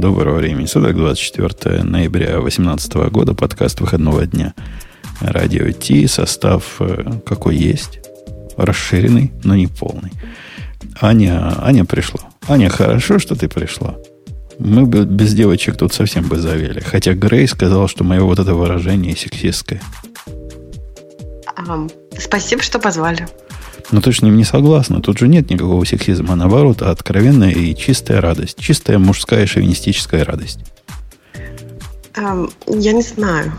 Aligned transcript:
Доброго 0.00 0.36
времени 0.36 0.64
суток, 0.64 0.96
24 0.96 1.82
ноября 1.82 2.38
2018 2.40 2.94
года, 3.10 3.34
подкаст 3.34 3.78
выходного 3.78 4.24
дня. 4.24 4.54
Радио 5.20 5.70
Ти, 5.70 6.06
состав 6.06 6.76
э, 6.80 7.20
какой 7.26 7.56
есть, 7.56 8.00
расширенный, 8.56 9.32
но 9.44 9.54
не 9.54 9.66
полный. 9.66 10.10
Аня, 10.98 11.54
Аня 11.62 11.84
пришла. 11.84 12.20
Аня, 12.48 12.70
хорошо, 12.70 13.18
что 13.18 13.34
ты 13.34 13.50
пришла. 13.50 13.96
Мы 14.58 14.86
бы 14.86 15.04
без 15.04 15.34
девочек 15.34 15.76
тут 15.76 15.92
совсем 15.92 16.26
бы 16.26 16.38
завели. 16.38 16.80
Хотя 16.80 17.12
Грей 17.12 17.46
сказал, 17.46 17.86
что 17.86 18.02
мое 18.02 18.22
вот 18.22 18.38
это 18.38 18.54
выражение 18.54 19.14
сексистское. 19.14 19.82
Um, 21.68 21.92
спасибо, 22.18 22.62
что 22.62 22.78
позвали. 22.78 23.28
Но 23.90 24.00
ты 24.00 24.12
же 24.12 24.18
с 24.18 24.22
ним 24.22 24.36
не 24.36 24.44
согласна. 24.44 25.00
Тут 25.00 25.18
же 25.18 25.28
нет 25.28 25.50
никакого 25.50 25.84
сексизма. 25.84 26.34
Наоборот, 26.34 26.82
а 26.82 26.90
откровенная 26.90 27.50
и 27.50 27.74
чистая 27.74 28.20
радость. 28.20 28.58
Чистая 28.58 28.98
мужская 28.98 29.46
шовинистическая 29.46 30.24
радость. 30.24 30.60
Um, 32.14 32.52
я 32.66 32.92
не 32.92 33.02
знаю. 33.02 33.52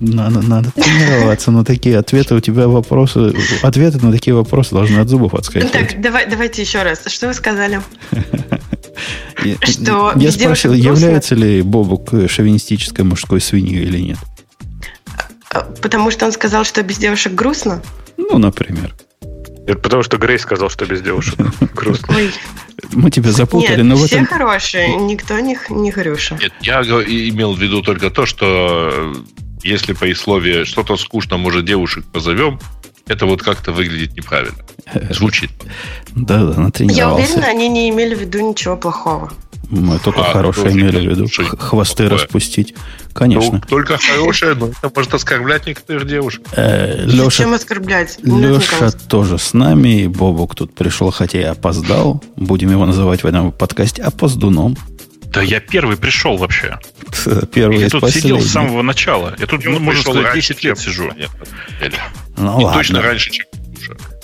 Надо, 0.00 0.40
надо 0.40 0.70
тренироваться 0.70 1.50
на 1.50 1.64
такие 1.64 1.98
ответы. 1.98 2.34
У 2.34 2.40
тебя 2.40 2.66
вопросы... 2.66 3.34
Ответы 3.62 4.04
на 4.04 4.10
такие 4.10 4.34
вопросы 4.34 4.74
должны 4.74 4.98
от 4.98 5.08
зубов 5.08 5.34
отскакивать. 5.34 5.72
Так, 5.72 6.00
давай, 6.00 6.28
давайте 6.28 6.62
еще 6.62 6.82
раз. 6.82 7.04
Что 7.06 7.28
вы 7.28 7.34
сказали? 7.34 7.80
Что 9.62 10.12
я 10.16 10.32
спросил, 10.32 10.72
является 10.72 11.34
ли 11.34 11.62
Бобук 11.62 12.10
шовинистической 12.28 13.04
мужской 13.04 13.40
свиньей 13.40 13.82
или 13.82 13.98
нет? 13.98 14.18
Потому 15.82 16.10
что 16.10 16.26
он 16.26 16.32
сказал, 16.32 16.64
что 16.64 16.82
без 16.82 16.98
девушек 16.98 17.34
грустно? 17.34 17.82
Ну, 18.16 18.38
например. 18.38 18.94
Это 19.66 19.78
потому 19.78 20.02
что 20.02 20.18
Грей 20.18 20.38
сказал, 20.38 20.68
что 20.68 20.84
без 20.84 21.00
девушек 21.00 21.38
грустно. 21.74 22.14
Ой. 22.16 22.30
Мы 22.92 23.10
тебя 23.10 23.32
запутали, 23.32 23.82
Нет, 23.82 23.86
но 23.86 23.96
все 23.96 24.16
этом... 24.16 24.26
хорошие, 24.26 24.94
никто 24.96 25.38
не, 25.40 25.56
не 25.70 25.90
Грюша. 25.90 26.36
Нет, 26.40 26.52
я 26.60 26.82
имел 26.82 27.54
в 27.54 27.60
виду 27.60 27.80
только 27.82 28.10
то, 28.10 28.26
что 28.26 29.14
если 29.62 29.94
по 29.94 30.12
слове 30.14 30.64
что-то 30.64 30.96
скучно, 30.96 31.38
может, 31.38 31.64
девушек 31.64 32.04
позовем, 32.12 32.60
это 33.06 33.26
вот 33.26 33.42
как-то 33.42 33.72
выглядит 33.72 34.16
неправильно. 34.16 34.58
Звучит. 35.10 35.50
Да, 36.14 36.44
да, 36.44 36.60
натренировался. 36.60 36.98
Я 36.98 37.12
уверена, 37.12 37.46
они 37.48 37.68
не 37.68 37.90
имели 37.90 38.14
в 38.14 38.20
виду 38.20 38.40
ничего 38.40 38.76
плохого. 38.76 39.32
Мы 39.70 39.98
только 39.98 40.20
а, 40.20 40.32
хорошее 40.32 40.72
имели 40.72 41.06
в 41.06 41.10
виду. 41.10 41.26
Хвосты 41.58 42.04
плохое. 42.04 42.22
распустить. 42.22 42.74
Конечно. 43.12 43.52
Ну, 43.52 43.60
только 43.60 43.98
хорошее, 43.98 44.54
но 44.54 44.68
это 44.68 44.92
может 44.94 45.14
оскорблять 45.14 45.66
некоторых 45.66 46.06
девушек. 46.06 46.42
Э, 46.52 47.04
Леша, 47.06 47.24
Зачем 47.24 47.54
оскорблять? 47.54 48.18
Леша 48.22 48.90
тоже 48.90 49.38
с 49.38 49.54
нами. 49.54 50.02
И 50.02 50.06
Бобук 50.08 50.54
тут 50.54 50.74
пришел, 50.74 51.10
хотя 51.10 51.40
и 51.40 51.44
опоздал. 51.44 52.22
Будем 52.36 52.70
его 52.70 52.84
называть 52.86 53.22
в 53.22 53.26
этом 53.26 53.52
подкасте 53.52 54.02
опоздуном. 54.02 54.76
Да 55.34 55.42
я 55.42 55.60
первый 55.60 55.96
пришел 55.96 56.36
вообще. 56.36 56.78
Первый 57.52 57.80
я 57.80 57.88
тут 57.88 58.02
последний. 58.02 58.30
сидел 58.30 58.40
с 58.40 58.52
самого 58.52 58.82
начала. 58.82 59.34
Я 59.38 59.46
тут, 59.46 59.64
ну, 59.64 59.80
можно 59.80 60.00
сказать, 60.00 60.34
10 60.34 60.62
лет 60.62 60.78
сижу. 60.78 61.10
Ну, 62.36 62.60
и 62.60 62.64
ладно. 62.64 62.78
точно 62.78 63.02
раньше, 63.02 63.30
чем 63.30 63.46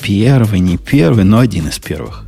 Первый, 0.01 0.61
не 0.61 0.79
первый, 0.79 1.25
но 1.25 1.41
один 1.41 1.69
из 1.69 1.79
первых. 1.79 2.25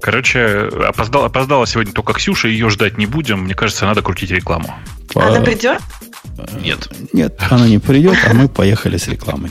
Короче, 0.00 0.68
опоздал, 0.86 1.24
опоздала 1.24 1.66
сегодня 1.66 1.92
только 1.92 2.12
Ксюша, 2.12 2.48
ее 2.48 2.70
ждать 2.70 2.98
не 2.98 3.06
будем. 3.06 3.40
Мне 3.40 3.54
кажется, 3.54 3.84
надо 3.84 4.02
крутить 4.02 4.30
рекламу. 4.30 4.74
Она 5.14 5.40
придет? 5.40 5.80
Нет. 6.62 6.88
Нет, 7.12 7.40
она 7.50 7.68
не 7.68 7.78
придет, 7.78 8.16
а 8.28 8.34
мы 8.34 8.48
поехали 8.48 8.96
с 8.96 9.08
рекламой. 9.08 9.50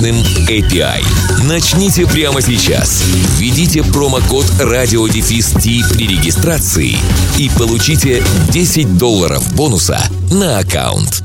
мощным 0.00 0.16
API. 0.48 1.02
Начните 1.44 2.06
прямо 2.06 2.40
сейчас. 2.40 3.04
Введите 3.38 3.82
промокод 3.82 4.46
радиодефис 4.58 5.52
при 5.52 6.06
регистрации 6.06 6.96
и 7.38 7.50
получите 7.58 8.22
10 8.50 8.96
долларов 8.96 9.54
бонуса 9.54 10.00
на 10.32 10.58
аккаунт. 10.58 11.22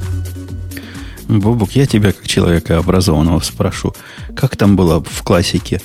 Бобук, 1.27 1.71
я 1.71 1.85
тебя 1.85 2.11
как 2.11 2.27
человека 2.27 2.77
образованного 2.77 3.39
спрошу. 3.39 3.93
Как 4.35 4.57
там 4.57 4.75
было 4.75 5.01
в 5.01 5.23
классике? 5.23 5.81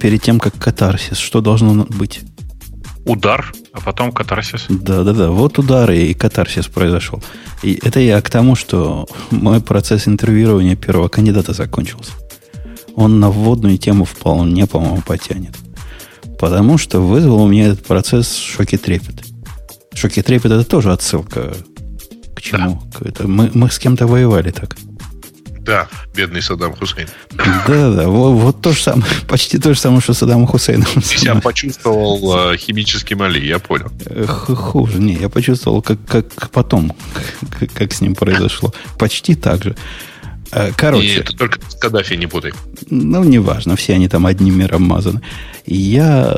Перед 0.00 0.22
тем, 0.22 0.40
как 0.40 0.58
катарсис, 0.58 1.18
что 1.18 1.40
должно 1.40 1.86
быть? 1.88 2.20
Удар, 3.06 3.52
а 3.72 3.80
потом 3.80 4.12
катарсис. 4.12 4.64
Да, 4.68 5.04
да, 5.04 5.12
да. 5.12 5.30
Вот 5.30 5.58
удар 5.58 5.90
и 5.90 6.14
катарсис 6.14 6.66
произошел. 6.66 7.22
И 7.62 7.78
это 7.82 8.00
я 8.00 8.20
к 8.20 8.30
тому, 8.30 8.56
что 8.56 9.06
мой 9.30 9.60
процесс 9.60 10.08
интервьюирования 10.08 10.74
первого 10.74 11.08
кандидата 11.08 11.52
закончился 11.52 12.12
он 12.96 13.20
на 13.20 13.30
вводную 13.30 13.78
тему 13.78 14.04
вполне, 14.04 14.66
по-моему, 14.66 15.02
потянет. 15.02 15.56
Потому 16.38 16.78
что 16.78 17.00
вызвал 17.00 17.42
у 17.42 17.48
меня 17.48 17.68
этот 17.68 17.84
процесс 17.84 18.36
шоки 18.36 18.76
трепет. 18.76 19.24
Шоки 19.94 20.22
трепет 20.22 20.52
это 20.52 20.64
тоже 20.64 20.92
отсылка 20.92 21.54
к 22.34 22.42
чему? 22.42 22.82
Да. 23.00 23.08
Это, 23.08 23.28
мы, 23.28 23.50
мы 23.54 23.70
с 23.70 23.78
кем-то 23.78 24.06
воевали 24.06 24.50
так. 24.50 24.76
Да, 25.60 25.88
бедный 26.14 26.42
Саддам 26.42 26.76
Хусейн. 26.76 27.08
Да, 27.66 27.90
да, 27.90 28.08
вот, 28.08 28.32
вот 28.32 28.60
то 28.60 28.72
же 28.72 28.82
самое, 28.82 29.06
почти 29.28 29.58
то 29.58 29.72
же 29.72 29.80
самое, 29.80 30.02
что 30.02 30.12
Саддам 30.12 30.46
Хусейном. 30.46 30.86
Ты 30.94 31.00
себя 31.00 31.36
почувствовал 31.36 32.52
э, 32.52 32.56
химическим 32.58 33.22
Али, 33.22 33.46
я 33.46 33.58
понял. 33.58 33.90
Хуже, 34.26 34.98
не, 34.98 35.14
я 35.14 35.30
почувствовал, 35.30 35.80
как, 35.80 35.98
как 36.06 36.50
потом, 36.50 36.94
как, 37.58 37.72
как 37.72 37.92
с 37.94 38.02
ним 38.02 38.14
произошло. 38.14 38.74
Почти 38.98 39.34
так 39.34 39.64
же. 39.64 39.74
Э, 40.54 40.70
короче. 40.76 41.06
И 41.06 41.18
это 41.18 41.36
только 41.36 41.58
с 41.68 41.74
Каддафи 41.74 42.14
не 42.14 42.26
путай. 42.26 42.52
Ну, 42.88 43.24
неважно, 43.24 43.74
все 43.76 43.94
они 43.94 44.08
там 44.08 44.26
одним 44.26 44.58
миром 44.58 44.82
мазаны. 44.82 45.20
Я, 45.66 46.34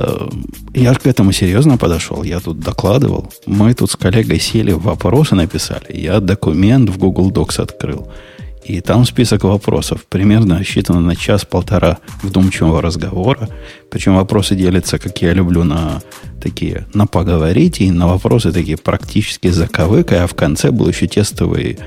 я 0.75 0.95
к 0.95 1.07
этому 1.07 1.33
серьезно 1.33 1.77
подошел. 1.77 2.23
Я 2.23 2.41
тут 2.41 2.59
докладывал. 2.61 3.31
Мы 3.47 3.75
тут 3.75 3.91
с 3.91 3.97
коллегой 3.97 4.41
сели, 4.41 4.73
вопросы 4.73 5.35
написали. 5.35 5.87
Я 5.91 6.21
документ 6.21 6.89
в 6.89 6.99
Google 6.99 7.31
Docs 7.31 7.61
открыл. 7.61 8.11
И 8.67 8.81
там 8.81 9.05
список 9.05 9.45
вопросов, 9.45 10.05
примерно 10.09 10.59
рассчитано 10.59 11.01
на 11.01 11.15
час-полтора 11.15 11.99
вдумчивого 12.23 12.83
разговора. 12.83 13.49
Причем 13.91 14.17
вопросы 14.17 14.57
делятся, 14.57 14.99
как 14.99 15.23
я 15.23 15.33
люблю, 15.35 15.63
на 15.63 16.03
такие, 16.43 16.87
на 16.93 17.07
поговорить, 17.07 17.81
и 17.81 17.93
на 17.93 18.09
вопросы 18.09 18.51
такие 18.51 18.77
практически 18.77 19.49
заковыкой, 19.49 20.25
а 20.25 20.27
в 20.27 20.35
конце 20.35 20.73
был 20.73 20.89
еще 20.89 21.07
тестовый 21.07 21.79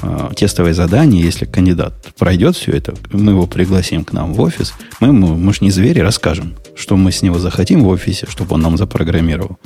э, 0.00 0.30
тестовое 0.36 0.74
задание, 0.74 1.24
если 1.24 1.44
кандидат 1.44 2.14
пройдет 2.16 2.54
все 2.54 2.70
это, 2.70 2.94
мы 3.12 3.32
его 3.32 3.48
пригласим 3.48 4.04
к 4.04 4.12
нам 4.12 4.32
в 4.32 4.40
офис, 4.40 4.74
мы 5.00 5.08
ему, 5.08 5.34
мы 5.34 5.52
же 5.52 5.58
не 5.62 5.72
звери, 5.72 5.98
расскажем, 5.98 6.54
что 6.76 6.96
мы 6.96 7.10
с 7.10 7.22
него 7.22 7.40
захотим 7.40 7.82
в 7.82 7.88
офисе, 7.88 8.26
чтобы 8.28 8.54
он 8.54 8.62
нам 8.62 8.76
запрограммировал. 8.76 9.58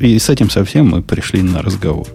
И 0.00 0.18
с 0.18 0.28
этим 0.28 0.50
совсем 0.50 0.88
мы 0.88 1.02
пришли 1.02 1.42
на 1.42 1.62
разговор. 1.62 2.08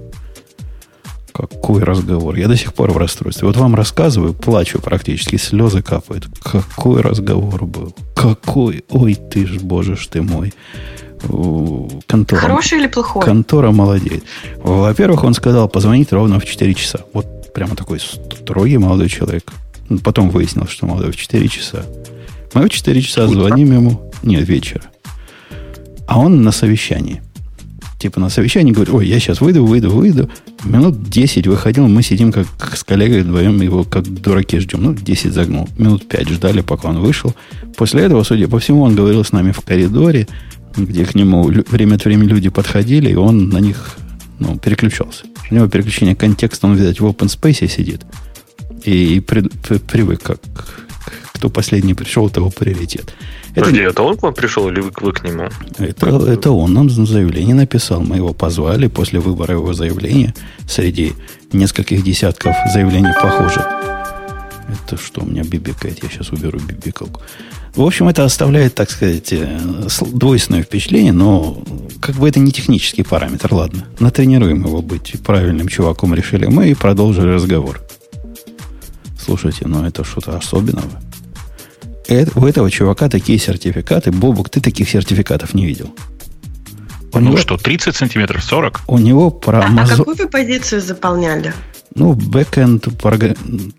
Какой 1.33 1.83
разговор? 1.83 2.35
Я 2.35 2.47
до 2.47 2.55
сих 2.55 2.73
пор 2.73 2.91
в 2.91 2.97
расстройстве. 2.97 3.47
Вот 3.47 3.57
вам 3.57 3.75
рассказываю, 3.75 4.33
плачу 4.33 4.79
практически, 4.79 5.37
слезы 5.37 5.81
капают. 5.81 6.27
Какой 6.43 7.01
разговор 7.01 7.65
был? 7.65 7.95
Какой? 8.15 8.83
Ой, 8.89 9.15
ты 9.15 9.47
ж, 9.47 9.59
боже 9.59 9.95
ж 9.95 10.07
ты 10.07 10.21
мой 10.21 10.53
контора. 12.07 12.41
Хороший 12.41 12.79
или 12.79 12.87
плохой? 12.87 13.23
Контора 13.23 13.71
молодеет. 13.71 14.23
Во-первых, 14.57 15.23
он 15.23 15.33
сказал 15.33 15.69
позвонить 15.69 16.11
ровно 16.11 16.39
в 16.39 16.45
4 16.45 16.73
часа. 16.73 16.99
Вот 17.13 17.53
прямо 17.53 17.75
такой 17.75 17.99
строгий 17.99 18.77
молодой 18.77 19.09
человек. 19.09 19.51
Потом 20.03 20.29
выяснилось, 20.29 20.71
что 20.71 20.85
молодой 20.85 21.11
в 21.11 21.15
4 21.15 21.47
часа. 21.47 21.85
Мы 22.53 22.65
в 22.65 22.69
4 22.69 23.01
часа 23.01 23.27
звоним 23.27 23.73
ему. 23.73 24.11
Нет, 24.21 24.47
вечера. 24.47 24.83
А 26.07 26.19
он 26.19 26.43
на 26.43 26.51
совещании. 26.51 27.21
Типа 28.03 28.19
на 28.19 28.27
совещании 28.27 28.73
говорит, 28.73 28.93
ой, 28.93 29.07
я 29.07 29.17
сейчас 29.17 29.39
выйду, 29.39 29.65
выйду, 29.65 29.89
выйду. 29.89 30.29
Минут 30.65 31.09
10 31.09 31.47
выходил, 31.47 31.87
мы 31.87 32.03
сидим 32.03 32.33
как, 32.33 32.47
как 32.57 32.75
с 32.75 32.83
коллегой 32.83 33.21
вдвоем, 33.21 33.61
его 33.61 33.85
как 33.85 34.03
дураки 34.03 34.59
ждем. 34.59 34.83
Ну, 34.83 34.93
10 34.93 35.31
загнул. 35.31 35.69
Минут 35.77 36.05
5 36.09 36.27
ждали, 36.27 36.59
пока 36.59 36.89
он 36.89 36.99
вышел. 36.99 37.33
После 37.77 38.01
этого, 38.01 38.23
судя 38.23 38.49
по 38.49 38.59
всему, 38.59 38.81
он 38.81 38.93
говорил 38.93 39.23
с 39.23 39.31
нами 39.31 39.53
в 39.53 39.61
коридоре 39.61 40.27
где 40.75 41.05
к 41.05 41.15
нему 41.15 41.43
время 41.43 41.95
от 41.95 42.05
времени 42.05 42.29
люди 42.29 42.49
подходили, 42.49 43.11
и 43.11 43.15
он 43.15 43.49
на 43.49 43.59
них 43.59 43.95
ну, 44.39 44.57
переключался. 44.57 45.25
У 45.51 45.55
него 45.55 45.67
переключение 45.67 46.15
контекста, 46.15 46.67
он, 46.67 46.75
видать, 46.75 46.99
в 46.99 47.05
open 47.05 47.27
space 47.27 47.69
сидит. 47.69 48.01
И, 48.83 49.19
при, 49.19 49.41
при, 49.41 49.77
привык 49.77 50.23
как, 50.23 50.39
кто 51.43 51.49
последний 51.49 51.93
пришел, 51.93 52.29
того 52.29 52.49
приоритет. 52.49 53.13
Это, 53.53 53.65
Подожди, 53.65 53.81
это 53.81 54.03
он 54.03 54.15
к 54.15 54.23
вам 54.23 54.33
пришел 54.33 54.69
или 54.69 54.79
вы, 54.79 54.91
вы 55.01 55.11
к 55.11 55.25
нему? 55.25 55.49
Это, 55.77 56.07
это 56.31 56.51
он 56.51 56.73
нам 56.73 56.89
заявление 56.89 57.53
написал. 57.53 58.01
Мы 58.01 58.15
его 58.15 58.33
позвали 58.33 58.87
после 58.87 59.19
выбора 59.19 59.55
его 59.55 59.73
заявления 59.73 60.33
среди 60.69 61.11
нескольких 61.51 62.01
десятков 62.01 62.55
заявлений 62.71 63.11
похожих. 63.21 63.65
Это 64.69 64.95
что 64.95 65.23
у 65.23 65.25
меня 65.25 65.43
бибикает? 65.43 66.01
Я 66.01 66.09
сейчас 66.09 66.31
уберу 66.31 66.59
бибикалку. 66.59 67.21
В 67.75 67.81
общем, 67.81 68.07
это 68.07 68.23
оставляет, 68.23 68.75
так 68.75 68.89
сказать, 68.89 69.33
э, 69.33 69.59
двойственное 70.13 70.63
впечатление, 70.63 71.11
но 71.11 71.61
как 71.99 72.15
бы 72.15 72.29
это 72.29 72.39
не 72.39 72.53
технический 72.53 73.03
параметр. 73.03 73.53
Ладно, 73.53 73.83
натренируем 73.99 74.63
его 74.63 74.81
быть 74.81 75.15
правильным 75.25 75.67
чуваком, 75.67 76.13
решили 76.13 76.45
мы 76.45 76.69
и 76.69 76.73
продолжили 76.73 77.31
разговор. 77.31 77.81
Слушайте, 79.19 79.67
ну 79.67 79.85
это 79.85 80.05
что-то 80.05 80.37
особенного. 80.37 80.89
Это, 82.07 82.39
у 82.39 82.45
этого 82.45 82.69
чувака 82.69 83.09
такие 83.09 83.39
сертификаты. 83.39 84.11
Бобук, 84.11 84.49
ты 84.49 84.61
таких 84.61 84.89
сертификатов 84.89 85.53
не 85.53 85.65
видел. 85.65 85.93
У 87.13 87.19
ну 87.19 87.29
него, 87.29 87.37
что, 87.37 87.57
30 87.57 87.95
сантиметров, 87.95 88.43
40? 88.43 88.81
У 88.87 88.97
него 88.97 89.29
про 89.29 89.59
а, 89.59 89.69
Amazon... 89.69 89.93
а 89.93 89.97
какую 89.97 90.17
вы 90.17 90.27
позицию 90.27 90.81
заполняли? 90.81 91.53
Ну, 91.95 92.13
бэкэнд 92.13 92.87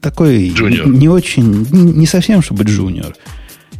такой 0.00 0.50
junior. 0.50 0.88
не 0.88 1.08
очень, 1.08 1.66
не 1.70 2.06
совсем, 2.06 2.42
чтобы 2.42 2.62
junior. 2.62 3.16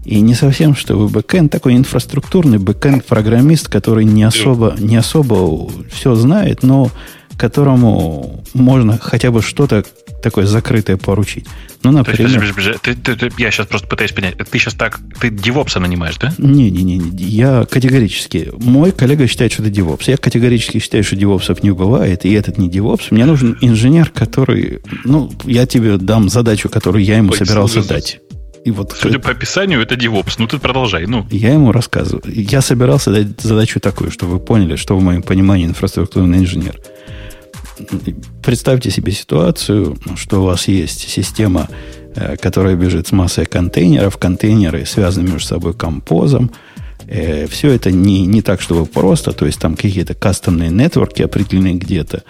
И 0.05 0.20
не 0.20 0.35
совсем, 0.35 0.75
чтобы 0.75 1.08
бэкэнд, 1.08 1.50
такой 1.50 1.76
инфраструктурный 1.76 2.58
бэкэнд-программист, 2.58 3.69
который 3.69 4.05
не 4.05 4.25
особо, 4.25 4.75
не 4.79 4.96
особо 4.96 5.70
все 5.91 6.14
знает, 6.17 6.62
но 6.62 6.91
которому 7.36 8.44
можно 8.54 8.98
хотя 8.98 9.31
бы 9.31 9.42
что-то 9.42 9.84
такое 10.22 10.46
закрытое 10.46 10.96
поручить. 10.96 11.46
Ну, 11.82 11.90
например... 11.90 12.22
Есть, 12.22 12.34
подожди, 12.34 12.52
подожди, 12.54 12.78
ты, 12.82 12.94
ты, 12.94 13.31
ты, 13.31 13.42
я 13.42 13.50
сейчас 13.50 13.66
просто 13.66 13.86
пытаюсь 13.86 14.12
понять. 14.12 14.36
Ты 14.38 14.58
сейчас 14.58 14.72
так... 14.72 14.98
Ты 15.20 15.28
девопса 15.28 15.81
нанимаешь, 15.81 16.16
да? 16.16 16.32
Не-не-не. 16.38 16.96
Я 17.19 17.66
категорически... 17.70 18.50
Мой 18.58 18.90
коллега 18.92 19.26
считает, 19.26 19.52
что 19.52 19.62
это 19.62 19.70
девопс. 19.70 20.08
Я 20.08 20.16
категорически 20.16 20.78
считаю, 20.78 21.04
что 21.04 21.14
девопсов 21.14 21.62
не 21.62 21.72
бывает, 21.72 22.25
и 22.25 22.32
этот 22.32 22.56
не 22.56 22.70
девопс. 22.70 23.10
Мне 23.10 23.26
нужен 23.26 23.58
инженер, 23.60 24.10
который... 24.10 24.81
Ну, 25.04 25.31
я 25.44 25.66
тебе 25.66 25.98
дам 25.98 26.31
задачу, 26.31 26.70
которую 26.70 27.04
я 27.04 27.19
ему 27.19 27.32
Ой, 27.32 27.36
собирался 27.36 27.86
дать. 27.86 28.20
И 28.64 28.70
вот 28.70 28.96
Судя 28.98 29.19
по 29.19 29.31
описанию, 29.31 29.82
это 29.82 29.94
DevOps. 29.94 30.36
Ну, 30.38 30.46
ты 30.46 30.58
продолжай. 30.58 31.06
Ну. 31.06 31.26
Я 31.31 31.52
ему 31.52 31.70
рассказываю. 31.70 32.22
Я 32.25 32.62
собирался 32.62 33.12
дать 33.12 33.38
задачу 33.42 33.78
такую, 33.78 34.10
чтобы 34.10 34.32
вы 34.32 34.40
поняли, 34.40 34.76
что 34.76 34.96
в 34.96 35.02
моем 35.02 35.22
понимании 35.22 35.66
инфраструктурный 35.66 36.38
инженер. 36.38 36.81
Представьте 38.43 38.91
себе 38.91 39.12
ситуацию, 39.12 39.97
что 40.17 40.43
у 40.43 40.47
вас 40.47 40.69
есть 40.69 41.09
система, 41.09 41.69
э, 42.15 42.37
которая 42.37 42.76
бежит 42.76 43.09
с 43.09 43.12
массой 43.12 43.47
контейнеров. 43.47 44.17
Контейнеры 44.17 44.87
связаны 44.87 45.31
между 45.31 45.49
собой 45.49 45.75
композом. 45.75 46.50
Э, 47.06 47.47
Все 47.47 47.71
это 47.71 47.91
не, 47.91 48.26
не 48.26 48.43
так, 48.43 48.61
чтобы 48.61 48.87
просто. 48.87 49.32
То 49.32 49.47
есть 49.47 49.59
там 49.59 49.75
какие-то 49.75 50.15
кастомные 50.15 50.71
нетворки 50.71 51.23
определены 51.23 51.75
где-то 51.75 52.23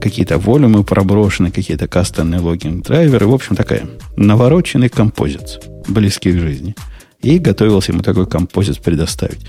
какие-то 0.00 0.38
волюмы 0.38 0.84
проброшены, 0.84 1.50
какие-то 1.50 1.88
кастомные 1.88 2.40
логинг-драйверы. 2.40 3.26
В 3.26 3.32
общем, 3.32 3.56
такая 3.56 3.84
навороченный 4.16 4.88
композит, 4.88 5.66
близкий 5.88 6.32
к 6.32 6.40
жизни. 6.40 6.74
И 7.22 7.38
готовился 7.38 7.92
ему 7.92 8.02
такой 8.02 8.26
композит 8.26 8.80
предоставить. 8.80 9.40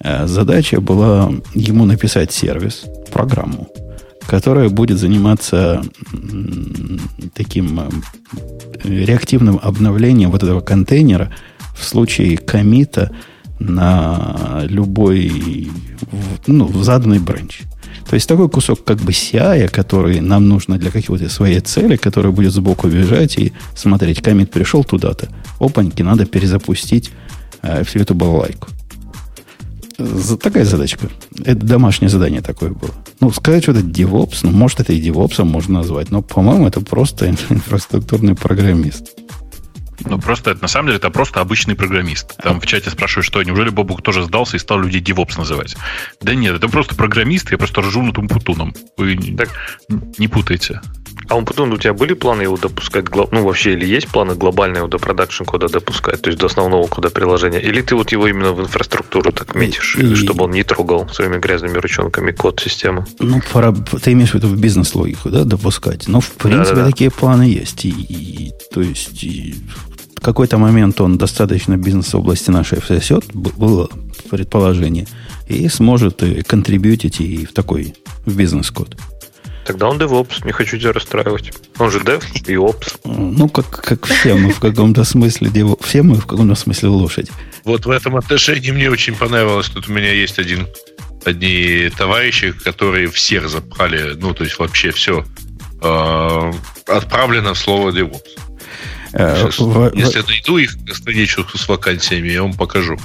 Э, 0.00 0.26
задача 0.26 0.80
была 0.80 1.30
ему 1.54 1.84
написать 1.84 2.32
сервис, 2.32 2.84
программу, 3.12 3.68
которая 4.28 4.68
будет 4.68 4.98
заниматься 4.98 5.82
таким 7.34 7.80
э, 7.80 7.88
реактивным 8.84 9.58
обновлением 9.60 10.30
вот 10.30 10.42
этого 10.42 10.60
контейнера 10.60 11.32
в 11.74 11.82
случае 11.82 12.36
комита 12.36 13.10
на 13.58 14.60
любой 14.64 15.70
ну, 16.46 16.66
в 16.66 16.84
заданный 16.84 17.20
бранч. 17.20 17.62
То 18.08 18.14
есть 18.14 18.28
такой 18.28 18.50
кусок 18.50 18.84
как 18.84 18.98
бы 18.98 19.12
CI, 19.12 19.68
который 19.68 20.20
нам 20.20 20.46
нужно 20.46 20.78
для 20.78 20.90
какой-то 20.90 21.30
своей 21.30 21.60
цели, 21.60 21.96
который 21.96 22.30
будет 22.30 22.52
сбоку 22.52 22.88
бежать 22.88 23.38
и 23.38 23.54
смотреть, 23.74 24.20
комит 24.20 24.50
пришел 24.50 24.84
туда-то. 24.84 25.28
Опаньки, 25.58 26.02
надо 26.02 26.26
перезапустить 26.26 27.12
э, 27.62 27.82
всю 27.82 28.00
эту 28.00 28.14
балалайку. 28.14 28.68
За, 29.98 30.36
такая 30.36 30.64
задачка. 30.64 31.08
Это 31.44 31.66
домашнее 31.66 32.08
задание 32.08 32.40
такое 32.40 32.70
было. 32.70 32.92
Ну, 33.18 33.32
сказать, 33.32 33.64
что 33.64 33.72
это 33.72 33.80
DevOps, 33.80 34.40
ну, 34.42 34.52
может, 34.52 34.78
это 34.78 34.92
и 34.92 35.02
DevOps 35.02 35.42
можно 35.42 35.80
назвать, 35.80 36.12
но, 36.12 36.22
по-моему, 36.22 36.68
это 36.68 36.80
просто 36.80 37.28
инфраструктурный 37.50 38.36
программист. 38.36 39.16
Ну, 40.04 40.20
просто 40.20 40.52
это, 40.52 40.62
на 40.62 40.68
самом 40.68 40.88
деле, 40.88 40.98
это 40.98 41.10
просто 41.10 41.40
обычный 41.40 41.74
программист. 41.74 42.36
Там 42.36 42.60
в 42.60 42.66
чате 42.66 42.90
спрашивают, 42.90 43.26
что 43.26 43.42
неужели 43.42 43.70
Бобук 43.70 44.02
тоже 44.02 44.22
сдался 44.22 44.56
и 44.56 44.60
стал 44.60 44.80
людей 44.80 45.02
DevOps 45.02 45.36
называть? 45.36 45.76
Да 46.20 46.34
нет, 46.34 46.54
это 46.54 46.68
просто 46.68 46.94
программист, 46.94 47.50
я 47.50 47.58
просто 47.58 47.80
ржу 47.80 48.02
над 48.02 48.16
Умпутуном. 48.18 48.74
Вы 48.96 49.16
так... 49.36 49.48
не 50.18 50.28
путайте. 50.28 50.80
А 51.28 51.36
Умпутун, 51.36 51.72
у 51.72 51.76
тебя 51.76 51.92
были 51.92 52.14
планы 52.14 52.42
его 52.42 52.56
допускать, 52.56 53.14
ну, 53.14 53.44
вообще, 53.44 53.74
или 53.74 53.84
есть 53.84 54.08
планы 54.08 54.34
глобально 54.34 54.78
его 54.78 54.88
до 54.88 54.98
продакшн 54.98 55.44
кода 55.44 55.68
допускать, 55.68 56.22
то 56.22 56.30
есть 56.30 56.40
до 56.40 56.46
основного 56.46 56.86
кода 56.86 57.10
приложения? 57.10 57.60
Или 57.60 57.82
ты 57.82 57.94
вот 57.96 58.12
его 58.12 58.26
именно 58.26 58.52
в 58.52 58.60
инфраструктуру 58.60 59.30
так 59.30 59.54
метишь, 59.54 59.96
и, 59.96 60.14
чтобы 60.14 60.44
он 60.44 60.52
не 60.52 60.62
трогал 60.62 61.06
своими 61.10 61.38
грязными 61.38 61.76
ручонками 61.76 62.32
код 62.32 62.60
системы? 62.60 63.04
Ну, 63.18 63.42
пора, 63.52 63.74
ты 64.02 64.12
имеешь 64.12 64.30
в 64.30 64.34
виду 64.34 64.48
в 64.48 64.58
бизнес-логику, 64.58 65.28
да, 65.28 65.44
допускать? 65.44 66.08
Ну, 66.08 66.20
в 66.20 66.30
принципе, 66.30 66.70
да, 66.70 66.76
да, 66.76 66.84
да. 66.84 66.90
такие 66.90 67.10
планы 67.10 67.42
есть. 67.42 67.84
И, 67.84 67.90
и, 67.90 68.52
то 68.72 68.80
есть, 68.80 69.22
и 69.22 69.54
в 70.16 70.20
какой-то 70.20 70.56
момент 70.56 70.98
он 71.00 71.18
достаточно 71.18 71.76
бизнес-области 71.76 72.50
нашей 72.50 72.80
всосет, 72.80 73.26
было 73.34 73.90
предположение, 74.30 75.06
и 75.46 75.68
сможет 75.68 76.22
контрибьютить 76.46 77.20
и 77.20 77.44
в 77.44 77.52
такой 77.52 77.94
в 78.24 78.34
бизнес-код. 78.34 78.96
Тогда 79.68 79.86
он 79.90 79.98
DevOps, 79.98 80.46
не 80.46 80.52
хочу 80.52 80.78
тебя 80.78 80.94
расстраивать. 80.94 81.52
Он 81.78 81.90
же 81.90 81.98
Dev 81.98 82.24
и 82.46 82.54
Ops. 82.54 83.00
Ну, 83.04 83.50
как, 83.50 83.68
как 83.68 84.06
все 84.06 84.34
мы 84.34 84.50
в 84.50 84.60
каком-то 84.60 85.04
смысле, 85.04 85.50
все 85.82 86.02
мы 86.02 86.14
в 86.14 86.26
каком-то 86.26 86.54
смысле 86.54 86.88
лошадь. 86.88 87.30
Вот 87.64 87.84
в 87.84 87.90
этом 87.90 88.16
отношении 88.16 88.70
мне 88.70 88.90
очень 88.90 89.14
понравилось, 89.14 89.68
тут 89.68 89.86
у 89.90 89.92
меня 89.92 90.10
есть 90.10 90.38
один 90.38 90.66
одни 91.26 91.90
товарищи, 91.98 92.52
которые 92.52 93.08
всех 93.08 93.50
запхали, 93.50 94.14
ну, 94.18 94.32
то 94.32 94.44
есть 94.44 94.58
вообще 94.58 94.90
все 94.90 95.26
э, 95.82 96.52
отправлено 96.86 97.52
в 97.52 97.58
слово 97.58 97.90
DevOps. 97.90 98.38
Э, 99.12 99.50
в, 99.58 99.94
Если 99.94 100.20
в... 100.20 100.28
найду 100.28 100.56
их 100.56 100.70
страничку 100.94 101.58
с 101.58 101.68
вакансиями, 101.68 102.28
я 102.28 102.40
вам 102.40 102.54
покажу. 102.54 102.96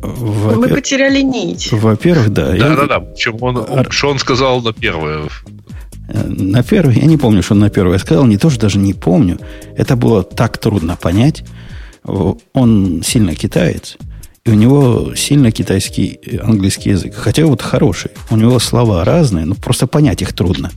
Во 0.00 0.54
Мы 0.54 0.68
потеряли 0.68 1.20
нить. 1.20 1.70
Во-первых, 1.72 2.30
да. 2.30 2.52
Да, 2.52 2.54
я... 2.54 2.74
да, 2.74 2.86
да. 2.86 3.00
Причем 3.00 3.36
он, 3.42 3.58
Ар... 3.58 3.92
что 3.92 4.08
он 4.08 4.18
сказал 4.18 4.62
на 4.62 4.72
первое. 4.72 5.28
Э, 6.08 6.26
на 6.26 6.62
первое, 6.62 6.94
я 6.94 7.06
не 7.06 7.16
помню, 7.16 7.42
что 7.42 7.54
он 7.54 7.60
на 7.60 7.70
первое 7.70 7.98
сказал, 7.98 8.26
не 8.26 8.38
то, 8.38 8.50
что 8.50 8.60
даже 8.60 8.78
не 8.78 8.94
помню. 8.94 9.38
Это 9.76 9.96
было 9.96 10.22
так 10.22 10.58
трудно 10.58 10.96
понять. 10.96 11.44
Он 12.04 13.02
сильно 13.04 13.34
китаец, 13.34 13.96
и 14.44 14.50
у 14.50 14.54
него 14.54 15.14
сильно 15.16 15.50
китайский 15.50 16.20
э, 16.24 16.38
английский 16.38 16.90
язык. 16.90 17.14
Хотя 17.14 17.46
вот 17.46 17.62
хороший. 17.62 18.12
У 18.30 18.36
него 18.36 18.58
слова 18.58 19.04
разные, 19.04 19.44
но 19.44 19.54
просто 19.54 19.86
понять 19.86 20.22
их 20.22 20.32
трудно. 20.32 20.70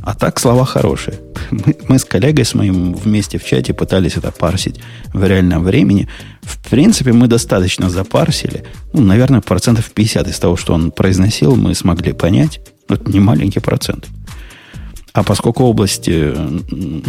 А 0.00 0.14
так 0.14 0.38
слова 0.38 0.64
хорошие. 0.64 1.18
Мы, 1.50 1.76
мы 1.88 1.98
с 1.98 2.04
коллегой 2.04 2.44
с 2.44 2.54
моим 2.54 2.94
вместе 2.94 3.38
в 3.38 3.44
чате 3.44 3.72
пытались 3.74 4.16
это 4.16 4.30
парсить 4.32 4.80
в 5.12 5.24
реальном 5.24 5.62
времени. 5.64 6.08
В 6.42 6.58
принципе, 6.68 7.12
мы 7.12 7.26
достаточно 7.26 7.88
запарсили. 7.90 8.64
Ну, 8.92 9.02
наверное, 9.02 9.40
процентов 9.40 9.90
50 9.90 10.28
из 10.28 10.38
того, 10.38 10.56
что 10.56 10.74
он 10.74 10.90
произносил, 10.90 11.56
мы 11.56 11.74
смогли 11.74 12.12
понять. 12.12 12.60
Это 12.88 13.10
не 13.10 13.20
маленький 13.20 13.60
процент. 13.60 14.08
А 15.14 15.22
поскольку 15.22 15.62
области 15.62 16.34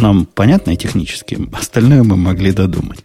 нам 0.00 0.26
понятны 0.26 0.76
технически, 0.76 1.48
остальное 1.52 2.04
мы 2.04 2.16
могли 2.16 2.52
додумать. 2.52 3.00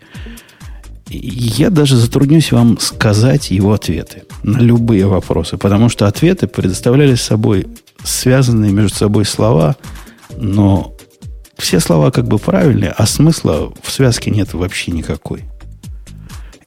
Я 1.10 1.72
даже 1.72 1.98
затруднюсь 1.98 2.52
вам 2.52 2.80
сказать 2.80 3.50
его 3.50 3.74
ответы 3.74 4.24
на 4.44 4.60
любые 4.60 5.08
вопросы, 5.08 5.58
потому 5.58 5.90
что 5.90 6.06
ответы 6.06 6.48
предоставляли 6.48 7.16
собой 7.16 7.68
связанные 8.04 8.72
между 8.72 8.96
собой 8.96 9.26
слова, 9.26 9.76
но 10.38 10.96
все 11.58 11.80
слова 11.80 12.12
как 12.12 12.28
бы 12.28 12.38
правильные, 12.38 12.92
а 12.92 13.08
смысла 13.08 13.74
в 13.82 13.92
связке 13.92 14.30
нет 14.30 14.54
вообще 14.54 14.92
никакой. 14.92 15.46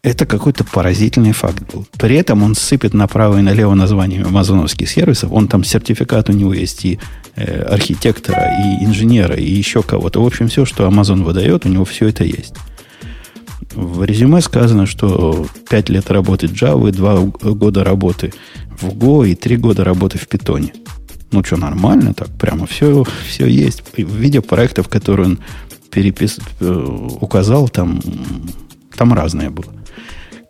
Это 0.03 0.26
какой-то 0.26 0.64
поразительный 0.64 1.33
факт 1.33 1.62
был. 1.73 1.87
При 1.93 2.17
этом 2.17 2.43
он 2.43 2.57
сыпет 2.57 2.95
направо 2.95 3.38
и 3.38 3.43
налево 3.43 3.75
названиями 3.75 4.26
амазоновских 4.26 4.91
сервисов. 4.91 5.33
Он 5.33 5.49
там 5.49 5.64
сертификат 5.64 6.29
у 6.29 6.33
него 6.33 6.53
есть 6.53 6.85
и 6.85 6.99
архитектора, 7.37 8.59
и 8.62 8.85
инженера, 8.85 9.35
и 9.35 9.50
еще 9.50 9.83
кого-то. 9.83 10.23
В 10.23 10.26
общем, 10.26 10.49
все, 10.49 10.64
что 10.64 10.87
Amazon 10.87 11.23
выдает, 11.23 11.67
у 11.67 11.69
него 11.69 11.85
все 11.85 12.09
это 12.09 12.25
есть. 12.25 12.55
В 13.73 14.05
резюме 14.05 14.41
сказано, 14.41 14.87
что 14.87 15.47
5 15.69 15.88
лет 15.88 16.11
работы 16.11 16.47
Java, 16.47 16.91
2 16.93 17.53
года 17.55 17.83
работы 17.83 18.33
в 18.81 18.88
Go 18.91 19.29
и 19.29 19.35
3 19.35 19.57
года 19.57 19.85
работы 19.85 20.19
в 20.19 20.29
Python. 20.29 20.71
Ну 21.33 21.43
что, 21.43 21.57
нормально 21.57 22.14
так? 22.14 22.29
Прямо 22.38 22.67
все, 22.67 23.05
все 23.26 23.47
есть. 23.47 23.83
В 23.97 24.17
виде 24.17 24.41
проектов, 24.41 24.88
которые 24.88 25.26
он 25.26 25.38
перепис... 25.91 26.38
Э, 26.61 27.09
указал, 27.21 27.69
там 27.69 28.00
Там 28.97 29.12
разное 29.12 29.50
было. 29.50 29.73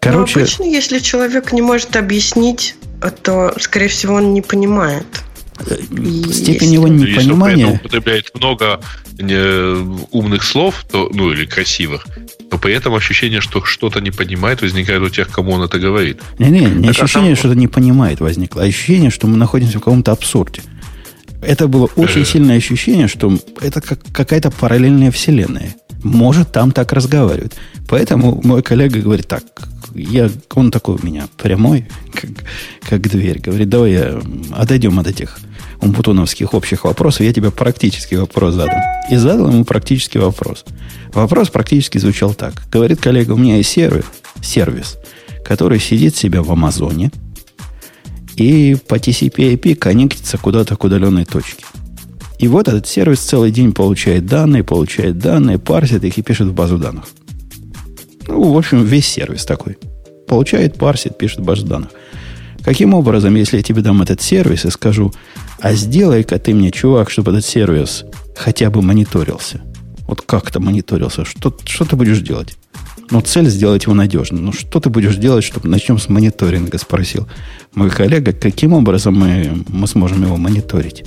Короче... 0.00 0.40
Но 0.40 0.42
обычно, 0.42 0.64
если 0.64 0.98
человек 0.98 1.52
не 1.52 1.62
может 1.62 1.96
объяснить, 1.96 2.76
то, 3.22 3.54
скорее 3.58 3.88
всего, 3.88 4.14
он 4.14 4.34
не 4.34 4.42
понимает. 4.42 5.06
И 5.90 6.32
Степень 6.32 6.74
его 6.74 6.88
непонимания... 6.88 7.66
Если 7.66 7.76
употребляет 7.76 8.34
много 8.34 8.80
умных 10.10 10.42
слов, 10.42 10.84
то, 10.90 11.10
ну 11.12 11.32
или 11.32 11.46
красивых, 11.46 12.06
то 12.50 12.58
при 12.58 12.74
этом 12.74 12.94
ощущение, 12.94 13.40
что 13.40 13.64
что-то 13.64 14.00
не 14.00 14.10
понимает, 14.10 14.62
возникает 14.62 15.02
у 15.02 15.08
тех, 15.08 15.28
кому 15.30 15.52
он 15.52 15.62
это 15.62 15.78
говорит. 15.78 16.20
Не-не, 16.38 16.66
не 16.66 16.88
так, 16.88 17.04
ощущение, 17.04 17.32
а 17.32 17.36
сам... 17.36 17.36
что 17.36 17.48
это 17.48 17.58
не 17.58 17.68
понимает 17.68 18.20
возникло, 18.20 18.62
а 18.62 18.66
ощущение, 18.66 19.10
что 19.10 19.26
мы 19.26 19.36
находимся 19.36 19.78
в 19.78 19.80
каком-то 19.80 20.12
абсурде. 20.12 20.62
Это 21.42 21.68
было 21.68 21.88
очень 21.96 22.22
э. 22.22 22.24
сильное 22.24 22.56
ощущение, 22.56 23.06
что 23.08 23.38
это 23.60 23.80
как 23.80 24.00
какая-то 24.12 24.50
параллельная 24.50 25.10
вселенная. 25.10 25.74
Может, 26.04 26.52
там 26.52 26.70
так 26.70 26.92
разговаривают. 26.92 27.54
Поэтому 27.88 28.40
мой 28.44 28.62
коллега 28.62 29.00
говорит, 29.00 29.26
так, 29.26 29.42
я, 29.94 30.30
он 30.54 30.70
такой 30.70 30.96
у 31.02 31.04
меня 31.04 31.26
прямой, 31.36 31.88
как, 32.14 32.30
как 32.88 33.00
дверь. 33.10 33.40
Говорит, 33.40 33.68
давай 33.68 33.92
я 33.92 34.20
отойдем 34.52 34.98
от 35.00 35.08
этих 35.08 35.38
умпутуновских 35.80 36.54
общих 36.54 36.84
вопросов, 36.84 37.22
я 37.22 37.32
тебе 37.32 37.50
практический 37.50 38.16
вопрос 38.16 38.54
задам. 38.54 38.80
И 39.10 39.16
задал 39.16 39.48
ему 39.48 39.64
практический 39.64 40.18
вопрос. 40.18 40.64
Вопрос 41.12 41.50
практически 41.50 41.98
звучал 41.98 42.32
так. 42.34 42.62
Говорит 42.70 43.00
коллега, 43.00 43.32
у 43.32 43.36
меня 43.36 43.56
есть 43.56 43.70
сервис, 43.70 44.04
сервис 44.40 44.96
который 45.44 45.78
сидит 45.78 46.16
себя 46.16 46.42
в 46.42 46.50
Амазоне– 46.50 47.10
и 48.36 48.76
по 48.88 48.96
TCP-IP 48.96 49.76
коннектится 49.76 50.38
куда-то 50.38 50.76
к 50.76 50.84
удаленной 50.84 51.24
точке. 51.24 51.64
И 52.38 52.48
вот 52.48 52.68
этот 52.68 52.86
сервис 52.86 53.20
целый 53.20 53.50
день 53.50 53.72
получает 53.72 54.26
данные, 54.26 54.64
получает 54.64 55.18
данные, 55.18 55.58
парсит 55.58 56.04
их 56.04 56.18
и 56.18 56.22
пишет 56.22 56.48
в 56.48 56.54
базу 56.54 56.78
данных. 56.78 57.04
Ну, 58.26 58.52
в 58.52 58.58
общем, 58.58 58.84
весь 58.84 59.06
сервис 59.06 59.44
такой. 59.44 59.78
Получает, 60.26 60.76
парсит, 60.76 61.16
пишет 61.16 61.40
в 61.40 61.44
базу 61.44 61.66
данных. 61.66 61.90
Каким 62.64 62.94
образом, 62.94 63.34
если 63.34 63.58
я 63.58 63.62
тебе 63.62 63.82
дам 63.82 64.00
этот 64.02 64.22
сервис 64.22 64.64
и 64.64 64.70
скажу, 64.70 65.12
а 65.60 65.74
сделай-ка 65.74 66.38
ты 66.38 66.54
мне, 66.54 66.70
чувак, 66.70 67.10
чтобы 67.10 67.32
этот 67.32 67.44
сервис 67.44 68.04
хотя 68.34 68.70
бы 68.70 68.82
мониторился. 68.82 69.60
Вот 70.06 70.22
как-то 70.22 70.60
мониторился. 70.60 71.24
Что, 71.24 71.54
что 71.64 71.84
ты 71.84 71.96
будешь 71.96 72.20
делать? 72.20 72.56
Ну, 73.10 73.20
цель 73.20 73.48
сделать 73.48 73.84
его 73.84 73.94
надежным. 73.94 74.46
Ну, 74.46 74.52
что 74.52 74.80
ты 74.80 74.88
будешь 74.88 75.16
делать, 75.16 75.44
чтобы 75.44 75.68
начнем 75.68 75.98
с 75.98 76.08
мониторинга, 76.08 76.78
спросил 76.78 77.28
мой 77.74 77.90
коллега. 77.90 78.32
Каким 78.32 78.72
образом 78.72 79.14
мы, 79.14 79.64
мы 79.68 79.86
сможем 79.86 80.22
его 80.22 80.36
мониторить? 80.36 81.04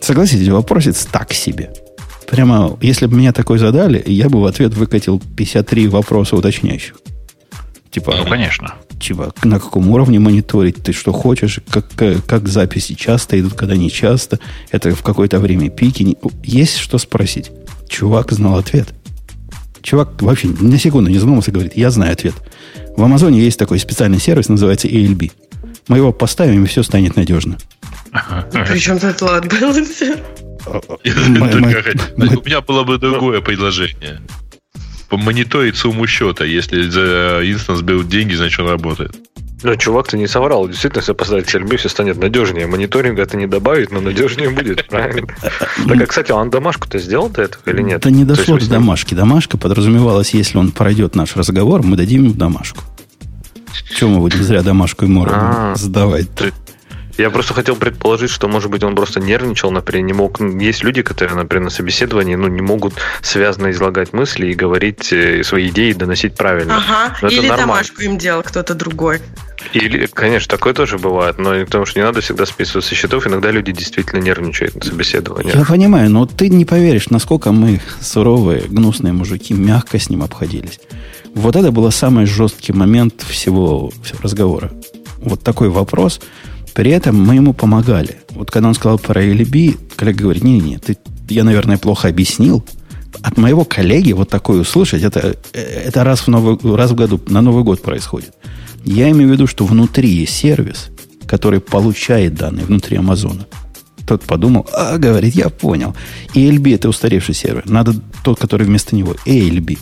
Согласитесь, 0.00 0.48
вопросец 0.48 1.06
так 1.06 1.32
себе. 1.32 1.70
Прямо, 2.28 2.78
если 2.80 3.06
бы 3.06 3.16
меня 3.16 3.32
такой 3.32 3.58
задали, 3.58 4.02
я 4.06 4.28
бы 4.28 4.40
в 4.40 4.46
ответ 4.46 4.74
выкатил 4.74 5.20
53 5.36 5.88
вопроса 5.88 6.36
уточняющих. 6.36 6.94
Типа, 7.90 8.14
ну, 8.16 8.24
конечно. 8.24 8.74
Типа, 9.00 9.34
на 9.42 9.58
каком 9.58 9.90
уровне 9.90 10.20
мониторить, 10.20 10.76
ты 10.76 10.92
что 10.92 11.12
хочешь, 11.12 11.60
как, 11.70 11.88
как, 11.94 12.24
как 12.24 12.48
записи 12.48 12.94
часто 12.94 13.40
идут, 13.40 13.54
когда 13.54 13.74
не 13.74 13.90
часто, 13.90 14.38
это 14.70 14.94
в 14.94 15.02
какое-то 15.02 15.40
время 15.40 15.70
пики. 15.70 16.16
Есть 16.44 16.76
что 16.76 16.98
спросить. 16.98 17.50
Чувак 17.88 18.30
знал 18.30 18.58
ответ. 18.58 18.88
Чувак 19.82 20.22
вообще 20.22 20.48
на 20.48 20.78
секунду 20.78 21.10
не 21.10 21.18
задумался, 21.18 21.50
говорит, 21.50 21.76
я 21.76 21.90
знаю 21.90 22.12
ответ. 22.12 22.34
В 22.96 23.02
Амазоне 23.02 23.40
есть 23.40 23.58
такой 23.58 23.78
специальный 23.80 24.20
сервис, 24.20 24.48
называется 24.48 24.86
ALB. 24.86 25.32
Мы 25.88 25.96
его 25.96 26.12
поставим, 26.12 26.62
и 26.62 26.66
все 26.68 26.82
станет 26.84 27.16
надежно. 27.16 27.56
Причем 28.52 28.98
тут 28.98 29.22
лад 29.22 29.48
был. 29.48 29.70
У 29.70 29.74
меня 32.44 32.60
было 32.60 32.84
бы 32.84 32.98
другое 32.98 33.40
предложение. 33.40 34.20
Помониторить 35.08 35.76
сумму 35.76 36.06
счета. 36.06 36.44
Если 36.44 36.88
за 36.88 37.40
инстанс 37.42 37.82
берут 37.82 38.08
деньги, 38.08 38.34
значит 38.34 38.60
он 38.60 38.68
работает. 38.68 39.16
Ну, 39.62 39.76
чувак-то 39.76 40.16
не 40.16 40.26
соврал. 40.26 40.66
Действительно, 40.68 41.00
если 41.00 41.12
поставить 41.12 41.54
CLB, 41.54 41.76
все 41.76 41.88
станет 41.88 42.16
надежнее. 42.16 42.66
Мониторинг 42.66 43.18
это 43.18 43.36
не 43.36 43.46
добавит, 43.46 43.90
но 43.90 44.00
надежнее 44.00 44.50
будет, 44.50 44.88
правильно? 44.88 45.28
Так, 45.42 46.00
а, 46.00 46.06
кстати, 46.06 46.32
он 46.32 46.50
домашку-то 46.50 46.98
сделал 46.98 47.28
до 47.28 47.42
этого 47.42 47.62
или 47.66 47.82
нет? 47.82 47.98
Это 47.98 48.10
не 48.10 48.24
дошло 48.24 48.58
до 48.58 48.68
домашки. 48.68 49.14
Домашка 49.14 49.58
подразумевалась, 49.58 50.32
если 50.32 50.56
он 50.56 50.72
пройдет 50.72 51.14
наш 51.14 51.36
разговор, 51.36 51.82
мы 51.82 51.96
дадим 51.96 52.24
ему 52.24 52.34
домашку. 52.34 52.82
Чего 53.94 54.10
мы 54.10 54.20
будем 54.20 54.42
зря 54.42 54.62
домашку 54.62 55.04
ему 55.04 55.26
а. 55.28 55.74
сдавать? 55.76 56.28
Я 57.20 57.28
просто 57.28 57.52
хотел 57.52 57.76
предположить, 57.76 58.30
что, 58.30 58.48
может 58.48 58.70
быть, 58.70 58.82
он 58.82 58.96
просто 58.96 59.20
нервничал, 59.20 59.70
например, 59.70 60.06
не 60.06 60.12
мог... 60.14 60.40
Есть 60.40 60.82
люди, 60.82 61.02
которые, 61.02 61.36
например, 61.36 61.64
на 61.64 61.70
собеседовании 61.70 62.34
ну, 62.34 62.48
не 62.48 62.62
могут 62.62 62.94
связно 63.20 63.70
излагать 63.72 64.14
мысли 64.14 64.46
и 64.46 64.54
говорить 64.54 65.12
э, 65.12 65.44
свои 65.44 65.68
идеи, 65.68 65.92
доносить 65.92 66.34
правильно. 66.34 66.78
Ага, 66.78 67.18
но 67.20 67.28
или 67.28 67.46
домашку 67.46 68.00
им 68.00 68.16
делал 68.16 68.42
кто-то 68.42 68.74
другой. 68.74 69.20
Или, 69.74 70.06
конечно, 70.06 70.48
такое 70.48 70.72
тоже 70.72 70.96
бывает, 70.96 71.36
но 71.36 71.62
потому 71.66 71.84
что 71.84 72.00
не 72.00 72.06
надо 72.06 72.22
всегда 72.22 72.46
списывать 72.46 72.86
со 72.86 72.94
счетов. 72.94 73.26
Иногда 73.26 73.50
люди 73.50 73.70
действительно 73.72 74.20
нервничают 74.20 74.76
на 74.76 74.82
собеседовании. 74.82 75.54
Я 75.54 75.66
понимаю, 75.66 76.08
но 76.08 76.24
ты 76.24 76.48
не 76.48 76.64
поверишь, 76.64 77.10
насколько 77.10 77.52
мы 77.52 77.82
суровые, 78.00 78.62
гнусные 78.62 79.12
мужики 79.12 79.52
мягко 79.52 79.98
с 79.98 80.08
ним 80.08 80.22
обходились. 80.22 80.80
Вот 81.34 81.54
это 81.54 81.70
был 81.70 81.90
самый 81.90 82.24
жесткий 82.24 82.72
момент 82.72 83.22
всего, 83.28 83.92
всего 84.02 84.20
разговора. 84.22 84.72
Вот 85.18 85.42
такой 85.42 85.68
вопрос– 85.68 86.22
при 86.74 86.90
этом 86.90 87.20
мы 87.20 87.34
ему 87.34 87.52
помогали. 87.52 88.18
Вот 88.30 88.50
когда 88.50 88.68
он 88.68 88.74
сказал 88.74 88.98
про 88.98 89.22
LB, 89.22 89.94
коллега 89.96 90.22
говорит, 90.22 90.44
не-не, 90.44 90.78
ты, 90.78 90.96
я, 91.28 91.44
наверное, 91.44 91.78
плохо 91.78 92.08
объяснил. 92.08 92.64
От 93.22 93.36
моего 93.36 93.64
коллеги 93.64 94.12
вот 94.12 94.30
такое 94.30 94.60
услышать, 94.60 95.02
это, 95.02 95.36
это 95.52 96.04
раз, 96.04 96.20
в 96.20 96.28
новый, 96.28 96.58
раз 96.76 96.92
в 96.92 96.94
году, 96.94 97.20
на 97.26 97.42
Новый 97.42 97.64
год 97.64 97.82
происходит. 97.82 98.34
Я 98.84 99.10
имею 99.10 99.28
в 99.28 99.32
виду, 99.32 99.46
что 99.46 99.66
внутри 99.66 100.08
есть 100.08 100.34
сервис, 100.34 100.88
который 101.26 101.60
получает 101.60 102.34
данные 102.34 102.64
внутри 102.64 102.96
Амазона. 102.96 103.46
Тот 104.06 104.22
подумал, 104.22 104.66
а, 104.72 104.96
говорит, 104.96 105.34
я 105.34 105.50
понял. 105.50 105.94
ELB 106.34 106.74
это 106.74 106.88
устаревший 106.88 107.34
сервер. 107.34 107.64
Надо 107.66 107.94
тот, 108.24 108.38
который 108.38 108.66
вместо 108.66 108.96
него. 108.96 109.14
ALB. 109.26 109.78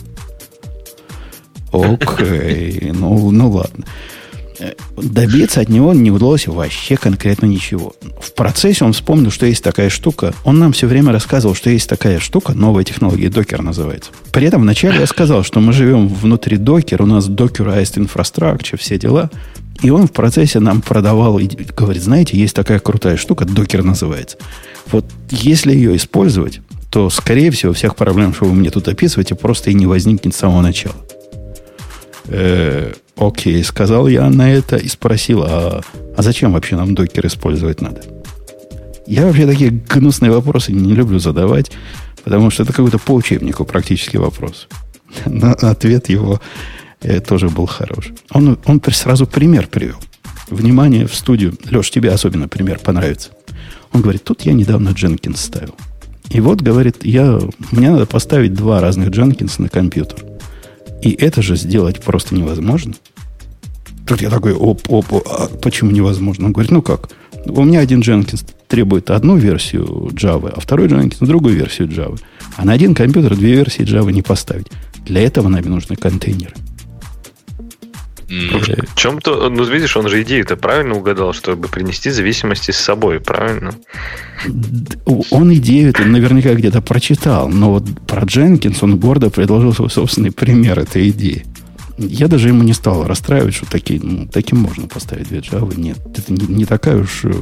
Окей, 1.71 2.91
ну, 2.93 3.31
ну 3.31 3.51
ладно 3.51 3.85
добиться 4.97 5.61
от 5.61 5.69
него 5.69 5.93
не 5.93 6.11
удалось 6.11 6.47
вообще 6.47 6.97
конкретно 6.97 7.45
ничего. 7.45 7.93
В 8.21 8.33
процессе 8.33 8.83
он 8.85 8.93
вспомнил, 8.93 9.31
что 9.31 9.45
есть 9.45 9.63
такая 9.63 9.89
штука. 9.89 10.33
Он 10.43 10.59
нам 10.59 10.73
все 10.73 10.87
время 10.87 11.11
рассказывал, 11.11 11.55
что 11.55 11.69
есть 11.69 11.89
такая 11.89 12.19
штука, 12.19 12.53
новая 12.53 12.83
технология, 12.83 13.29
докер 13.29 13.61
называется. 13.61 14.11
При 14.31 14.47
этом 14.47 14.61
вначале 14.61 14.99
я 14.99 15.07
сказал, 15.07 15.43
что 15.43 15.59
мы 15.59 15.73
живем 15.73 16.07
внутри 16.07 16.57
докера, 16.57 17.03
у 17.03 17.07
нас 17.07 17.29
докеrized 17.29 17.97
infrastructure, 17.97 18.77
все 18.77 18.97
дела. 18.97 19.29
И 19.81 19.91
он 19.91 20.07
в 20.07 20.11
процессе 20.11 20.59
нам 20.59 20.81
продавал 20.81 21.39
и 21.39 21.47
говорит, 21.47 22.03
знаете, 22.03 22.37
есть 22.37 22.53
такая 22.53 22.79
крутая 22.79 23.15
штука, 23.15 23.45
докер 23.45 23.83
называется. 23.83 24.37
Вот 24.91 25.05
если 25.29 25.71
ее 25.71 25.95
использовать, 25.95 26.59
то, 26.91 27.09
скорее 27.09 27.51
всего, 27.51 27.71
всех 27.71 27.95
проблем, 27.95 28.33
что 28.33 28.45
вы 28.45 28.55
мне 28.55 28.71
тут 28.71 28.87
описываете, 28.87 29.35
просто 29.35 29.69
и 29.69 29.73
не 29.73 29.85
возникнет 29.85 30.33
с 30.35 30.37
самого 30.37 30.61
начала. 30.61 30.95
Окей, 33.19 33.61
сказал 33.65 34.07
я 34.07 34.29
на 34.29 34.49
это 34.49 34.77
и 34.77 34.87
спросил, 34.87 35.43
а, 35.43 35.81
а 36.15 36.21
зачем 36.21 36.53
вообще 36.53 36.77
нам 36.77 36.95
докер 36.95 37.27
использовать 37.27 37.81
надо? 37.81 38.01
Я 39.05 39.25
вообще 39.25 39.45
такие 39.45 39.71
гнусные 39.71 40.31
вопросы 40.31 40.71
не 40.71 40.93
люблю 40.93 41.19
задавать, 41.19 41.69
потому 42.23 42.49
что 42.49 42.63
это 42.63 42.71
какой-то 42.71 42.97
по 42.97 43.11
учебнику 43.11 43.65
практически 43.65 44.15
вопрос. 44.15 44.69
Но 45.25 45.51
ответ 45.51 46.07
его 46.07 46.39
э, 47.01 47.19
тоже 47.19 47.49
был 47.49 47.65
хорош. 47.65 48.11
Он, 48.31 48.57
он 48.65 48.81
сразу 48.91 49.27
пример 49.27 49.67
привел. 49.67 49.97
Внимание 50.49 51.05
в 51.05 51.13
студию. 51.13 51.57
Леш, 51.69 51.91
тебе 51.91 52.11
особенно 52.11 52.47
пример 52.47 52.79
понравится. 52.79 53.31
Он 53.91 54.01
говорит, 54.01 54.23
тут 54.23 54.43
я 54.43 54.53
недавно 54.53 54.89
Дженкинс 54.89 55.41
ставил. 55.41 55.75
И 56.29 56.39
вот, 56.39 56.61
говорит, 56.61 57.03
я, 57.03 57.39
мне 57.71 57.91
надо 57.91 58.05
поставить 58.05 58.53
два 58.53 58.79
разных 58.79 59.09
Дженкинса 59.09 59.61
на 59.61 59.67
компьютер. 59.67 60.23
И 61.01 61.11
это 61.11 61.41
же 61.41 61.55
сделать 61.55 62.01
просто 62.01 62.35
невозможно. 62.35 62.93
Тут 64.09 64.21
я 64.23 64.31
такой, 64.31 64.53
оп, 64.53 64.81
оп, 64.89 65.05
а 65.13 65.47
почему 65.61 65.91
невозможно? 65.91 66.47
Он 66.47 66.51
говорит, 66.51 66.71
ну 66.71 66.81
как? 66.81 67.09
У 67.45 67.63
меня 67.63 67.79
один 67.79 67.99
Jenkins 67.99 68.43
требует 68.67 69.11
одну 69.11 69.37
версию 69.37 70.09
Java, 70.13 70.51
а 70.55 70.59
второй 70.59 70.87
Jenkins 70.87 71.23
другую 71.23 71.55
версию 71.55 71.89
Java. 71.89 72.19
А 72.57 72.65
на 72.65 72.73
один 72.73 72.95
компьютер 72.95 73.35
две 73.35 73.53
версии 73.53 73.81
Java 73.81 74.11
не 74.11 74.23
поставить. 74.23 74.65
Для 75.05 75.21
этого 75.21 75.47
нам 75.47 75.61
нужны 75.61 75.95
контейнеры. 75.95 76.55
Mm. 78.29 78.87
В 78.87 78.95
чем-то, 78.95 79.47
ну, 79.51 79.63
видишь, 79.63 79.95
он 79.95 80.07
же 80.07 80.23
идею-то 80.23 80.55
правильно 80.55 80.95
угадал, 80.95 81.31
чтобы 81.33 81.67
принести 81.67 82.09
зависимости 82.09 82.71
с 82.71 82.77
собой, 82.77 83.19
правильно? 83.19 83.75
Он 85.29 85.53
идею 85.53 85.89
это 85.89 86.03
наверняка 86.03 86.55
где-то 86.55 86.81
прочитал, 86.81 87.47
но 87.47 87.73
вот 87.73 87.83
про 88.07 88.23
Дженкинс 88.25 88.81
он 88.81 88.97
гордо 88.97 89.29
предложил 89.29 89.73
свой 89.75 89.91
собственный 89.91 90.31
пример 90.31 90.79
этой 90.79 91.09
идеи. 91.09 91.45
Я 92.01 92.29
даже 92.29 92.47
ему 92.47 92.63
не 92.63 92.71
стал 92.71 93.05
расстраивать, 93.05 93.55
что 93.55 93.65
такие, 93.65 93.99
ну, 94.01 94.25
таким 94.25 94.59
можно 94.59 94.87
поставить 94.87 95.27
две 95.27 95.39
Java. 95.39 95.77
Нет, 95.77 95.99
это 96.17 96.31
не, 96.31 96.47
не 96.47 96.65
такая 96.65 97.01
уж 97.01 97.25
э, 97.25 97.33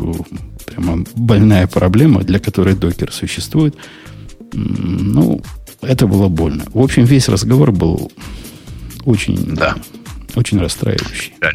прямо 0.65 1.05
больная 1.15 1.67
проблема, 1.67 2.23
для 2.23 2.39
которой 2.39 2.73
докер 2.73 3.13
существует. 3.13 3.75
Ну, 4.53 5.43
это 5.81 6.07
было 6.07 6.27
больно. 6.27 6.65
В 6.73 6.79
общем, 6.79 7.05
весь 7.05 7.29
разговор 7.29 7.71
был 7.71 8.11
Очень, 9.05 9.53
да. 9.53 9.75
очень 10.33 10.59
расстраивающий. 10.59 11.33
Да. 11.39 11.51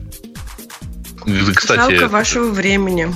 Кстати, 1.54 1.96
Жалко 1.96 2.08
вашего 2.08 2.50
времени. 2.52 3.12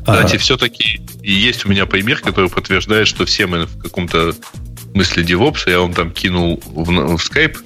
Кстати, 0.00 0.36
а... 0.36 0.38
все-таки 0.38 1.02
есть 1.22 1.66
у 1.66 1.68
меня 1.68 1.84
пример, 1.84 2.20
который 2.20 2.48
подтверждает, 2.48 3.06
что 3.06 3.26
все 3.26 3.46
мы 3.46 3.66
в 3.66 3.78
каком-то 3.78 4.34
смысле 4.92 5.24
DevOps. 5.24 5.68
Я 5.68 5.80
вам 5.80 5.92
там 5.92 6.10
кинул 6.10 6.62
в, 6.64 6.84
в 6.84 7.16
Skype 7.16 7.58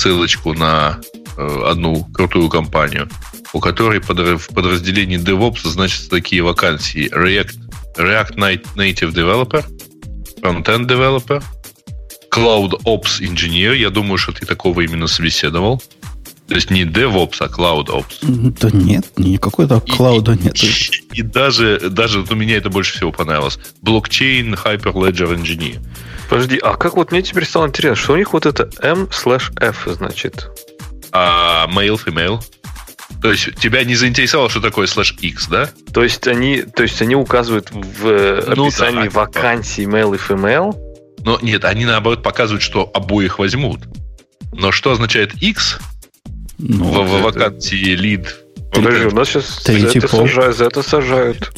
ссылочку 0.00 0.54
на 0.54 0.98
э, 1.36 1.62
одну 1.66 2.04
крутую 2.14 2.48
компанию, 2.48 3.08
у 3.52 3.60
которой 3.60 4.00
в 4.00 4.48
подразделении 4.48 5.18
DevOps 5.18 5.68
значатся 5.68 6.08
такие 6.08 6.42
вакансии. 6.42 7.10
React, 7.12 7.58
React 7.96 8.64
Native 8.76 9.12
Developer, 9.12 9.64
Frontend 10.40 10.86
Developer, 10.86 11.42
Cloud 12.30 12.82
Ops 12.84 13.20
Engineer. 13.20 13.76
Я 13.76 13.90
думаю, 13.90 14.16
что 14.16 14.32
ты 14.32 14.46
такого 14.46 14.80
именно 14.80 15.06
собеседовал. 15.06 15.82
То 16.48 16.54
есть 16.56 16.70
не 16.70 16.84
DevOps, 16.84 17.36
а 17.40 17.46
CloudOps. 17.46 18.56
Да 18.60 18.70
нет, 18.72 19.06
никакой-то 19.16 19.80
клауда 19.80 20.34
нет. 20.34 20.56
И, 20.62 20.70
и 21.12 21.22
даже, 21.22 21.78
даже 21.90 22.20
вот 22.20 22.32
у 22.32 22.34
меня 22.34 22.56
это 22.56 22.70
больше 22.70 22.96
всего 22.96 23.12
понравилось. 23.12 23.58
Blockchain 23.84 24.58
Hyperledger 24.64 25.36
Engineer. 25.36 25.78
Подожди, 26.30 26.58
а 26.58 26.76
как 26.76 26.94
вот 26.94 27.10
мне 27.10 27.22
теперь 27.22 27.44
стало 27.44 27.66
интересно, 27.66 27.96
что 27.96 28.12
у 28.12 28.16
них 28.16 28.32
вот 28.32 28.46
это 28.46 28.70
M 28.80 29.08
slash 29.10 29.52
F 29.60 29.88
значит? 29.92 30.48
А 31.10 31.66
male, 31.66 32.00
female. 32.02 32.40
То 33.20 33.32
есть 33.32 33.56
тебя 33.56 33.82
не 33.82 33.96
заинтересовало, 33.96 34.48
что 34.48 34.60
такое 34.60 34.86
слэш 34.86 35.16
X, 35.20 35.48
да? 35.48 35.68
То 35.92 36.04
есть 36.04 36.28
они, 36.28 36.62
то 36.62 36.84
есть 36.84 37.02
они 37.02 37.16
указывают 37.16 37.72
в 37.72 38.06
э, 38.06 38.54
ну, 38.54 38.66
описании 38.66 39.08
да, 39.08 39.20
вакансий 39.20 39.84
male 39.84 40.14
и 40.14 40.18
female? 40.18 40.72
Но 41.24 41.38
нет, 41.42 41.64
они 41.64 41.84
наоборот 41.84 42.22
показывают, 42.22 42.62
что 42.62 42.88
обоих 42.94 43.40
возьмут. 43.40 43.80
Но 44.52 44.70
что 44.70 44.92
означает 44.92 45.34
X, 45.42 45.80
ну, 46.58 46.84
в, 46.84 47.08
в 47.08 47.22
вакансии 47.22 47.96
лид. 47.96 48.36
Подожди, 48.72 49.06
у 49.06 49.10
нас 49.10 49.28
сейчас 49.28 49.62
за 49.64 49.88
это, 49.88 50.08
сажают, 50.08 50.56
за 50.56 50.64
это 50.64 50.82
сажают. 50.82 51.52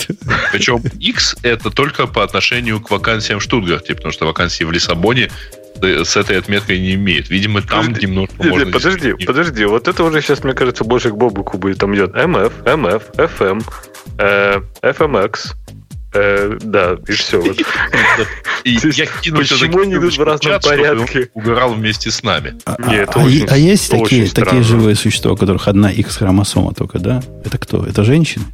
Причем 0.52 0.82
X 0.98 1.36
это 1.42 1.70
только 1.70 2.06
по 2.06 2.22
отношению 2.22 2.80
к 2.80 2.90
вакансиям 2.90 3.38
в 3.38 3.42
Штутгарте, 3.42 3.94
потому 3.94 4.12
что 4.12 4.26
вакансии 4.26 4.64
в 4.64 4.72
Лиссабоне 4.72 5.30
с 5.80 6.16
этой 6.16 6.38
отметкой 6.38 6.78
не 6.80 6.94
имеет. 6.94 7.28
Видимо, 7.28 7.62
там 7.62 7.86
подожди, 7.86 8.06
немножко 8.06 8.34
нет, 8.38 8.50
можно... 8.50 8.70
Подожди, 8.70 9.12
подожди, 9.14 9.64
вот 9.64 9.88
это 9.88 10.04
уже 10.04 10.20
сейчас, 10.20 10.44
мне 10.44 10.54
кажется, 10.54 10.84
больше 10.84 11.10
к 11.10 11.16
Бобуку 11.16 11.58
будет. 11.58 11.78
Там 11.78 11.94
идет 11.94 12.14
MF, 12.14 12.52
MF, 12.64 13.02
FM, 13.16 13.64
э, 14.18 14.60
FMX, 14.82 15.54
Э, 16.14 16.58
да, 16.60 16.96
и 17.08 17.12
все. 17.12 17.42
И 18.64 18.72
я 18.72 19.06
Почему 19.34 19.80
они 19.80 19.94
идут 19.94 20.16
в 20.16 20.22
разном 20.22 20.60
порядке? 20.60 21.30
Угорал 21.32 21.74
вместе 21.74 22.10
с 22.10 22.22
нами. 22.22 22.54
А, 22.66 22.76
Нет, 22.86 23.10
а, 23.14 23.20
очень, 23.20 23.46
а 23.48 23.56
есть 23.56 23.90
такие, 23.90 24.28
такие 24.28 24.62
живые 24.62 24.94
существа, 24.94 25.32
у 25.32 25.36
которых 25.36 25.68
одна 25.68 25.90
X 25.90 26.18
хромосома 26.18 26.74
только, 26.74 26.98
да? 26.98 27.22
Это 27.44 27.56
кто? 27.58 27.84
Это 27.84 28.04
женщины? 28.04 28.44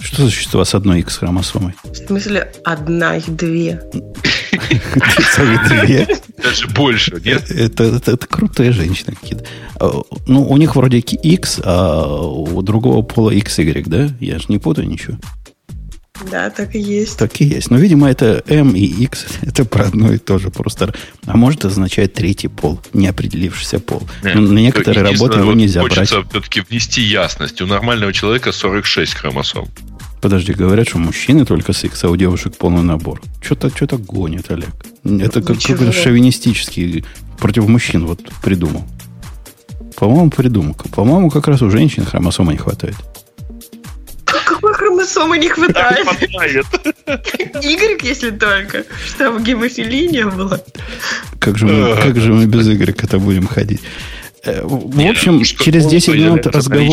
Что 0.00 0.22
за 0.22 0.30
существа 0.30 0.64
с 0.64 0.74
одной 0.74 1.00
X 1.00 1.18
хромосомой? 1.18 1.74
В 1.82 1.94
смысле, 1.94 2.52
одна, 2.64 3.16
их 3.16 3.34
две. 3.34 3.82
Целых 5.34 5.68
две. 5.68 6.08
Даже 6.42 6.68
больше, 6.68 7.20
нет? 7.24 7.50
Это, 7.50 7.84
это, 7.84 8.12
это 8.12 8.26
крутые 8.26 8.72
женщины 8.72 9.16
какие-то. 9.20 9.44
А, 9.80 10.02
ну, 10.26 10.44
у 10.46 10.56
них 10.56 10.76
вроде 10.76 10.98
X, 10.98 11.60
а 11.64 12.26
у 12.26 12.62
другого 12.62 13.02
пола 13.02 13.34
XY, 13.34 13.84
да? 13.86 14.10
Я 14.20 14.38
же 14.38 14.46
не 14.48 14.58
путаю 14.58 14.88
ничего. 14.88 15.16
Да, 16.30 16.48
так 16.50 16.74
и 16.74 16.78
есть. 16.78 17.18
Так 17.18 17.40
и 17.40 17.44
есть. 17.44 17.70
Но, 17.70 17.76
видимо, 17.76 18.08
это 18.08 18.42
M 18.46 18.74
и 18.74 18.84
X, 18.84 19.26
это 19.42 19.64
про 19.64 19.86
одно 19.86 20.12
и 20.12 20.18
то 20.18 20.38
же. 20.38 20.50
Просто, 20.50 20.94
а 21.26 21.36
может 21.36 21.64
означать 21.64 22.14
третий 22.14 22.48
пол, 22.48 22.80
неопределившийся 22.92 23.80
пол. 23.80 24.02
Нет, 24.22 24.36
на 24.36 24.58
некоторые 24.58 25.02
работы 25.02 25.40
его 25.40 25.52
нельзя 25.52 25.82
брать. 25.82 26.10
Хочется 26.10 26.24
все-таки 26.30 26.60
внести 26.60 27.02
ясность. 27.02 27.60
У 27.60 27.66
нормального 27.66 28.12
человека 28.12 28.52
46 28.52 29.14
хромосом. 29.14 29.68
Подожди, 30.24 30.54
говорят, 30.54 30.88
что 30.88 30.96
мужчины 30.96 31.44
только 31.44 31.74
с 31.74 31.84
X, 31.84 32.02
а 32.04 32.08
у 32.08 32.16
девушек 32.16 32.56
полный 32.56 32.82
набор. 32.82 33.20
Что-то 33.42 33.68
что 33.68 33.98
гонит, 33.98 34.50
Олег. 34.50 34.70
Это 35.04 35.42
как, 35.42 35.60
какой-то 35.60 35.92
шовинистический 35.92 37.04
против 37.38 37.68
мужчин 37.68 38.06
вот 38.06 38.20
придумал. 38.42 38.86
По-моему, 39.96 40.30
придумал. 40.30 40.76
По-моему, 40.96 41.28
как 41.28 41.46
раз 41.46 41.60
у 41.60 41.68
женщин 41.68 42.06
хромосома 42.06 42.52
не 42.52 42.58
хватает. 42.58 42.96
Какой 44.24 44.72
хромосомы 44.72 45.36
не 45.36 45.50
хватает? 45.50 46.06
Y, 47.06 48.02
если 48.02 48.30
только. 48.30 48.84
Чтобы 49.06 49.42
гемофилии 49.42 50.06
не 50.06 50.24
было. 50.24 50.58
Как 51.38 51.58
же 51.58 51.66
мы, 51.66 51.96
как 51.96 52.16
же 52.18 52.32
мы 52.32 52.46
без 52.46 52.66
это 52.66 53.18
будем 53.18 53.46
ходить? 53.46 53.82
Э, 54.44 54.62
в 54.64 54.96
Нет, 54.96 55.16
общем, 55.16 55.42
через 55.42 55.86
10 55.86 56.14
минут 56.14 56.46
разговора... 56.46 56.84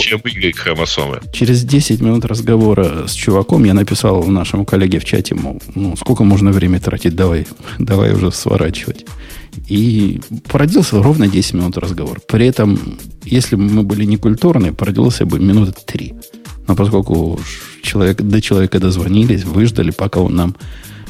Через 1.33 1.63
10 1.63 2.01
минут 2.01 2.25
разговора 2.25 3.07
с 3.07 3.13
чуваком 3.13 3.63
я 3.65 3.73
написал 3.73 4.23
нашему 4.23 4.65
коллеге 4.65 4.99
в 4.99 5.05
чате, 5.05 5.35
мол, 5.35 5.61
ну, 5.75 5.95
сколько 5.97 6.23
можно 6.23 6.51
время 6.51 6.79
тратить, 6.79 7.15
давай, 7.15 7.47
давай 7.77 8.13
уже 8.13 8.31
сворачивать. 8.31 9.05
И 9.67 10.21
породился 10.47 11.03
ровно 11.03 11.27
10 11.27 11.53
минут 11.55 11.77
разговор. 11.77 12.21
При 12.27 12.47
этом, 12.47 12.79
если 13.25 13.55
бы 13.55 13.63
мы 13.63 13.83
были 13.83 14.05
некультурны, 14.05 14.73
породился 14.73 15.25
бы 15.25 15.39
минуты 15.39 15.73
3. 15.85 16.13
Но 16.67 16.75
поскольку 16.75 17.39
человек, 17.83 18.21
до 18.21 18.41
человека 18.41 18.79
дозвонились, 18.79 19.43
выждали, 19.43 19.91
пока 19.91 20.21
он 20.21 20.35
нам 20.35 20.55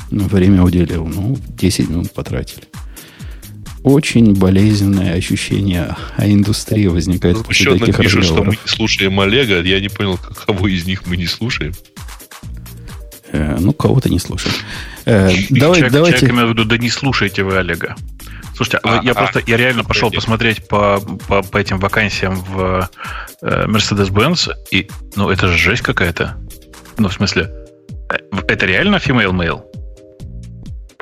время 0.10 0.64
уделил, 0.64 1.06
ну, 1.06 1.38
10 1.50 1.90
минут 1.90 2.12
потратили 2.12 2.64
очень 3.84 4.34
болезненное 4.34 5.16
ощущение 5.16 5.96
а 6.16 6.28
индустрии 6.28 6.88
возникает 6.88 7.38
ну, 7.38 7.44
после 7.44 7.78
таких 7.78 7.98
пишут, 7.98 8.20
разговоров. 8.20 8.26
что 8.26 8.44
мы 8.44 8.52
не 8.52 8.78
слушаем 8.78 9.20
Олега. 9.20 9.62
Я 9.62 9.80
не 9.80 9.90
понял, 9.90 10.20
кого 10.46 10.68
из 10.68 10.86
них 10.86 11.06
мы 11.06 11.18
не 11.18 11.26
слушаем. 11.26 11.74
Э, 13.32 13.58
ну, 13.60 13.74
кого-то 13.74 14.10
не 14.10 14.20
слушаем. 14.20 14.56
Э, 15.06 15.32
давай, 15.50 15.80
человек, 15.80 15.92
давайте... 15.92 16.20
Человек 16.20 16.36
имею 16.36 16.48
в 16.48 16.50
виду, 16.52 16.66
да 16.66 16.78
не 16.78 16.90
слушайте 16.90 17.44
вы 17.44 17.58
Олега. 17.58 17.96
Слушайте, 18.56 18.80
а, 18.84 19.02
я 19.04 19.14
а, 19.14 19.16
просто, 19.16 19.42
я 19.48 19.58
реально 19.58 19.84
пошел 19.84 20.10
пойдем. 20.10 20.22
посмотреть 20.22 20.68
по, 20.68 21.00
по, 21.28 21.42
по 21.42 21.58
этим 21.58 21.80
вакансиям 21.80 22.36
в 22.36 22.90
э, 23.42 23.66
Mercedes-Benz, 23.66 24.52
и, 24.70 24.88
ну, 25.16 25.30
это 25.30 25.48
же 25.48 25.58
жесть 25.58 25.82
какая-то. 25.82 26.38
Ну, 26.98 27.08
в 27.08 27.14
смысле, 27.14 27.50
э, 28.12 28.18
это 28.48 28.66
реально 28.68 28.98
female 28.98 29.32
mail? 29.32 29.62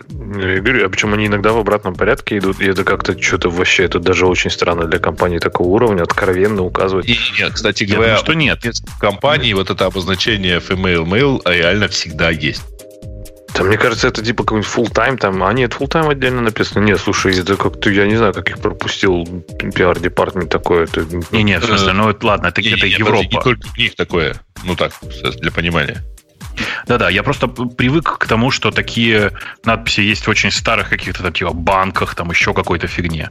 Я 0.10 0.62
говорю, 0.62 0.86
а 0.86 0.90
почему 0.90 1.16
они 1.16 1.28
иногда 1.28 1.52
в 1.52 1.58
обратном 1.58 1.96
порядке 1.96 2.38
идут, 2.38 2.62
и 2.62 2.66
это 2.66 2.84
как-то 2.84 3.20
что-то 3.22 3.50
вообще, 3.50 3.84
это 3.84 4.00
даже 4.00 4.26
очень 4.26 4.52
странно 4.52 4.86
для 4.86 5.00
компании 5.00 5.40
такого 5.40 5.68
уровня, 5.68 6.04
откровенно 6.04 6.64
указывать. 6.64 7.08
И, 7.08 7.18
нет, 7.38 7.54
кстати 7.54 7.84
говоря, 7.84 8.18
думаю, 8.18 8.18
что 8.18 8.34
нет. 8.34 8.60
В 8.64 9.00
компании 9.00 9.54
вот 9.54 9.70
это 9.70 9.86
обозначение 9.86 10.60
female 10.60 11.06
mail 11.06 11.42
реально 11.46 11.88
всегда 11.88 12.30
есть. 12.30 12.64
Да, 13.56 13.64
мне 13.64 13.78
кажется, 13.78 14.08
это 14.08 14.24
типа 14.24 14.44
какой-нибудь 14.44 14.72
full 14.72 14.94
time 14.94 15.18
там. 15.18 15.44
А 15.44 15.52
нет, 15.54 15.76
full 15.78 15.90
time 15.90 16.10
отдельно 16.10 16.42
написано. 16.42 16.84
Нет, 16.84 17.00
слушай, 17.00 17.38
это 17.38 17.58
как-то, 17.58 17.90
я 17.90 18.06
не 18.06 18.16
знаю, 18.16 18.34
как 18.34 18.50
их 18.50 18.60
пропустил 18.60 19.26
пиар-департмент 19.76 20.50
такое. 20.50 20.84
Это... 20.86 21.06
Не, 21.32 21.44
нет, 21.44 21.64
в 21.64 21.66
смысле, 21.66 21.94
ну 21.94 22.16
ладно, 22.22 22.48
это, 22.48 22.62
не, 22.62 22.70
это 22.70 22.86
не, 22.86 22.94
Европа. 22.94 23.24
Не 23.24 23.42
только 23.42 23.68
у 23.76 23.82
них 23.82 23.96
такое. 23.96 24.36
Ну 24.64 24.76
так, 24.76 24.94
для 25.42 25.52
понимания. 25.52 26.04
Да-да, 26.90 27.08
я 27.10 27.22
просто 27.22 27.48
привык 27.48 28.18
к 28.18 28.26
тому, 28.26 28.50
что 28.50 28.72
такие 28.72 29.32
надписи 29.64 30.02
есть 30.02 30.26
в 30.26 30.30
очень 30.30 30.50
старых 30.50 30.90
каких-то 30.90 31.22
там 31.22 31.32
типа 31.32 31.54
банках, 31.54 32.16
там 32.16 32.32
еще 32.32 32.52
какой-то 32.56 32.88
фигне. 32.88 33.30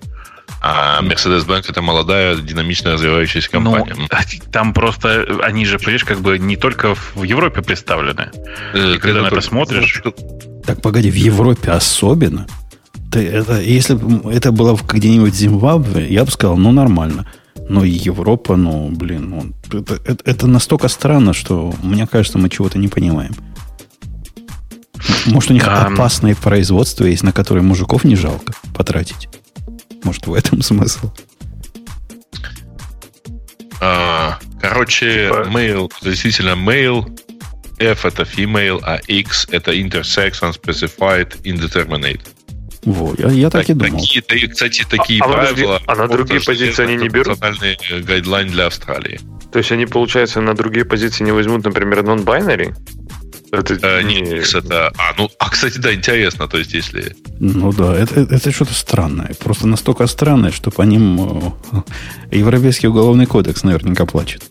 А 0.62 1.02
Mercedes-Benz 1.02 1.66
это 1.68 1.82
молодая, 1.82 2.36
динамично 2.36 2.92
развивающаяся 2.92 3.48
ну, 3.54 3.72
компания. 3.72 3.94
Ну, 3.98 4.06
там 4.52 4.72
просто 4.72 5.26
они 5.42 5.66
же, 5.66 5.78
понимаешь, 5.78 6.04
как 6.04 6.20
бы 6.20 6.38
не 6.38 6.56
только 6.56 6.94
в 6.94 7.24
Европе 7.24 7.60
представлены. 7.60 8.30
Э, 8.74 8.94
И 8.94 8.98
когда 8.98 9.22
на 9.22 9.26
это 9.26 9.40
смотришь... 9.40 10.02
Так, 10.64 10.80
погоди, 10.80 11.10
в 11.10 11.16
Европе 11.16 11.72
особенно? 11.72 12.46
Ты, 13.10 13.26
это, 13.26 13.60
если 13.60 13.94
бы 13.94 14.32
это 14.32 14.52
было 14.52 14.78
где-нибудь 14.88 15.32
в 15.32 15.36
Зимбабве, 15.36 16.06
я 16.06 16.24
бы 16.24 16.30
сказал, 16.30 16.56
ну, 16.56 16.70
нормально. 16.70 17.26
Но 17.68 17.84
Европа, 17.84 18.56
ну, 18.56 18.88
блин, 18.88 19.30
ну, 19.30 19.78
это, 19.80 19.98
это, 20.04 20.22
это 20.24 20.46
настолько 20.46 20.88
странно, 20.88 21.34
что 21.34 21.74
мне 21.82 22.06
кажется, 22.06 22.38
мы 22.38 22.48
чего-то 22.48 22.78
не 22.78 22.88
понимаем. 22.88 23.34
Может, 25.26 25.50
у 25.50 25.54
них 25.54 25.66
um... 25.66 25.94
опасное 25.94 26.34
производство 26.34 27.04
есть, 27.04 27.22
на 27.22 27.32
которое 27.32 27.62
мужиков 27.62 28.04
не 28.04 28.16
жалко 28.16 28.52
потратить. 28.74 29.28
Может, 30.04 30.26
в 30.26 30.34
этом 30.34 30.62
смысл? 30.62 31.10
А, 33.80 34.38
короче, 34.60 35.28
mail, 35.28 35.90
действительно, 36.02 36.50
mail, 36.50 37.08
F 37.78 38.04
это 38.04 38.24
female, 38.24 38.80
а 38.82 38.96
X 39.06 39.46
это 39.50 39.72
intersex, 39.72 40.40
unspecified, 40.42 41.42
indeterminate. 41.42 42.22
Во, 42.84 43.14
я, 43.18 43.28
я 43.28 43.50
так, 43.50 43.66
так 43.66 43.70
и 43.70 43.74
думал. 43.74 44.00
Такие, 44.00 44.48
кстати, 44.48 44.84
такие 44.88 45.20
а, 45.22 45.28
правила... 45.28 45.80
А 45.86 45.94
на 45.94 46.08
другие 46.08 46.40
позиции 46.40 46.82
они 46.82 46.96
не 46.96 47.08
берут? 47.08 47.40
Национальный 47.40 47.78
гайдлайн 48.02 48.48
для 48.48 48.66
Австралии. 48.66 49.20
То 49.52 49.58
есть 49.58 49.72
они, 49.72 49.86
получается, 49.86 50.40
на 50.40 50.54
другие 50.54 50.84
позиции 50.84 51.24
не 51.24 51.32
возьмут, 51.32 51.64
например, 51.64 52.00
non-binary? 52.00 52.74
Это 53.52 53.74
э, 53.74 54.02
не 54.02 54.38
X, 54.38 54.54
это... 54.54 54.92
А, 54.98 55.14
ну, 55.16 55.30
а, 55.38 55.50
кстати, 55.50 55.78
да, 55.78 55.94
интересно, 55.94 56.48
то 56.48 56.58
есть, 56.58 56.74
если... 56.74 57.16
Ну 57.40 57.72
да, 57.72 57.96
это, 57.96 58.20
это 58.20 58.52
что-то 58.52 58.74
странное. 58.74 59.34
Просто 59.38 59.66
настолько 59.66 60.06
странное, 60.06 60.50
что 60.50 60.70
по 60.70 60.82
ним 60.82 61.54
э, 62.30 62.36
Европейский 62.36 62.88
уголовный 62.88 63.26
кодекс 63.26 63.64
наверняка 63.64 64.04
плачет. 64.06 64.42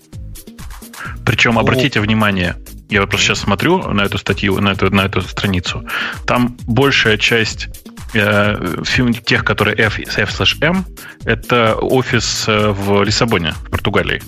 Причем, 1.26 1.60
обратите 1.60 2.00
внимание, 2.00 2.56
я 2.90 3.02
вот 3.02 3.10
просто 3.10 3.28
сейчас 3.28 3.40
смотрю 3.40 3.80
на 3.94 4.02
эту 4.02 4.18
статью, 4.18 4.60
на 4.62 4.70
эту, 4.70 4.94
на 4.94 5.02
эту 5.02 5.22
страницу. 5.22 5.86
Там 6.26 6.58
большая 6.66 7.18
часть 7.18 7.68
э, 8.14 8.84
тех, 9.26 9.44
которые 9.44 9.76
F, 9.76 10.00
F 10.00 10.62
M, 10.62 10.86
это 11.26 11.76
офис 11.76 12.46
э, 12.48 12.70
в 12.70 13.04
Лиссабоне, 13.04 13.54
в 13.66 13.70
Португалии. 13.70 14.22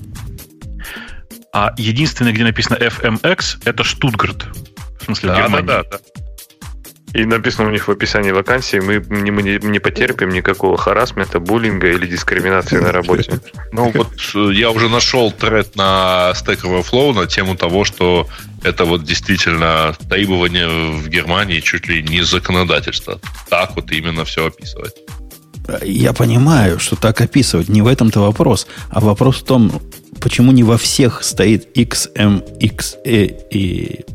А 1.53 1.73
единственное, 1.77 2.31
где 2.31 2.43
написано 2.43 2.75
FMX, 2.75 3.61
это 3.65 3.83
Штутгарт. 3.83 4.45
В 5.01 5.05
смысле, 5.05 5.29
да, 5.29 5.41
Германия. 5.41 5.67
Да, 5.67 5.83
да, 5.83 5.89
да. 5.91 6.19
И 7.13 7.25
написано 7.25 7.67
у 7.67 7.71
них 7.71 7.87
в 7.87 7.91
описании 7.91 8.29
вакансии, 8.29 8.77
мы 8.77 9.03
не, 9.09 9.31
мы 9.31 9.41
не 9.41 9.79
потерпим 9.79 10.29
никакого 10.29 10.77
харасмента, 10.77 11.39
буллинга 11.39 11.91
или 11.91 12.05
дискриминации 12.05 12.77
на 12.77 12.91
работе. 12.91 13.39
Ну 13.71 13.91
вот 13.91 14.09
э, 14.35 14.53
я 14.53 14.71
уже 14.71 14.89
нашел 14.89 15.31
тред 15.31 15.75
на 15.75 16.33
Stack 16.33 16.61
Overflow 16.61 17.13
на 17.13 17.27
тему 17.27 17.55
того, 17.55 17.85
что 17.85 18.27
это 18.63 18.85
вот 18.85 19.03
действительно 19.03 19.95
требование 20.09 20.67
в 20.67 21.07
Германии 21.07 21.59
чуть 21.59 21.87
ли 21.87 22.03
не 22.03 22.21
законодательство. 22.21 23.19
Так 23.49 23.75
вот 23.75 23.91
именно 23.91 24.25
все 24.25 24.47
описывать. 24.47 24.93
Я 25.83 26.13
понимаю, 26.13 26.79
что 26.79 26.95
так 26.95 27.21
описывать. 27.21 27.69
Не 27.69 27.81
в 27.81 27.87
этом-то 27.87 28.21
вопрос. 28.21 28.67
А 28.89 28.99
вопрос 28.99 29.37
в 29.37 29.45
том, 29.45 29.81
почему 30.19 30.51
не 30.51 30.63
во 30.63 30.77
всех 30.77 31.23
стоит 31.23 31.77
XMX 31.77 32.97
и 33.05 34.05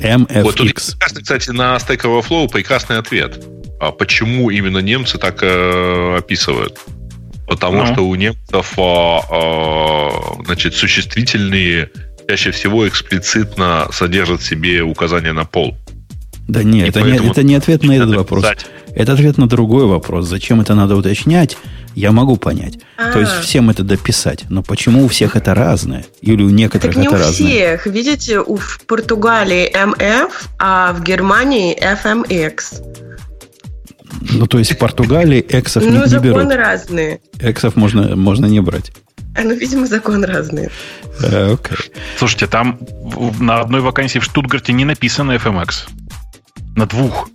MFX. 0.00 0.42
Вот 0.42 0.54
тут 0.56 0.72
кстати, 0.72 1.50
на 1.50 1.76
Stack 1.76 2.02
Overflow 2.02 2.48
прекрасный 2.50 2.98
ответ. 2.98 3.44
А 3.80 3.92
почему 3.92 4.50
именно 4.50 4.78
немцы 4.78 5.18
так 5.18 5.42
э, 5.42 6.16
описывают? 6.18 6.78
Потому 7.46 7.78
ну. 7.78 7.86
что 7.86 8.02
у 8.02 8.14
немцев 8.14 8.74
а, 8.78 9.20
а, 9.30 10.44
значит, 10.44 10.74
существительные 10.74 11.90
чаще 12.28 12.52
всего 12.52 12.86
эксплицитно 12.86 13.88
содержат 13.90 14.40
в 14.40 14.46
себе 14.46 14.82
указание 14.82 15.32
на 15.32 15.44
пол. 15.44 15.76
Да 16.46 16.62
нет, 16.62 16.88
это 16.88 17.02
не, 17.02 17.16
это 17.16 17.42
не 17.42 17.54
ответ 17.54 17.82
на 17.82 17.92
этот 17.92 18.14
вопрос. 18.14 18.42
Писать. 18.42 18.66
Это 18.94 19.12
ответ 19.14 19.38
на 19.38 19.48
другой 19.48 19.86
вопрос. 19.86 20.26
Зачем 20.26 20.60
это 20.60 20.74
надо 20.74 20.96
уточнять? 20.96 21.56
Я 21.94 22.12
могу 22.12 22.36
понять. 22.36 22.78
А-а-а. 22.96 23.12
То 23.12 23.20
есть 23.20 23.32
а. 23.38 23.42
всем 23.42 23.70
это 23.70 23.82
дописать. 23.82 24.44
Но 24.48 24.62
почему 24.62 25.04
у 25.04 25.08
всех 25.08 25.36
это 25.36 25.54
разное? 25.54 26.04
Или 26.22 26.42
у 26.42 26.50
некоторых 26.50 26.96
так 26.96 27.04
это 27.04 27.18
разное? 27.18 27.46
не 27.46 27.52
у 27.52 27.56
всех. 27.56 27.86
Видите, 27.86 28.40
у, 28.40 28.56
в 28.56 28.80
Португалии 28.86 29.70
MF, 29.72 30.30
а 30.58 30.92
в 30.92 31.02
Германии 31.02 31.76
FMX. 31.76 32.82
Ну, 34.32 34.46
то 34.46 34.58
есть 34.58 34.72
в 34.72 34.78
Португалии 34.78 35.44
эксов 35.48 35.84
не, 35.84 35.90
ну, 35.90 36.06
не 36.06 36.18
берут. 36.18 36.38
законы 36.38 36.56
разные. 36.56 37.20
Эксов 37.38 37.76
можно, 37.76 38.16
можно 38.16 38.46
не 38.46 38.60
брать. 38.60 38.92
А, 39.36 39.42
ну, 39.42 39.54
видимо, 39.54 39.86
закон 39.86 40.24
разный. 40.24 40.68
А, 41.22 41.54
окей. 41.54 41.92
Слушайте, 42.18 42.46
там 42.46 42.78
на 43.38 43.60
одной 43.60 43.80
вакансии 43.80 44.18
в 44.18 44.24
Штутгарте 44.24 44.72
не 44.72 44.84
написано 44.84 45.32
FMX. 45.32 45.88
На 46.76 46.86
двух. 46.86 47.28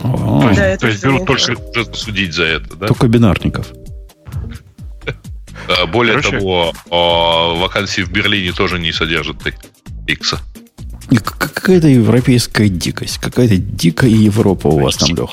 То 0.00 0.48
есть, 0.48 0.60
да, 0.60 0.76
то 0.76 0.86
есть 0.86 1.02
берут 1.02 1.26
только 1.26 1.56
судить 1.94 2.34
за 2.34 2.44
это, 2.44 2.76
да? 2.76 2.86
Только 2.88 3.08
бинарников. 3.08 3.72
Более 5.88 6.20
Короче, 6.20 6.38
того, 6.38 6.72
вакансии 6.90 8.02
в 8.02 8.10
Берлине 8.10 8.52
тоже 8.52 8.78
не 8.78 8.92
содержат 8.92 9.36
X. 10.06 10.34
Какая-то 11.18 11.88
европейская 11.88 12.68
дикость. 12.68 13.18
Какая-то 13.18 13.56
дикая 13.56 14.10
Европа 14.10 14.68
у 14.68 14.80
вас 14.80 14.96
там, 14.96 15.10
Леха. 15.10 15.32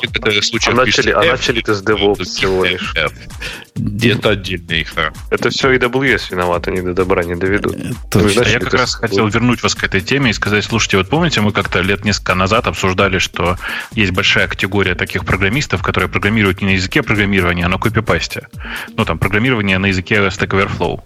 А 0.68 0.72
начали, 0.74 1.12
а 1.12 1.24
начали 1.24 1.62
ты 1.62 1.74
с 1.74 1.84
DevOps 1.84 2.24
всего 2.24 2.66
лишь. 2.66 2.94
Это 2.96 4.30
отдельная 4.30 4.82
игра. 4.82 5.14
Это 5.30 5.50
все 5.50 5.74
AWS 5.76 6.32
виноват, 6.32 6.68
они 6.68 6.82
до 6.82 6.94
добра 6.94 7.24
не 7.24 7.36
доведут. 7.36 7.76
Э, 7.76 7.92
точно. 8.10 8.42
Я 8.42 8.60
как 8.60 8.74
раз 8.74 8.96
хотел 8.96 9.28
вернуть 9.28 9.64
вас 9.64 9.76
к 9.76 9.84
этой 9.84 10.02
теме 10.02 10.32
и 10.32 10.34
сказать, 10.34 10.66
слушайте, 10.66 10.98
вот 10.98 11.10
помните, 11.10 11.42
мы 11.42 11.52
как-то 11.52 11.80
лет 11.82 12.04
несколько 12.04 12.36
назад 12.36 12.68
обсуждали, 12.68 13.20
что 13.20 13.58
есть 13.94 14.12
большая 14.12 14.48
категория 14.48 14.96
таких 14.96 15.26
программистов, 15.26 15.82
которые 15.82 16.10
программируют 16.10 16.62
не 16.62 16.68
на 16.68 16.72
языке 16.72 17.04
программирования, 17.04 17.66
а 17.66 17.70
на 17.70 17.78
копипасте. 17.78 18.48
Ну, 18.96 19.06
там, 19.06 19.18
программирование 19.18 19.78
на 19.78 19.88
языке 19.88 20.16
Stack 20.16 20.50
Overflow. 20.50 21.02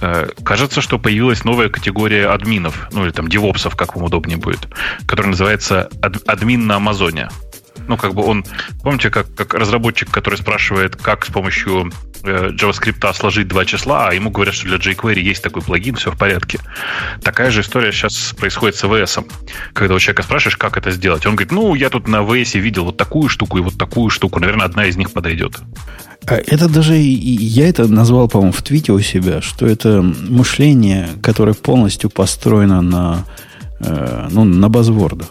Э, 0.00 0.28
кажется, 0.44 0.80
что 0.80 0.98
появилась 0.98 1.44
новая 1.44 1.68
категория 1.68 2.28
админов, 2.28 2.88
ну 2.92 3.04
или 3.04 3.12
там 3.12 3.28
девопсов, 3.28 3.76
как 3.76 3.96
вам 3.96 4.04
удобнее 4.04 4.36
будет, 4.36 4.68
которая 5.06 5.30
называется 5.30 5.88
ад, 6.02 6.16
админ 6.26 6.66
на 6.66 6.76
Амазоне. 6.76 7.28
Ну, 7.88 7.96
как 7.96 8.14
бы 8.14 8.24
он, 8.24 8.44
помните, 8.82 9.10
как, 9.10 9.34
как 9.34 9.54
разработчик, 9.54 10.10
который 10.10 10.36
спрашивает, 10.36 10.96
как 10.96 11.26
с 11.26 11.30
помощью 11.30 11.92
э, 12.22 12.50
JavaScript 12.50 13.12
сложить 13.14 13.48
два 13.48 13.64
числа, 13.64 14.08
а 14.08 14.14
ему 14.14 14.30
говорят, 14.30 14.54
что 14.54 14.66
для 14.66 14.76
jQuery 14.76 15.20
есть 15.20 15.42
такой 15.42 15.62
плагин, 15.62 15.96
все 15.96 16.10
в 16.10 16.16
порядке. 16.16 16.58
Такая 17.22 17.50
же 17.50 17.60
история 17.60 17.92
сейчас 17.92 18.34
происходит 18.36 18.76
с 18.76 18.84
AWS. 18.84 19.26
Когда 19.72 19.94
у 19.94 19.98
человека 19.98 20.22
спрашиваешь, 20.22 20.56
как 20.56 20.76
это 20.76 20.90
сделать, 20.90 21.26
он 21.26 21.36
говорит, 21.36 21.52
ну, 21.52 21.74
я 21.74 21.90
тут 21.90 22.08
на 22.08 22.16
AWS 22.16 22.58
видел 22.58 22.84
вот 22.84 22.96
такую 22.96 23.28
штуку 23.28 23.58
и 23.58 23.60
вот 23.60 23.76
такую 23.78 24.10
штуку, 24.10 24.40
наверное, 24.40 24.66
одна 24.66 24.86
из 24.86 24.96
них 24.96 25.12
подойдет. 25.12 25.58
А 26.26 26.36
это 26.36 26.68
даже, 26.68 26.94
я 26.96 27.68
это 27.68 27.86
назвал, 27.86 28.28
по-моему, 28.28 28.52
в 28.52 28.62
твите 28.62 28.92
у 28.92 29.00
себя, 29.00 29.42
что 29.42 29.66
это 29.66 30.00
мышление, 30.02 31.10
которое 31.22 31.54
полностью 31.54 32.08
построено 32.08 32.80
на, 32.80 33.26
э, 33.80 34.28
ну, 34.30 34.44
на 34.44 34.68
базвордах. 34.70 35.28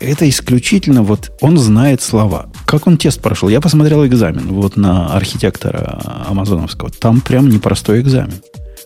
Это 0.00 0.26
исключительно 0.26 1.02
вот 1.02 1.30
он 1.42 1.58
знает 1.58 2.00
слова. 2.00 2.50
Как 2.64 2.86
он 2.86 2.96
тест 2.96 3.20
прошел? 3.20 3.50
Я 3.50 3.60
посмотрел 3.60 4.06
экзамен 4.06 4.48
вот 4.48 4.76
на 4.76 5.14
архитектора 5.14 6.24
амазоновского. 6.26 6.90
Там 6.90 7.20
прям 7.20 7.50
непростой 7.50 8.00
экзамен. 8.00 8.40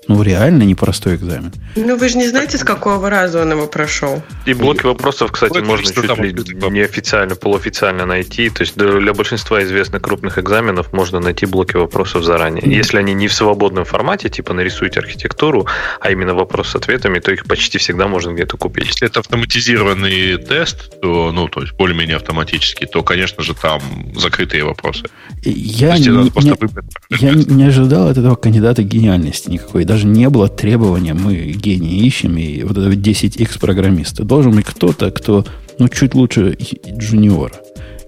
Ну, 0.08 0.22
реально 0.22 0.64
непростой 0.64 1.16
экзамен. 1.16 1.52
Ну, 1.76 1.96
вы 1.96 2.08
же 2.08 2.18
не 2.18 2.28
знаете, 2.28 2.58
с 2.58 2.64
какого 2.64 3.10
раза 3.10 3.42
он 3.42 3.52
его 3.52 3.66
прошел. 3.66 4.22
И 4.46 4.54
блоки 4.54 4.84
вопросов, 4.84 5.32
кстати, 5.32 5.52
Блоки, 5.52 5.64
можно 5.64 5.92
чуть 5.92 6.18
ли 6.18 6.70
неофициально, 6.70 7.34
полуофициально 7.34 8.06
найти. 8.06 8.50
То 8.50 8.62
есть 8.62 8.76
для 8.76 9.12
большинства 9.14 9.62
известных 9.62 10.02
крупных 10.02 10.38
экзаменов 10.38 10.92
можно 10.92 11.20
найти 11.20 11.46
блоки 11.46 11.76
вопросов 11.76 12.24
заранее. 12.24 12.62
Mm-hmm. 12.62 12.74
Если 12.74 12.98
они 12.98 13.14
не 13.14 13.28
в 13.28 13.32
свободном 13.32 13.84
формате, 13.84 14.28
типа 14.28 14.52
нарисуйте 14.52 15.00
архитектуру, 15.00 15.66
а 16.00 16.10
именно 16.10 16.34
вопрос 16.34 16.68
с 16.68 16.74
ответами, 16.76 17.18
то 17.18 17.32
их 17.32 17.46
почти 17.46 17.78
всегда 17.78 18.08
можно 18.08 18.32
где-то 18.32 18.56
купить. 18.56 18.86
Если 18.86 19.08
это 19.08 19.20
автоматизированный 19.20 20.36
тест, 20.38 21.00
то, 21.00 21.32
ну, 21.32 21.48
то 21.48 21.62
есть 21.62 21.74
более-менее 21.74 22.16
автоматический, 22.16 22.86
то, 22.86 23.02
конечно 23.02 23.42
же, 23.42 23.54
там 23.54 23.80
закрытые 24.16 24.64
вопросы. 24.64 25.04
Я, 25.42 25.98
не, 25.98 26.08
не, 26.08 27.16
я 27.18 27.32
не 27.32 27.64
ожидал 27.64 28.08
от 28.08 28.18
этого 28.18 28.34
кандидата 28.34 28.82
гениальности 28.82 29.50
никакой 29.50 29.84
даже 29.94 30.09
не 30.09 30.28
было 30.28 30.48
требования, 30.48 31.14
мы 31.14 31.37
гении 31.37 32.04
ищем, 32.04 32.37
и 32.37 32.64
вот 32.64 32.76
это 32.76 32.90
10x 32.90 33.61
программиста. 33.61 34.24
Должен 34.24 34.50
быть 34.50 34.64
кто-то, 34.64 35.12
кто 35.12 35.44
ну, 35.78 35.88
чуть 35.88 36.16
лучше 36.16 36.59
джуниора. 36.98 37.54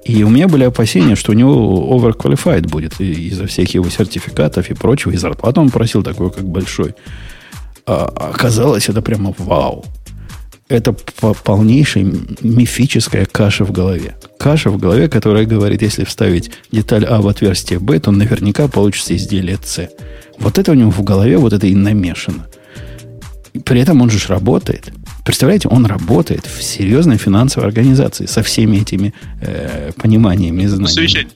И 0.05 0.25
у 0.25 0.29
меня 0.29 0.49
были 0.49 0.65
опасения, 0.65 1.15
что 1.15 1.31
у 1.31 1.37
него 1.37 1.97
overqualified 1.97 2.69
будет 2.69 3.01
из-за 3.01 3.47
всех 3.47 3.73
его 3.73 3.89
сертификатов 3.89 4.69
и 4.69 4.75
прочего, 4.75 5.13
и 5.13 5.17
зарплату 5.17 5.61
он 5.61 5.71
просил 5.71 6.03
такой, 6.03 6.33
как 6.33 6.45
большой. 6.45 6.97
А 7.87 8.07
оказалось, 8.33 8.89
это 8.89 9.01
прямо 9.01 9.33
вау. 9.39 9.85
Это 10.69 10.93
полнейшая 10.93 12.13
мифическая 12.41 13.25
каша 13.25 13.65
в 13.65 13.71
голове. 13.71 14.17
Каша 14.39 14.71
в 14.71 14.79
голове, 14.79 15.09
которая 15.09 15.47
говорит, 15.47 15.83
если 15.83 16.05
вставить 16.05 16.51
деталь 16.73 17.05
А 17.05 17.21
в 17.21 17.29
отверстие 17.29 17.79
Б, 17.79 18.01
то 18.01 18.11
наверняка 18.11 18.67
получится 18.67 19.15
изделие 19.15 19.59
С. 19.63 19.89
Вот 20.39 20.59
это 20.59 20.73
у 20.73 20.75
него 20.75 20.91
в 20.91 21.03
голове, 21.03 21.39
вот 21.39 21.53
это 21.53 21.69
и 21.69 21.75
намешано. 21.75 22.49
При 23.65 23.81
этом 23.81 24.03
он 24.03 24.11
же 24.11 24.27
работает. 24.29 24.93
Представляете, 25.25 25.69
он 25.69 25.87
работает 25.87 26.45
в 26.47 26.63
серьезной 26.63 27.17
финансовой 27.17 27.69
организации 27.69 28.27
со 28.27 28.43
всеми 28.43 28.79
этими 28.79 29.15
э, 29.41 29.93
пониманиями 29.97 30.63
и 30.63 30.67
знаниями. 30.67 31.29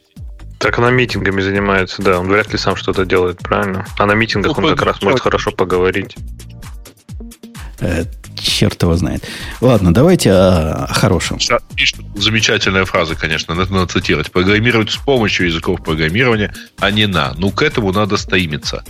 Так 0.58 0.78
она 0.78 0.90
митингами 0.90 1.40
занимается, 1.40 2.02
да. 2.02 2.18
Он 2.18 2.28
вряд 2.28 2.52
ли 2.52 2.58
сам 2.58 2.76
что-то 2.76 3.06
делает, 3.06 3.38
правильно? 3.38 3.86
А 3.96 4.06
на 4.06 4.12
митингах 4.12 4.58
ну, 4.58 4.64
он 4.64 4.76
как 4.76 4.86
раз 4.86 5.00
может 5.00 5.20
хорошо 5.20 5.52
поговорить. 5.52 6.16
Черт 8.40 8.82
его 8.82 8.96
знает. 8.96 9.24
Ладно, 9.60 9.92
давайте 9.92 10.32
о, 10.32 10.84
о 10.84 10.92
хорошем. 10.92 11.38
Пишут 11.76 12.00
замечательная 12.16 12.84
фраза, 12.84 13.14
конечно, 13.14 13.54
надо, 13.54 13.72
надо 13.72 13.86
цитировать. 13.86 14.30
Программировать 14.30 14.90
с 14.90 14.96
помощью 14.96 15.46
языков 15.46 15.82
программирования, 15.82 16.54
а 16.78 16.90
не 16.90 17.06
на. 17.06 17.34
Ну, 17.36 17.50
к 17.50 17.62
этому 17.62 17.92
надо 17.92 18.16
стремиться. 18.16 18.82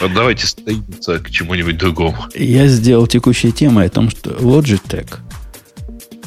Вот 0.00 0.12
давайте 0.14 0.46
стремиться 0.46 1.18
к 1.18 1.30
чему-нибудь 1.30 1.76
другому. 1.76 2.16
Я 2.34 2.66
сделал 2.68 3.06
текущей 3.06 3.52
темой 3.52 3.86
о 3.86 3.90
том, 3.90 4.10
что 4.10 4.30
Logitech 4.30 5.18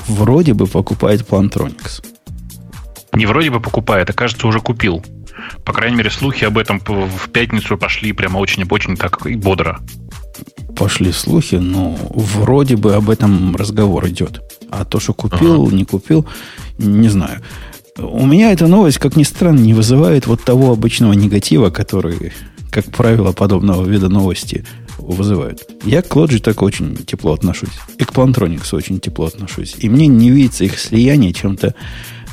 вроде 0.08 0.54
бы 0.54 0.68
покупает 0.68 1.22
Plantronics. 1.22 2.04
Не 3.14 3.26
вроде 3.26 3.50
бы 3.50 3.60
покупает, 3.60 4.10
а 4.10 4.14
кажется, 4.14 4.48
уже 4.48 4.60
купил. 4.60 5.04
По 5.64 5.74
крайней 5.74 5.96
мере, 5.96 6.10
слухи 6.10 6.44
об 6.44 6.58
этом 6.58 6.80
в 6.80 7.30
пятницу 7.30 7.78
пошли 7.78 8.12
прямо 8.12 8.38
очень-очень 8.40 8.98
так 8.98 9.26
и 9.26 9.36
бодро 9.36 9.80
пошли 10.76 11.12
слухи, 11.12 11.56
но 11.56 11.98
вроде 12.14 12.76
бы 12.76 12.96
об 12.96 13.10
этом 13.10 13.56
разговор 13.56 14.08
идет. 14.08 14.42
А 14.70 14.86
то, 14.86 15.00
что 15.00 15.14
купил, 15.14 15.66
ага. 15.66 15.76
не 15.76 15.86
купил, 15.86 16.26
не 16.78 17.10
знаю. 17.10 17.42
У 17.98 18.26
меня 18.26 18.52
эта 18.52 18.68
новость, 18.68 18.98
как 18.98 19.16
ни 19.16 19.24
странно, 19.24 19.60
не 19.60 19.74
вызывает 19.74 20.28
вот 20.28 20.44
того 20.44 20.72
обычного 20.72 21.14
негатива, 21.14 21.70
который, 21.70 22.34
как 22.70 22.86
правило, 22.92 23.32
подобного 23.32 23.86
вида 23.86 24.10
новости 24.10 24.66
вызывают. 24.98 25.64
Я 25.84 26.02
к 26.02 26.14
Logitech 26.16 26.62
очень 26.64 26.98
тепло 26.98 27.34
отношусь. 27.34 27.70
И 27.98 28.04
к 28.04 28.12
Plantronics 28.12 28.76
очень 28.76 29.00
тепло 29.00 29.28
отношусь. 29.28 29.76
И 29.78 29.88
мне 29.88 30.08
не 30.08 30.30
видится 30.30 30.66
их 30.66 30.78
слияние 30.78 31.32
чем-то 31.32 31.74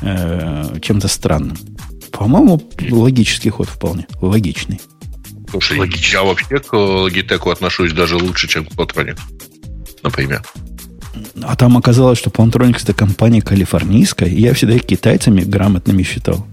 э, 0.02 0.78
чем-то 0.80 1.08
странным. 1.08 1.56
По-моему, 2.10 2.60
логический 2.90 3.50
ход 3.50 3.68
вполне. 3.68 4.06
Логичный. 4.20 4.80
Слушай, 5.52 5.78
Логично. 5.78 6.18
я 6.18 6.22
вообще 6.24 6.58
к 6.58 6.72
Logitech 6.72 7.50
отношусь 7.50 7.92
даже 7.92 8.16
лучше, 8.16 8.48
чем 8.48 8.64
к 8.64 8.72
Plantronics. 8.72 9.20
Например. 10.02 10.42
А 11.42 11.56
там 11.56 11.76
оказалось, 11.76 12.18
что 12.18 12.30
Plantronics 12.30 12.82
это 12.82 12.94
компания 12.94 13.42
калифорнийская, 13.42 14.28
и 14.28 14.40
я 14.40 14.54
всегда 14.54 14.74
их 14.74 14.84
китайцами 14.84 15.42
грамотными 15.42 16.02
считал. 16.02 16.46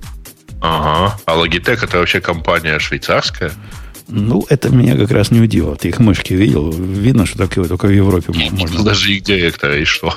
Ага. 0.61 1.17
А 1.25 1.35
Logitech 1.37 1.83
это 1.83 1.97
вообще 1.97 2.19
компания 2.19 2.77
швейцарская? 2.79 3.51
Ну, 4.09 4.45
это 4.49 4.69
меня 4.69 4.97
как 4.97 5.11
раз 5.11 5.31
не 5.31 5.39
удивило. 5.39 5.75
Ты 5.75 5.89
их 5.89 5.99
мышки 5.99 6.33
видел? 6.33 6.71
Видно, 6.71 7.25
что 7.25 7.37
такое 7.37 7.65
только 7.65 7.85
в 7.85 7.91
Европе 7.91 8.33
можно. 8.33 8.83
Даже 8.83 9.13
их 9.13 9.23
директора, 9.23 9.77
и 9.77 9.85
что? 9.85 10.13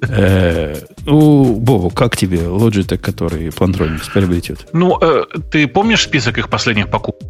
Э, 0.00 0.76
ну, 1.06 1.56
Бобу, 1.56 1.90
как 1.90 2.16
тебе 2.16 2.38
Logitech, 2.38 2.98
который 2.98 3.48
Plantronics 3.48 4.12
приобретет? 4.12 4.68
Ну, 4.72 4.96
э, 5.00 5.24
ты 5.50 5.66
помнишь 5.66 6.02
список 6.02 6.38
их 6.38 6.48
последних 6.48 6.88
покупок? 6.88 7.28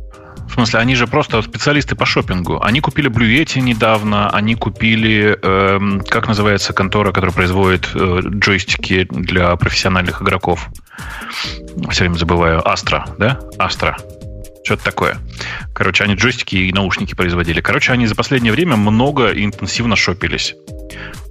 В 0.49 0.55
смысле, 0.55 0.81
они 0.81 0.95
же 0.95 1.07
просто 1.07 1.41
специалисты 1.43 1.95
по 1.95 2.07
шопингу. 2.07 2.61
Они 2.63 2.81
купили 2.81 3.09
Yeti 3.09 3.61
недавно, 3.61 4.31
они 4.31 4.55
купили, 4.55 5.39
э, 5.41 6.01
как 6.09 6.27
называется 6.27 6.73
контора, 6.73 7.13
которая 7.13 7.35
производит 7.35 7.89
э, 7.95 8.21
джойстики 8.25 9.07
для 9.11 9.55
профессиональных 9.57 10.23
игроков. 10.23 10.69
Все 11.91 12.05
время 12.05 12.17
забываю. 12.17 12.61
Astra, 12.61 13.05
да? 13.19 13.39
Astra. 13.59 13.95
Что-то 14.65 14.85
такое. 14.85 15.19
Короче, 15.75 16.05
они 16.05 16.15
джойстики 16.15 16.57
и 16.57 16.73
наушники 16.73 17.15
производили. 17.15 17.61
Короче, 17.61 17.93
они 17.93 18.07
за 18.07 18.15
последнее 18.15 18.53
время 18.53 18.77
много 18.77 19.31
и 19.31 19.45
интенсивно 19.45 19.97
шопились. 19.97 20.55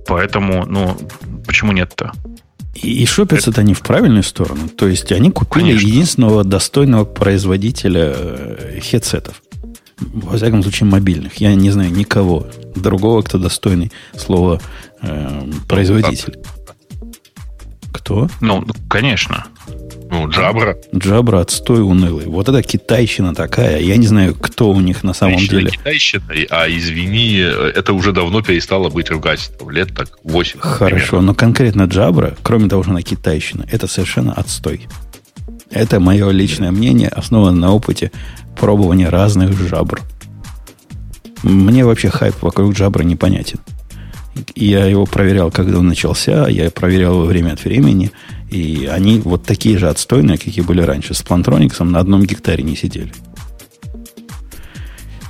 Поэтому, 0.08 0.66
ну, 0.66 0.98
почему 1.46 1.72
нет-то? 1.72 2.12
И, 2.84 3.04
и 3.04 3.06
шопятся 3.06 3.52
это 3.52 3.64
не 3.64 3.74
в 3.74 3.82
правильную 3.82 4.24
сторону. 4.24 4.70
То 4.70 4.88
есть 4.88 5.12
они 5.12 5.32
купили 5.32 5.70
Конечно. 5.72 5.88
единственного 5.88 6.44
достойного 6.44 7.06
производителя 7.06 8.14
э, 8.16 8.80
хедсетов. 8.82 9.42
Во 9.98 10.38
всяком 10.38 10.62
случае, 10.62 10.88
мобильных. 10.88 11.36
Я 11.38 11.56
не 11.56 11.72
знаю 11.72 11.92
никого 11.92 12.48
другого, 12.76 13.24
кто 13.24 13.40
достойный 13.40 13.92
слова 14.16 14.62
э, 15.02 15.52
производитель. 15.68 16.38
Кто? 17.92 18.30
Ну, 18.42 18.66
конечно. 18.90 19.48
Ну, 20.10 20.30
Джабра. 20.30 20.78
Джабра 20.96 21.42
отстой 21.42 21.82
унылый. 21.82 22.28
Вот 22.28 22.48
это 22.48 22.64
китайщина 22.64 23.36
такая. 23.36 23.80
Я 23.80 23.98
не 23.98 24.08
знаю, 24.08 24.36
кто 24.36 24.70
у 24.70 24.80
них 24.80 25.04
на 25.04 25.14
самом 25.14 25.38
китайщина, 25.38 25.60
деле. 25.60 25.72
Китайщина, 25.72 26.24
а 26.50 26.70
извини, 26.70 27.38
это 27.38 27.94
уже 27.94 28.14
давно 28.14 28.42
перестало 28.42 28.90
быть 28.90 29.10
ругательством. 29.10 29.70
Лет 29.70 29.94
так 29.94 30.18
8. 30.24 30.60
Хорошо, 30.60 31.06
примерно. 31.06 31.22
но 31.22 31.34
конкретно 31.34 31.84
Джабра, 31.84 32.36
кроме 32.42 32.70
того, 32.70 32.84
что 32.84 32.92
она 32.92 33.02
китайщина, 33.02 33.66
это 33.70 33.88
совершенно 33.88 34.34
отстой. 34.34 34.88
Это 35.72 36.00
мое 36.00 36.30
личное 36.32 36.72
мнение, 36.72 37.10
основано 37.10 37.58
на 37.58 37.74
опыте 37.74 38.12
пробования 38.58 39.10
разных 39.10 39.58
жабр. 39.58 40.02
Мне 41.44 41.86
вообще 41.86 42.10
хайп 42.10 42.36
вокруг 42.42 42.74
джабра 42.74 43.04
непонятен. 43.04 43.60
Я 44.56 44.86
его 44.86 45.06
проверял, 45.06 45.52
когда 45.52 45.80
он 45.80 45.88
начался, 45.88 46.48
я 46.48 46.70
проверял 46.72 47.16
его 47.16 47.26
время 47.26 47.54
от 47.54 47.64
времени– 47.66 48.12
и 48.50 48.86
они 48.86 49.20
вот 49.20 49.44
такие 49.44 49.78
же 49.78 49.90
отстойные, 49.90 50.38
какие 50.38 50.64
были 50.64 50.82
раньше. 50.82 51.14
С 51.14 51.22
Plantronics 51.22 51.84
на 51.84 52.00
одном 52.00 52.24
гектаре 52.24 52.64
не 52.64 52.76
сидели. 52.76 53.12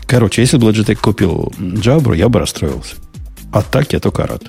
Короче, 0.06 0.41
если 0.41 0.58
бы 0.58 0.69
Logitech 0.69 0.95
купил 0.95 1.53
Jabra, 1.58 2.15
я 2.15 2.30
бы 2.30 2.39
расстроился. 2.39 2.95
А 3.51 3.62
так 3.62 3.91
я 3.93 3.99
только 3.99 4.25
рад. 4.25 4.43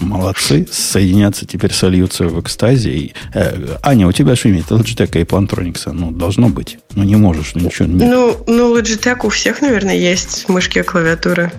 Молодцы, 0.00 0.66
соединятся, 0.70 1.46
теперь 1.46 1.72
сольются 1.72 2.24
в 2.24 2.40
экстазе. 2.40 2.90
И, 2.90 3.14
э, 3.34 3.76
Аня, 3.82 4.06
у 4.06 4.12
тебя 4.12 4.34
что 4.34 4.48
имеет? 4.50 4.70
Logitech 4.70 5.18
и 5.18 5.24
Plantronics? 5.24 5.92
Ну, 5.92 6.10
должно 6.10 6.48
быть. 6.48 6.78
Ну, 6.94 7.04
не 7.04 7.16
можешь, 7.16 7.54
ну, 7.54 7.64
ничего 7.64 7.86
нет. 7.88 8.08
Ну, 8.08 8.36
ну, 8.46 8.76
Logitech 8.76 9.20
у 9.24 9.28
всех, 9.28 9.62
наверное, 9.62 9.96
есть 9.96 10.48
мышки 10.48 10.78
и 10.78 10.82
клавиатуры. 10.82 11.52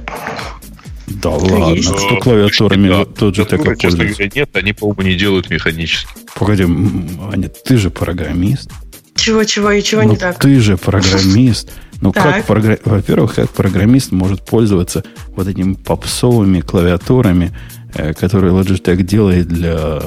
Да 1.22 1.30
ладно, 1.30 1.74
есть. 1.76 1.88
что 1.88 2.18
клавиатурами 2.18 2.90
да, 2.90 3.06
тот 3.06 3.36
же 3.36 3.46
так 3.46 3.78
Честно 3.78 4.06
говоря, 4.06 4.30
нет, 4.34 4.50
они, 4.54 4.74
по-моему, 4.74 5.02
не 5.04 5.16
делают 5.16 5.50
механически. 5.50 6.10
Погоди, 6.36 6.64
Аня, 6.64 7.50
ты 7.50 7.78
же 7.78 7.90
программист. 7.90 8.72
Чего-чего 9.16 9.72
и 9.72 9.84
чего 9.84 10.02
ну, 10.02 10.12
не 10.12 10.18
так? 10.18 10.40
Ты 10.40 10.60
же 10.60 10.78
программист. 10.78 11.72
Ну, 12.02 12.12
как 12.12 12.46
програ... 12.46 12.80
во-первых, 12.84 13.36
как 13.36 13.52
программист 13.52 14.12
может 14.12 14.44
пользоваться 14.44 15.04
вот 15.36 15.48
этими 15.48 15.74
попсовыми 15.74 16.62
клавиатурами, 16.62 17.56
э, 17.94 18.14
которые 18.14 18.54
Logitech 18.54 19.04
делает 19.04 19.48
для, 19.48 20.02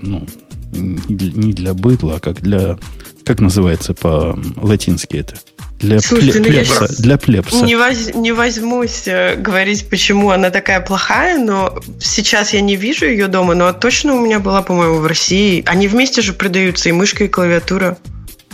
ну, 0.00 0.26
не 0.72 1.52
для 1.52 1.74
бытла, 1.74 2.14
а 2.14 2.20
как 2.20 2.40
для, 2.40 2.78
как 3.24 3.40
называется 3.40 3.92
по-латински 3.92 5.16
это? 5.18 5.36
Для, 5.78 6.00
Слушай, 6.00 6.30
пле- 6.30 6.38
ну 6.38 6.44
плепса, 6.44 6.86
я 6.88 6.96
для 7.02 7.18
плепса. 7.18 7.64
Не, 7.64 7.76
воз, 7.76 8.14
не 8.14 8.32
возьмусь 8.32 9.02
э, 9.06 9.36
говорить, 9.36 9.88
почему 9.90 10.30
она 10.30 10.50
такая 10.50 10.80
плохая, 10.80 11.38
но 11.38 11.78
сейчас 12.00 12.54
я 12.54 12.62
не 12.62 12.76
вижу 12.76 13.04
ее 13.04 13.26
дома, 13.28 13.54
но 13.54 13.72
точно 13.74 14.14
у 14.14 14.24
меня 14.24 14.38
была, 14.38 14.62
по-моему, 14.62 14.98
в 14.98 15.06
России. 15.06 15.62
Они 15.66 15.86
вместе 15.86 16.22
же 16.22 16.32
продаются, 16.32 16.88
и 16.88 16.92
мышка, 16.92 17.24
и 17.24 17.28
клавиатура. 17.28 17.98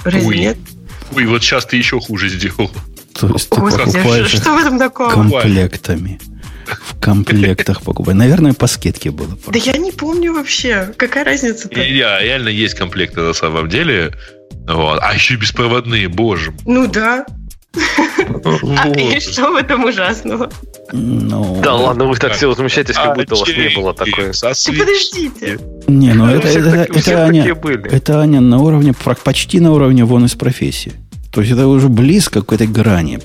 Разве 0.02 0.28
Ой. 0.28 0.38
нет? 0.38 0.56
Ой, 1.14 1.26
вот 1.26 1.42
сейчас 1.42 1.64
ты 1.66 1.76
еще 1.76 2.00
хуже 2.00 2.28
сделал. 2.28 2.70
То 3.14 3.28
есть 3.28 3.50
ты 3.50 3.60
Господи, 3.60 3.92
покупаешь 3.92 4.30
что 4.30 4.54
в 4.54 4.58
этом 4.58 4.78
такого? 4.78 5.10
комплектами. 5.10 6.18
В 6.66 6.98
комплектах 7.00 7.82
покупай. 7.82 8.14
Наверное, 8.14 8.54
по 8.54 8.66
скидке 8.66 9.10
было. 9.10 9.36
Просто. 9.36 9.52
Да 9.52 9.58
я 9.58 9.78
не 9.78 9.92
помню 9.92 10.32
вообще. 10.32 10.92
Какая 10.96 11.24
разница-то? 11.24 11.80
реально 11.80 12.48
есть 12.48 12.74
комплекты 12.74 13.20
на 13.20 13.32
самом 13.32 13.68
деле. 13.68 14.12
Вот. 14.68 14.98
А 15.02 15.14
еще 15.14 15.36
беспроводные, 15.36 16.08
боже. 16.08 16.52
Ну 16.66 16.86
да. 16.86 17.26
А 17.74 18.88
и 18.88 19.18
что 19.20 19.50
в 19.52 19.56
этом 19.56 19.84
ужасного? 19.84 20.50
Ну, 20.92 21.60
да 21.62 21.74
ладно, 21.74 22.04
вы 22.04 22.16
так 22.16 22.34
все 22.34 22.48
возмущаетесь, 22.48 22.96
как 22.96 23.16
будто 23.16 23.34
у 23.34 23.38
вас 23.38 23.48
не 23.48 23.74
было 23.74 23.94
такое. 23.94 24.32
Подождите. 24.32 25.58
Не, 25.88 26.12
ну 26.12 26.28
это, 26.28 26.48
это, 26.48 26.86
это, 26.92 27.24
Аня, 27.24 27.56
это 27.90 28.20
Аня 28.20 28.40
на 28.40 28.58
уровне, 28.58 28.94
почти 29.24 29.60
на 29.60 29.72
уровне 29.72 30.04
вон 30.04 30.26
из 30.26 30.34
профессии. 30.34 30.92
То 31.32 31.40
есть 31.40 31.52
это 31.52 31.66
уже 31.66 31.88
близко 31.88 32.42
к 32.42 32.52
этой 32.52 32.66
грани. 32.66 33.18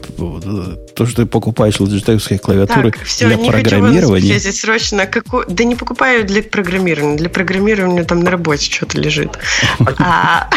То, 0.98 1.06
что 1.06 1.22
ты 1.22 1.26
покупаешь 1.28 1.80
логитеховские 1.80 2.40
клавиатуры 2.40 2.90
так, 2.90 3.04
все, 3.04 3.28
для 3.28 3.36
не 3.36 3.52
программирования. 3.52 4.30
Хочу 4.34 4.40
здесь 4.40 4.62
срочно. 4.62 5.06
Какую... 5.06 5.46
Да 5.48 5.64
не 5.64 5.76
покупаю 5.76 6.26
для 6.26 6.42
программирования. 6.42 7.18
Для 7.18 7.30
программирования 7.30 8.04
там 8.04 8.22
на 8.22 8.32
работе 8.32 8.66
что-то 8.66 9.00
лежит. 9.00 9.38
А, 10.00 10.50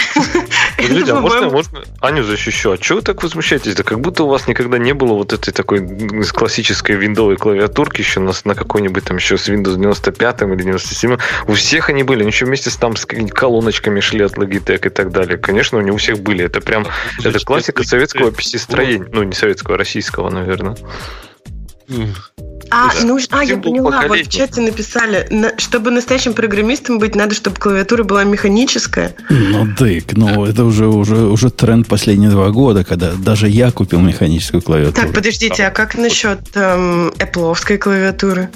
Подождите, 0.76 1.12
а 1.12 1.20
можно, 1.20 1.50
можно 1.50 1.82
Аню 2.00 2.22
защищу? 2.22 2.72
А 2.72 2.76
что 2.82 2.96
вы 2.96 3.02
так 3.02 3.22
возмущаетесь? 3.22 3.74
Да 3.74 3.82
как 3.82 4.00
будто 4.00 4.24
у 4.24 4.28
вас 4.28 4.48
никогда 4.48 4.78
не 4.78 4.94
было 4.94 5.12
вот 5.14 5.32
этой 5.32 5.52
такой 5.52 5.86
классической 6.32 6.96
виндовой 6.96 7.36
клавиатурки 7.36 8.00
еще 8.00 8.20
на, 8.20 8.32
на 8.44 8.54
какой-нибудь 8.54 9.04
там 9.04 9.18
еще 9.18 9.36
с 9.36 9.48
Windows 9.48 9.76
95 9.76 10.42
или 10.42 10.54
97. 10.54 11.16
У 11.48 11.52
всех 11.52 11.90
они 11.90 12.02
были. 12.02 12.20
Они 12.20 12.30
еще 12.30 12.46
вместе 12.46 12.70
с 12.70 12.76
там 12.76 12.96
с 12.96 13.04
колоночками 13.04 14.00
шли 14.00 14.24
от 14.24 14.38
Logitech 14.38 14.86
и 14.86 14.90
так 14.90 15.10
далее. 15.10 15.36
Конечно, 15.36 15.78
у 15.78 15.82
них 15.82 15.94
у 15.94 15.98
всех 15.98 16.20
были. 16.20 16.46
Это 16.46 16.60
прям... 16.60 16.86
Это 17.22 17.38
классика 17.40 17.84
советского 17.84 18.30
PC-строения. 18.30 19.06
Ну, 19.12 19.22
не 19.22 19.34
советского, 19.34 19.74
а 19.74 19.78
российского, 19.78 20.29
наверное. 20.30 20.76
А, 22.72 22.92
ну, 23.02 23.18
а, 23.30 23.42
я 23.42 23.56
поняла, 23.56 24.04
вот 24.06 24.20
в 24.20 24.28
чате 24.28 24.60
написали, 24.60 25.26
на, 25.30 25.58
чтобы 25.58 25.90
настоящим 25.90 26.34
программистом 26.34 27.00
быть, 27.00 27.16
надо, 27.16 27.34
чтобы 27.34 27.56
клавиатура 27.56 28.04
была 28.04 28.22
механическая. 28.22 29.16
Ну, 29.28 29.66
дык, 29.76 30.12
ну, 30.12 30.44
это 30.44 30.64
уже, 30.64 30.86
уже, 30.86 31.16
уже 31.16 31.50
тренд 31.50 31.88
последние 31.88 32.30
два 32.30 32.50
года, 32.50 32.84
когда 32.84 33.12
даже 33.14 33.48
я 33.48 33.72
купил 33.72 34.00
механическую 34.00 34.62
клавиатуру. 34.62 35.06
Так, 35.06 35.12
подождите, 35.12 35.66
а 35.66 35.70
как 35.70 35.98
насчет 35.98 36.38
эм, 36.54 37.08
Apple 37.18 37.78
клавиатуры? 37.78 38.50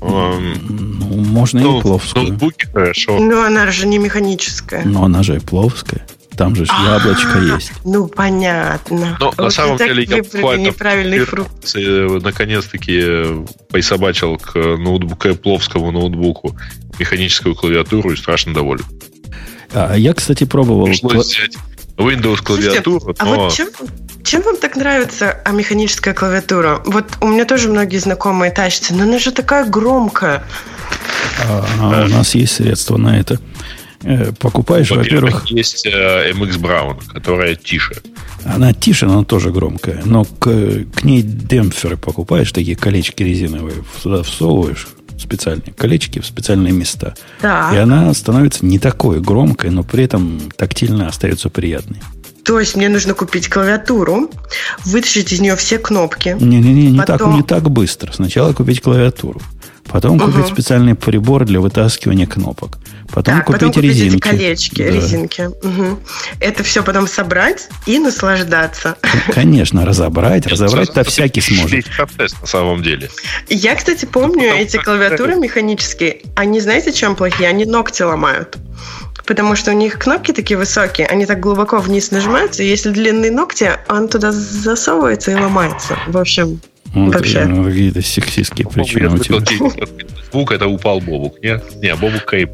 Um, 0.00 0.58
ну, 0.68 1.06
можно 1.06 1.60
ну, 1.60 1.78
и 1.78 1.82
пловскую. 1.82 2.26
Ноутбуки 2.26 2.66
хорошо. 2.70 3.18
Но 3.18 3.42
она 3.42 3.70
же 3.70 3.86
не 3.86 3.96
механическая. 3.96 4.84
Но 4.84 5.04
она 5.04 5.22
же 5.22 5.36
и 5.36 5.38
пловская. 5.38 6.06
Там 6.36 6.54
же 6.54 6.64
яблочко 6.64 7.38
есть. 7.38 7.72
Ну, 7.84 8.08
понятно. 8.08 9.16
Но 9.18 9.32
на 9.36 9.50
самом 9.50 9.78
деле 9.78 10.04
я 10.04 10.18
неправильный 10.18 11.20
фрукт. 11.20 11.74
Наконец-таки 11.74 13.00
э, 13.02 13.44
присобачил 13.70 14.36
к 14.36 14.54
ноутбуку, 14.54 15.34
пловскому 15.34 15.90
ноутбуку 15.92 16.56
механическую 16.98 17.54
клавиатуру 17.54 18.12
и 18.12 18.16
страшно 18.16 18.54
доволен. 18.54 18.84
А 19.72 19.94
я, 19.94 20.14
кстати, 20.14 20.44
пробовал... 20.44 20.86
Пришлось 20.86 21.26
взять 21.26 21.56
Windows 21.96 22.42
клавиатуру, 22.42 23.14
а 23.18 23.24
вот 23.24 23.52
чем, 23.52 23.68
чем 24.22 24.42
вам 24.42 24.56
так 24.58 24.76
нравится 24.76 25.40
а 25.44 25.52
механическая 25.52 26.12
клавиатура? 26.12 26.82
Вот 26.84 27.06
у 27.20 27.28
меня 27.28 27.46
тоже 27.46 27.68
многие 27.68 27.98
знакомые 27.98 28.50
тащатся, 28.50 28.94
но 28.94 29.04
она 29.04 29.18
же 29.18 29.32
такая 29.32 29.64
громкая. 29.64 30.44
А, 31.48 31.66
а 31.80 32.04
у 32.04 32.08
нас 32.08 32.34
есть 32.34 32.54
средства 32.54 32.96
на 32.98 33.18
это. 33.18 33.40
Э, 34.02 34.32
покупаешь, 34.38 34.90
во-первых... 34.90 35.44
во 35.44 35.56
есть 35.56 35.86
э, 35.86 36.32
MX 36.32 36.60
Brown, 36.60 37.12
которая 37.12 37.54
тише. 37.54 37.96
Она 38.44 38.72
тише, 38.72 39.06
но 39.06 39.14
она 39.14 39.24
тоже 39.24 39.50
громкая. 39.50 40.02
Но 40.04 40.24
к, 40.24 40.50
к 40.94 41.04
ней 41.04 41.22
демпферы 41.22 41.96
покупаешь, 41.96 42.52
такие 42.52 42.76
колечки 42.76 43.22
резиновые, 43.22 43.84
сюда 44.02 44.22
всовываешь, 44.22 44.86
специальные 45.18 45.72
колечки 45.72 46.20
в 46.20 46.26
специальные 46.26 46.72
места. 46.72 47.14
Так. 47.40 47.74
И 47.74 47.76
она 47.76 48.12
становится 48.14 48.64
не 48.64 48.78
такой 48.78 49.20
громкой, 49.20 49.70
но 49.70 49.82
при 49.82 50.04
этом 50.04 50.40
тактильно 50.56 51.08
остается 51.08 51.48
приятной. 51.48 52.00
То 52.44 52.60
есть 52.60 52.76
мне 52.76 52.88
нужно 52.88 53.14
купить 53.14 53.48
клавиатуру, 53.48 54.30
вытащить 54.84 55.32
из 55.32 55.40
нее 55.40 55.56
все 55.56 55.78
кнопки. 55.78 56.36
Не-не-не, 56.38 56.92
не, 56.92 56.98
Потом... 56.98 57.18
так, 57.18 57.34
не 57.34 57.42
так 57.42 57.70
быстро. 57.70 58.12
Сначала 58.12 58.52
купить 58.52 58.80
клавиатуру. 58.80 59.40
Потом 59.88 60.16
угу. 60.16 60.26
купить 60.26 60.46
специальный 60.46 60.94
прибор 60.94 61.44
для 61.44 61.60
вытаскивания 61.60 62.26
кнопок. 62.26 62.78
Потом 63.12 63.36
так, 63.36 63.46
купить 63.46 63.60
потом 63.60 63.72
купить 63.74 63.90
резинки. 63.90 64.16
Эти 64.16 64.20
колечки, 64.20 64.82
да. 64.82 64.90
резинки. 64.90 65.42
Угу. 65.42 66.00
Это 66.40 66.62
все 66.62 66.82
потом 66.82 67.06
собрать 67.06 67.68
и 67.86 67.98
наслаждаться. 67.98 68.96
Конечно, 69.32 69.84
разобрать, 69.84 70.46
разобрать-то 70.46 71.04
всякий 71.04 71.40
сможет. 71.40 71.86
процесс 71.96 72.34
на 72.40 72.46
самом 72.46 72.82
деле. 72.82 73.10
Я, 73.48 73.74
кстати, 73.74 74.04
помню 74.04 74.54
эти 74.54 74.76
клавиатуры 74.76 75.36
механические. 75.36 76.22
Они, 76.34 76.60
знаете, 76.60 76.92
чем 76.92 77.16
плохие? 77.16 77.48
Они 77.48 77.64
ногти 77.64 78.02
ломают. 78.02 78.56
Потому 79.26 79.56
что 79.56 79.72
у 79.72 79.74
них 79.74 79.98
кнопки 79.98 80.32
такие 80.32 80.56
высокие, 80.56 81.06
они 81.08 81.26
так 81.26 81.40
глубоко 81.40 81.78
вниз 81.78 82.12
нажимаются, 82.12 82.62
и 82.62 82.68
если 82.68 82.90
длинные 82.90 83.32
ногти, 83.32 83.72
он 83.88 84.08
туда 84.08 84.30
засовывается 84.30 85.32
и 85.32 85.34
ломается. 85.34 85.98
В 86.06 86.16
общем, 86.16 86.60
вот 87.04 87.14
Вообще. 87.14 87.44
Ну, 87.44 87.62
какие-то 87.64 88.00
сексистские 88.00 88.66
причины 88.68 89.10
у 89.10 89.18
тебя. 89.18 89.40
Звук 90.32 90.52
это 90.52 90.66
упал 90.66 91.00
Бобук, 91.00 91.38
нет? 91.42 91.62
Не, 91.82 91.94
Бобук 91.94 92.30
Кейп. 92.30 92.50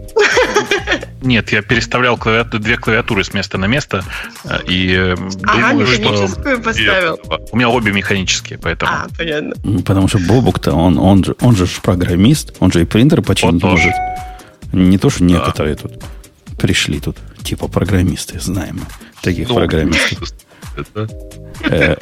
Нет, 1.22 1.52
я 1.52 1.62
переставлял 1.62 2.16
клавиату, 2.16 2.58
две 2.58 2.76
клавиатуры 2.76 3.22
с 3.22 3.32
места 3.32 3.56
на 3.56 3.66
место 3.66 4.04
э, 4.44 4.58
и 4.66 4.92
э, 4.92 5.16
ага, 5.44 5.70
думаю, 5.70 5.86
механическую 5.86 6.56
что... 6.56 6.64
поставил. 6.64 7.20
У 7.52 7.56
меня 7.56 7.68
обе 7.68 7.92
механические, 7.92 8.58
поэтому... 8.58 8.90
А, 8.92 9.06
понятно. 9.16 9.54
Потому 9.82 10.08
что 10.08 10.18
Бобук-то, 10.18 10.72
он, 10.72 10.98
он, 10.98 11.22
же, 11.22 11.36
он 11.40 11.54
же 11.54 11.68
программист, 11.80 12.56
он 12.58 12.72
же 12.72 12.82
и 12.82 12.84
принтер 12.84 13.22
починить 13.22 13.54
Он 13.54 13.60
тоже. 13.60 13.84
может. 13.84 13.94
Не 14.72 14.98
то, 14.98 15.10
что 15.10 15.22
некоторые 15.22 15.76
тут 15.76 15.92
пришли 16.58 16.98
тут, 16.98 17.16
типа 17.44 17.68
программисты, 17.68 18.40
знаем 18.40 18.80
таких 19.22 19.48
Ну, 19.48 19.54
программистов. 19.54 20.28
Э, 21.64 21.96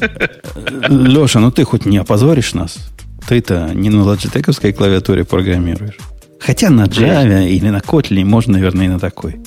Леша, 0.89 1.41
ну 1.41 1.51
ты 1.51 1.65
хоть 1.65 1.87
не 1.87 1.99
опозоришь 1.99 2.55
нас? 2.55 2.91
Ты-то 3.29 3.73
не 3.75 3.91
на 3.91 4.05
лоджитековской 4.05 4.73
клавиатуре 4.73 5.25
программируешь. 5.25 5.99
Хотя 6.41 6.71
на 6.71 6.87
Java 6.87 7.47
или 7.47 7.69
на 7.69 7.79
Kotlin 7.79 8.25
можно, 8.25 8.55
наверное, 8.55 8.87
и 8.87 8.89
на 8.89 8.99
такой. 8.99 9.41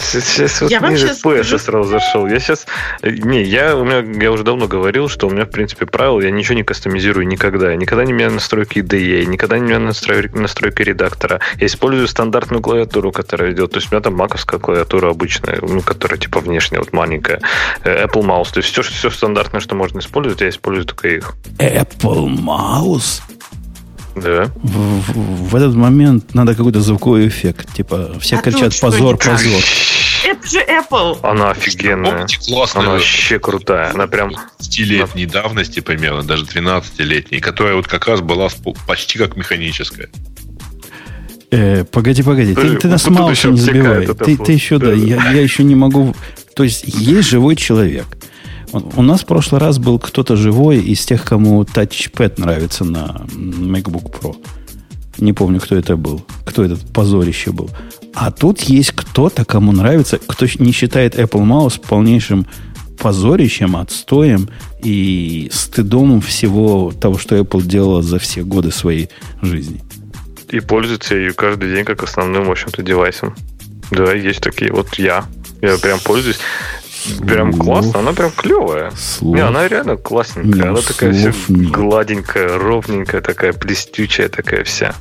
Сейчас 0.00 0.60
вот 0.60 0.70
Я 0.70 0.80
вам 0.80 0.92
ниже 0.92 1.14
пояса 1.22 1.58
скажу. 1.58 1.64
сразу 1.64 1.88
зашел. 1.90 2.26
Я 2.26 2.38
сейчас... 2.38 2.66
Не, 3.02 3.42
я, 3.42 3.76
у 3.76 3.84
меня, 3.84 3.98
я 4.22 4.32
уже 4.32 4.42
давно 4.42 4.66
говорил, 4.66 5.08
что 5.08 5.26
у 5.26 5.30
меня, 5.30 5.44
в 5.44 5.50
принципе, 5.50 5.86
правило, 5.86 6.20
я 6.20 6.30
ничего 6.30 6.54
не 6.54 6.62
кастомизирую 6.62 7.26
никогда. 7.26 7.70
Я 7.70 7.76
никогда 7.76 8.04
не 8.04 8.12
меняю 8.12 8.32
настройки 8.32 8.78
IDE, 8.78 9.26
никогда 9.26 9.58
не 9.58 9.64
меняю 9.64 9.80
настройки, 9.82 10.34
настройки 10.34 10.82
редактора. 10.82 11.40
Я 11.56 11.66
использую 11.66 12.08
стандартную 12.08 12.62
клавиатуру, 12.62 13.12
которая 13.12 13.52
идет. 13.52 13.72
То 13.72 13.78
есть 13.78 13.92
у 13.92 13.94
меня 13.94 14.02
там 14.02 14.14
маковская 14.14 14.60
клавиатура 14.60 15.10
обычная, 15.10 15.58
ну, 15.60 15.82
которая 15.82 16.18
типа 16.18 16.40
внешняя, 16.40 16.78
вот 16.78 16.92
маленькая. 16.92 17.40
Э, 17.84 18.04
Apple 18.06 18.22
Mouse. 18.22 18.52
То 18.52 18.58
есть 18.58 18.70
все, 18.70 18.82
все 18.82 19.10
стандартное, 19.10 19.60
что 19.60 19.74
можно 19.74 19.98
использовать, 19.98 20.40
я 20.40 20.48
использую 20.48 20.86
только 20.86 21.08
их. 21.08 21.34
Apple 21.58 22.28
Mouse? 22.28 23.20
Да. 24.22 24.50
В, 24.62 25.00
в- 25.12 25.48
в 25.50 25.56
этот 25.56 25.74
момент 25.74 26.34
надо 26.34 26.54
какой-то 26.54 26.80
звуковой 26.80 27.28
эффект. 27.28 27.72
Типа, 27.74 28.12
все 28.20 28.36
А 28.36 28.42
кричат 28.42 28.72
тут 28.72 28.80
позор, 28.80 29.16
позор. 29.16 29.62
Это 30.24 30.48
же 30.48 30.58
Apple. 30.60 31.18
Она 31.22 31.50
офигенная. 31.50 32.12
Помните 32.26 32.38
Она 32.74 32.90
вообще 32.90 33.38
крутая. 33.38 33.92
Она 33.94 34.06
прям... 34.06 34.32
10-летней 34.60 35.26
давности 35.26 35.80
примерно, 35.80 36.22
даже 36.22 36.44
12-летней, 36.44 37.40
которая 37.40 37.74
вот 37.74 37.86
как 37.88 38.06
раз 38.06 38.20
была 38.20 38.48
почти 38.86 39.18
как 39.18 39.36
механическая. 39.36 40.08
Э, 41.50 41.84
погоди, 41.84 42.22
погоди, 42.22 42.54
ты, 42.54 42.60
Ты- 42.60 42.76
ты 42.76 42.88
вот 42.88 43.10
нас 43.10 43.38
еще 43.38 43.50
не 43.50 43.58
забивай. 43.60 44.06
Ты, 44.06 44.36
ты 44.36 44.52
еще, 44.52 44.78
да, 44.78 44.86
Да, 44.88 44.92
да. 44.92 44.98
я, 44.98 45.30
я 45.32 45.40
еще 45.40 45.64
не 45.64 45.74
могу... 45.74 46.14
То 46.54 46.64
есть 46.64 46.84
есть 46.86 47.28
живой 47.28 47.56
человек. 47.56 48.06
У 48.72 49.02
нас 49.02 49.22
в 49.22 49.26
прошлый 49.26 49.60
раз 49.60 49.78
был 49.78 49.98
кто-то 49.98 50.36
живой 50.36 50.78
из 50.78 51.04
тех, 51.04 51.24
кому 51.24 51.64
тачпэд 51.64 52.38
нравится 52.38 52.84
на 52.84 53.26
MacBook 53.32 54.20
Pro. 54.20 54.36
Не 55.18 55.32
помню, 55.32 55.60
кто 55.60 55.76
это 55.76 55.96
был. 55.96 56.24
Кто 56.44 56.64
этот 56.64 56.80
позорище 56.92 57.50
был. 57.50 57.70
А 58.14 58.30
тут 58.30 58.60
есть 58.60 58.92
кто-то, 58.92 59.44
кому 59.44 59.72
нравится, 59.72 60.18
кто 60.18 60.46
не 60.58 60.72
считает 60.72 61.18
Apple 61.18 61.44
Mouse 61.44 61.80
полнейшим 61.80 62.46
позорищем, 62.98 63.76
отстоем 63.76 64.48
и 64.82 65.48
стыдом 65.52 66.20
всего 66.20 66.92
того, 66.92 67.16
что 67.16 67.36
Apple 67.36 67.62
делала 67.62 68.02
за 68.02 68.18
все 68.18 68.42
годы 68.42 68.72
своей 68.72 69.08
жизни. 69.40 69.80
И 70.48 70.60
пользуется 70.60 71.14
ее 71.14 71.32
каждый 71.32 71.74
день 71.74 71.84
как 71.84 72.02
основным, 72.02 72.44
в 72.46 72.50
общем-то, 72.50 72.82
девайсом. 72.82 73.36
Да, 73.90 74.12
есть 74.14 74.40
такие. 74.40 74.72
Вот 74.72 74.94
я. 74.94 75.24
Я 75.60 75.76
прям 75.78 75.98
пользуюсь. 76.00 76.38
Прям 77.26 77.52
классно, 77.52 78.00
она 78.00 78.12
прям 78.12 78.30
клевая. 78.30 78.90
Слов. 78.96 79.34
Не, 79.36 79.40
она 79.42 79.68
реально 79.68 79.96
классненькая. 79.96 80.64
Ну, 80.64 80.70
она 80.72 80.80
такая 80.80 81.12
вся 81.12 81.32
нет. 81.48 81.70
гладенькая, 81.70 82.58
ровненькая, 82.58 83.20
такая 83.20 83.52
блестючая 83.52 84.28
такая 84.28 84.64
вся. 84.64 84.94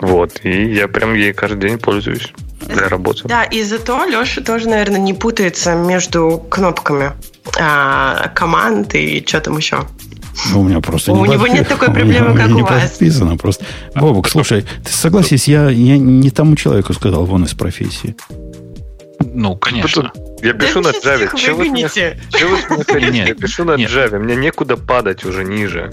Вот. 0.00 0.40
И 0.42 0.72
я 0.74 0.88
прям 0.88 1.14
ей 1.14 1.32
каждый 1.32 1.68
день 1.68 1.78
пользуюсь 1.78 2.32
для 2.66 2.88
работы. 2.88 3.22
Да, 3.24 3.44
и 3.44 3.62
зато 3.62 4.04
Леша 4.04 4.40
тоже, 4.40 4.68
наверное, 4.68 5.00
не 5.00 5.14
путается 5.14 5.74
между 5.74 6.38
кнопками 6.50 7.12
а, 7.60 8.28
команд 8.34 8.94
и 8.94 9.24
что 9.26 9.40
там 9.40 9.56
еще. 9.58 9.80
Ну, 10.50 10.60
у 10.60 10.64
меня 10.64 10.80
просто 10.80 11.12
У 11.12 11.24
не 11.26 11.32
него 11.34 11.46
подпи- 11.46 11.52
нет 11.52 11.68
такой 11.68 11.88
у 11.88 11.90
меня- 11.92 12.00
проблемы, 12.00 12.30
у 12.30 12.34
меня 12.34 12.46
как 12.46 12.54
не 12.56 12.62
у 12.62 12.66
вас. 12.66 12.82
подписано 12.90 13.36
просто. 13.36 13.64
Бобок, 13.94 14.28
слушай, 14.28 14.62
ты 14.84 14.90
согласись, 14.90 15.46
я, 15.46 15.68
я 15.68 15.98
не 15.98 16.30
тому 16.30 16.56
человеку 16.56 16.94
сказал 16.94 17.26
вон 17.26 17.44
из 17.44 17.52
профессии. 17.54 18.16
Ну, 19.20 19.56
конечно. 19.56 20.10
Я 20.42 20.52
пишу 20.54 20.82
Да 20.82 20.90
на 20.90 20.94
Java. 20.96 21.38
Чего 21.38 21.56
вы 21.58 21.68
меня- 21.68 23.26
Я 23.26 23.34
пишу 23.34 23.64
на. 23.64 23.72
Java. 23.72 24.18
Мне 24.18 24.36
некуда 24.36 24.76
падать 24.76 25.24
уже 25.24 25.44
ниже. 25.44 25.90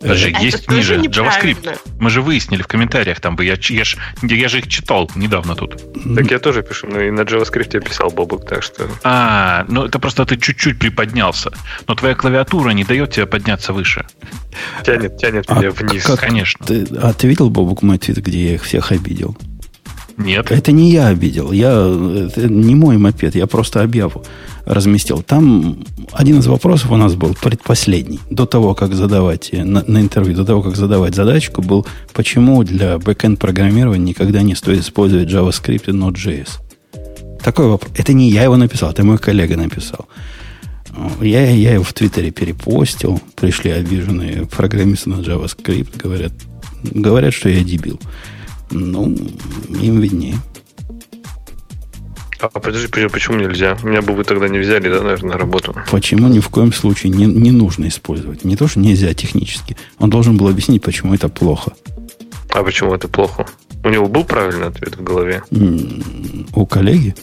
Даже 0.00 0.30
Это 0.30 0.40
есть 0.40 0.64
тоже 0.66 0.96
ниже. 0.96 1.10
JavaScript. 1.10 1.78
Мы 2.00 2.08
же 2.08 2.22
выяснили 2.22 2.62
в 2.62 2.66
комментариях, 2.66 3.20
там 3.20 3.36
бы 3.36 3.44
я, 3.44 3.56
я, 3.68 3.84
ж, 3.84 3.98
я 4.22 4.48
же 4.48 4.60
их 4.60 4.68
читал 4.68 5.10
недавно 5.14 5.54
тут. 5.54 5.76
Так 6.16 6.30
я 6.30 6.38
тоже 6.38 6.62
пишу. 6.62 6.86
Ну 6.90 7.00
и 7.00 7.10
на 7.10 7.20
JavaScript 7.20 7.68
я 7.74 7.80
писал 7.80 8.08
Бобок, 8.08 8.46
так 8.48 8.62
что... 8.62 8.88
А, 9.04 9.66
ну 9.68 9.84
это 9.84 9.98
просто 9.98 10.24
ты 10.24 10.38
чуть-чуть 10.38 10.78
приподнялся. 10.78 11.50
Но 11.86 11.94
твоя 11.94 12.14
клавиатура 12.14 12.70
не 12.70 12.84
дает 12.84 13.10
тебе 13.12 13.26
подняться 13.26 13.74
выше. 13.74 14.06
Тянет, 14.84 15.18
тянет 15.18 15.44
А 15.48 15.56
меня 15.58 15.70
вниз. 15.70 16.04
как- 16.04 16.20
Конечно. 16.20 16.64
Ты, 16.64 16.86
а 17.02 17.12
ты 17.12 17.28
видел, 17.28 17.50
Бобок, 17.50 17.82
мой 17.82 17.98
твит, 17.98 18.16
где 18.18 18.38
я 18.48 18.54
их 18.54 18.64
всех 18.64 18.92
обидел? 18.92 19.36
Нет. 20.24 20.50
Это 20.50 20.72
не 20.72 20.90
я 20.90 21.08
обидел. 21.08 21.52
Я, 21.52 21.70
это 21.70 22.48
не 22.48 22.74
мой 22.74 22.98
мопед, 22.98 23.34
я 23.34 23.46
просто 23.46 23.82
объяву 23.82 24.22
разместил. 24.64 25.22
Там 25.22 25.78
один 26.12 26.38
из 26.38 26.46
вопросов 26.46 26.90
у 26.90 26.96
нас 26.96 27.14
был 27.14 27.34
предпоследний. 27.34 28.20
До 28.30 28.46
того, 28.46 28.74
как 28.74 28.94
задавать 28.94 29.50
э, 29.52 29.64
на, 29.64 29.82
на 29.86 30.00
интервью, 30.00 30.36
до 30.36 30.44
того, 30.44 30.62
как 30.62 30.76
задавать 30.76 31.14
задачку, 31.14 31.62
был, 31.62 31.86
почему 32.12 32.62
для 32.62 32.98
бэкэнд 32.98 33.38
программирования 33.38 34.04
никогда 34.04 34.42
не 34.42 34.54
стоит 34.54 34.80
использовать 34.80 35.28
JavaScript 35.28 35.84
и 35.86 35.92
Node.js. 35.92 36.48
Такой 37.42 37.68
вопрос. 37.68 37.92
Это 37.96 38.12
не 38.12 38.30
я 38.30 38.44
его 38.44 38.56
написал, 38.56 38.90
это 38.90 39.02
мой 39.04 39.18
коллега 39.18 39.56
написал. 39.56 40.06
Я, 41.20 41.50
я 41.50 41.74
его 41.74 41.84
в 41.84 41.92
Твиттере 41.92 42.30
перепостил. 42.30 43.20
Пришли 43.36 43.70
обиженные 43.70 44.46
программисты 44.46 45.10
на 45.10 45.20
JavaScript. 45.20 45.96
Говорят, 45.96 46.32
говорят, 46.82 47.32
что 47.32 47.48
я 47.48 47.64
дебил. 47.64 47.98
Ну, 48.70 49.16
им 49.68 50.00
виднее. 50.00 50.36
А 52.40 52.48
подожди, 52.48 52.86
почему- 52.88 53.36
нельзя? 53.38 53.76
Меня 53.82 54.00
бы 54.00 54.14
вы 54.14 54.24
тогда 54.24 54.48
не 54.48 54.58
взяли, 54.58 54.88
да, 54.88 55.02
наверное, 55.02 55.32
на 55.32 55.38
работу. 55.38 55.74
Почему 55.90 56.28
ни 56.28 56.40
в 56.40 56.48
коем 56.48 56.72
случае 56.72 57.12
не, 57.12 57.26
не 57.26 57.50
нужно 57.50 57.86
использовать? 57.88 58.44
Не 58.44 58.56
то, 58.56 58.66
что 58.66 58.80
нельзя 58.80 59.12
технически. 59.12 59.76
Он 59.98 60.08
должен 60.08 60.38
был 60.38 60.48
объяснить, 60.48 60.82
почему 60.82 61.12
это 61.14 61.28
плохо. 61.28 61.72
А 62.50 62.62
почему 62.62 62.94
это 62.94 63.08
плохо? 63.08 63.46
У 63.84 63.90
него 63.90 64.06
был 64.06 64.24
правильный 64.24 64.68
ответ 64.68 64.96
в 64.96 65.02
голове? 65.02 65.42
У 66.54 66.66
коллеги? 66.66 67.14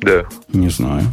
Да. 0.00 0.24
Не 0.52 0.68
знаю. 0.68 1.12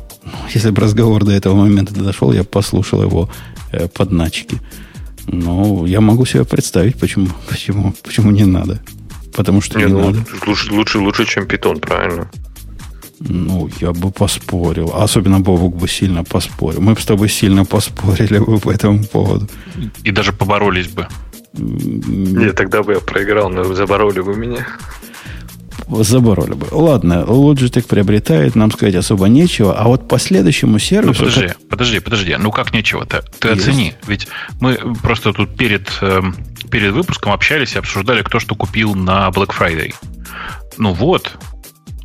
Если 0.54 0.70
бы 0.70 0.82
разговор 0.82 1.26
до 1.26 1.32
этого 1.32 1.56
момента 1.56 1.94
дошел, 1.94 2.32
я 2.32 2.44
послушал 2.44 3.02
его 3.02 3.30
э, 3.72 3.88
подначки. 3.88 4.60
Но 5.28 5.86
я 5.86 6.02
могу 6.02 6.26
себе 6.26 6.44
представить, 6.46 7.00
почему, 7.00 7.28
почему, 7.48 7.94
почему 8.04 8.32
не 8.32 8.46
надо. 8.46 8.80
Потому 9.40 9.62
что 9.62 9.80
не, 9.80 9.86
Не, 9.86 9.92
ну, 9.94 10.06
надо. 10.08 10.26
лучше, 10.46 10.74
лучше, 10.74 11.00
лучше, 11.00 11.26
чем 11.26 11.48
питон, 11.48 11.80
правильно. 11.80 12.30
Ну, 13.22 13.70
я 13.80 13.94
бы 13.94 14.12
поспорил. 14.12 14.92
Особенно 14.94 15.40
Бобук 15.40 15.78
бы 15.78 15.88
сильно 15.88 16.26
поспорил. 16.26 16.82
Мы 16.82 16.94
бы 16.94 17.00
с 17.00 17.06
тобой 17.06 17.30
сильно 17.30 17.64
поспорили 17.64 18.40
бы 18.40 18.60
по 18.60 18.70
этому 18.70 19.02
поводу. 19.06 19.48
И 20.04 20.12
даже 20.12 20.34
поборолись 20.34 20.90
бы. 20.90 21.08
Нет, 21.54 22.58
тогда 22.58 22.84
бы 22.84 22.96
я 22.96 23.00
проиграл, 23.00 23.50
но 23.50 23.64
забороли 23.64 24.20
бы 24.20 24.36
меня. 24.36 24.68
Забороли 25.90 26.54
бы. 26.54 26.68
Ладно, 26.72 27.26
Logitech 27.28 27.88
приобретает, 27.88 28.56
нам 28.56 28.72
сказать 28.72 28.96
особо 28.96 29.28
нечего, 29.28 29.78
а 29.78 29.86
вот 29.86 30.08
по 30.08 30.20
следующему 30.20 30.80
сервису... 30.80 31.24
Ну, 31.24 31.30
подожди, 31.30 31.48
как... 31.48 31.70
подожди, 31.70 32.00
подожди. 32.00 32.36
Ну, 32.38 32.52
как 32.52 32.74
нечего-то? 32.74 33.24
Ты 33.40 33.50
Есть. 33.50 33.62
оцени. 33.62 33.94
Ведь 34.08 34.28
мы 34.60 34.76
просто 35.02 35.34
тут 35.34 35.58
перед, 35.58 35.90
эм, 36.02 36.36
перед 36.70 36.94
выпуском 36.94 37.32
общались 37.32 37.76
и 37.76 37.80
обсуждали, 37.80 38.22
кто 38.22 38.40
что 38.40 38.56
купил 38.56 38.94
на 38.94 39.30
Black 39.30 39.50
Friday. 39.58 39.96
Ну 40.78 40.94
вот, 40.94 41.38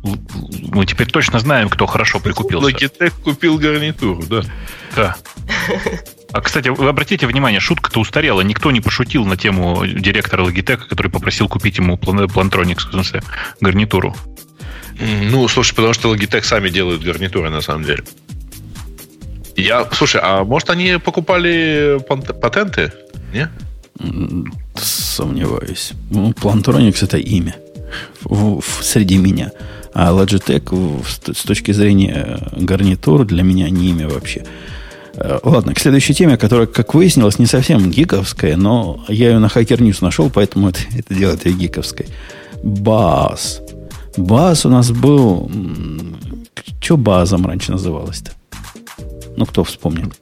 мы 0.03 0.85
теперь 0.85 1.07
точно 1.07 1.39
знаем, 1.39 1.69
кто 1.69 1.85
хорошо 1.85 2.19
прикупился. 2.19 2.67
Logitech 2.67 3.13
купил 3.23 3.57
гарнитуру, 3.57 4.23
да. 4.27 4.41
Да. 4.95 5.15
А, 6.35 6.41
кстати, 6.41 6.67
вы 6.67 6.89
обратите 6.89 7.27
внимание, 7.27 7.61
шутка-то 7.61 8.01
устарела. 8.01 8.41
Никто 8.41 8.69
не 8.69 8.81
пошутил 8.81 9.23
на 9.23 9.37
тему 9.37 9.87
директора 9.87 10.43
Logitech, 10.43 10.85
который 10.89 11.09
попросил 11.09 11.47
купить 11.47 11.77
ему 11.77 11.95
Plantronics, 11.95 12.89
в 12.89 12.91
смысле, 12.91 13.23
гарнитуру. 13.61 14.13
Ну, 14.99 15.47
слушай, 15.47 15.73
потому 15.73 15.93
что 15.93 16.13
Logitech 16.13 16.43
сами 16.43 16.67
делают 16.67 17.01
гарнитуры, 17.03 17.49
на 17.49 17.61
самом 17.61 17.85
деле. 17.85 18.03
Я, 19.55 19.87
слушай, 19.93 20.19
а 20.21 20.43
может 20.43 20.69
они 20.69 20.97
покупали 20.97 21.99
патенты? 22.41 22.91
Не? 23.33 23.49
Сомневаюсь. 24.75 25.93
Ну, 26.11 26.31
Plantronics 26.31 27.01
это 27.05 27.17
имя 27.17 27.55
в, 28.23 28.59
в, 28.59 28.83
среди 28.83 29.17
меня. 29.17 29.53
А 29.93 30.11
Logitech 30.11 30.75
в, 30.75 31.07
с 31.07 31.43
точки 31.43 31.71
зрения 31.71 32.39
гарнитур 32.51 33.23
для 33.23 33.43
меня 33.43 33.69
не 33.69 33.91
имя 33.91 34.09
вообще. 34.09 34.43
Э, 35.17 35.39
ладно, 35.43 35.73
к 35.73 35.79
следующей 35.79 36.13
теме, 36.13 36.37
которая, 36.37 36.67
как 36.67 36.93
выяснилось, 36.93 37.39
не 37.39 37.45
совсем 37.45 37.89
гиковская, 37.89 38.57
но 38.57 39.03
я 39.07 39.29
ее 39.29 39.39
на 39.39 39.47
Hacker 39.47 39.77
News 39.77 39.97
нашел, 40.01 40.29
поэтому 40.29 40.69
это, 40.69 40.79
это 40.95 41.13
делает 41.13 41.45
ее 41.45 41.53
гиковской. 41.55 42.07
Баз. 42.63 43.61
Баз 44.17 44.65
у 44.65 44.69
нас 44.69 44.91
был... 44.91 45.51
Что 46.79 46.97
базом 46.97 47.45
раньше 47.45 47.71
называлось-то? 47.71 48.31
Ну, 49.37 49.45
кто 49.45 49.63
вспомнил? 49.63 50.13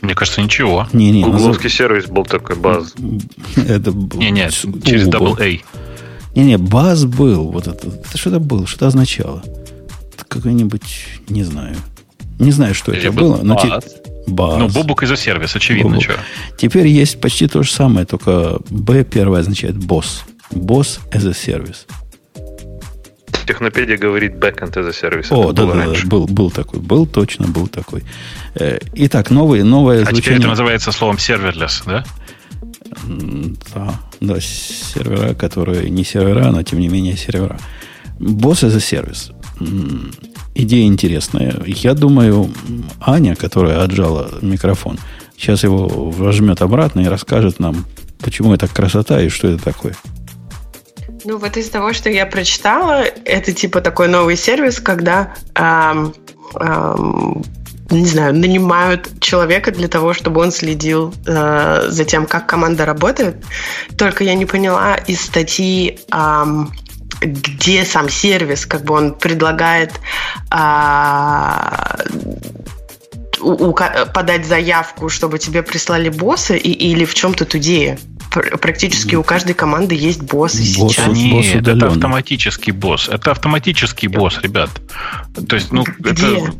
Мне 0.00 0.14
кажется, 0.14 0.40
ничего. 0.40 0.86
Не, 0.92 1.10
не, 1.10 1.22
Гугловский 1.22 1.64
назов... 1.64 1.72
сервис 1.72 2.06
был 2.06 2.24
такой, 2.24 2.56
баз. 2.56 2.94
Это 3.56 3.90
Не, 3.90 4.30
не, 4.30 4.48
через 4.50 5.08
Double 5.08 5.38
A. 5.40 5.62
Не, 6.34 6.44
не, 6.44 6.58
баз 6.58 7.04
был. 7.04 7.50
Вот 7.50 7.66
это, 7.66 7.88
это 7.88 8.16
что-то 8.16 8.40
было, 8.40 8.66
что-то 8.66 8.86
означало. 8.86 9.42
Какой-нибудь, 10.28 11.06
не 11.28 11.42
знаю. 11.42 11.76
Не 12.38 12.52
знаю, 12.52 12.74
что 12.74 12.92
Или 12.92 13.02
это 13.02 13.12
было. 13.12 13.40
Но 13.42 13.56
те, 13.56 13.68
Бас. 14.26 14.58
Ну, 14.58 14.68
Бобук 14.68 15.02
из-за 15.02 15.16
сервис, 15.16 15.56
очевидно. 15.56 16.00
Что. 16.00 16.14
Теперь 16.56 16.86
есть 16.86 17.20
почти 17.20 17.48
то 17.48 17.62
же 17.62 17.70
самое, 17.70 18.06
только 18.06 18.58
B 18.70 19.04
первое 19.04 19.40
означает 19.40 19.76
босс. 19.76 20.24
Босс 20.50 21.00
as 21.10 21.26
a 21.26 21.32
service. 21.32 21.86
Технопедия 23.46 23.98
говорит 23.98 24.34
backend 24.34 24.74
as 24.74 24.88
a 24.88 24.92
service. 24.92 25.26
О, 25.30 25.52
да, 25.52 25.66
да, 25.66 25.86
да, 25.86 25.94
был, 26.04 26.26
был 26.26 26.50
такой, 26.50 26.78
был 26.80 27.06
точно, 27.06 27.48
был 27.48 27.66
такой. 27.66 28.04
Э, 28.54 28.78
итак, 28.94 29.30
новый, 29.30 29.64
новое 29.64 30.02
а 30.02 30.04
звучание... 30.04 30.22
теперь 30.22 30.38
это 30.38 30.48
называется 30.48 30.92
словом 30.92 31.16
serverless, 31.16 31.82
да? 31.84 32.04
Да, 33.74 34.00
да, 34.20 34.40
сервера, 34.40 35.34
которые 35.34 35.90
не 35.90 36.04
сервера, 36.04 36.52
но 36.52 36.62
тем 36.62 36.78
не 36.78 36.88
менее 36.88 37.16
сервера. 37.16 37.58
Босс 38.20 38.62
as 38.62 38.76
a 38.76 38.78
service 38.78 39.32
идея 40.54 40.86
интересная. 40.86 41.62
Я 41.66 41.94
думаю, 41.94 42.50
Аня, 43.00 43.34
которая 43.36 43.82
отжала 43.82 44.30
микрофон, 44.42 44.98
сейчас 45.36 45.62
его 45.64 45.88
возьмет 45.88 46.62
обратно 46.62 47.00
и 47.00 47.06
расскажет 47.06 47.58
нам, 47.58 47.86
почему 48.20 48.54
это 48.54 48.68
красота 48.68 49.20
и 49.20 49.28
что 49.28 49.48
это 49.48 49.62
такое. 49.62 49.94
Ну, 51.24 51.38
вот 51.38 51.56
из 51.56 51.68
того, 51.68 51.92
что 51.92 52.10
я 52.10 52.26
прочитала, 52.26 53.04
это 53.24 53.52
типа 53.52 53.80
такой 53.80 54.08
новый 54.08 54.36
сервис, 54.36 54.80
когда 54.80 55.34
эм, 55.54 56.14
эм, 56.56 57.44
не 57.90 58.06
знаю, 58.06 58.34
нанимают 58.34 59.08
человека 59.20 59.70
для 59.70 59.86
того, 59.86 60.14
чтобы 60.14 60.40
он 60.40 60.50
следил 60.50 61.14
э, 61.26 61.86
за 61.88 62.04
тем, 62.04 62.26
как 62.26 62.46
команда 62.46 62.86
работает. 62.86 63.36
Только 63.96 64.24
я 64.24 64.34
не 64.34 64.46
поняла 64.46 64.96
из 64.96 65.20
статьи 65.20 65.98
эм, 66.10 66.72
где 67.22 67.84
сам 67.84 68.08
сервис, 68.08 68.66
как 68.66 68.84
бы 68.84 68.94
он 68.94 69.14
предлагает 69.14 69.92
а, 70.50 71.98
у, 73.40 73.50
у, 73.50 73.72
подать 73.72 74.46
заявку, 74.46 75.08
чтобы 75.08 75.38
тебе 75.38 75.62
прислали 75.62 76.08
боссы, 76.08 76.56
и, 76.56 76.70
или 76.70 77.04
в 77.04 77.14
чем 77.14 77.34
тут 77.34 77.54
идея? 77.54 77.98
Практически 78.30 79.14
у 79.14 79.22
каждой 79.22 79.54
команды 79.54 79.94
есть 79.94 80.22
боссы 80.22 80.62
босс, 80.78 80.94
сейчас. 80.94 81.14
Нет, 81.14 81.32
босс 81.32 81.46
это 81.54 81.86
автоматический 81.86 82.72
босс. 82.72 83.08
Это 83.08 83.32
автоматический 83.32 84.08
босс, 84.08 84.38
ребят. 84.42 84.70
То 85.48 85.56
есть, 85.56 85.70
ну, 85.70 85.84
Где? 85.98 86.38
это 86.38 86.54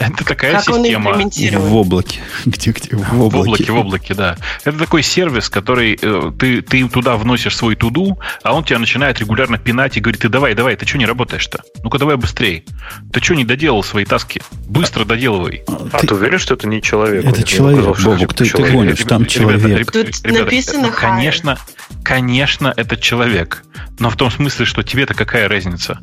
это 0.00 0.24
такая 0.24 0.52
как 0.52 0.64
система. 0.64 1.12
В 1.12 1.76
облаке. 1.76 2.20
Где, 2.46 2.70
где? 2.72 2.96
В 2.96 3.20
облаке. 3.22 3.36
В 3.36 3.40
облаке, 3.40 3.72
в 3.72 3.76
облаке, 3.76 4.14
да. 4.14 4.36
Это 4.64 4.78
такой 4.78 5.02
сервис, 5.02 5.50
который 5.50 5.98
э, 6.00 6.32
ты, 6.38 6.62
ты 6.62 6.88
туда 6.88 7.16
вносишь 7.16 7.54
свой 7.56 7.76
туду, 7.76 8.18
а 8.42 8.54
он 8.54 8.64
тебя 8.64 8.78
начинает 8.78 9.20
регулярно 9.20 9.58
пинать 9.58 9.98
и 9.98 10.00
говорит, 10.00 10.22
ты 10.22 10.30
давай, 10.30 10.54
давай, 10.54 10.76
ты 10.76 10.86
что 10.86 10.96
не 10.96 11.04
работаешь-то? 11.04 11.62
Ну-ка 11.82 11.98
давай 11.98 12.16
быстрее. 12.16 12.64
Ты 13.12 13.22
что 13.22 13.34
не 13.34 13.44
доделал 13.44 13.82
свои 13.82 14.06
таски? 14.06 14.40
Быстро 14.66 15.04
доделывай. 15.04 15.64
А, 15.68 15.88
а 15.92 15.98
ты, 15.98 16.06
ты 16.06 16.14
уверен, 16.14 16.38
что 16.38 16.54
это 16.54 16.66
не 16.66 16.80
человек? 16.80 17.24
Это 17.24 17.42
человек, 17.42 17.94
сказал, 17.94 18.14
Бобук, 18.14 18.34
ты, 18.34 18.44
ты 18.46 18.72
гонишь, 18.72 19.00
там 19.00 19.26
человек. 19.26 19.62
Ребята, 19.62 19.92
Тут 19.92 20.24
ребята, 20.24 20.44
написано 20.44 20.86
ну, 20.86 20.92
конечно, 20.92 21.58
конечно, 22.02 22.72
это 22.74 22.96
человек. 22.96 23.64
Но 23.98 24.08
в 24.08 24.16
том 24.16 24.30
смысле, 24.30 24.64
что 24.64 24.82
тебе-то 24.82 25.12
какая 25.12 25.46
разница? 25.46 26.00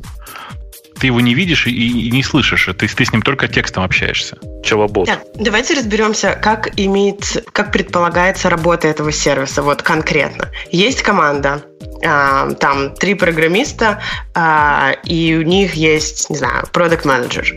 Ты 0.98 1.06
его 1.06 1.20
не 1.20 1.34
видишь 1.34 1.66
и, 1.66 1.70
и 1.70 2.10
не 2.10 2.22
слышишь. 2.22 2.66
Ты, 2.66 2.88
ты 2.88 3.04
с 3.04 3.12
ним 3.12 3.22
только 3.22 3.48
текстом 3.48 3.84
общаешься. 3.84 4.38
Челобот. 4.62 5.06
Так, 5.06 5.22
давайте 5.34 5.74
разберемся, 5.74 6.38
как 6.40 6.78
имеет, 6.78 7.44
как 7.52 7.72
предполагается 7.72 8.50
работа 8.50 8.88
этого 8.88 9.12
сервиса, 9.12 9.62
вот 9.62 9.82
конкретно. 9.82 10.50
Есть 10.70 11.02
команда, 11.02 11.62
а, 12.04 12.52
там 12.54 12.94
три 12.94 13.14
программиста, 13.14 14.00
а, 14.34 14.92
и 15.04 15.36
у 15.36 15.42
них 15.42 15.74
есть, 15.74 16.30
не 16.30 16.36
знаю, 16.36 16.66
продукт 16.72 17.04
менеджер 17.04 17.56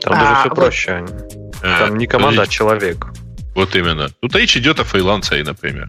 Там 0.00 0.12
а, 0.12 0.16
даже 0.16 0.34
все 0.40 0.48
вот. 0.48 0.54
проще. 0.54 1.06
Там 1.60 1.98
не 1.98 2.06
команда, 2.06 2.42
а 2.42 2.46
человек. 2.46 3.06
Вот 3.54 3.74
именно. 3.74 4.10
Тут 4.20 4.36
речь 4.36 4.56
идет 4.56 4.80
о 4.80 4.84
фрилансе, 4.84 5.42
например 5.42 5.88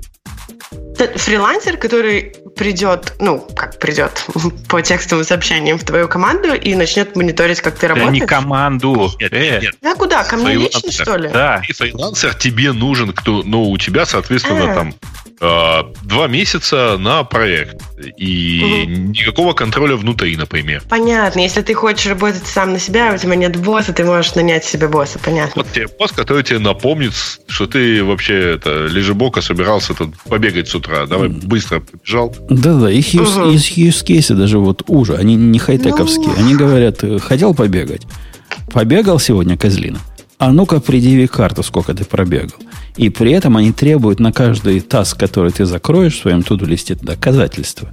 фрилансер, 0.97 1.77
который 1.77 2.33
придет, 2.55 3.13
ну, 3.19 3.39
как 3.55 3.79
придет 3.79 4.25
по 4.69 4.81
текстовым 4.81 5.25
сообщениям 5.25 5.77
в 5.77 5.83
твою 5.83 6.07
команду 6.07 6.53
и 6.53 6.75
начнет 6.75 7.15
мониторить, 7.15 7.61
как 7.61 7.77
ты 7.77 7.87
работаешь. 7.87 8.11
Да 8.11 8.13
не 8.13 8.21
команду. 8.21 9.11
Нет, 9.19 9.31
нет, 9.31 9.61
нет. 9.61 9.75
А 9.83 9.95
куда? 9.95 10.23
Ко 10.23 10.37
мне 10.37 10.55
лично, 10.55 10.91
что 10.91 11.15
ли? 11.17 11.29
Да. 11.29 11.61
И 11.67 11.73
фрилансер 11.73 12.33
тебе 12.33 12.71
нужен, 12.73 13.13
кто, 13.13 13.43
ну, 13.43 13.69
у 13.69 13.77
тебя, 13.77 14.05
соответственно, 14.05 14.71
а. 14.71 14.75
там 14.75 14.93
Э, 15.39 15.83
два 16.01 16.27
месяца 16.27 16.97
на 16.97 17.23
проект. 17.23 17.77
И 18.17 18.83
угу. 18.83 18.91
никакого 19.11 19.53
контроля 19.53 19.95
внутри, 19.95 20.35
например. 20.35 20.83
Понятно. 20.89 21.39
Если 21.39 21.61
ты 21.61 21.75
хочешь 21.75 22.07
работать 22.07 22.45
сам 22.47 22.73
на 22.73 22.79
себя, 22.79 23.13
у 23.13 23.17
тебя 23.17 23.35
нет 23.35 23.55
босса, 23.55 23.93
ты 23.93 24.03
можешь 24.03 24.33
нанять 24.33 24.65
себе 24.65 24.87
босса, 24.87 25.19
понятно. 25.19 25.61
Вот 25.63 25.71
тебе 25.71 25.87
босс, 25.87 26.11
который 26.11 26.43
тебе 26.43 26.59
напомнит, 26.59 27.13
что 27.47 27.67
ты 27.67 28.03
вообще 28.03 28.55
это 28.55 28.87
лежебока 28.87 29.41
собирался 29.41 29.93
тут 29.93 30.15
побегать 30.23 30.69
с 30.69 30.75
утра. 30.75 30.86
Давай 31.07 31.29
быстро 31.29 31.79
побежал. 31.79 32.35
Да-да, 32.49 32.89
их 32.91 33.13
use, 33.13 33.55
use 33.55 34.05
case 34.05 34.35
даже 34.35 34.59
вот 34.59 34.83
уже, 34.87 35.15
они 35.15 35.35
не 35.35 35.59
хай-тековские. 35.59 36.29
Ну... 36.35 36.45
Они 36.45 36.55
говорят, 36.55 37.03
э, 37.03 37.19
хотел 37.19 37.53
побегать. 37.53 38.03
Побегал 38.71 39.19
сегодня 39.19 39.57
козлина. 39.57 39.99
А 40.39 40.51
ну-ка, 40.51 40.79
предъяви 40.79 41.27
карту, 41.27 41.63
сколько 41.63 41.93
ты 41.93 42.05
пробегал. 42.05 42.57
И 42.95 43.09
при 43.09 43.31
этом 43.31 43.57
они 43.57 43.71
требуют 43.71 44.19
на 44.19 44.31
каждый 44.31 44.79
таск, 44.81 45.19
который 45.19 45.51
ты 45.51 45.65
закроешь 45.65 46.15
в 46.15 46.21
своем 46.21 46.43
туду-листе, 46.43 46.95
доказательства. 46.95 47.89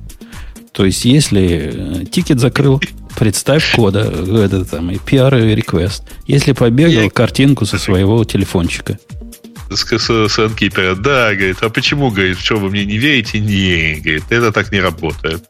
То 0.73 0.85
есть, 0.85 1.05
если 1.05 2.03
э, 2.03 2.05
тикет 2.05 2.41
закрыл, 2.41 2.81
представь 3.17 3.75
кода, 3.75 4.01
этот 4.01 4.71
там, 4.71 4.91
и 4.91 4.97
PR 4.97 5.55
request. 5.55 6.03
Если 6.27 6.53
побегал, 6.53 7.11
картинку 7.11 7.65
со 7.65 7.79
своего 7.79 8.25
телефончика. 8.25 8.99
С, 9.71 9.85
с, 9.85 10.29
с 10.29 10.49
да, 10.97 11.35
говорит, 11.35 11.59
а 11.63 11.71
почему, 11.71 12.11
говорит, 12.11 12.39
чем 12.39 12.59
вы 12.59 12.71
мне 12.71 12.85
не 12.85 12.99
верите? 12.99 13.41
Не, 13.41 14.01
говорит, 14.01 14.25
это 14.31 14.53
так 14.53 14.73
не 14.73 14.81
работает. 14.81 15.49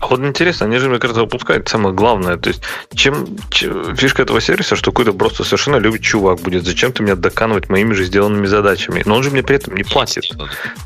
А 0.00 0.06
вот 0.06 0.20
интересно, 0.20 0.66
они 0.66 0.78
же, 0.78 0.88
мне 0.88 0.98
кажется, 0.98 1.22
выпускают 1.22 1.68
самое 1.68 1.94
главное. 1.94 2.36
То 2.36 2.48
есть, 2.48 2.62
чем, 2.94 3.26
чем 3.50 3.96
фишка 3.96 4.22
этого 4.22 4.40
сервиса, 4.40 4.76
что 4.76 4.92
какой-то 4.92 5.12
просто 5.12 5.44
совершенно 5.44 5.76
любит 5.76 6.02
чувак 6.02 6.40
будет. 6.40 6.64
Зачем 6.64 6.92
ты 6.92 7.02
меня 7.02 7.16
доканывать 7.16 7.68
моими 7.68 7.94
же 7.94 8.04
сделанными 8.04 8.46
задачами? 8.46 9.02
Но 9.04 9.16
он 9.16 9.22
же 9.22 9.30
мне 9.30 9.42
при 9.42 9.56
этом 9.56 9.76
не 9.76 9.84
платит. 9.84 10.28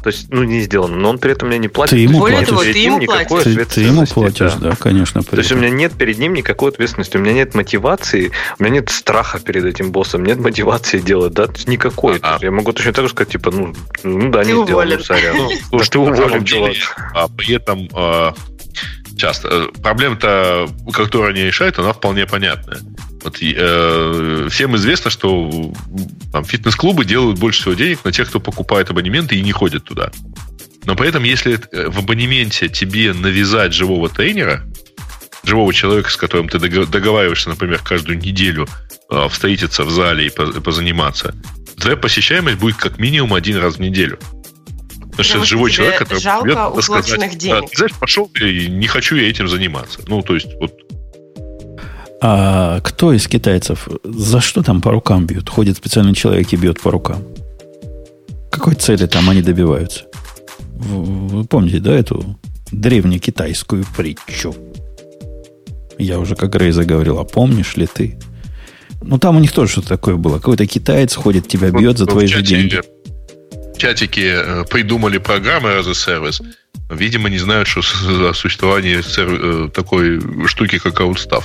То 0.03 0.11
есть, 0.11 0.27
ну, 0.31 0.43
не 0.43 0.61
сделано, 0.61 0.97
но 0.97 1.11
он 1.11 1.19
при 1.19 1.33
этом 1.33 1.49
мне 1.49 1.59
не 1.59 1.69
платит. 1.69 1.91
Ты 1.93 1.99
ему 1.99 2.21
Более 2.21 2.39
платишь. 2.39 2.49
того, 2.51 2.63
ты 2.63 2.79
ему 2.79 3.01
платишь. 3.01 3.43
Ты, 3.43 3.65
ты 3.65 3.81
ему 3.83 4.07
платишь, 4.07 4.55
да, 4.55 4.75
конечно. 4.77 5.23
То 5.23 5.37
есть 5.37 5.53
у 5.53 5.57
меня 5.57 5.71
нет 5.71 5.93
перед 5.93 6.19
ним 6.19 6.35
никакой 6.35 6.71
ответственности, 6.71 7.17
у 7.17 7.21
меня 7.21 7.33
нет 7.33 7.55
мотивации, 7.55 8.33
у 8.59 8.63
меня 8.63 8.77
нет 8.77 8.91
страха 8.91 9.39
перед 9.41 9.65
этим 9.65 9.93
боссом, 9.93 10.25
нет 10.25 10.39
мотивации 10.39 10.99
делать, 10.99 11.33
да, 11.33 11.49
никакой. 11.67 12.19
А, 12.23 12.39
я 12.41 12.51
могу 12.51 12.73
точно 12.73 12.93
так 12.93 13.05
же 13.05 13.11
сказать, 13.11 13.33
типа, 13.33 13.51
ну, 13.51 13.75
ну 14.03 14.31
да, 14.31 14.43
ты 14.43 14.53
не 14.53 14.65
сделал, 14.65 14.85
ну, 14.85 14.99
сорян. 15.01 15.37
Ну, 15.71 15.79
ты 15.79 15.99
уволен, 15.99 16.45
чувак. 16.45 16.73
А 17.15 17.29
при 17.29 17.55
этом 17.55 17.89
а, 17.93 18.22
часто. 19.17 19.49
Э, 19.49 19.69
проблема-то, 19.83 20.69
которую 20.93 21.31
они 21.31 21.43
решают, 21.43 21.79
она 21.79 21.93
вполне 21.93 22.27
понятная. 22.27 22.81
Вот, 23.23 23.39
э, 23.41 24.49
всем 24.51 24.77
известно, 24.77 25.11
что 25.11 25.73
фитнес-клубы 26.45 27.05
делают 27.05 27.39
больше 27.39 27.61
всего 27.61 27.75
денег 27.75 28.05
на 28.05 28.13
тех, 28.13 28.29
кто 28.29 28.41
покупает 28.41 28.91
абонементы 28.91 29.37
и 29.37 29.43
не 29.43 29.53
ходит 29.53 29.85
туда. 29.85 30.11
Но 30.85 30.97
при 30.97 31.09
этом, 31.09 31.23
если 31.23 31.55
э, 31.55 31.89
в 31.89 31.99
абонементе 31.99 32.69
тебе 32.69 33.13
навязать 33.13 33.73
живого 33.73 34.09
тренера, 34.09 34.65
живого 35.45 35.73
человека, 35.73 36.11
с 36.11 36.17
которым 36.17 36.49
ты 36.49 36.59
договариваешься, 36.59 37.49
например, 37.49 37.81
каждую 37.85 38.19
неделю 38.19 38.67
э, 39.11 39.29
встретиться 39.29 39.85
в 39.85 39.91
зале 39.91 40.27
и 40.27 40.31
позаниматься, 40.31 41.35
твоя 41.79 41.97
посещаемость 41.97 42.59
будет 42.59 42.77
как 42.77 42.99
минимум 42.99 43.35
один 43.35 43.59
раз 43.59 43.77
в 43.77 43.81
неделю. 43.81 44.19
Потому 45.13 45.25
что 45.25 45.39
это 45.39 45.47
живой 45.47 45.71
человек, 45.71 45.99
который 45.99 46.21
жалко 46.21 46.83
сказать, 46.83 47.39
денег. 47.39 47.71
ты 47.71 47.77
знаешь, 47.77 47.93
пошел 48.01 48.31
и 48.41 48.67
не 48.69 48.87
хочу 48.87 49.15
я 49.17 49.29
этим 49.29 49.47
заниматься. 49.47 50.01
Ну, 50.09 50.23
то 50.23 50.35
есть, 50.35 50.49
вот 50.59 50.73
а 52.25 52.81
кто 52.81 53.13
из 53.13 53.27
китайцев 53.27 53.89
за 54.05 54.41
что 54.41 54.63
там 54.63 54.81
по 54.81 54.93
рукам 54.93 55.27
бьют? 55.27 55.49
Ходит 55.49 55.77
специальный 55.77 56.15
человек 56.15 56.53
и 56.53 56.57
бьет 56.57 56.81
по 56.81 56.93
рукам. 56.93 57.25
Какой 58.49 58.77
цели 58.77 59.07
там 59.07 59.29
они 59.29 59.43
добиваются? 59.43 60.05
Вы 60.73 61.45
помните, 61.45 61.81
да, 61.81 61.93
эту 61.93 62.39
древнекитайскую 62.71 63.85
притчу? 63.97 64.55
Я 65.99 66.21
уже 66.21 66.37
как 66.37 66.55
Рейза 66.55 66.85
говорил, 66.85 67.19
а 67.19 67.25
помнишь 67.25 67.77
ли 67.77 67.89
ты? 67.93 68.19
Ну, 69.03 69.19
там 69.19 69.37
у 69.37 69.41
них 69.41 69.51
тоже 69.51 69.73
что-то 69.73 69.89
такое 69.89 70.15
было. 70.15 70.37
Какой-то 70.37 70.67
китаец 70.67 71.17
ходит, 71.17 71.49
тебя 71.49 71.71
бьет 71.71 71.99
за 71.99 72.07
твои 72.07 72.29
же 72.29 72.41
деньги. 72.41 72.81
Чатике 73.83 74.35
э, 74.37 74.65
придумали 74.71 75.19
программы 75.19 75.71
as 75.71 75.89
a 75.89 75.93
service. 75.93 76.41
Видимо, 76.89 77.29
не 77.29 77.39
знают, 77.39 77.67
что 77.67 77.81
о 77.81 78.33
существовании 78.33 79.01
э, 79.01 79.71
такой 79.71 80.21
штуки, 80.47 80.79
как 80.79 81.01
Outstaff. 81.01 81.45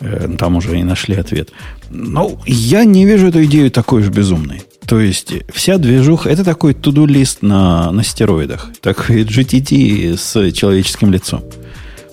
Э, 0.00 0.26
там 0.38 0.56
уже 0.56 0.80
и 0.80 0.82
нашли 0.82 1.16
ответ. 1.16 1.50
Ну, 1.90 2.40
я 2.46 2.84
не 2.84 3.04
вижу 3.04 3.26
эту 3.26 3.44
идею 3.44 3.70
такой 3.70 4.00
уж 4.00 4.08
безумной. 4.08 4.62
То 4.86 5.00
есть, 5.00 5.34
вся 5.52 5.76
движуха, 5.76 6.30
это 6.30 6.44
такой 6.44 6.72
туду-лист 6.72 7.42
на, 7.42 7.92
на 7.92 8.02
стероидах. 8.02 8.70
Такой 8.80 9.24
GTT 9.24 10.16
с 10.16 10.52
человеческим 10.52 11.12
лицом. 11.12 11.44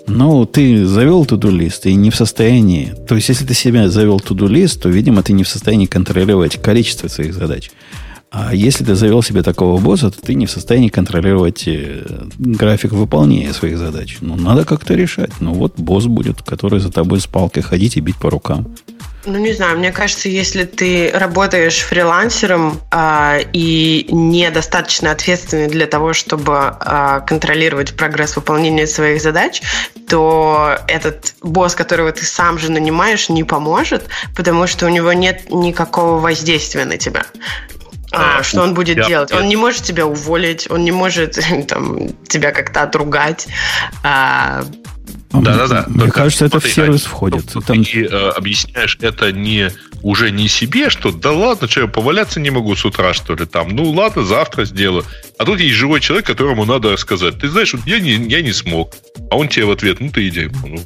Ну, 0.07 0.45
ты 0.45 0.85
завел 0.85 1.25
туду-лист 1.25 1.85
и 1.85 1.95
не 1.95 2.09
в 2.09 2.17
состоянии... 2.17 2.93
То 3.07 3.15
есть, 3.15 3.29
если 3.29 3.45
ты 3.45 3.53
себя 3.53 3.87
завел 3.87 4.19
туду-лист, 4.19 4.81
то, 4.81 4.89
видимо, 4.89 5.23
ты 5.23 5.31
не 5.31 5.45
в 5.45 5.47
состоянии 5.47 5.85
контролировать 5.85 6.61
количество 6.61 7.07
своих 7.07 7.33
задач. 7.33 7.71
А 8.31 8.53
если 8.53 8.83
ты 8.83 8.95
завел 8.95 9.23
себе 9.23 9.43
такого 9.43 9.79
босса, 9.79 10.11
то 10.11 10.21
ты 10.21 10.33
не 10.33 10.45
в 10.45 10.51
состоянии 10.51 10.89
контролировать 10.89 11.67
э, 11.67 12.03
график 12.37 12.91
выполнения 12.91 13.53
своих 13.53 13.77
задач. 13.77 14.17
Ну, 14.21 14.35
надо 14.35 14.65
как-то 14.65 14.93
решать. 14.93 15.31
Ну, 15.39 15.53
вот 15.53 15.79
босс 15.79 16.05
будет, 16.05 16.41
который 16.41 16.79
за 16.79 16.91
тобой 16.91 17.21
с 17.21 17.27
палкой 17.27 17.63
ходить 17.63 17.97
и 17.97 18.01
бить 18.01 18.17
по 18.17 18.29
рукам. 18.29 18.75
Ну, 19.27 19.39
не 19.39 19.53
знаю, 19.53 19.79
мне 19.79 19.91
кажется, 19.91 20.29
если 20.29 20.65
ты 20.65 21.11
работаешь 21.11 21.79
фрилансером 21.79 22.79
э, 22.91 23.41
и 23.53 24.07
недостаточно 24.11 25.11
ответственный 25.11 25.67
для 25.67 25.87
того, 25.87 26.13
чтобы 26.13 26.75
э, 26.79 27.21
контролировать 27.25 27.95
прогресс 27.95 28.35
выполнения 28.35 28.85
своих 28.85 29.21
задач, 29.21 29.61
то 30.07 30.77
этот 30.87 31.33
босс, 31.41 31.73
которого 31.73 32.11
ты 32.11 32.23
сам 32.23 32.59
же 32.59 32.71
нанимаешь, 32.71 33.29
не 33.29 33.43
поможет, 33.43 34.07
потому 34.35 34.67
что 34.67 34.85
у 34.85 34.89
него 34.89 35.11
нет 35.13 35.49
никакого 35.49 36.19
воздействия 36.19 36.85
на 36.85 36.97
тебя. 36.97 37.25
А, 38.15 38.43
что 38.43 38.61
он 38.61 38.73
будет 38.73 38.97
я, 38.97 39.05
делать? 39.05 39.31
Я... 39.31 39.37
Он 39.37 39.47
не 39.47 39.55
может 39.55 39.83
тебя 39.83 40.05
уволить, 40.05 40.69
он 40.69 40.83
не 40.83 40.91
может 40.91 41.39
там, 41.67 42.09
тебя 42.27 42.51
как-то 42.51 42.83
отругать. 42.83 43.47
А, 44.03 44.63
да-да-да. 45.31 45.85
Мне 45.87 45.99
Только, 46.01 46.15
кажется, 46.15 46.45
это 46.45 46.59
в 46.59 46.67
сервис 46.67 47.05
а, 47.05 47.09
входит. 47.09 47.45
Ты 47.47 47.61
Там... 47.61 47.81
И, 47.81 48.03
э, 48.03 48.29
объясняешь 48.29 48.97
это 49.01 49.31
не 49.31 49.71
уже 50.01 50.31
не 50.31 50.47
себе, 50.47 50.89
что 50.89 51.11
да 51.11 51.31
ладно, 51.31 51.67
что 51.67 51.81
я 51.81 51.87
поваляться 51.87 52.39
не 52.39 52.51
могу 52.51 52.75
с 52.75 52.85
утра, 52.85 53.13
что 53.13 53.33
ли, 53.35 53.45
там, 53.45 53.69
ну 53.69 53.89
ладно, 53.89 54.23
завтра 54.23 54.65
сделаю. 54.65 55.03
А 55.37 55.45
тут 55.45 55.59
есть 55.59 55.75
живой 55.75 55.99
человек, 55.99 56.27
которому 56.27 56.65
надо 56.65 56.95
сказать, 56.97 57.39
ты 57.39 57.49
знаешь, 57.49 57.73
вот 57.73 57.85
я 57.85 57.99
не, 57.99 58.11
я 58.11 58.41
не 58.41 58.53
смог. 58.53 58.93
А 59.29 59.35
он 59.35 59.47
тебе 59.47 59.65
в 59.65 59.71
ответ, 59.71 59.99
ну 59.99 60.09
ты 60.09 60.27
иди. 60.27 60.49
Ну, 60.63 60.79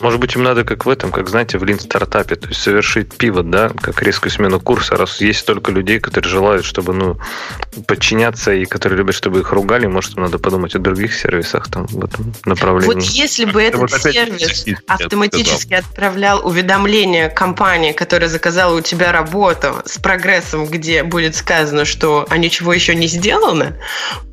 может 0.00 0.20
быть, 0.20 0.34
им 0.34 0.42
надо, 0.42 0.64
как 0.64 0.86
в 0.86 0.88
этом, 0.88 1.12
как, 1.12 1.28
знаете, 1.28 1.58
в 1.58 1.64
лин-стартапе, 1.64 2.36
то 2.36 2.48
есть 2.48 2.60
совершить 2.60 3.14
пивот, 3.14 3.50
да, 3.50 3.70
как 3.80 4.02
резкую 4.02 4.30
смену 4.30 4.60
курса, 4.60 4.96
раз 4.96 5.20
есть 5.20 5.40
столько 5.40 5.72
людей, 5.72 6.00
которые 6.00 6.30
желают, 6.30 6.64
чтобы, 6.64 6.92
ну, 6.92 7.18
подчиняться 7.86 8.52
и 8.52 8.64
которые 8.64 8.98
любят, 8.98 9.14
чтобы 9.14 9.40
их 9.40 9.52
ругали, 9.52 9.86
может, 9.86 10.16
надо 10.16 10.38
подумать 10.38 10.74
о 10.74 10.78
других 10.78 11.14
сервисах 11.14 11.68
там 11.68 11.86
в 11.86 12.04
этом 12.04 12.32
направлении. 12.44 12.94
Вот 12.94 13.04
если 13.04 13.44
бы 13.44 13.62
этот 13.62 13.80
вот 13.80 13.90
сервис 13.90 14.66
автоматически 14.86 15.74
отправлял 15.74 16.46
уведомление 16.46 17.28
компании, 17.28 17.92
которая 17.92 18.28
заказала 18.28 18.76
у 18.76 18.80
тебя 18.80 19.12
работу 19.12 19.82
с 19.84 19.98
прогрессом, 19.98 20.66
где 20.66 21.02
будет 21.02 21.36
сказано, 21.36 21.84
что 21.84 22.26
а 22.28 22.38
ничего 22.38 22.72
еще 22.72 22.94
не 22.94 23.06
сделано, 23.06 23.76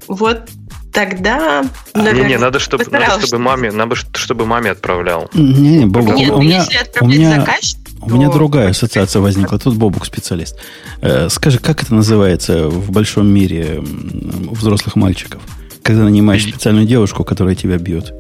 вот 0.08 0.50
тогда, 0.98 1.64
наверное, 1.94 2.24
не, 2.24 2.30
не, 2.30 2.38
надо, 2.40 2.58
чтобы, 2.58 2.84
надо, 2.90 3.24
чтобы 3.24 3.44
маме, 3.44 3.72
надо, 3.72 3.96
чтобы 3.96 4.48
маме 4.48 4.72
отправлял. 4.72 5.30
Не, 5.32 5.78
не, 5.78 5.86
Бобук, 5.86 6.16
Нет, 6.16 6.32
у, 6.32 6.42
меня, 6.42 6.66
у 7.02 7.08
меня, 7.08 7.36
заказчик, 7.36 7.78
у 8.02 8.10
меня 8.10 8.30
другая 8.30 8.72
ассоциация 8.72 9.22
возникла. 9.22 9.60
Тут 9.60 9.76
Бобук 9.76 10.08
специалист. 10.08 10.60
Э, 11.02 11.30
скажи, 11.30 11.60
как 11.60 11.84
это 11.84 11.94
называется 11.94 12.68
в 12.68 12.90
большом 12.90 13.28
мире 13.28 13.80
взрослых 13.80 14.96
мальчиков? 14.96 15.40
Когда 15.84 16.04
нанимаешь 16.04 16.42
специальную 16.42 16.88
девушку, 16.88 17.24
которая 17.24 17.54
тебя 17.54 17.78
бьет. 17.78 18.12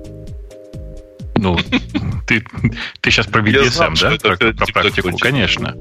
Ну, 1.36 1.57
ты, 2.28 2.45
ты 3.01 3.09
сейчас 3.09 3.25
про 3.25 3.41
BDSM, 3.41 3.99
да? 3.99 4.17
Про, 4.21 4.53
про 4.53 4.65
практику, 4.67 5.17
конечно. 5.17 5.75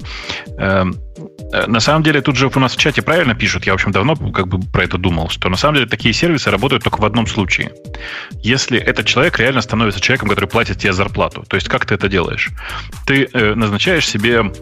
Э, 1.52 1.66
на 1.66 1.80
самом 1.80 2.02
деле, 2.02 2.20
тут 2.20 2.36
же 2.36 2.50
у 2.54 2.58
нас 2.58 2.74
в 2.74 2.78
чате 2.78 3.02
правильно 3.02 3.34
пишут, 3.34 3.66
я, 3.66 3.72
в 3.72 3.76
общем, 3.76 3.92
давно 3.92 4.16
как 4.16 4.48
бы 4.48 4.60
про 4.60 4.84
это 4.84 4.98
думал, 4.98 5.28
что 5.28 5.48
на 5.48 5.56
самом 5.56 5.76
деле 5.76 5.86
такие 5.86 6.12
сервисы 6.14 6.50
работают 6.50 6.84
только 6.84 7.00
в 7.00 7.04
одном 7.04 7.26
случае. 7.26 7.72
Если 8.42 8.78
этот 8.78 9.06
человек 9.06 9.38
реально 9.38 9.60
становится 9.60 10.00
человеком, 10.00 10.28
который 10.28 10.46
платит 10.48 10.78
тебе 10.78 10.92
зарплату. 10.92 11.44
То 11.48 11.56
есть, 11.56 11.68
как 11.68 11.86
ты 11.86 11.94
это 11.94 12.08
делаешь? 12.08 12.50
Ты 13.06 13.28
э, 13.32 13.54
назначаешь 13.54 14.06
себе 14.06 14.52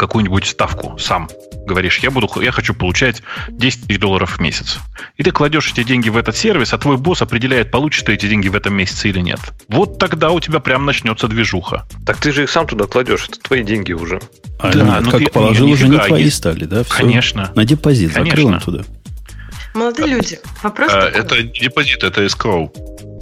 какую-нибудь 0.00 0.46
ставку 0.46 0.96
сам 0.98 1.28
говоришь, 1.66 1.98
я, 1.98 2.10
буду, 2.10 2.28
я 2.40 2.50
хочу 2.50 2.74
получать 2.74 3.22
10 3.48 3.86
тысяч 3.86 4.00
долларов 4.00 4.38
в 4.38 4.40
месяц. 4.40 4.78
И 5.16 5.22
ты 5.22 5.30
кладешь 5.30 5.70
эти 5.70 5.84
деньги 5.84 6.08
в 6.08 6.16
этот 6.16 6.36
сервис, 6.36 6.72
а 6.72 6.78
твой 6.78 6.96
босс 6.96 7.22
определяет, 7.22 7.70
получишь 7.70 8.02
ты 8.02 8.14
эти 8.14 8.26
деньги 8.26 8.48
в 8.48 8.56
этом 8.56 8.74
месяце 8.74 9.08
или 9.08 9.20
нет. 9.20 9.38
Вот 9.68 9.98
тогда 9.98 10.30
у 10.30 10.40
тебя 10.40 10.58
прям 10.58 10.84
начнется 10.84 11.28
движуха. 11.28 11.86
Так 12.04 12.16
ты 12.16 12.32
же 12.32 12.44
их 12.44 12.50
сам 12.50 12.66
туда 12.66 12.86
кладешь, 12.86 13.28
это 13.28 13.38
твои 13.40 13.62
деньги 13.62 13.92
уже. 13.92 14.20
А, 14.58 14.72
да, 14.72 14.82
нет, 14.82 15.00
ну 15.02 15.10
как 15.10 15.20
ты, 15.20 15.30
положил, 15.30 15.70
уже 15.70 15.88
не 15.88 15.98
твои 15.98 16.24
есть. 16.24 16.38
стали, 16.38 16.64
да? 16.64 16.82
Все. 16.82 16.92
Конечно. 16.92 17.52
На 17.54 17.64
депозит, 17.64 18.12
Конечно. 18.14 18.36
закрыл 18.36 18.54
он 18.54 18.60
туда. 18.60 18.84
Молодые 19.74 20.08
люди, 20.08 20.40
вопрос 20.62 20.90
а, 20.92 21.02
такой. 21.02 21.20
Это 21.20 21.42
не 21.42 21.60
депозит, 21.60 22.02
это 22.02 22.24
escrow. 22.24 22.70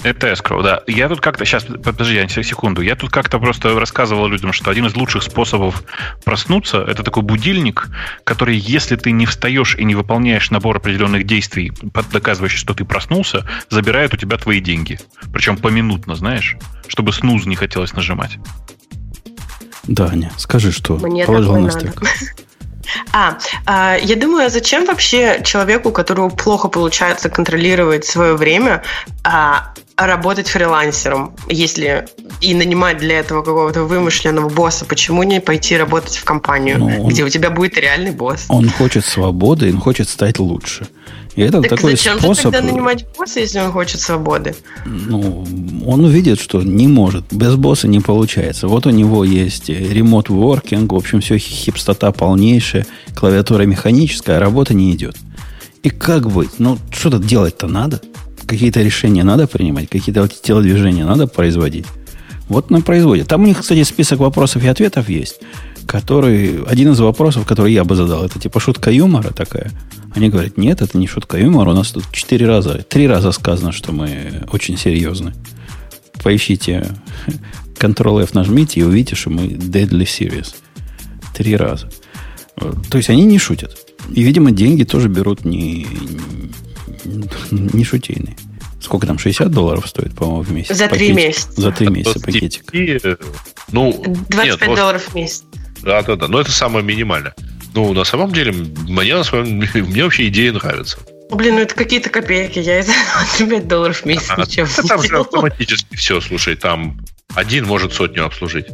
Это 0.04 0.28
escrow, 0.28 0.62
да. 0.62 0.82
Я 0.86 1.08
тут 1.08 1.20
как-то... 1.20 1.44
Сейчас, 1.44 1.64
подожди, 1.64 2.14
я 2.14 2.28
секунду. 2.28 2.82
Я 2.82 2.94
тут 2.94 3.10
как-то 3.10 3.38
просто 3.38 3.78
рассказывал 3.78 4.28
людям, 4.28 4.52
что 4.52 4.70
один 4.70 4.86
из 4.86 4.94
лучших 4.94 5.22
способов 5.22 5.82
проснуться– 6.24 6.78
это 6.88 7.02
такой 7.02 7.22
будильник, 7.22 7.88
который, 8.24 8.56
если 8.56 8.96
ты 8.96 9.10
не 9.10 9.26
встаешь 9.26 9.74
и 9.76 9.84
не 9.84 9.94
выполняешь 9.94 10.50
набор 10.50 10.76
определенных 10.76 11.24
действий, 11.24 11.72
доказывающих, 12.12 12.58
что 12.58 12.74
ты 12.74 12.84
проснулся, 12.84 13.44
забирает 13.70 14.14
у 14.14 14.16
тебя 14.16 14.36
твои 14.36 14.60
деньги. 14.60 15.00
Причем 15.32 15.56
поминутно, 15.56 16.14
знаешь, 16.14 16.56
чтобы 16.86 17.12
снуз 17.12 17.46
не 17.46 17.56
хотелось 17.56 17.92
нажимать. 17.92 18.38
Да, 19.88 20.10
Аня, 20.10 20.30
скажи, 20.36 20.70
что 20.70 20.96
Мне 20.98 21.24
положил 21.24 21.56
на 21.56 21.70
стек. 21.70 22.02
А, 23.12 23.38
а, 23.66 23.96
я 23.96 24.16
думаю, 24.16 24.46
а 24.46 24.50
зачем 24.50 24.84
вообще 24.86 25.40
человеку, 25.44 25.90
которому 25.90 26.30
плохо 26.30 26.68
получается 26.68 27.28
контролировать 27.28 28.04
свое 28.04 28.34
время, 28.34 28.82
а, 29.24 29.72
работать 29.96 30.48
фрилансером, 30.48 31.34
если 31.48 32.06
и 32.40 32.54
нанимать 32.54 32.98
для 32.98 33.18
этого 33.18 33.42
какого-то 33.42 33.82
вымышленного 33.82 34.48
босса, 34.48 34.84
почему 34.84 35.24
не 35.24 35.40
пойти 35.40 35.76
работать 35.76 36.16
в 36.16 36.24
компанию, 36.24 36.78
ну, 36.78 37.02
он, 37.04 37.08
где 37.08 37.24
у 37.24 37.28
тебя 37.28 37.50
будет 37.50 37.76
реальный 37.76 38.12
босс? 38.12 38.46
Он 38.48 38.70
хочет 38.70 39.04
свободы, 39.04 39.70
он 39.72 39.80
хочет 39.80 40.08
стать 40.08 40.38
лучше. 40.38 40.86
И 41.38 41.40
это 41.40 41.60
так 41.60 41.70
такой 41.70 41.92
зачем 41.92 42.18
способ... 42.18 42.36
же 42.36 42.50
тогда 42.50 42.60
нанимать 42.62 43.06
босса, 43.16 43.38
если 43.38 43.60
он 43.60 43.70
хочет 43.70 44.00
свободы? 44.00 44.56
Ну, 44.84 45.46
он 45.86 46.04
увидит, 46.04 46.40
что 46.40 46.62
не 46.62 46.88
может. 46.88 47.26
Без 47.30 47.54
босса 47.54 47.86
не 47.86 48.00
получается. 48.00 48.66
Вот 48.66 48.86
у 48.86 48.90
него 48.90 49.22
есть 49.22 49.68
ремонт 49.68 50.30
working, 50.30 50.92
в 50.92 50.96
общем, 50.96 51.20
все 51.20 51.38
хипстота 51.38 52.10
полнейшая, 52.10 52.86
клавиатура 53.14 53.62
механическая, 53.62 54.38
а 54.38 54.40
работа 54.40 54.74
не 54.74 54.90
идет. 54.90 55.16
И 55.84 55.90
как 55.90 56.28
быть? 56.28 56.58
Ну, 56.58 56.76
что-то 56.90 57.20
делать-то 57.20 57.68
надо. 57.68 58.00
Какие-то 58.44 58.82
решения 58.82 59.22
надо 59.22 59.46
принимать, 59.46 59.88
какие-то 59.88 60.26
телодвижения 60.26 61.04
надо 61.04 61.28
производить. 61.28 61.86
Вот 62.48 62.70
на 62.70 62.80
производе. 62.80 63.22
Там 63.22 63.44
у 63.44 63.46
них, 63.46 63.60
кстати, 63.60 63.84
список 63.84 64.18
вопросов 64.18 64.64
и 64.64 64.66
ответов 64.66 65.08
есть, 65.08 65.38
который... 65.86 66.64
Один 66.64 66.90
из 66.90 66.98
вопросов, 66.98 67.46
который 67.46 67.72
я 67.72 67.84
бы 67.84 67.94
задал, 67.94 68.24
это 68.24 68.40
типа 68.40 68.58
шутка 68.58 68.90
юмора 68.90 69.30
такая– 69.32 69.70
они 70.14 70.28
говорят, 70.28 70.56
нет, 70.56 70.82
это 70.82 70.98
не 70.98 71.06
шутка 71.06 71.38
юмора, 71.38 71.70
у 71.70 71.74
нас 71.74 71.90
тут 71.90 72.10
четыре 72.12 72.46
раза, 72.46 72.82
три 72.82 73.06
раза 73.06 73.32
сказано, 73.32 73.72
что 73.72 73.92
мы 73.92 74.44
очень 74.52 74.76
серьезны. 74.76 75.34
Поищите 76.22 76.94
Ctrl-F 77.78 78.34
нажмите 78.34 78.80
и 78.80 78.82
увидите, 78.82 79.16
что 79.16 79.30
мы 79.30 79.46
deadly 79.46 80.04
serious. 80.04 80.54
Три 81.34 81.56
раза. 81.56 81.88
То 82.90 82.98
есть 82.98 83.08
они 83.10 83.24
не 83.24 83.38
шутят. 83.38 83.76
И, 84.12 84.22
видимо, 84.22 84.50
деньги 84.50 84.84
тоже 84.84 85.08
берут 85.08 85.44
не, 85.44 85.86
не 87.50 87.84
шутейные. 87.84 88.36
Сколько 88.80 89.06
там, 89.06 89.18
60 89.18 89.50
долларов 89.50 89.86
стоит, 89.86 90.14
по-моему, 90.14 90.42
в 90.42 90.52
месяц? 90.52 90.76
За 90.76 90.88
три 90.88 91.12
месяца. 91.12 91.60
За 91.60 91.72
три 91.72 91.88
месяца 91.88 92.20
пакетик. 92.20 92.72
Ну, 93.70 93.92
25 94.30 94.44
нет, 94.44 94.76
долларов 94.76 95.02
в 95.02 95.14
месяц. 95.14 95.44
Да, 95.82 96.02
да, 96.02 96.16
да. 96.16 96.28
Но 96.28 96.40
это 96.40 96.50
самое 96.50 96.84
минимальное. 96.84 97.34
Ну, 97.78 97.92
на 97.92 98.02
самом 98.02 98.32
деле, 98.32 98.50
мне, 98.88 99.14
на 99.14 99.22
самом, 99.22 99.48
мне 99.74 100.02
вообще 100.02 100.26
идея 100.26 100.52
нравится. 100.52 100.98
Блин, 101.30 101.54
ну 101.54 101.60
это 101.60 101.76
какие-то 101.76 102.10
копейки. 102.10 102.58
Я 102.58 102.80
из 102.80 102.88
5 103.38 103.68
долларов 103.68 103.98
в 103.98 104.04
месяц 104.04 104.30
а, 104.30 104.40
ничем 104.40 104.66
а, 104.76 104.82
не 104.82 104.88
Там 104.88 105.02
же 105.02 105.16
автоматически 105.16 105.94
все, 105.94 106.20
слушай, 106.20 106.56
там 106.56 106.98
один 107.36 107.66
может 107.66 107.92
сотню 107.92 108.24
обслужить. 108.24 108.66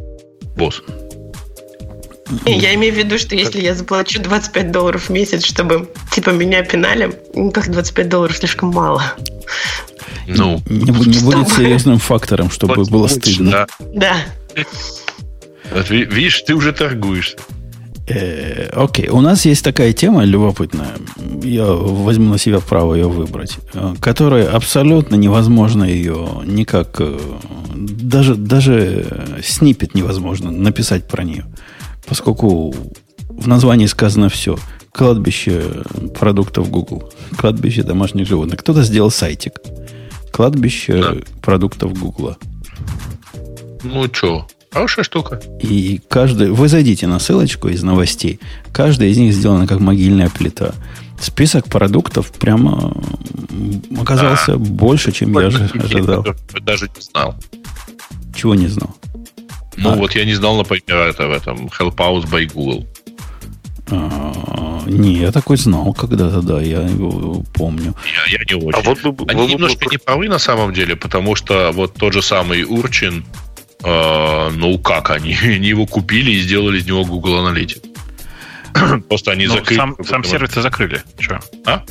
Босс. 0.57 0.81
Я 2.45 2.73
имею 2.73 2.95
в 2.95 2.97
виду, 2.97 3.19
что 3.19 3.35
если 3.35 3.61
я 3.61 3.75
заплачу 3.75 4.19
25 4.19 4.71
долларов 4.71 5.03
в 5.03 5.09
месяц, 5.11 5.45
чтобы 5.45 5.87
типа 6.11 6.31
меня 6.31 6.63
пинали, 6.63 7.13
ну 7.35 7.51
как 7.51 7.69
25 7.69 8.09
долларов 8.09 8.35
слишком 8.35 8.69
мало. 8.69 9.03
Ну, 10.25 10.63
не, 10.65 10.79
не 10.79 11.19
будет 11.19 11.49
серьезным 11.49 11.99
фактором, 11.99 12.49
чтобы 12.49 12.85
было 12.85 13.05
стыдно. 13.05 13.67
Да. 13.79 14.17
да. 15.69 15.81
видишь, 15.89 16.41
ты 16.41 16.55
уже 16.55 16.73
торгуешься. 16.73 17.37
Э, 18.07 18.69
окей, 18.73 19.09
у 19.09 19.21
нас 19.21 19.45
есть 19.45 19.63
такая 19.63 19.91
тема 19.93 20.23
любопытная. 20.23 20.93
Я 21.41 21.65
возьму 21.65 22.31
на 22.31 22.37
себя 22.37 22.59
право 22.59 22.93
ее 22.93 23.07
выбрать, 23.07 23.57
э, 23.73 23.95
которая 23.99 24.47
абсолютно 24.49 25.15
невозможно 25.15 25.83
ее 25.83 26.43
никак, 26.45 26.97
э, 26.99 27.19
даже, 27.73 28.35
даже 28.35 29.39
снипет 29.43 29.95
невозможно 29.95 30.51
написать 30.51 31.07
про 31.07 31.23
нее, 31.23 31.45
поскольку 32.07 32.75
в 33.29 33.47
названии 33.47 33.87
сказано 33.87 34.29
все. 34.29 34.57
Кладбище 34.91 35.83
продуктов 36.17 36.69
Google, 36.69 37.11
кладбище 37.37 37.83
домашних 37.83 38.27
животных. 38.27 38.59
Кто-то 38.59 38.83
сделал 38.83 39.11
сайтик. 39.11 39.59
Кладбище 40.31 41.01
да. 41.01 41.15
продуктов 41.41 41.99
Google. 41.99 42.37
Ну 43.83 44.07
что, 44.11 44.47
Хорошая 44.75 45.05
штука. 45.05 45.39
И 45.61 46.01
каждый... 46.09 46.51
Вы 46.51 46.67
зайдите 46.67 47.07
на 47.07 47.19
ссылочку 47.19 47.69
из 47.69 47.81
новостей. 47.81 48.41
Каждая 48.73 49.07
из 49.07 49.17
них 49.17 49.33
сделана 49.33 49.67
как 49.67 49.79
могильная 49.79 50.29
плита. 50.29 50.73
Список 51.17 51.67
продуктов 51.69 52.29
прямо 52.33 52.93
оказался 53.97 54.55
а, 54.55 54.57
больше, 54.57 55.13
чем 55.13 55.39
я 55.39 55.47
ожидал. 55.83 56.25
Даже 56.61 56.89
не 56.93 57.01
знал. 57.01 57.35
Чего 58.35 58.53
не 58.53 58.67
знал? 58.67 58.93
Ну, 59.77 59.93
а. 59.93 59.95
вот 59.95 60.13
я 60.13 60.25
не 60.25 60.33
знал, 60.33 60.57
например, 60.57 61.07
это 61.07 61.27
в 61.27 61.31
этом 61.31 61.67
Help 61.67 61.95
Out 61.95 62.25
by 62.29 62.51
Google. 62.53 62.85
А, 63.91 64.83
не, 64.87 65.19
я 65.19 65.31
такой 65.31 65.55
знал 65.55 65.93
когда-то, 65.93 66.41
да, 66.41 66.61
я 66.61 66.81
его 66.81 67.45
помню. 67.53 67.95
Я, 68.27 68.39
я 68.39 68.43
не 68.43 68.61
очень. 68.61 68.77
А 68.77 68.81
вот 68.81 69.01
вы, 69.01 69.15
Они 69.29 69.41
вы, 69.41 69.47
немножко 69.53 69.85
вы... 69.85 69.91
не 69.91 69.97
правы 69.99 70.27
на 70.27 70.39
самом 70.39 70.73
деле, 70.73 70.97
потому 70.97 71.35
что 71.35 71.71
вот 71.73 71.93
тот 71.93 72.11
же 72.11 72.21
самый 72.21 72.65
Урчин, 72.65 73.23
ну 73.85 74.79
как 74.79 75.11
они? 75.11 75.35
Они 75.43 75.67
его 75.67 75.85
купили 75.85 76.31
и 76.31 76.39
сделали 76.39 76.79
из 76.79 76.85
него 76.85 77.05
Google 77.05 77.47
Analytics. 77.47 77.95
Просто 79.07 79.31
они 79.31 79.47
ну, 79.47 79.53
закрыли. 79.53 79.77
Сам, 79.77 79.95
сам 80.03 80.23
сервис 80.23 80.53
закрыли. 80.53 81.01
Че? 81.17 81.39
А? 81.65 81.83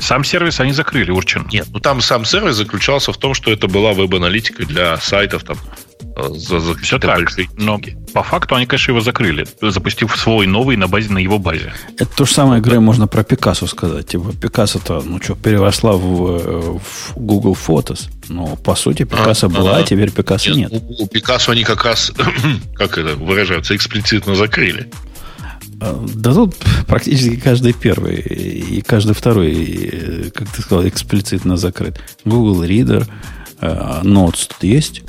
Сам 0.00 0.24
сервис 0.24 0.60
они 0.60 0.72
закрыли, 0.72 1.10
Урчин. 1.10 1.46
Нет, 1.52 1.66
ну 1.72 1.80
там 1.80 2.00
сам 2.00 2.24
сервис 2.24 2.56
заключался 2.56 3.12
в 3.12 3.16
том, 3.16 3.34
что 3.34 3.50
это 3.50 3.68
была 3.68 3.92
веб-аналитика 3.92 4.64
для 4.64 4.96
сайтов 4.98 5.44
там 5.44 5.56
э, 6.16 6.28
за, 6.34 6.60
за 6.60 6.74
Все 6.78 6.98
так, 6.98 7.20
но 7.56 7.80
по 8.12 8.22
факту 8.22 8.54
они, 8.54 8.66
конечно, 8.66 8.92
его 8.92 9.00
закрыли, 9.00 9.46
запустив 9.60 10.16
свой 10.16 10.46
новый 10.46 10.76
на 10.76 10.88
базе 10.88 11.10
на 11.12 11.18
его 11.18 11.38
базе. 11.38 11.72
Это 11.98 12.16
то 12.16 12.24
же 12.24 12.32
самое, 12.32 12.60
Грей, 12.60 12.78
можно 12.78 13.06
про 13.06 13.22
Пикассо 13.22 13.66
сказать. 13.66 14.06
Типа, 14.06 14.32
Пикассо-то, 14.32 15.02
ну 15.04 15.20
что, 15.20 15.34
переросла 15.34 15.92
в, 15.92 16.78
в 16.78 17.12
Google 17.16 17.56
Photos. 17.56 18.08
Но, 18.28 18.56
по 18.56 18.74
сути, 18.74 19.04
Пикассо 19.04 19.46
а, 19.46 19.50
была, 19.50 19.76
а, 19.76 19.80
а 19.80 19.82
теперь 19.82 20.10
Пикассо 20.10 20.50
нет. 20.50 20.72
нет. 20.72 20.82
У, 20.82 21.04
у 21.04 21.06
Пикассо 21.06 21.52
они 21.52 21.64
как 21.64 21.84
раз, 21.84 22.12
как 22.74 22.98
это 22.98 23.16
выражаются, 23.16 23.76
эксплицитно 23.76 24.34
закрыли. 24.34 24.88
Да 25.78 26.34
тут 26.34 26.56
практически 26.86 27.36
каждый 27.36 27.72
первый 27.72 28.16
и 28.16 28.80
каждый 28.80 29.14
второй, 29.14 30.30
как 30.34 30.48
ты 30.48 30.62
сказал, 30.62 30.88
эксплицитно 30.88 31.56
закрыт. 31.56 32.00
Google 32.24 32.64
Reader, 32.64 33.06
uh, 33.60 34.02
Notes 34.02 34.48
тут 34.48 34.62
есть. 34.62 35.02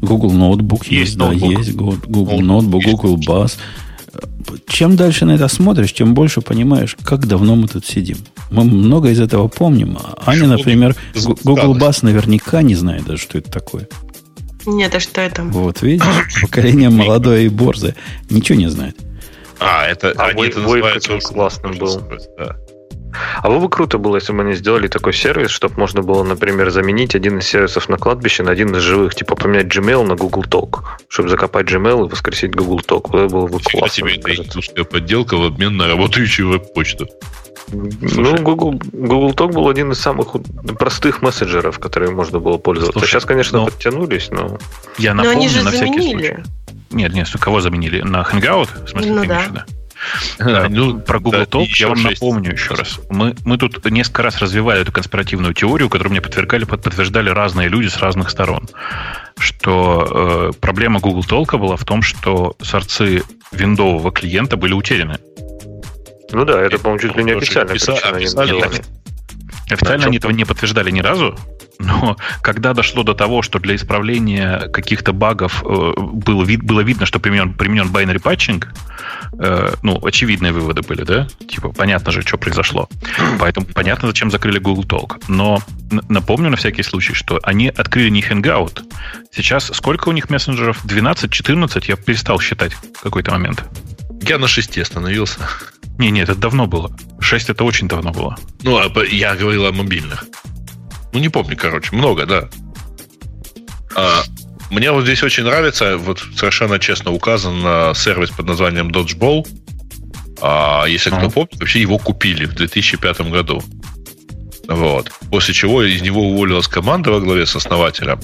Google 0.00 0.32
Notebook 0.32 0.82
есть, 0.88 1.16
есть 1.16 1.18
да, 1.18 1.32
есть. 1.32 1.74
Google 1.74 2.40
Notebook, 2.40 2.82
Google 2.82 3.16
Buzz. 3.16 3.56
Чем 4.68 4.96
дальше 4.96 5.24
на 5.24 5.32
это 5.32 5.48
смотришь, 5.48 5.94
тем 5.94 6.12
больше 6.12 6.42
понимаешь, 6.42 6.96
как 7.02 7.26
давно 7.26 7.56
мы 7.56 7.68
тут 7.68 7.86
сидим. 7.86 8.18
Мы 8.50 8.64
много 8.64 9.10
из 9.10 9.20
этого 9.20 9.48
помним. 9.48 9.96
Аня, 10.26 10.48
например, 10.48 10.94
Google 11.44 11.76
Buzz 11.76 12.00
наверняка 12.02 12.62
не 12.62 12.74
знает 12.74 13.04
даже, 13.04 13.22
что 13.22 13.38
это 13.38 13.50
такое. 13.50 13.88
Нет, 14.66 14.94
а 14.94 15.00
что 15.00 15.20
это? 15.20 15.42
Вот, 15.42 15.82
видишь, 15.82 16.06
поколение 16.42 16.90
молодое 16.90 17.46
и 17.46 17.48
борзое. 17.48 17.94
Ничего 18.30 18.58
не 18.58 18.68
знает. 18.68 18.96
А, 19.58 19.86
это, 19.86 20.12
а 20.16 20.26
они 20.26 20.46
это 20.46 20.60
называется... 20.60 21.18
классным 21.18 21.78
был. 21.78 22.02
Да. 22.38 22.56
А 23.42 23.48
было 23.48 23.58
бы 23.58 23.68
круто 23.68 23.98
было, 23.98 24.16
если 24.16 24.32
бы 24.32 24.42
они 24.42 24.54
сделали 24.54 24.88
такой 24.88 25.12
сервис, 25.12 25.50
чтобы 25.50 25.78
можно 25.78 26.02
было, 26.02 26.22
например, 26.22 26.70
заменить 26.70 27.14
один 27.14 27.38
из 27.38 27.46
сервисов 27.46 27.88
на 27.88 27.98
кладбище 27.98 28.42
на 28.42 28.50
один 28.50 28.74
из 28.74 28.82
живых, 28.82 29.14
типа 29.14 29.36
поменять 29.36 29.66
Gmail 29.66 30.06
на 30.06 30.16
Google 30.16 30.44
Talk, 30.44 30.80
чтобы 31.08 31.28
закопать 31.28 31.66
Gmail 31.66 32.06
и 32.06 32.10
воскресить 32.10 32.54
Google 32.54 32.80
Talk. 32.80 33.10
Вот 33.10 33.20
это 33.20 33.34
было 33.34 33.46
бы 33.46 33.60
классно. 33.60 34.10
Тебе 34.10 34.34
это 34.34 34.84
подделка 34.84 35.36
в 35.36 35.44
обмен 35.44 35.76
на 35.76 35.88
работающую 35.88 36.48
веб-почту. 36.48 37.06
Ну, 37.70 38.36
Google, 38.38 38.80
Google 38.92 39.30
Talk 39.32 39.52
был 39.52 39.68
один 39.68 39.92
из 39.92 40.00
самых 40.00 40.28
простых 40.78 41.22
мессенджеров, 41.22 41.78
которые 41.78 42.12
можно 42.12 42.38
было 42.40 42.58
пользоваться. 42.58 42.98
Слушай, 42.98 43.12
Сейчас, 43.12 43.24
конечно, 43.24 43.60
но... 43.60 43.64
подтянулись, 43.66 44.30
но... 44.30 44.58
Я 44.98 45.14
напомню 45.14 45.34
но 45.34 45.40
они 45.40 45.48
же 45.48 45.62
на 45.62 45.70
заменили. 45.70 46.00
всякий 46.00 46.12
случай. 46.12 46.36
Нет, 46.90 47.12
нет, 47.14 47.28
кого 47.40 47.60
заменили? 47.60 48.02
На 48.02 48.22
Hangout? 48.22 48.84
В 48.84 48.88
смысле, 48.90 49.12
ну, 49.12 49.24
да. 49.24 49.44
да? 49.50 49.66
Да, 50.38 50.66
ну, 50.68 51.00
про 51.00 51.20
Google 51.20 51.40
да, 51.40 51.44
Talk 51.44 51.66
я 51.78 51.88
вам 51.88 51.98
6. 51.98 52.20
напомню 52.20 52.52
еще 52.52 52.74
раз. 52.74 53.00
Мы, 53.10 53.34
мы 53.44 53.56
тут 53.56 53.84
несколько 53.90 54.22
раз 54.22 54.38
развивали 54.38 54.82
эту 54.82 54.92
конспиративную 54.92 55.54
теорию, 55.54 55.88
которую 55.88 56.12
мне 56.12 56.20
подвергали, 56.20 56.64
подтверждали 56.64 57.30
разные 57.30 57.68
люди 57.68 57.88
с 57.88 57.98
разных 57.98 58.30
сторон. 58.30 58.68
Что 59.38 60.50
э, 60.50 60.58
проблема 60.60 61.00
Google 61.00 61.22
Talk 61.22 61.56
была 61.56 61.76
в 61.76 61.84
том, 61.84 62.02
что 62.02 62.56
сорцы 62.60 63.22
виндового 63.52 64.10
клиента 64.10 64.56
были 64.56 64.72
утеряны. 64.72 65.18
Ну 66.32 66.44
да, 66.44 66.60
это, 66.60 66.78
по-моему, 66.78 67.00
чуть 67.00 67.16
ли 67.16 67.24
не 67.24 67.32
официально. 67.32 67.72
Официально, 67.72 68.70
официально 69.70 70.06
они 70.06 70.16
этого 70.18 70.32
не 70.32 70.44
подтверждали 70.44 70.90
ни 70.90 71.00
разу, 71.00 71.36
но 71.78 72.16
когда 72.42 72.74
дошло 72.74 73.02
до 73.02 73.14
того, 73.14 73.42
что 73.42 73.58
для 73.58 73.74
исправления 73.74 74.68
каких-то 74.72 75.12
багов 75.12 75.62
э, 75.64 75.92
было, 75.96 76.44
вид, 76.44 76.62
было 76.62 76.80
видно, 76.80 77.06
что 77.06 77.18
применен, 77.18 77.54
применен 77.54 77.88
binary 77.88 78.22
patching, 78.22 78.64
э, 79.38 79.74
ну, 79.82 80.04
очевидные 80.04 80.52
выводы 80.52 80.82
были, 80.82 81.02
да? 81.04 81.28
Типа, 81.48 81.70
понятно 81.70 82.12
же, 82.12 82.22
что 82.22 82.38
произошло. 82.38 82.88
Поэтому 83.38 83.66
понятно, 83.66 84.08
зачем 84.08 84.30
закрыли 84.30 84.58
Google 84.58 84.84
Talk. 84.84 85.22
Но 85.28 85.60
напомню 86.08 86.50
на 86.50 86.56
всякий 86.56 86.82
случай, 86.82 87.14
что 87.14 87.40
они 87.42 87.68
открыли 87.68 88.10
не 88.10 88.22
Hangout. 88.22 88.82
Сейчас 89.32 89.70
сколько 89.72 90.08
у 90.08 90.12
них 90.12 90.30
мессенджеров? 90.30 90.84
12-14? 90.84 91.84
Я 91.88 91.96
перестал 91.96 92.40
считать 92.40 92.72
в 92.72 93.02
какой-то 93.02 93.32
момент. 93.32 93.64
Я 94.22 94.38
на 94.38 94.46
6 94.46 94.78
остановился. 94.78 95.40
Не, 96.02 96.10
нет, 96.10 96.28
это 96.28 96.40
давно 96.40 96.66
было. 96.66 96.90
6 97.20 97.50
это 97.50 97.62
очень 97.62 97.86
давно 97.86 98.10
было. 98.10 98.36
Ну, 98.62 98.76
а 98.76 99.04
я 99.04 99.36
говорил 99.36 99.66
о 99.66 99.72
мобильных. 99.72 100.24
Ну, 101.12 101.20
не 101.20 101.28
помню, 101.28 101.56
короче, 101.56 101.94
много, 101.94 102.26
да. 102.26 102.48
А, 103.94 104.24
мне 104.72 104.90
вот 104.90 105.04
здесь 105.04 105.22
очень 105.22 105.44
нравится, 105.44 105.96
вот 105.98 106.18
совершенно 106.34 106.80
честно 106.80 107.12
указан 107.12 107.94
сервис 107.94 108.30
под 108.30 108.46
названием 108.46 108.88
Dodgeball. 108.88 109.46
А 110.40 110.86
если 110.86 111.10
кто 111.10 111.30
помнит, 111.30 111.60
вообще 111.60 111.80
его 111.80 111.98
купили 111.98 112.46
в 112.46 112.54
2005 112.54 113.20
году. 113.30 113.62
Вот. 114.66 115.12
После 115.30 115.54
чего 115.54 115.84
из 115.84 116.02
него 116.02 116.30
уволилась 116.30 116.66
команда 116.66 117.12
во 117.12 117.20
главе 117.20 117.46
с 117.46 117.54
основателем. 117.54 118.18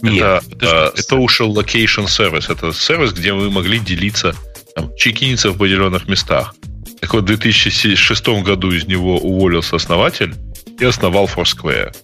Нет, 0.00 0.44
это, 0.52 0.56
это, 0.56 0.92
это 0.96 1.16
ушел 1.16 1.54
Location 1.54 2.06
Service. 2.06 2.50
Это 2.50 2.72
сервис, 2.72 3.12
где 3.12 3.34
мы 3.34 3.50
могли 3.50 3.80
делиться, 3.80 4.34
там, 4.74 4.96
чекиниться 4.96 5.50
в 5.50 5.56
определенных 5.56 6.08
местах. 6.08 6.54
Так 7.00 7.14
вот, 7.14 7.24
в 7.24 7.26
2006 7.26 8.28
году 8.42 8.70
из 8.70 8.86
него 8.86 9.18
уволился 9.18 9.76
основатель 9.76 10.34
и 10.78 10.84
основал 10.84 11.26
Foursquare. 11.26 11.94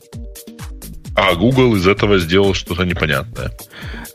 А 1.17 1.35
Google 1.35 1.77
из 1.77 1.87
этого 1.87 2.19
сделал 2.19 2.55
что-то 2.55 2.85
непонятное. 2.85 3.53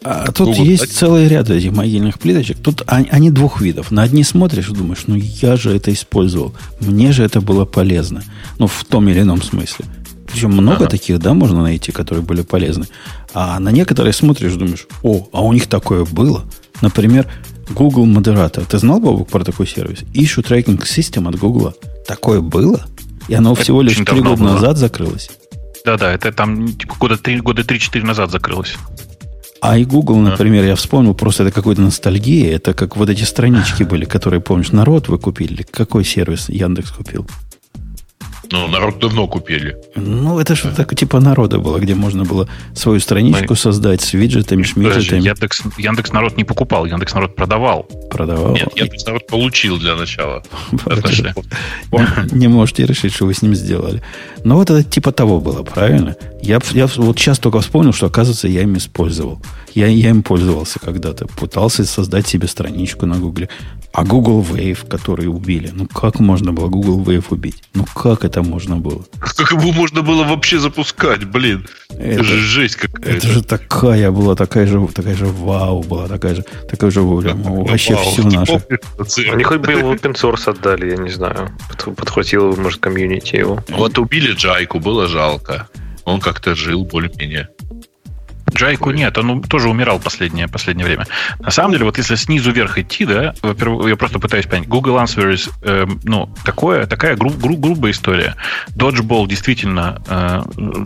А 0.04 0.32
тут 0.32 0.50
Google, 0.50 0.64
есть 0.64 0.84
кстати, 0.84 0.98
целый 0.98 1.28
ряд 1.28 1.50
этих 1.50 1.72
могильных 1.72 2.20
плиточек. 2.20 2.58
Тут 2.58 2.84
они, 2.88 3.08
они 3.10 3.32
двух 3.32 3.62
видов. 3.62 3.92
На 3.92 4.04
одни 4.04 4.24
смотришь 4.24 4.70
и 4.70 4.74
думаешь, 4.74 5.04
ну 5.08 5.16
я 5.16 5.56
же 5.56 5.76
это 5.76 5.94
использовал. 5.94 6.54
Мне 6.80 7.12
же 7.12 7.24
это 7.24 7.42
было 7.42 7.66
полезно. 7.66 8.24
Ну, 8.58 8.68
в 8.68 8.86
том 8.86 9.08
или 9.10 9.22
ином 9.22 9.42
смысле. 9.42 9.86
Причем 10.28 10.52
много 10.52 10.84
ага. 10.84 10.88
таких, 10.88 11.20
да, 11.20 11.34
можно 11.34 11.64
найти, 11.64 11.92
которые 11.92 12.24
были 12.24 12.42
полезны. 12.42 12.86
А 13.34 13.60
на 13.60 13.70
некоторые 13.70 14.14
смотришь 14.14 14.54
и 14.54 14.58
думаешь, 14.58 14.88
о, 15.04 15.28
а 15.32 15.42
у 15.42 15.54
них 15.54 15.68
такое 15.68 16.06
было. 16.06 16.46
Например, 16.82 17.28
Google 17.70 18.06
Moderator. 18.06 18.66
Ты 18.66 18.78
знал, 18.78 19.00
Бобок, 19.00 19.30
про 19.30 19.44
такой 19.44 19.68
сервис? 19.68 20.00
Issue 20.14 20.44
Tracking 20.44 20.82
System 20.82 21.28
от 21.28 21.38
Google. 21.38 21.74
Такое 22.08 22.42
было? 22.42 22.86
И 23.28 23.34
оно 23.34 23.54
это 23.54 23.62
всего 23.62 23.82
лишь 23.82 23.96
три 23.96 24.22
года 24.22 24.36
было. 24.36 24.54
назад 24.54 24.78
закрылось. 24.78 25.30
Да-да, 25.86 26.12
это 26.14 26.32
там 26.32 26.68
типа, 26.74 26.96
года 27.00 27.18
три, 27.18 27.40
года 27.40 27.64
три-четыре 27.64 28.06
назад 28.06 28.32
закрылось. 28.32 28.76
А 29.62 29.78
и 29.78 29.84
Google, 29.86 30.18
например, 30.18 30.64
я 30.66 30.76
вспомнил, 30.76 31.14
просто 31.14 31.44
это 31.44 31.52
какой-то 31.52 31.82
ностальгия. 31.82 32.56
Это 32.56 32.74
как 32.74 32.96
вот 32.96 33.10
эти 33.10 33.24
странички 33.24 33.84
были, 33.92 34.06
которые, 34.06 34.40
помнишь, 34.40 34.72
народ 34.72 35.08
вы 35.10 35.18
купили. 35.20 35.64
Какой 35.70 36.06
сервис 36.06 36.50
Яндекс 36.50 36.92
купил? 36.92 37.28
Ну, 38.52 38.68
народ 38.68 39.00
давно 39.00 39.28
купили. 39.28 39.78
Ну, 39.96 40.40
это 40.40 40.56
что 40.56 40.76
так 40.76 40.96
типа 40.96 41.20
народа 41.20 41.60
было, 41.60 41.78
где 41.78 41.94
можно 41.94 42.26
было 42.26 42.48
свою 42.74 43.00
страничку 43.00 43.46
Мы... 43.50 43.56
создать 43.56 44.02
с 44.02 44.14
виджетами, 44.14 44.64
шмиджетами. 44.64 45.22
Яндекс, 45.22 45.62
Яндекс 45.78 46.12
народ 46.12 46.38
не 46.38 46.44
покупал, 46.44 46.86
Яндекс 46.86 47.14
народ 47.14 47.36
продавал. 47.36 47.86
Продавал. 48.10 48.54
Нет, 48.54 48.70
Яндекс 48.76 49.06
народ 49.06 49.28
получил 49.28 49.78
для 49.78 49.96
начала. 49.96 50.44
Не 52.32 52.48
можете 52.48 52.86
решить, 52.86 53.14
что 53.14 53.26
вы 53.26 53.34
с 53.34 53.42
ним 53.42 53.54
сделали. 53.54 54.02
Но 54.44 54.56
вот 54.56 54.70
это 54.70 54.84
типа 54.84 55.12
того 55.12 55.40
было, 55.40 55.64
правильно? 55.64 56.16
Я, 56.42 56.60
я 56.72 56.88
вот 56.98 57.20
сейчас 57.20 57.38
только 57.38 57.60
вспомнил, 57.60 57.94
что, 57.94 58.08
оказывается, 58.08 58.48
я 58.48 58.64
им 58.64 58.78
использовал. 58.78 59.42
Я, 59.74 59.88
я 59.88 60.10
им 60.10 60.24
пользовался 60.24 60.80
когда-то. 60.80 61.28
Пытался 61.28 61.86
создать 61.86 62.28
себе 62.28 62.48
страничку 62.48 63.06
на 63.06 63.18
Гугле. 63.18 63.50
А 63.92 64.04
Google 64.04 64.42
Wave, 64.44 64.88
который 64.88 65.28
убили. 65.28 65.72
Ну, 65.74 65.88
как 65.88 66.20
можно 66.20 66.54
было 66.54 66.68
Google 66.68 67.02
Wave 67.02 67.26
убить? 67.30 67.64
Ну, 67.74 67.86
как 67.86 68.24
это 68.24 68.44
можно 68.44 68.78
было? 68.78 69.04
Как 69.20 69.52
его 69.52 69.72
можно 69.72 70.04
было 70.04 70.24
вообще 70.24 70.60
запускать, 70.60 71.24
блин? 71.24 71.68
Это, 71.90 72.02
это 72.04 72.24
же 72.24 72.40
жесть 72.40 72.76
какая-то. 72.76 73.10
Это 73.10 73.28
же 73.28 73.44
такая 73.44 74.12
была, 74.12 74.36
такая 74.36 74.68
же, 74.68 74.88
такая 74.94 75.16
же 75.16 75.26
вау 75.26 75.82
была, 75.82 76.08
такая 76.08 76.36
же, 76.36 76.46
такая 76.70 76.92
же 76.92 77.02
воля. 77.02 77.34
Ну, 77.34 77.66
вообще 77.66 77.96
вау, 77.96 78.12
все 78.12 78.24
наше. 78.24 78.64
Они 79.32 79.44
хоть 79.44 79.60
бы 79.60 79.72
его 79.72 79.94
open 79.94 80.14
source 80.14 80.50
отдали, 80.50 80.92
я 80.92 80.98
не 80.98 81.10
знаю. 81.10 81.50
Подхватил, 81.96 82.56
может, 82.58 82.80
комьюнити 82.80 83.38
его. 83.38 83.64
Вот 83.70 83.98
убили 83.98 84.34
Джайку, 84.34 84.80
было 84.80 85.08
жалко. 85.08 85.68
Он 86.06 86.20
как-то 86.20 86.56
жил 86.56 86.86
более-менее. 86.86 87.50
Джайку 88.54 88.92
нет, 88.92 89.18
он 89.18 89.42
тоже 89.42 89.70
умирал 89.70 90.00
последнее, 90.00 90.48
последнее 90.48 90.86
время. 90.86 91.08
На 91.40 91.52
самом 91.52 91.74
деле, 91.74 91.86
вот 91.86 91.98
если 91.98 92.16
снизу 92.16 92.52
вверх 92.52 92.78
идти, 92.78 93.06
да, 93.06 93.34
во-первых, 93.42 93.88
я 93.88 93.96
просто 93.96 94.20
пытаюсь 94.20 94.46
понять, 94.46 94.68
Google 94.68 94.98
Answers, 94.98 95.52
э, 95.62 95.86
ну, 96.04 96.30
такое, 96.44 96.86
такая 96.86 97.16
гру, 97.16 97.30
гру, 97.30 97.58
грубая 97.58 97.92
история. 97.92 98.36
Dodgeball 98.76 99.28
действительно 99.28 100.02
э, 100.08 100.44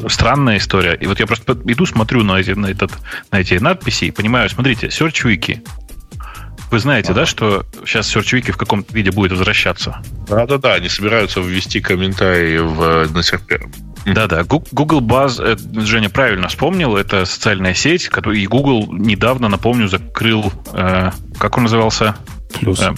странная 0.10 0.58
история. 0.58 0.96
И 0.96 1.08
вот 1.08 1.20
я 1.20 1.28
просто 1.28 1.54
иду, 1.66 1.86
смотрю 1.86 2.24
на 2.24 2.40
эти, 2.40 2.52
на, 2.52 2.68
этот, 2.68 2.92
на 3.32 3.40
эти 3.40 3.56
надписи 3.56 4.06
и 4.06 4.12
понимаю, 4.12 4.50
смотрите, 4.50 4.88
SearchWiki. 4.88 5.66
Вы 6.72 6.80
знаете, 6.80 7.12
ага. 7.12 7.22
да, 7.22 7.26
что 7.28 7.66
сейчас 7.86 8.14
SearchWiki 8.16 8.52
в 8.52 8.58
каком-то 8.58 8.94
виде 8.94 9.12
будет 9.12 9.32
возвращаться? 9.32 10.02
Да-да-да, 10.28 10.76
они 10.76 10.90
собираются 10.90 11.40
ввести 11.40 11.82
комментарии 11.82 12.58
в, 12.58 13.14
на 13.14 13.22
сервер 13.22 13.68
да-да, 14.06 14.44
Google 14.44 15.02
Buzz, 15.02 15.42
э, 15.42 15.58
Женя 15.82 16.10
правильно 16.10 16.50
вспомнил, 16.50 16.98
это 16.98 17.26
социальная 17.26 17.74
сеть, 17.74 18.10
и 18.34 18.48
Google 18.48 18.92
недавно, 18.92 19.48
напомню, 19.48 19.88
закрыл, 19.88 20.52
э, 20.74 21.12
как 21.38 21.58
он 21.58 21.64
назывался? 21.64 22.16
Plus. 22.60 22.82
Э, 22.82 22.96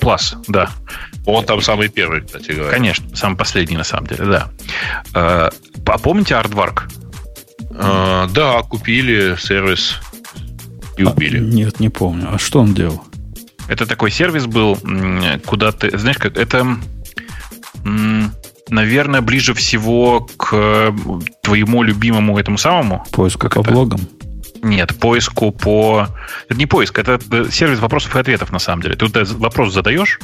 Plus, 0.00 0.36
да. 0.46 0.70
Он 1.26 1.44
там 1.44 1.60
самый 1.60 1.88
первый, 1.88 2.22
кстати 2.22 2.52
говоря. 2.52 2.70
Конечно, 2.70 3.04
самый 3.16 3.36
последний, 3.36 3.76
на 3.76 3.84
самом 3.84 4.06
деле, 4.06 4.24
да. 4.24 4.50
Э, 5.14 5.50
а 5.86 5.98
помните 5.98 6.34
Aardvark? 6.34 6.82
Э, 7.70 8.26
да, 8.32 8.62
купили 8.62 9.36
сервис 9.38 9.96
и 10.96 11.04
а, 11.04 11.10
убили. 11.10 11.38
А, 11.38 11.40
нет, 11.40 11.80
не 11.80 11.88
помню. 11.88 12.28
А 12.32 12.38
что 12.38 12.60
он 12.60 12.74
делал? 12.74 13.02
Это 13.68 13.86
такой 13.86 14.10
сервис 14.10 14.46
был, 14.46 14.78
куда 15.44 15.72
ты, 15.72 15.96
знаешь, 15.98 16.16
как 16.16 16.38
это 16.38 16.78
наверное, 18.70 19.20
ближе 19.20 19.54
всего 19.54 20.20
к 20.36 20.50
э, 20.52 20.92
твоему 21.42 21.82
любимому 21.82 22.38
этому 22.38 22.58
самому. 22.58 23.04
Поиску 23.12 23.40
как 23.40 23.54
по 23.54 23.60
это? 23.60 23.70
блогам? 23.70 24.00
Нет, 24.60 24.98
поиску 24.98 25.52
по... 25.52 26.08
Это 26.48 26.58
не 26.58 26.66
поиск, 26.66 26.98
это 26.98 27.20
э, 27.30 27.46
сервис 27.50 27.78
вопросов 27.78 28.16
и 28.16 28.18
ответов, 28.18 28.50
на 28.52 28.58
самом 28.58 28.82
деле. 28.82 28.96
Ты 28.96 29.06
вот 29.06 29.30
вопрос 29.32 29.72
задаешь, 29.72 30.18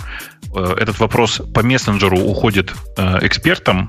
э, 0.55 0.77
этот 0.79 0.99
вопрос 0.99 1.41
по 1.55 1.63
мессенджеру 1.63 2.19
уходит 2.19 2.73
экспертам, 2.97 3.89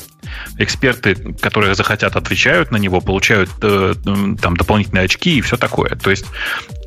эксперты, 0.58 1.16
которые 1.41 1.76
захотят, 1.76 2.16
отвечают 2.16 2.72
на 2.72 2.78
него, 2.78 3.01
получают 3.01 3.49
там 3.60 4.58
дополнительные 4.58 5.06
очки 5.06 5.38
и 5.38 5.41
все 5.41 5.58
такое. 5.58 5.95
То 5.95 6.12
есть 6.12 6.26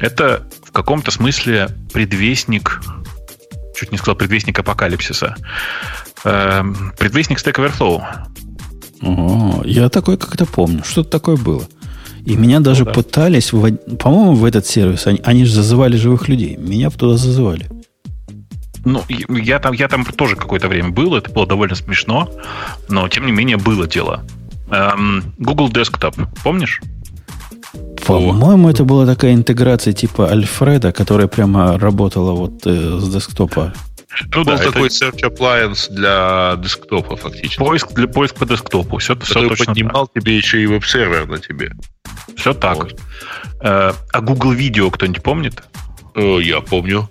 это 0.01 0.49
в 0.65 0.73
каком-то 0.73 1.11
смысле 1.11 1.69
предвестник 1.93 2.81
чуть 3.79 3.93
не 3.93 3.99
сказал 3.99 4.17
предвестник 4.17 4.59
апокалипсиса. 4.59 5.37
Э, 6.25 6.65
предвестник 6.99 7.39
Stack 7.39 7.55
Overflow. 7.55 8.03
О, 9.03 9.63
я 9.65 9.89
такой 9.89 10.17
как-то 10.17 10.47
помню. 10.47 10.83
Что-то 10.85 11.11
такое 11.11 11.37
было. 11.37 11.65
И 12.27 12.37
меня 12.37 12.61
даже 12.61 12.81
ну, 12.81 12.87
да. 12.87 12.93
пытались, 12.93 13.51
по-моему, 13.51 14.35
в 14.35 14.45
этот 14.45 14.67
сервис, 14.67 15.07
они, 15.07 15.21
они 15.25 15.45
же 15.45 15.55
зазывали 15.55 15.97
живых 15.97 16.29
людей. 16.29 16.57
Меня 16.57 16.91
туда 16.91 17.17
зазывали. 17.17 17.69
Ну, 18.85 19.03
я 19.29 19.59
там, 19.61 19.73
я 19.73 19.89
там 19.89 20.05
тоже 20.05 20.37
какое-то 20.37 20.69
время 20.69 20.91
был, 20.91 21.15
это 21.15 21.31
было 21.31 21.47
довольно 21.47 21.75
смешно, 21.75 22.31
но 22.89 23.09
тем 23.09 23.27
не 23.27 23.33
менее 23.33 23.57
было 23.57 23.87
дело. 23.87 24.25
Эм, 24.71 25.33
Google 25.39 25.71
Desktop, 25.71 26.29
помнишь? 26.43 26.81
По-моему, 28.09 28.71
это 28.71 28.85
была 28.85 29.05
такая 29.05 29.35
интеграция 29.35 29.93
типа 29.93 30.31
Альфреда, 30.31 30.93
которая 30.93 31.27
прямо 31.29 31.79
работала 31.79 32.33
вот 32.33 32.67
э, 32.67 32.99
с 32.99 33.09
десктопа. 33.09 33.75
Ну, 34.35 34.45
да, 34.45 34.53
был 34.53 34.63
это... 34.63 34.73
такой 34.73 34.89
search 34.89 35.21
appliance 35.21 35.93
для 35.93 36.57
десктопа, 36.57 37.17
фактически. 37.17 37.59
Поиск 37.59 37.93
для 37.93 38.09
поиск 38.09 38.37
по 38.37 38.47
десктопу. 38.47 38.97
Все, 38.97 39.15
все 39.19 39.47
точно 39.47 39.67
поднимал 39.67 40.07
так. 40.07 40.23
тебе 40.23 40.39
еще 40.39 40.63
и 40.63 40.67
веб-сервер 40.67 41.27
на 41.29 41.39
тебе. 41.39 41.73
Все 42.35 42.55
так. 42.55 42.77
Вот. 42.77 43.01
Э, 43.61 43.93
а 44.13 44.21
Google 44.23 44.55
Video 44.55 44.91
кто-нибудь 44.91 45.23
помнит? 45.23 45.63
Э, 46.15 46.39
я 46.41 46.63
помню. 46.63 47.11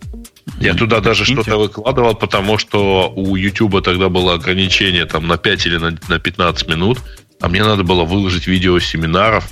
Я 0.59 0.73
туда 0.73 0.99
даже 0.99 1.25
что-то 1.25 1.57
выкладывал, 1.57 2.15
потому 2.15 2.57
что 2.57 3.13
у 3.15 3.35
YouTube 3.35 3.83
тогда 3.83 4.09
было 4.09 4.33
ограничение 4.33 5.05
там 5.05 5.27
на 5.27 5.37
5 5.37 5.65
или 5.67 5.77
на, 5.77 5.99
на 6.07 6.19
15 6.19 6.67
минут, 6.67 6.99
а 7.39 7.49
мне 7.49 7.63
надо 7.63 7.83
было 7.83 8.03
выложить 8.03 8.47
видео 8.47 8.79
семинаров, 8.79 9.47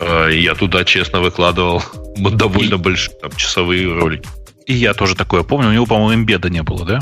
я 0.00 0.54
туда 0.54 0.84
честно 0.84 1.20
выкладывал 1.20 1.82
довольно 2.16 2.74
и... 2.74 2.78
большие 2.78 3.16
там, 3.20 3.32
часовые 3.32 3.92
ролики. 3.92 4.28
И 4.66 4.74
я 4.74 4.92
тоже 4.94 5.14
такое 5.14 5.42
помню. 5.42 5.70
У 5.70 5.72
него, 5.72 5.86
по-моему, 5.86 6.22
имбеда 6.22 6.50
не 6.50 6.62
было, 6.62 6.84
да? 6.84 7.00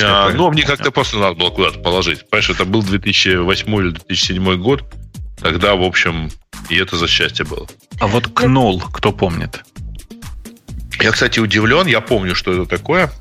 А, 0.00 0.30
ну, 0.30 0.50
мне 0.50 0.64
как-то 0.64 0.90
просто 0.90 1.18
надо 1.18 1.36
было 1.36 1.50
куда-то 1.50 1.78
положить. 1.78 2.28
Понимаешь, 2.28 2.50
это 2.50 2.64
был 2.64 2.82
2008 2.82 3.74
или 3.76 3.90
2007 3.90 4.56
год. 4.56 4.82
Тогда, 5.40 5.74
в 5.76 5.82
общем, 5.82 6.30
и 6.68 6.76
это 6.76 6.96
за 6.96 7.06
счастье 7.06 7.44
было. 7.44 7.66
А 8.00 8.06
вот 8.06 8.28
Кнол, 8.28 8.80
кто 8.80 9.12
помнит? 9.12 9.62
Я, 11.00 11.12
кстати, 11.12 11.40
удивлен. 11.40 11.86
Я 11.86 12.00
помню, 12.00 12.34
что 12.34 12.52
это 12.52 12.66
такое. 12.66 13.12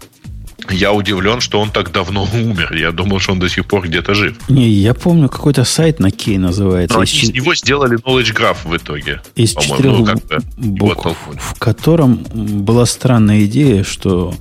Я 0.69 0.93
удивлен, 0.93 1.41
что 1.41 1.59
он 1.59 1.71
так 1.71 1.91
давно 1.91 2.27
умер. 2.33 2.73
Я 2.73 2.91
думал, 2.91 3.19
что 3.19 3.33
он 3.33 3.39
до 3.39 3.49
сих 3.49 3.65
пор 3.65 3.87
где-то 3.87 4.13
жив. 4.13 4.37
Не, 4.49 4.69
я 4.69 4.93
помню, 4.93 5.29
какой-то 5.29 5.63
сайт 5.63 5.99
на 5.99 6.11
Кей 6.11 6.37
называется. 6.37 6.97
Но 6.97 7.03
из, 7.03 7.13
из 7.13 7.31
него 7.31 7.55
сделали 7.55 7.97
Knowledge 7.97 8.35
Graph 8.35 8.57
в 8.63 8.75
итоге. 8.75 9.21
Из 9.35 9.51
четырех 9.55 10.15
ну, 10.57 10.75
букв, 10.75 11.17
в 11.39 11.59
котором 11.59 12.23
была 12.33 12.85
странная 12.85 13.45
идея, 13.45 13.83
что 13.83 14.33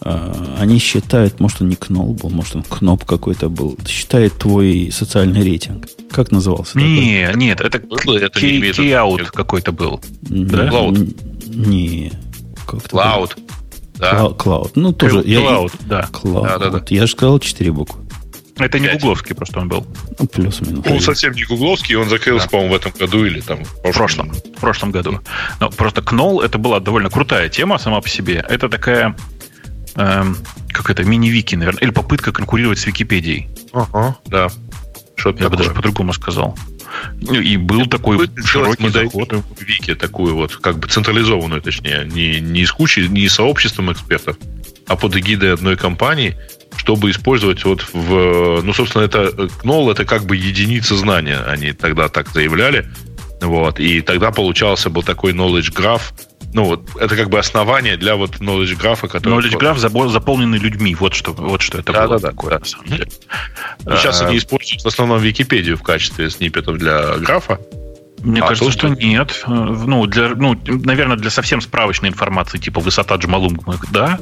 э, 0.00 0.56
они 0.58 0.78
считают, 0.78 1.40
может, 1.40 1.62
он 1.62 1.68
не 1.68 1.76
Кнол 1.76 2.14
был, 2.14 2.30
может, 2.30 2.56
он 2.56 2.62
Кноп 2.62 3.04
какой-то 3.04 3.48
был, 3.48 3.78
считает 3.86 4.34
твой 4.38 4.90
социальный 4.92 5.42
рейтинг. 5.42 5.86
Как 6.10 6.30
назывался? 6.32 6.78
Не, 6.78 7.26
такой? 7.26 7.40
нет, 7.40 7.60
это, 7.60 7.80
ну, 8.04 8.14
это 8.14 8.38
Key, 8.38 9.30
какой-то 9.32 9.72
был. 9.72 10.00
Да? 10.22 10.68
Cloud. 10.68 11.16
Не. 11.46 12.12
Cloud. 12.66 13.36
Да. 14.00 14.12
Cloud. 14.36 14.72
Ну, 14.74 14.92
тоже. 14.92 15.20
Cloud, 15.20 15.72
да. 15.80 16.08
Cloud. 16.12 16.42
Да, 16.42 16.58
да, 16.58 16.70
да. 16.70 16.84
Я 16.88 17.06
же 17.06 17.12
сказал 17.12 17.38
4 17.38 17.70
буквы. 17.72 18.00
Это 18.58 18.78
не 18.78 18.88
Пять. 18.88 19.00
гугловский 19.00 19.34
просто 19.34 19.58
он 19.60 19.68
был. 19.68 19.86
Ну, 20.18 20.26
плюс-минус. 20.26 20.84
Он 20.86 21.00
совсем 21.00 21.32
не 21.32 21.44
гугловский, 21.44 21.96
он 21.96 22.10
закрылся, 22.10 22.46
по-моему, 22.48 22.74
в 22.74 22.76
этом 22.76 22.92
году 22.92 23.24
или 23.24 23.40
там 23.40 23.64
В 23.64 23.92
прошлом, 23.92 24.32
в 24.32 24.60
прошлом 24.60 24.90
году. 24.90 25.20
Но 25.60 25.70
просто 25.70 26.02
Knoll 26.02 26.44
это 26.44 26.58
была 26.58 26.78
довольно 26.80 27.08
крутая 27.08 27.48
тема 27.48 27.78
сама 27.78 28.00
по 28.02 28.08
себе. 28.08 28.44
Это 28.48 28.68
такая 28.68 29.16
эм, 29.96 30.36
как 30.68 30.90
это, 30.90 31.04
мини-вики, 31.04 31.54
наверное, 31.54 31.80
или 31.82 31.90
попытка 31.90 32.32
конкурировать 32.32 32.78
с 32.78 32.86
Википедией. 32.86 33.48
Ага, 33.72 34.16
да. 34.26 34.48
Что-то 35.16 35.42
Я 35.42 35.48
бы 35.48 35.56
даже 35.56 35.70
такое. 35.70 35.82
по-другому 35.82 36.12
сказал. 36.12 36.54
Ну, 37.20 37.34
И 37.34 37.56
был 37.56 37.86
такой 37.86 38.18
Попытка 38.18 38.46
широкий 38.46 38.88
заход. 38.88 39.14
модернизированную 39.14 39.44
Вики 39.60 39.94
такую 39.94 40.34
вот, 40.34 40.56
как 40.56 40.78
бы 40.78 40.88
централизованную, 40.88 41.62
точнее, 41.62 42.04
не, 42.04 42.40
не 42.40 42.60
из 42.60 42.72
кучи, 42.72 43.00
не 43.00 43.28
сообществом 43.28 43.92
экспертов, 43.92 44.36
а 44.86 44.96
под 44.96 45.16
эгидой 45.16 45.54
одной 45.54 45.76
компании, 45.76 46.36
чтобы 46.76 47.10
использовать 47.10 47.64
вот 47.64 47.86
в... 47.92 48.62
Ну, 48.62 48.72
собственно, 48.72 49.02
это 49.02 49.30
Knoll 49.62 49.92
это 49.92 50.04
как 50.04 50.24
бы 50.24 50.36
единица 50.36 50.96
знания, 50.96 51.38
они 51.38 51.72
тогда 51.72 52.08
так 52.08 52.28
заявляли. 52.30 52.88
Вот, 53.40 53.80
и 53.80 54.02
тогда 54.02 54.32
получался 54.32 54.90
был 54.90 55.02
такой 55.02 55.32
knowledge 55.32 55.72
graph, 55.72 56.12
ну 56.52 56.64
вот, 56.64 56.82
это 56.98 57.16
как 57.16 57.28
бы 57.30 57.38
основание 57.38 57.96
для 57.96 58.16
вот 58.16 58.36
knowledge 58.36 58.76
graph, 58.80 59.06
который... 59.08 59.48
Knowledge 59.48 59.76
забо- 59.76 60.08
заполненный 60.08 60.58
людьми. 60.58 60.94
Вот 60.94 61.14
что, 61.14 61.32
вот 61.32 61.62
что 61.62 61.78
это 61.78 61.92
Да, 61.92 62.06
было 62.06 62.18
да, 62.18 62.28
такое, 62.30 62.50
да. 62.50 62.58
на 62.58 62.64
самом 62.64 62.86
деле. 62.86 63.08
Ну, 63.84 63.96
Сейчас 63.96 64.20
А, 64.22 64.26
они 64.26 64.38
используют 64.38 64.82
в 64.82 64.86
основном 64.86 65.20
Википедию 65.20 65.76
в 65.76 65.82
качестве 65.82 66.28
сниппетов 66.30 66.78
для 66.78 67.18
графа. 67.18 67.58
Мне 68.22 68.42
А 68.42 68.48
кажется, 68.48 68.70
что 68.70 68.88
нет. 68.88 69.44
Э, 69.46 69.50
Ну, 69.50 70.04
для, 70.06 70.28
ну, 70.30 70.54
наверное, 70.66 71.16
для 71.16 71.30
совсем 71.30 71.62
справочной 71.62 72.10
информации, 72.10 72.58
типа 72.58 72.80
высота 72.80 73.14
Джамалунгмы, 73.16 73.78
да. 73.92 74.18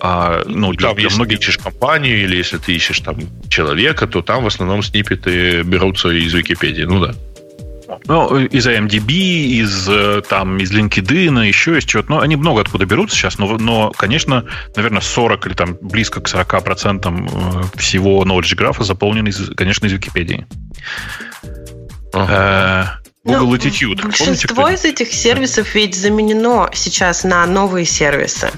А, 0.00 0.42
ну, 0.46 0.72
для, 0.72 0.88
Там, 0.88 0.96
для 0.96 1.04
если 1.04 1.16
многих... 1.18 1.38
ты 1.38 1.44
ищешь 1.44 1.58
компанию 1.58 2.24
или 2.24 2.36
если 2.36 2.56
ты 2.58 2.72
ищешь 2.74 2.98
там 3.00 3.18
человека, 3.48 4.06
то 4.08 4.22
там 4.22 4.42
в 4.42 4.46
основном 4.48 4.82
сниппеты 4.82 5.62
берутся 5.62 6.08
из 6.08 6.32
Википедии. 6.34 6.82
Ну 6.82 7.00
да. 7.04 7.14
Ну, 8.06 8.38
из 8.38 8.66
IMDb, 8.66 9.10
из 9.12 9.88
э, 9.88 10.22
там, 10.28 10.58
из 10.58 10.70
LinkedIn, 10.72 11.46
еще 11.46 11.78
из 11.78 11.84
чего-то. 11.84 12.10
Ну, 12.12 12.20
они 12.20 12.36
много 12.36 12.60
откуда 12.60 12.84
берутся 12.86 13.16
сейчас, 13.16 13.38
но, 13.38 13.56
но, 13.58 13.90
конечно, 13.90 14.44
наверное, 14.76 15.00
40 15.00 15.46
или 15.46 15.54
там 15.54 15.76
близко 15.80 16.20
к 16.20 16.28
40 16.28 16.62
процентам 16.64 17.26
э, 17.26 17.62
всего 17.78 18.22
knowledge 18.24 18.54
графа 18.54 18.84
заполнен, 18.84 19.26
из, 19.26 19.50
конечно, 19.56 19.86
из 19.86 19.92
Википедии. 19.92 20.46
Э, 22.14 22.84
Google 23.24 23.46
Ну, 23.48 23.54
Attitude. 23.56 24.00
Помните, 24.00 24.02
Большинство 24.02 24.54
кто- 24.64 24.68
из 24.70 24.84
этих 24.84 25.12
сервисов 25.12 25.74
ведь 25.74 25.94
заменено 25.94 26.70
сейчас 26.72 27.24
на 27.24 27.44
новые 27.46 27.84
сервисы. 27.84 28.50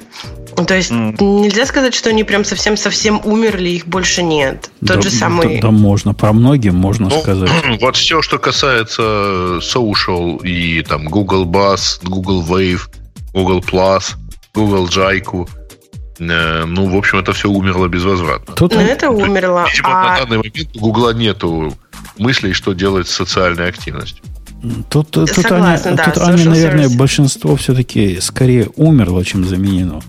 То 0.67 0.75
есть 0.75 0.91
М. 0.91 1.15
нельзя 1.19 1.67
сказать, 1.67 1.95
что 1.95 2.11
они 2.11 2.25
прям 2.25 2.45
совсем-совсем 2.45 3.21
умерли, 3.25 3.71
их 3.71 3.87
больше 3.87 4.23
нет. 4.23 4.71
Тот 4.87 4.97
Да- 4.97 5.03
же 5.03 5.11
самый... 5.11 5.57
Да, 5.57 5.69
да 5.69 5.71
можно, 5.71 6.15
про 6.15 6.33
многие 6.33 6.71
можно 6.71 7.09
Ну, 7.09 7.21
сказать. 7.21 7.51
Вот 7.81 7.97
все, 7.97 8.23
что 8.23 8.39
касается 8.39 9.03
social 9.61 10.43
и 10.47 10.83
там 10.83 11.07
Google 11.07 11.47
Bus, 11.47 11.99
Google 12.03 12.45
Wave, 12.45 12.81
Google 13.33 13.61
Plus, 13.61 14.15
Google 14.55 14.87
Jaiku, 14.89 15.49
э, 16.19 16.65
ну, 16.67 16.87
в 16.89 16.97
общем, 16.97 17.19
это 17.19 17.33
все 17.33 17.49
умерло 17.49 17.89
безвозвратно. 17.89 18.55
Тут 18.55 18.75
Ну, 18.75 18.81
это 18.81 19.11
умерло. 19.11 19.67
Видимо, 19.71 19.89
на 19.91 20.15
А 20.15 20.19
данный 20.19 20.37
момент 20.39 20.57
у 20.77 20.81
Гугла 20.81 21.11
нету 21.15 21.75
мыслей, 22.19 22.53
что 22.53 22.73
делать 22.75 23.09
с 23.09 23.13
социальной 23.15 23.69
активностью. 23.69 24.23
Тут, 24.91 25.09
Согласна, 25.29 25.89
они, 25.91 25.97
да, 25.97 26.05
тут 26.11 26.23
они, 26.23 26.45
наверное, 26.45 26.87
service. 26.89 26.97
большинство 26.97 27.57
все-таки 27.57 28.21
скорее 28.21 28.69
умерло, 28.77 29.25
чем 29.25 29.45
заменено. 29.45 30.01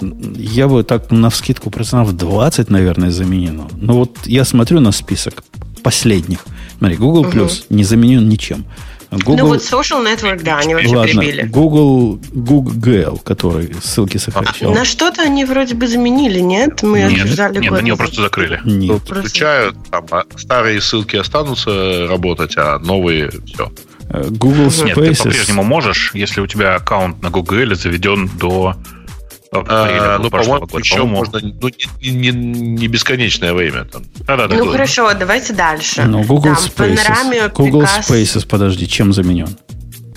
Я 0.00 0.68
бы 0.68 0.82
так 0.84 1.10
на 1.10 1.28
вскидку 1.30 1.70
процентов 1.70 2.16
20, 2.16 2.70
наверное, 2.70 3.10
заменено. 3.10 3.68
Но 3.76 3.94
вот 3.94 4.16
я 4.26 4.44
смотрю 4.44 4.80
на 4.80 4.92
список 4.92 5.42
последних. 5.82 6.44
Смотри, 6.78 6.96
Google 6.96 7.24
Plus 7.24 7.64
не 7.68 7.84
заменен 7.84 8.28
ничем. 8.28 8.64
Google, 9.10 9.36
Ну 9.36 9.46
вот 9.48 9.60
social 9.60 10.02
network, 10.02 10.42
да, 10.42 10.56
они 10.58 10.74
вообще 10.74 10.96
ладно, 10.96 11.20
прибили. 11.20 11.42
Google, 11.42 12.18
Google, 12.32 13.18
который 13.22 13.74
ссылки 13.82 14.16
сокращал. 14.16 14.72
На 14.72 14.86
что-то 14.86 15.20
они 15.22 15.44
вроде 15.44 15.74
бы 15.74 15.86
заменили, 15.86 16.40
нет? 16.40 16.82
Мы 16.82 17.00
Нет, 17.00 17.20
обсуждали 17.20 17.58
нет, 17.58 17.62
нее 17.72 17.80
назад. 17.82 17.98
просто 17.98 18.22
закрыли. 18.22 18.60
Нет. 18.64 19.02
Просто- 19.02 19.28
Включают, 19.28 19.76
там, 19.90 20.06
а 20.12 20.24
старые 20.36 20.80
ссылки 20.80 21.16
останутся 21.16 22.06
работать, 22.08 22.54
а 22.56 22.78
новые 22.78 23.30
все. 23.44 23.70
Э, 24.08 24.28
Google 24.30 24.64
Нет, 24.84 24.94
ты 24.94 25.00
Spaces. 25.02 25.18
по-прежнему 25.24 25.62
можешь, 25.62 26.12
если 26.14 26.40
у 26.40 26.46
тебя 26.46 26.76
аккаунт 26.76 27.22
на 27.22 27.28
Google 27.28 27.74
заведен 27.74 28.30
до 28.40 28.76
апреля 29.52 30.14
А, 30.14 30.18
ну, 30.18 30.30
прошлого 30.30 30.60
по-моему, 30.60 30.66
года. 30.66 30.78
еще 30.78 30.94
По-моему, 30.96 31.16
можно 31.18 31.40
ну, 31.42 31.68
не, 32.00 32.10
не- 32.10 32.30
не 32.30 32.88
бесконечное 32.88 33.52
время. 33.54 33.84
Там. 33.84 34.02
Да-да-да. 34.26 34.56
Ну 34.56 34.64
Да. 34.66 34.72
хорошо, 34.72 35.12
давайте 35.14 35.52
дальше. 35.52 36.02
Но 36.04 36.22
Google 36.22 36.54
Там, 36.54 36.64
Spaces. 36.64 36.96
панораме, 37.04 37.48
Google 37.48 37.80
Пикас, 37.82 38.10
Spaces, 38.10 38.46
подожди, 38.48 38.86
чем 38.88 39.12
заменен? 39.12 39.56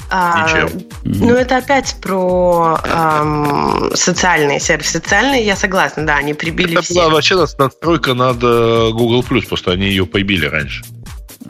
а, 0.09 0.47
Ничем. 0.47 0.69
Ну, 1.03 1.33
это 1.33 1.57
опять 1.57 1.97
про 2.01 2.79
ам, 2.83 3.89
социальные 3.95 4.59
сервисы. 4.59 4.93
Социальные, 4.93 5.43
я 5.45 5.55
согласна, 5.55 6.05
да, 6.05 6.17
они 6.17 6.33
прибили 6.35 6.73
Это 6.73 6.81
все. 6.83 6.93
была 6.93 7.09
вообще 7.09 7.35
нас- 7.35 7.57
надстройка 7.57 8.13
над 8.13 8.37
э, 8.43 8.89
Google 8.93 9.23
Plus, 9.27 9.47
просто 9.47 9.71
они 9.71 9.87
ее 9.87 10.05
побили 10.05 10.45
раньше. 10.45 10.83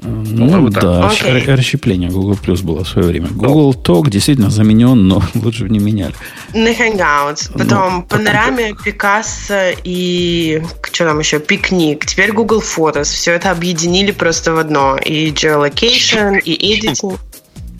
Ну 0.06 0.62
вот 0.62 0.74
да, 0.74 1.12
р- 1.26 1.58
расщепление 1.58 2.10
Google 2.10 2.34
Plus 2.42 2.64
было 2.64 2.84
в 2.84 2.88
свое 2.88 3.08
время. 3.08 3.28
Google 3.30 3.74
Talk 3.74 4.10
действительно 4.10 4.50
заменен, 4.50 5.08
но 5.08 5.22
лучше 5.36 5.64
бы 5.64 5.70
не 5.70 5.80
меняли. 5.80 6.14
На 6.54 6.70
Hangouts. 6.72 7.52
Потом 7.58 7.96
Ну, 7.96 8.04
Панораме, 8.04 8.76
Пикассо 8.84 9.72
и 9.84 10.62
что 10.92 11.06
там 11.06 11.20
еще? 11.20 11.40
Пикник. 11.40 12.06
Теперь 12.06 12.32
Google 12.32 12.62
Photos. 12.62 13.06
Все 13.06 13.34
это 13.34 13.52
объединили 13.52 14.12
просто 14.12 14.54
в 14.54 14.58
одно. 14.58 14.98
И 14.98 15.32
geolocation, 15.32 16.40
и 16.40 16.76
editing. 16.80 17.18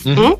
М? 0.06 0.38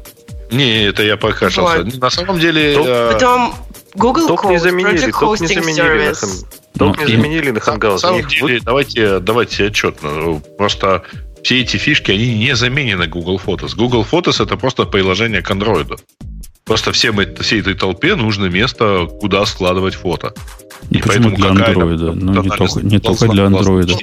Не, 0.52 0.86
это 0.86 1.04
я 1.04 1.18
покашался. 1.18 1.84
Вот. 1.84 1.98
На 2.00 2.10
самом 2.10 2.40
деле... 2.40 2.76
Э, 2.78 3.12
Потом 3.14 3.54
Google 3.96 4.30
не 4.30 4.36
Code, 4.36 4.60
заменили, 4.60 5.08
Project 5.08 5.20
толк 5.20 5.40
не 5.42 5.48
Hosting 5.48 5.54
заменили 5.64 5.82
на 5.82 6.12
Service. 6.12 6.46
Толк 6.78 6.98
Ну, 7.00 7.06
не 7.06 7.12
заменили 7.16 7.50
на 7.52 7.54
на 7.54 7.58
Hangouts. 7.60 7.98
самом 8.00 8.20
Их 8.20 8.28
деле, 8.28 8.60
давайте, 8.64 9.20
давайте 9.20 9.66
отчетно. 9.68 10.42
Просто 10.58 11.04
все 11.46 11.62
эти 11.62 11.78
фишки, 11.78 12.10
они 12.12 12.34
не 12.34 12.56
заменены 12.56 13.06
Google 13.06 13.40
Photos. 13.46 13.76
Google 13.76 14.04
Photos 14.12 14.42
это 14.44 14.58
просто 14.58 14.86
приложение 14.86 15.44
к 15.44 15.52
Android. 15.52 15.96
Просто 16.66 16.92
всем, 16.92 17.20
всей 17.40 17.62
этой 17.62 17.76
толпе 17.76 18.16
нужно 18.16 18.46
место, 18.46 19.08
куда 19.20 19.46
складывать 19.46 19.94
фото. 19.94 20.34
Ну, 20.90 21.00
почему 21.02 21.30
для 21.30 21.50
Android? 21.50 22.14
Ну, 22.16 22.42
не 22.42 22.50
только, 22.50 22.80
не 22.82 23.00
только 23.00 23.28
для. 23.28 23.44
Android. 23.46 23.96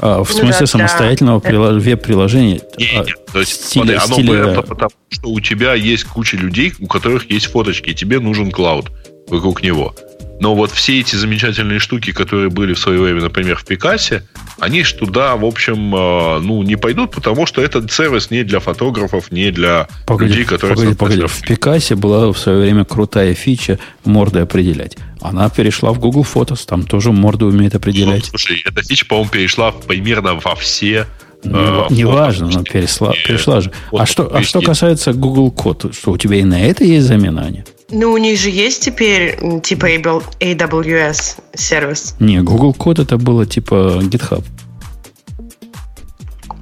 А, 0.00 0.24
в 0.24 0.28
Ну 0.28 0.38
смысле 0.40 0.60
да, 0.60 0.66
самостоятельного 0.66 1.40
да. 1.40 1.72
веб-приложения? 1.78 2.62
Не, 2.78 2.86
а, 2.98 3.04
не, 3.04 3.14
то 3.32 3.38
есть, 3.38 3.52
стиля- 3.52 4.00
смотри, 4.00 4.24
оно 4.24 4.52
стиля- 4.52 4.62
потому, 4.62 4.90
что 5.08 5.28
у 5.28 5.38
тебя 5.40 5.74
есть 5.74 6.02
куча 6.02 6.36
людей, 6.36 6.72
у 6.80 6.88
которых 6.88 7.30
есть 7.30 7.46
фоточки, 7.46 7.90
и 7.90 7.94
тебе 7.94 8.18
нужен 8.18 8.50
клауд 8.50 8.90
вокруг 9.28 9.62
него. 9.62 9.94
Но 10.40 10.54
вот 10.54 10.70
все 10.70 11.00
эти 11.00 11.16
замечательные 11.16 11.80
штуки, 11.80 12.12
которые 12.12 12.48
были 12.48 12.72
в 12.72 12.78
свое 12.78 13.00
время, 13.00 13.20
например, 13.22 13.56
в 13.56 13.64
Пикасе, 13.64 14.22
они 14.60 14.84
ж 14.84 14.92
туда, 14.92 15.34
в 15.36 15.44
общем, 15.44 15.94
э, 15.94 16.38
ну, 16.40 16.62
не 16.62 16.76
пойдут, 16.76 17.10
потому 17.10 17.44
что 17.46 17.60
этот 17.60 17.90
сервис 17.92 18.30
не 18.30 18.44
для 18.44 18.60
фотографов, 18.60 19.32
не 19.32 19.50
для 19.50 19.88
Погоди, 20.06 20.30
людей, 20.30 20.44
которые... 20.44 20.76
погоди, 20.76 20.94
погоди. 20.94 21.26
В 21.26 21.40
Пикасе 21.42 21.96
была 21.96 22.32
в 22.32 22.38
свое 22.38 22.60
время 22.60 22.84
крутая 22.84 23.34
фича 23.34 23.78
морды 24.04 24.38
определять. 24.40 24.96
Она 25.20 25.48
перешла 25.50 25.92
в 25.92 25.98
Google 25.98 26.22
Photos, 26.24 26.64
там 26.66 26.84
тоже 26.84 27.10
морды 27.10 27.44
умеет 27.44 27.72
Ну, 27.72 27.78
определять. 27.78 28.26
слушай, 28.26 28.62
эта 28.64 28.82
фича, 28.82 29.06
по-моему, 29.06 29.30
перешла 29.30 29.72
примерно 29.72 30.34
во 30.36 30.54
все... 30.54 31.06
Не- 31.44 31.52
э, 31.52 31.86
Неважно, 31.90 32.46
но 32.46 32.52
фото- 32.60 32.72
перешла, 32.72 33.12
перешла 33.12 33.60
же. 33.60 33.72
А 33.92 34.06
что, 34.06 34.28
а 34.32 34.42
что 34.42 34.60
касается 34.60 35.12
Google 35.12 35.52
Code, 35.56 35.92
что 35.96 36.12
у 36.12 36.16
тебя 36.18 36.36
и 36.36 36.44
на 36.44 36.60
это 36.60 36.84
есть 36.84 37.06
замена, 37.06 37.42
Аня? 37.44 37.64
Ну, 37.90 38.12
у 38.12 38.18
них 38.18 38.38
же 38.38 38.50
есть 38.50 38.84
теперь 38.84 39.38
типа 39.62 39.86
AW- 39.90 40.22
AWS 40.40 41.36
сервис. 41.54 42.14
Не, 42.20 42.40
Google 42.42 42.74
Code 42.78 43.02
это 43.02 43.16
было 43.16 43.46
типа 43.46 44.00
GitHub. 44.02 44.44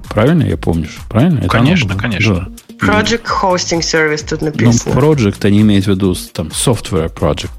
Правильно 0.09 0.45
я 0.45 0.57
помнишь? 0.57 0.99
Правильно? 1.11 1.41
Это 1.41 1.49
Конечно, 1.49 1.97
конечно. 1.97 2.35
Да. 2.81 2.87
Project 2.87 3.25
Hosting 3.43 3.81
Service 3.81 4.27
тут 4.29 4.41
Ну, 4.41 4.47
написано. 4.47 4.93
project 4.95 5.45
они 5.45 5.63
имеют 5.63 5.87
в 5.87 5.89
виду 5.89 6.15
там 6.33 6.49
software 6.49 7.13
project. 7.13 7.51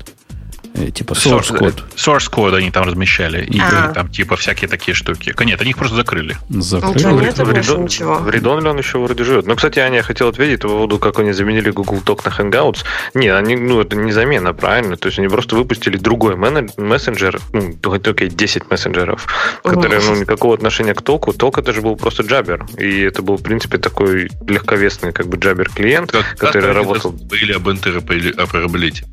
Э, 0.78 0.92
Типа 0.92 1.14
source 1.14 1.50
code. 1.52 1.84
Source 1.96 2.30
code 2.32 2.56
они 2.56 2.72
там 2.72 2.86
размещали. 2.86 3.44
И 3.46 3.60
А. 3.60 3.92
там 3.94 4.10
типа 4.10 4.36
всякие 4.36 4.68
такие 4.70 4.94
штуки. 4.96 5.34
Нет, 5.44 5.60
они 5.62 5.72
их 5.72 5.78
просто 5.78 5.96
закрыли. 5.96 6.38
Ничего 6.50 6.62
Закрыли. 6.62 7.26
нет 7.26 7.38
в 7.40 7.44
больше 7.46 7.72
Redon- 7.72 7.84
ничего. 7.84 8.16
В 8.16 8.28
Redon 8.30 8.68
он 8.70 8.78
еще 8.78 9.00
вроде 9.00 9.24
живет. 9.24 9.48
Ну, 9.48 9.56
кстати, 9.56 9.80
Аня, 9.80 9.98
я 9.98 10.04
хотел 10.04 10.28
ответить 10.30 10.62
по 10.62 10.68
поводу, 10.70 11.00
как 11.00 11.20
они 11.20 11.32
заменили 11.34 11.72
Google 11.72 12.00
Talk 12.06 12.22
на 12.26 12.30
Hangouts. 12.30 12.84
Не, 13.14 13.30
они, 13.30 13.56
ну, 13.56 13.82
это 13.82 13.96
не 13.96 14.12
замена, 14.12 14.54
правильно? 14.54 14.98
То 14.98 15.08
есть 15.08 15.20
они 15.20 15.28
просто 15.28 15.56
выпустили 15.56 15.98
другой 15.98 16.36
мессенджер, 16.36 17.40
ну, 17.54 17.78
окей, 17.94 18.30
10 18.30 18.70
мессенджеров, 18.70 19.26
которые, 19.64 20.02
ну, 20.02 20.16
никакого 20.16 20.54
отношения 20.56 20.94
к 20.94 21.02
толку. 21.02 21.34
Толк 21.34 21.58
это 21.58 21.74
же 21.74 21.82
был 21.82 21.96
просто 21.96 22.24
джабер. 22.24 22.66
И 22.78 23.02
это 23.02 23.22
был, 23.22 23.38
в 23.38 23.44
принципе, 23.44 23.78
такой 23.78 24.30
легковесный, 24.48 25.12
как 25.12 25.28
бы, 25.28 25.38
джабер-клиент, 25.38 26.12
Как- 26.12 26.38
который 26.38 26.68
как 26.68 26.76
работал... 26.76 27.12
говорили 27.12 27.54
об 27.54 27.68
interoperability. 27.68 29.04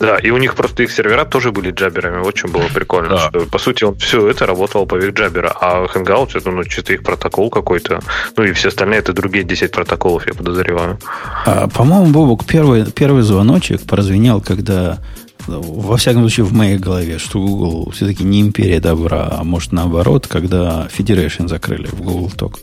Да, 0.00 0.16
и 0.16 0.30
у 0.30 0.38
них 0.38 0.54
просто 0.54 0.82
их 0.82 0.92
сервера 0.92 1.24
тоже 1.24 1.52
были 1.52 1.70
джаберами. 1.70 2.22
Вот 2.22 2.34
чем 2.34 2.50
было 2.50 2.64
прикольно. 2.74 3.10
Да. 3.10 3.28
Что, 3.28 3.40
по 3.40 3.58
сути, 3.58 3.84
он 3.84 3.96
все 3.96 4.28
это 4.28 4.46
работало 4.46 4.86
поверх 4.86 5.14
джабера. 5.14 5.54
А 5.60 5.84
Hangout 5.84 6.30
это 6.34 6.50
ну, 6.50 6.64
чисто 6.64 6.94
их 6.94 7.02
протокол 7.02 7.50
какой-то. 7.50 8.00
Ну 8.36 8.44
и 8.44 8.52
все 8.52 8.68
остальные 8.68 9.00
это 9.00 9.12
другие 9.12 9.44
10 9.44 9.70
протоколов, 9.70 10.26
я 10.26 10.32
подозреваю. 10.32 10.98
А, 11.44 11.68
по-моему, 11.68 12.06
Бобок, 12.06 12.46
первый, 12.46 12.90
первый 12.90 13.22
звоночек 13.22 13.82
прозвенел, 13.82 14.40
когда 14.40 14.98
во 15.46 15.96
всяком 15.96 16.22
случае, 16.22 16.44
в 16.44 16.52
моей 16.52 16.78
голове, 16.78 17.18
что 17.18 17.40
Google 17.40 17.90
все-таки 17.92 18.24
не 18.24 18.40
империя 18.40 18.80
добра, 18.80 19.28
а 19.30 19.44
может 19.44 19.72
наоборот, 19.72 20.26
когда 20.26 20.88
Federation 20.96 21.48
закрыли 21.48 21.86
в 21.86 22.00
Google 22.00 22.30
Talk. 22.36 22.58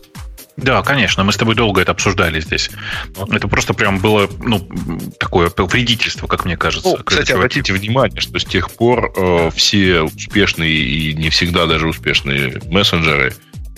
Да, 0.58 0.82
конечно, 0.82 1.24
мы 1.24 1.32
с 1.32 1.38
тобой 1.38 1.53
долго 1.53 1.82
это 1.82 1.91
обсуждали 1.91 2.41
здесь. 2.41 2.72
Это 3.30 3.47
просто 3.47 3.76
прям 3.76 3.99
было, 3.99 4.28
ну, 4.39 4.68
такое 5.20 5.51
вредительство, 5.55 6.26
как 6.26 6.45
мне 6.45 6.58
кажется. 6.58 6.89
Ну, 6.89 7.03
кстати, 7.03 7.32
обратите 7.32 7.74
внимание, 7.74 8.20
что 8.20 8.39
с 8.39 8.43
тех 8.43 8.72
пор 8.72 9.14
э, 9.16 9.51
все 9.55 10.01
успешные 10.01 10.74
и 10.74 11.14
не 11.14 11.30
всегда 11.30 11.68
даже 11.68 11.88
успешные 11.88 12.60
мессенджеры 12.66 13.36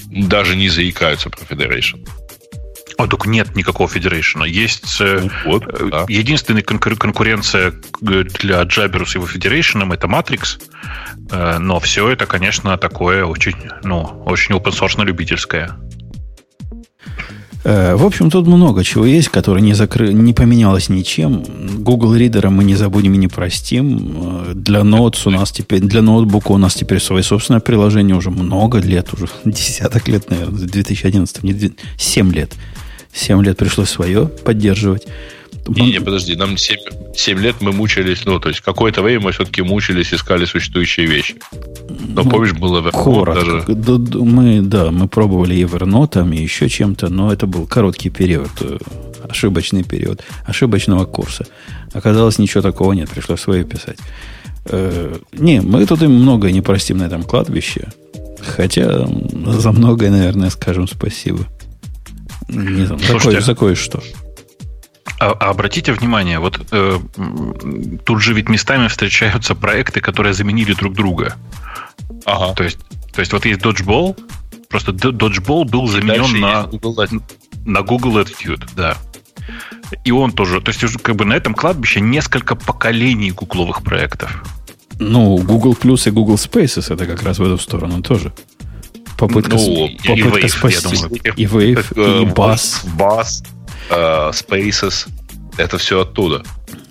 даже 0.10 0.56
не 0.56 0.70
заикаются 0.70 1.30
про 1.30 1.44
Federation. 1.44 2.08
О, 2.98 3.08
только 3.08 3.30
нет 3.30 3.56
никакого 3.56 3.88
Federation. 3.88 4.48
Есть 4.48 5.00
э, 5.00 5.22
ну, 5.22 5.52
вот, 5.52 5.64
э, 5.68 5.90
да. 5.90 6.06
единственная 6.08 6.64
конкур- 6.64 6.98
конкуренция 6.98 7.74
для 8.02 8.62
Jabber 8.64 9.06
с 9.06 9.16
его 9.16 9.26
Federation 9.26 9.94
это 9.94 10.08
Matrix. 10.08 10.62
Э, 11.32 11.60
но 11.60 11.80
все 11.80 12.10
это, 12.10 12.26
конечно, 12.26 12.78
такое 12.78 13.24
очень, 13.24 13.56
ну, 13.84 14.02
очень 14.26 14.56
open 14.56 14.72
source 14.72 15.04
любительское. 15.04 15.78
Э, 17.64 17.96
в 17.96 18.06
общем, 18.06 18.30
тут 18.30 18.48
много 18.48 18.84
чего 18.84 19.06
есть, 19.06 19.30
которое 19.30 19.62
не, 19.62 19.74
закры... 19.74 20.14
не 20.14 20.34
поменялось 20.34 20.90
ничем. 20.90 21.44
Google 21.80 22.16
Reader 22.16 22.50
мы 22.50 22.64
не 22.64 22.76
забудем 22.76 23.14
и 23.14 23.18
не 23.18 23.28
простим. 23.28 24.48
Э, 24.48 24.54
для 24.54 24.80
Notes 24.82 25.22
у 25.26 25.30
нас 25.30 25.52
теперь, 25.52 25.82
для 25.82 26.02
ноутбука 26.02 26.52
у 26.52 26.58
нас 26.58 26.74
теперь 26.74 27.00
свое 27.00 27.24
собственное 27.24 27.60
приложение 27.60 28.16
уже 28.16 28.32
много 28.32 28.80
лет, 28.80 29.14
уже 29.14 29.28
десяток 29.46 30.08
лет, 30.08 30.30
наверное, 30.30 30.60
2011, 30.60 31.44
не, 31.44 31.72
7 31.98 32.34
лет. 32.34 32.54
7 33.12 33.44
лет 33.44 33.58
пришлось 33.58 33.90
свое 33.90 34.28
поддерживать. 34.28 35.08
Не, 35.68 35.92
не, 35.92 36.00
подожди, 36.02 36.36
нам 36.36 36.58
7, 36.58 36.78
7 37.16 37.40
лет 37.40 37.56
мы 37.62 37.72
мучились, 37.72 38.26
ну, 38.26 38.40
то 38.40 38.50
есть 38.50 38.62
какое-то 38.62 39.02
время 39.02 39.26
мы 39.26 39.32
все-таки 39.32 39.62
мучились, 39.62 40.14
искали 40.14 40.46
существующие 40.46 41.06
вещи. 41.06 41.36
Но 41.90 42.24
ну, 42.24 42.30
помнишь, 42.30 42.54
было 42.54 42.82
Evernote 42.82 43.36
даже... 43.36 43.64
Да, 43.68 44.20
мы, 44.20 44.62
да, 44.62 44.92
мы 44.92 45.08
пробовали 45.08 45.58
Evernote 45.58 46.36
и 46.36 46.42
еще 46.42 46.70
чем-то, 46.70 47.10
но 47.10 47.32
это 47.32 47.46
был 47.46 47.68
короткий 47.68 48.10
период, 48.10 48.50
э, 48.62 48.78
ошибочный 49.30 49.84
период, 49.84 50.24
ошибочного 50.46 51.06
курса. 51.06 51.46
Оказалось, 51.94 52.40
ничего 52.40 52.62
такого 52.62 52.94
нет, 52.94 53.10
пришлось 53.10 53.42
свое 53.42 53.64
писать. 53.64 53.98
Э, 54.66 55.18
не, 55.34 55.62
мы 55.62 55.86
тут 55.86 56.02
им 56.02 56.12
многое 56.12 56.52
не 56.52 56.62
простим 56.62 56.98
на 56.98 57.04
этом 57.04 57.24
кладбище. 57.24 57.90
Хотя 58.42 59.08
за 59.46 59.72
многое, 59.72 60.12
наверное, 60.12 60.50
скажем 60.50 60.88
спасибо. 60.88 61.46
Не 62.48 62.86
знаю, 62.86 63.42
за 63.42 63.56
кое-что. 63.56 64.02
А, 65.20 65.32
а 65.32 65.50
обратите 65.50 65.92
внимание, 65.94 66.40
вот 66.40 66.60
э, 66.72 67.00
тут 68.06 68.22
же 68.22 68.34
ведь 68.34 68.50
местами 68.50 68.88
встречаются 68.88 69.56
проекты, 69.56 70.02
которые 70.02 70.34
заменили 70.34 70.74
друг 70.74 70.94
друга. 70.94 71.36
Ага. 72.26 72.54
То 72.54 72.64
есть, 72.64 72.80
то 73.14 73.20
есть 73.20 73.34
вот 73.34 73.46
есть 73.46 73.62
Dodgeball, 73.62 74.18
просто 74.70 74.92
Dodgeball 74.92 75.66
был 75.66 75.88
заменен 75.88 76.40
на 76.40 76.64
Google, 76.64 77.06
на 77.66 77.82
Google 77.82 78.20
Attitude, 78.20 78.70
да. 78.76 78.98
И 80.06 80.12
он 80.12 80.32
тоже, 80.32 80.62
то 80.62 80.72
есть 80.72 81.02
как 81.02 81.16
бы 81.16 81.26
на 81.26 81.34
этом 81.34 81.54
кладбище 81.54 82.02
несколько 82.02 82.56
поколений 82.56 83.32
гугловых 83.32 83.84
проектов. 83.84 84.44
Ну, 85.00 85.38
Google 85.38 85.74
Plus 85.74 86.08
и 86.08 86.12
Google 86.12 86.36
Spaces 86.36 86.94
это 86.94 87.06
как 87.06 87.24
раз 87.24 87.40
в 87.40 87.44
эту 87.44 87.58
сторону 87.58 88.02
тоже. 88.02 88.32
Попытка, 89.18 89.56
ну, 89.56 89.90
попытка 90.06 90.40
и 90.40 90.44
Wave, 90.44 90.48
спасти. 90.48 90.96
Я 90.96 91.02
думаю. 91.02 91.22
И 91.36 91.46
Wave, 91.46 92.22
и 92.22 92.26
Bass. 92.26 92.86
Bass 92.98 93.44
э, 93.90 94.32
Spaces, 94.32 95.08
это 95.58 95.78
все 95.78 96.02
оттуда. 96.02 96.44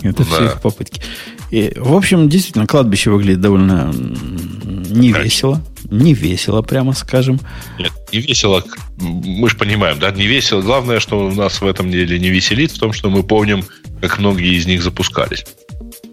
Это 0.03 0.25
да. 0.25 0.25
все 0.25 0.45
их 0.47 0.61
попытки. 0.61 1.03
И, 1.51 1.73
в 1.77 1.95
общем, 1.95 2.29
действительно, 2.29 2.67
кладбище 2.67 3.11
выглядит 3.11 3.41
довольно 3.41 3.91
не 3.93 5.13
весело. 5.13 5.63
Не 5.91 6.13
весело, 6.13 6.61
прямо 6.63 6.93
скажем. 6.93 7.41
Нет, 7.79 7.93
не 8.13 8.21
весело. 8.21 8.63
Мы 8.99 9.49
же 9.49 9.57
понимаем, 9.57 9.99
да, 9.99 10.11
не 10.11 10.27
весело. 10.27 10.61
Главное, 10.61 11.01
что 11.01 11.27
у 11.27 11.33
нас 11.33 11.61
в 11.61 11.67
этом 11.67 11.91
деле 11.91 12.19
не 12.19 12.29
веселит, 12.29 12.73
в 12.73 12.79
том, 12.79 12.93
что 12.93 13.09
мы 13.09 13.23
помним, 13.23 13.65
как 14.03 14.19
многие 14.19 14.55
из 14.55 14.67
них 14.67 14.83
запускались. 14.83 15.47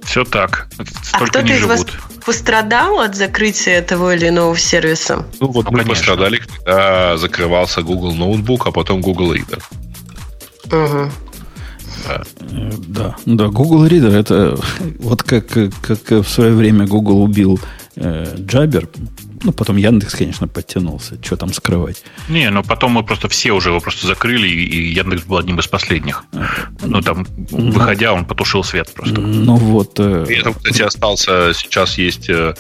Все 0.04 0.24
так. 0.24 0.68
Столько 1.04 1.10
а 1.12 1.26
кто-то 1.26 1.54
из 1.54 1.66
вас 1.66 1.86
пострадал 2.26 3.00
от 3.00 3.16
закрытия 3.16 3.82
того 3.82 4.12
или 4.12 4.30
иного 4.30 4.56
сервиса? 4.58 5.26
Ну, 5.40 5.48
вот 5.48 5.66
ну, 5.66 5.72
мы 5.72 5.80
конечно. 5.80 5.90
пострадали, 5.90 6.38
когда 6.38 7.18
закрывался 7.18 7.82
Google 7.82 8.14
ноутбук, 8.14 8.68
а 8.68 8.72
потом 8.72 9.02
Google 9.02 9.34
Reader. 9.34 9.62
Угу. 10.68 11.12
Да. 12.88 13.16
да, 13.26 13.48
Google 13.48 13.88
Reader 13.88 14.12
это 14.12 14.60
вот 15.00 15.24
как, 15.24 15.48
как 15.48 16.12
в 16.12 16.28
свое 16.28 16.54
время 16.54 16.86
Google 16.86 17.24
убил 17.24 17.60
э, 17.96 18.36
Jabber, 18.38 18.88
ну, 19.44 19.52
потом 19.52 19.78
Яндекс, 19.78 20.16
конечно, 20.16 20.48
подтянулся. 20.48 21.18
Что 21.24 21.38
там 21.38 21.54
скрывать? 21.54 22.04
Не, 22.30 22.50
ну 22.50 22.64
потом 22.64 22.94
мы 22.94 23.04
просто 23.04 23.28
все 23.30 23.52
уже 23.52 23.70
его 23.70 23.80
просто 23.80 24.08
закрыли, 24.08 24.48
и 24.48 24.92
Яндекс 24.94 25.24
был 25.24 25.38
одним 25.38 25.60
из 25.60 25.68
последних. 25.68 26.24
Ну, 26.82 27.02
там, 27.02 27.28
ну, 27.52 27.72
выходя, 27.72 28.14
он 28.14 28.26
потушил 28.26 28.64
свет 28.64 28.92
просто. 28.94 29.22
Ну, 29.22 29.56
вот... 29.56 30.00
Э... 30.00 30.26
При 30.26 30.38
этом, 30.38 30.54
кстати, 30.54 30.82
остался, 30.82 31.54
сейчас 31.54 31.98
есть 31.98 32.30
э, 32.30 32.56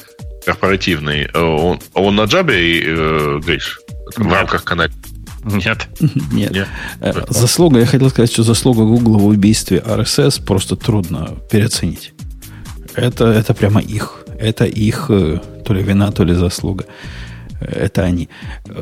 корпоративный. 0.45 1.23
Э, 1.33 1.39
он, 1.39 1.79
он 1.93 2.15
на 2.15 2.25
Джабе, 2.25 2.81
э, 2.83 3.39
Гриш? 3.43 3.79
В 4.17 4.31
рамках 4.31 4.63
канала 4.63 4.89
нет. 5.45 5.87
Нет. 6.31 6.51
Нет. 6.51 6.67
Э, 6.99 7.13
заслуга, 7.29 7.79
я 7.79 7.85
хотел 7.85 8.09
сказать, 8.09 8.31
что 8.31 8.43
заслуга 8.43 8.83
Google 8.83 9.19
в 9.19 9.25
убийстве 9.25 9.83
RSS 9.85 10.43
просто 10.43 10.75
трудно 10.75 11.35
переоценить. 11.51 12.13
Это, 12.95 13.25
это 13.25 13.53
прямо 13.53 13.79
их. 13.79 14.25
Это 14.39 14.65
их 14.65 15.05
э, 15.09 15.39
то 15.63 15.73
ли 15.73 15.83
вина, 15.83 16.11
то 16.11 16.23
ли 16.23 16.33
заслуга. 16.33 16.85
Это 17.59 18.03
они. 18.03 18.29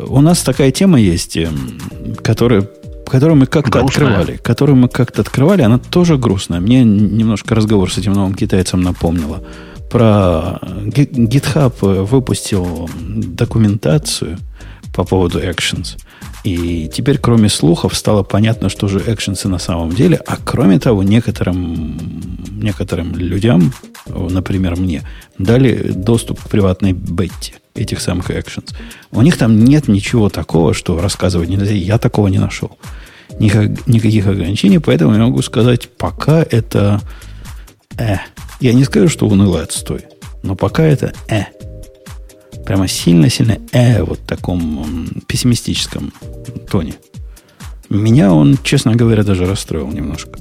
У 0.07 0.21
нас 0.21 0.41
такая 0.41 0.71
тема 0.71 0.99
есть, 0.99 1.37
эм, 1.37 1.79
которая 2.23 2.67
которую 3.05 3.37
мы 3.37 3.45
как-то 3.45 3.81
открывали. 3.81 4.37
Которую 4.37 4.77
мы 4.77 4.87
как-то 4.87 5.21
открывали, 5.21 5.61
она 5.61 5.77
тоже 5.77 6.17
грустная. 6.17 6.61
Мне 6.61 6.83
немножко 6.83 7.53
разговор 7.53 7.91
с 7.91 7.97
этим 7.97 8.13
новым 8.13 8.33
китайцем 8.33 8.81
напомнила. 8.81 9.43
Про 9.91 10.59
GitHub 10.85 12.05
выпустил 12.05 12.89
документацию 12.99 14.39
по 14.95 15.03
поводу 15.03 15.39
Actions– 15.39 15.97
и 16.43 16.89
теперь, 16.93 17.17
кроме 17.19 17.47
слухов, 17.47 17.95
стало 17.95 18.23
понятно, 18.23 18.67
что 18.67 18.87
же 18.87 19.01
экшенсы 19.05 19.47
на 19.47 19.59
самом 19.59 19.93
деле. 19.93 20.19
А 20.27 20.37
кроме 20.43 20.77
того, 20.77 21.01
некоторым, 21.01 21.97
некоторым 22.61 23.15
людям, 23.15 23.73
например, 24.05 24.75
мне, 24.75 25.03
дали 25.37 25.93
доступ 25.93 26.41
к 26.41 26.49
приватной 26.49 26.91
бетте 26.91 27.53
этих 27.75 28.01
самых 28.01 28.29
экшенс. 28.29 28.75
У 29.11 29.21
них 29.21 29.37
там 29.37 29.63
нет 29.63 29.87
ничего 29.87 30.29
такого, 30.29 30.73
что 30.73 30.99
рассказывать 30.99 31.49
нельзя. 31.49 31.73
Я 31.73 31.97
такого 31.97 32.27
не 32.27 32.39
нашел. 32.39 32.77
Никак, 33.39 33.87
никаких 33.87 34.27
ограничений, 34.27 34.79
поэтому 34.79 35.13
я 35.13 35.19
могу 35.19 35.41
сказать, 35.41 35.89
пока 35.97 36.43
это... 36.43 37.01
Э. 37.97 38.17
Я 38.59 38.73
не 38.73 38.83
скажу, 38.83 39.07
что 39.07 39.27
унылый 39.27 39.63
отстой, 39.63 40.01
но 40.43 40.55
пока 40.55 40.83
это 40.83 41.13
э 41.29 41.45
прямо 42.65 42.87
сильно-сильно 42.87 43.57
э, 43.71 44.03
вот 44.03 44.25
таком 44.25 45.07
пессимистическом 45.27 46.13
тоне. 46.69 46.95
Меня 47.89 48.33
он, 48.33 48.57
честно 48.63 48.95
говоря, 48.95 49.23
даже 49.23 49.45
расстроил 49.45 49.89
немножко. 49.91 50.39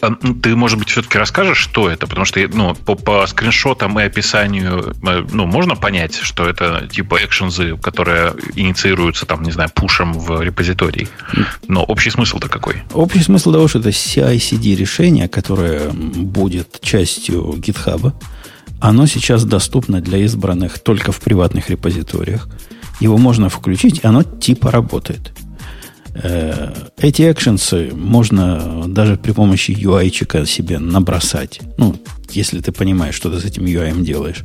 А, 0.00 0.10
ну, 0.20 0.34
ты, 0.34 0.56
может 0.56 0.78
быть, 0.78 0.88
все-таки 0.88 1.18
расскажешь, 1.18 1.58
что 1.58 1.88
это? 1.88 2.06
Потому 2.06 2.24
что 2.24 2.40
ну, 2.52 2.74
по, 2.74 2.94
по 2.94 3.26
скриншотам 3.26 3.98
и 4.00 4.02
описанию 4.02 4.94
э, 5.06 5.24
ну, 5.32 5.46
можно 5.46 5.76
понять, 5.76 6.16
что 6.16 6.48
это 6.48 6.88
типа 6.90 7.24
экшензы, 7.24 7.76
которые 7.76 8.34
инициируются, 8.54 9.26
там, 9.26 9.42
не 9.42 9.52
знаю, 9.52 9.70
пушем 9.74 10.12
в 10.12 10.40
репозитории. 10.42 11.08
Но 11.68 11.84
общий 11.84 12.10
смысл-то 12.10 12.48
какой? 12.48 12.82
Общий 12.92 13.20
смысл 13.20 13.52
того, 13.52 13.68
что 13.68 13.78
это 13.78 13.90
CI-CD 13.90 14.74
решение, 14.74 15.28
которое 15.28 15.90
будет 15.90 16.80
частью 16.80 17.54
GitHub, 17.58 18.12
оно 18.80 19.06
сейчас 19.06 19.44
доступно 19.44 20.00
для 20.00 20.18
избранных 20.18 20.78
только 20.78 21.12
в 21.12 21.20
приватных 21.20 21.70
репозиториях. 21.70 22.48
Его 23.00 23.18
можно 23.18 23.48
включить, 23.48 24.04
оно 24.04 24.22
типа 24.22 24.70
работает. 24.70 25.32
Э, 26.14 26.72
эти 26.98 27.30
экшенсы 27.30 27.90
можно 27.94 28.84
даже 28.86 29.16
при 29.16 29.32
помощи 29.32 29.72
UI-чика 29.72 30.46
себе 30.46 30.78
набросать. 30.78 31.60
Ну, 31.76 31.96
если 32.30 32.60
ты 32.60 32.72
понимаешь, 32.72 33.14
что 33.14 33.30
ты 33.30 33.40
с 33.40 33.44
этим 33.44 33.64
UI 33.64 34.02
делаешь. 34.02 34.44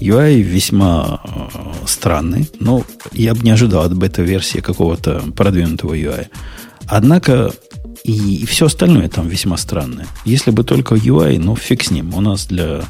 UI 0.00 0.40
весьма 0.40 1.20
э, 1.24 1.48
странный, 1.86 2.50
но 2.58 2.84
я 3.12 3.34
бы 3.34 3.40
не 3.42 3.50
ожидал 3.50 3.84
от 3.84 3.96
бета-версии 3.96 4.58
какого-то 4.58 5.22
продвинутого 5.36 5.94
UI. 5.94 6.26
Однако 6.86 7.52
и, 8.04 8.36
и 8.42 8.46
все 8.46 8.66
остальное 8.66 9.08
там 9.08 9.28
весьма 9.28 9.56
странное. 9.56 10.06
Если 10.24 10.50
бы 10.50 10.64
только 10.64 10.96
UI, 10.96 11.38
ну 11.38 11.54
фиг 11.54 11.84
с 11.84 11.90
ним. 11.90 12.14
У 12.14 12.20
нас 12.20 12.46
для, 12.46 12.82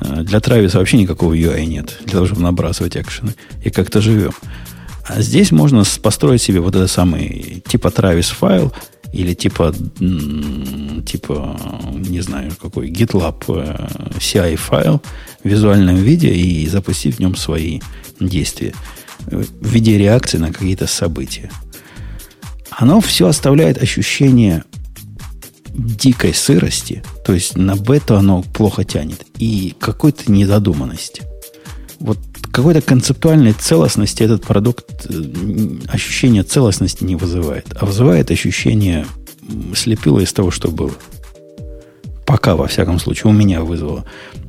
для 0.00 0.40
Трависа 0.40 0.78
вообще 0.78 0.98
никакого 0.98 1.34
UI 1.34 1.64
нет, 1.66 1.98
для 2.04 2.12
того, 2.12 2.26
чтобы 2.26 2.42
набрасывать 2.42 2.96
экшены. 2.96 3.34
И 3.64 3.70
как-то 3.70 4.00
живем. 4.00 4.32
А 5.08 5.22
здесь 5.22 5.52
можно 5.52 5.84
построить 6.02 6.42
себе 6.42 6.60
вот 6.60 6.74
этот 6.74 6.90
самый 6.90 7.62
типа 7.66 7.88
Travis 7.88 8.34
файл 8.34 8.72
или 9.12 9.34
типа, 9.34 9.72
типа, 11.06 11.58
не 11.94 12.20
знаю, 12.20 12.52
какой 12.60 12.90
GitLab 12.90 13.44
э, 13.48 13.88
CI 14.18 14.56
файл 14.56 15.00
в 15.42 15.48
визуальном 15.48 15.96
виде 15.96 16.28
и 16.28 16.66
запустить 16.68 17.16
в 17.16 17.20
нем 17.20 17.36
свои 17.36 17.80
действия 18.20 18.74
в 19.26 19.66
виде 19.66 19.96
реакции 19.96 20.38
на 20.38 20.52
какие-то 20.52 20.86
события. 20.86 21.50
Оно 22.70 23.00
все 23.00 23.28
оставляет 23.28 23.82
ощущение 23.82 24.64
дикой 25.76 26.34
сырости, 26.34 27.02
то 27.24 27.32
есть 27.32 27.56
на 27.56 27.76
бету 27.76 28.16
оно 28.16 28.42
плохо 28.42 28.84
тянет, 28.84 29.24
и 29.38 29.74
какой-то 29.78 30.30
недодуманности. 30.30 31.22
Вот 31.98 32.18
какой-то 32.50 32.80
концептуальной 32.80 33.52
целостности 33.52 34.22
этот 34.22 34.42
продукт 34.42 35.06
э, 35.08 35.12
ощущение 35.88 36.42
целостности 36.42 37.04
не 37.04 37.16
вызывает, 37.16 37.66
а 37.78 37.84
вызывает 37.84 38.30
ощущение 38.30 39.06
слепило 39.74 40.20
из 40.20 40.32
того, 40.32 40.50
что 40.50 40.68
было. 40.68 40.92
Пока, 42.26 42.56
во 42.56 42.66
всяком 42.66 42.98
случае, 42.98 43.30
у 43.30 43.34
меня 43.34 43.62
вызвало. 43.62 44.04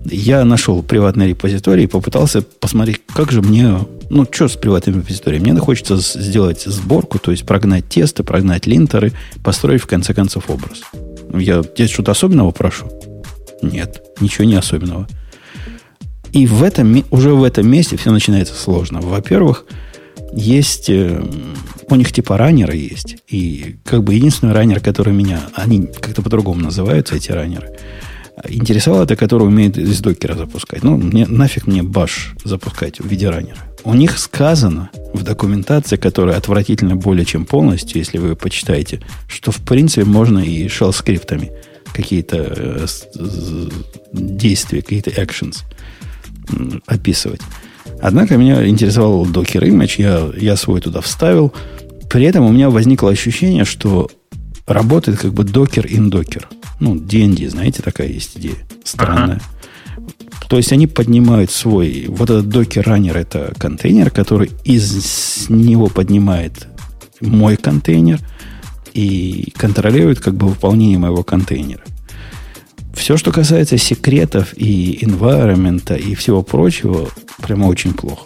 Я 0.06 0.44
нашел 0.46 0.82
приватный 0.82 1.30
репозиторий 1.30 1.84
и 1.84 1.88
попытался 1.88 2.42
посмотреть, 2.42 3.02
как 3.14 3.32
же 3.32 3.42
мне... 3.42 3.80
Ну, 4.10 4.26
что 4.32 4.48
с 4.48 4.56
приватным 4.56 5.00
репозиторием? 5.00 5.44
Мне 5.44 5.60
хочется 5.60 5.98
сделать 5.98 6.64
сборку, 6.64 7.20
то 7.20 7.32
есть 7.32 7.46
прогнать 7.46 7.88
тесты, 7.88 8.24
прогнать 8.24 8.66
линтеры, 8.66 9.12
построить, 9.44 9.82
в 9.82 9.88
конце 9.88 10.14
концов, 10.14 10.50
образ. 10.50 10.82
Я 11.34 11.62
здесь 11.64 11.90
что-то 11.90 12.12
особенного 12.12 12.52
прошу? 12.52 12.88
Нет, 13.62 14.04
ничего 14.20 14.46
не 14.46 14.56
особенного. 14.56 15.08
И 16.34 16.46
в 16.46 16.64
этом, 16.64 17.04
уже 17.10 17.34
в 17.34 17.44
этом 17.44 17.68
месте 17.70 17.98
все 17.98 18.12
начинается 18.12 18.54
сложно. 18.54 19.02
Во-первых, 19.02 19.66
есть... 20.34 20.90
Э, 20.90 21.24
у 21.90 21.96
них 21.96 22.12
типа 22.12 22.38
раннеры 22.38 22.76
есть. 22.76 23.18
И 23.28 23.78
как 23.84 24.04
бы 24.04 24.14
единственный 24.14 24.54
раннер, 24.54 24.80
который 24.80 25.14
меня... 25.14 25.42
Они 25.56 25.88
как-то 25.88 26.22
по-другому 26.22 26.62
называются, 26.62 27.16
эти 27.16 27.32
раннеры. 27.32 27.76
Интересовал 28.48 29.04
это, 29.04 29.16
который 29.16 29.48
умеет 29.48 29.78
из 29.78 30.00
докера 30.00 30.36
запускать. 30.36 30.84
Ну, 30.84 30.98
мне, 30.98 31.26
нафиг 31.26 31.66
мне 31.66 31.82
баш 31.82 32.36
запускать 32.44 33.00
в 33.00 33.08
виде 33.08 33.30
раннера. 33.30 33.58
У 33.84 33.96
них 33.96 34.20
сказано 34.20 34.92
в 35.14 35.24
документации, 35.24 35.96
которая 35.96 36.38
отвратительно 36.38 36.96
более 36.96 37.26
чем 37.26 37.46
полностью, 37.46 37.98
если 37.98 38.20
вы 38.20 38.36
почитаете, 38.36 39.02
что 39.28 39.52
в 39.52 39.58
принципе 39.58 40.06
можно 40.06 40.40
и 40.40 40.68
shell 40.68 40.94
скриптами 40.94 41.52
какие-то 41.94 42.38
э, 42.56 42.86
действия, 44.14 44.84
какие-то 44.84 45.10
actions 45.10 45.64
описывать. 46.86 47.42
Однако 48.02 48.38
меня 48.38 48.68
интересовал 48.68 49.26
Docker 49.26 49.64
Image, 49.64 49.96
я, 49.98 50.30
я 50.40 50.56
свой 50.56 50.80
туда 50.82 51.02
вставил. 51.02 51.54
При 52.10 52.26
этом 52.26 52.46
у 52.46 52.52
меня 52.52 52.70
возникло 52.70 53.10
ощущение, 53.10 53.66
что 53.66 54.10
работает 54.68 55.20
как 55.20 55.34
бы 55.34 55.44
Docker 55.44 55.88
in 55.88 56.12
Docker. 56.12 56.46
Ну, 56.80 56.96
DND, 56.96 57.50
знаете, 57.50 57.82
такая 57.82 58.08
есть 58.08 58.38
идея. 58.38 58.56
Странная. 58.84 59.42
Ага. 59.42 60.08
То 60.48 60.58
есть 60.58 60.72
они 60.72 60.88
поднимают 60.88 61.52
свой... 61.52 62.06
Вот 62.08 62.30
этот 62.30 62.46
Docker 62.46 62.84
Runner 62.84 63.18
это 63.18 63.54
контейнер, 63.58 64.12
который 64.12 64.52
из 64.64 65.50
него 65.50 65.88
поднимает 65.88 66.68
мой 67.20 67.58
контейнер 67.58 68.20
и 68.94 69.52
контролирует 69.58 70.20
как 70.20 70.36
бы 70.36 70.48
выполнение 70.48 70.98
моего 70.98 71.24
контейнера. 71.24 71.84
Все, 72.94 73.18
что 73.18 73.32
касается 73.32 73.78
секретов 73.78 74.54
и 74.56 75.00
environment 75.02 76.00
и 76.00 76.16
всего 76.16 76.42
прочего, 76.42 77.10
прямо 77.42 77.66
очень 77.66 77.94
плохо. 77.94 78.26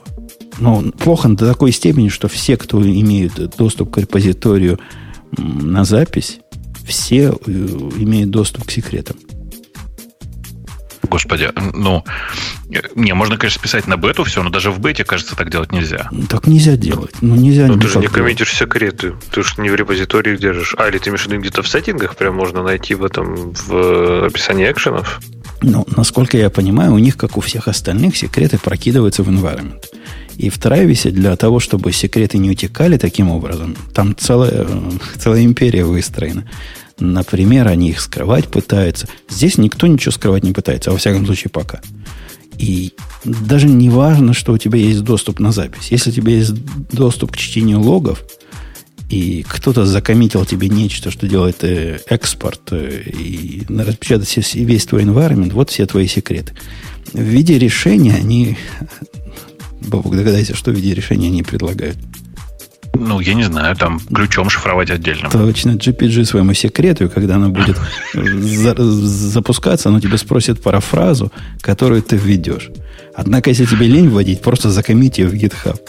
Но 0.59 0.81
плохо 0.91 1.27
до 1.29 1.47
такой 1.47 1.71
степени, 1.71 2.09
что 2.09 2.27
все, 2.27 2.55
кто 2.55 2.81
имеют 2.81 3.55
доступ 3.57 3.91
к 3.91 3.97
репозиторию 3.97 4.79
на 5.37 5.83
запись, 5.83 6.39
все 6.85 7.29
э, 7.29 7.51
имеют 7.51 8.29
доступ 8.29 8.65
к 8.65 8.71
секретам. 8.71 9.17
Господи, 11.11 11.49
ну, 11.73 12.05
не, 12.95 13.13
можно, 13.13 13.37
конечно, 13.37 13.59
списать 13.59 13.85
на 13.85 13.97
бету 13.97 14.23
все, 14.23 14.41
но 14.43 14.49
даже 14.49 14.71
в 14.71 14.79
бете, 14.79 15.03
кажется, 15.03 15.35
так 15.35 15.51
делать 15.51 15.73
нельзя. 15.73 16.09
Так 16.29 16.47
нельзя 16.47 16.77
делать. 16.77 17.15
Ну, 17.19 17.35
нельзя 17.35 17.67
Но 17.67 17.77
ты 17.77 17.87
же 17.89 17.99
не 17.99 18.07
коммитишь 18.07 18.53
секреты. 18.53 19.15
Ты 19.31 19.43
же 19.43 19.55
не 19.57 19.69
в 19.69 19.75
репозитории 19.75 20.37
держишь. 20.37 20.73
А, 20.77 20.87
или 20.87 20.99
ты 20.99 21.09
имеешь 21.09 21.23
в 21.23 21.27
виду 21.27 21.41
где-то 21.41 21.63
в 21.63 21.67
сеттингах 21.67 22.15
прям 22.15 22.35
можно 22.35 22.63
найти 22.63 22.95
в 22.95 23.03
этом, 23.03 23.51
в 23.51 24.27
описании 24.27 24.71
экшенов? 24.71 25.19
Ну, 25.61 25.85
насколько 25.97 26.37
я 26.37 26.49
понимаю, 26.49 26.93
у 26.93 26.97
них, 26.97 27.17
как 27.17 27.35
у 27.35 27.41
всех 27.41 27.67
остальных, 27.67 28.15
секреты 28.15 28.57
прокидываются 28.57 29.23
в 29.23 29.29
environment. 29.29 29.83
И 30.41 30.49
в 30.49 30.57
Трависе 30.57 31.11
для 31.11 31.35
того, 31.35 31.59
чтобы 31.59 31.91
секреты 31.91 32.39
не 32.39 32.49
утекали 32.49 32.97
таким 32.97 33.29
образом, 33.29 33.75
там 33.93 34.15
целая, 34.17 34.65
целая 35.19 35.43
империя 35.43 35.85
выстроена. 35.85 36.49
Например, 36.99 37.67
они 37.67 37.89
их 37.89 38.01
скрывать 38.01 38.47
пытаются. 38.47 39.07
Здесь 39.29 39.59
никто 39.59 39.85
ничего 39.85 40.11
скрывать 40.11 40.43
не 40.43 40.51
пытается, 40.51 40.89
во 40.89 40.97
всяком 40.97 41.27
случае 41.27 41.51
пока. 41.51 41.81
И 42.57 42.93
даже 43.23 43.67
не 43.67 43.91
важно, 43.91 44.33
что 44.33 44.53
у 44.53 44.57
тебя 44.57 44.79
есть 44.79 45.03
доступ 45.03 45.39
на 45.39 45.51
запись. 45.51 45.91
Если 45.91 46.09
у 46.09 46.13
тебя 46.13 46.33
есть 46.33 46.55
доступ 46.91 47.33
к 47.33 47.37
чтению 47.37 47.79
логов, 47.79 48.23
и 49.11 49.45
кто-то 49.47 49.85
закоммитил 49.85 50.45
тебе 50.45 50.69
нечто, 50.69 51.11
что 51.11 51.27
делает 51.27 51.63
э, 51.63 51.99
экспорт, 52.07 52.61
э, 52.71 53.03
и 53.05 53.63
распечатать 53.67 54.55
весь 54.55 54.85
твой 54.85 55.03
environment, 55.03 55.51
вот 55.53 55.69
все 55.69 55.85
твои 55.85 56.07
секреты. 56.07 56.53
В 57.13 57.21
виде 57.21 57.59
решения 57.59 58.15
они... 58.15 58.57
Бабук, 59.87 60.15
догадайся, 60.15 60.55
что 60.55 60.71
в 60.71 60.75
виде 60.75 60.93
решения 60.93 61.27
они 61.27 61.43
предлагают. 61.43 61.97
Ну, 62.93 63.19
я 63.19 63.33
не 63.33 63.43
знаю, 63.43 63.75
там 63.75 63.99
ключом 63.99 64.49
шифровать 64.49 64.91
отдельно. 64.91 65.29
Точно, 65.29 65.71
GPG 65.71 66.25
своему 66.25 66.53
секрету, 66.53 67.09
когда 67.09 67.35
она 67.35 67.49
будет 67.49 67.77
запускаться, 68.13 69.89
оно 69.89 69.99
тебе 69.99 70.17
спросит 70.17 70.61
парафразу, 70.61 71.31
которую 71.61 72.01
ты 72.03 72.17
введешь. 72.17 72.69
Однако, 73.15 73.49
если 73.49 73.65
тебе 73.65 73.87
лень 73.87 74.09
вводить, 74.09 74.41
просто 74.41 74.69
закоммити 74.69 75.21
ее 75.21 75.27
в 75.27 75.33
GitHub. 75.33 75.79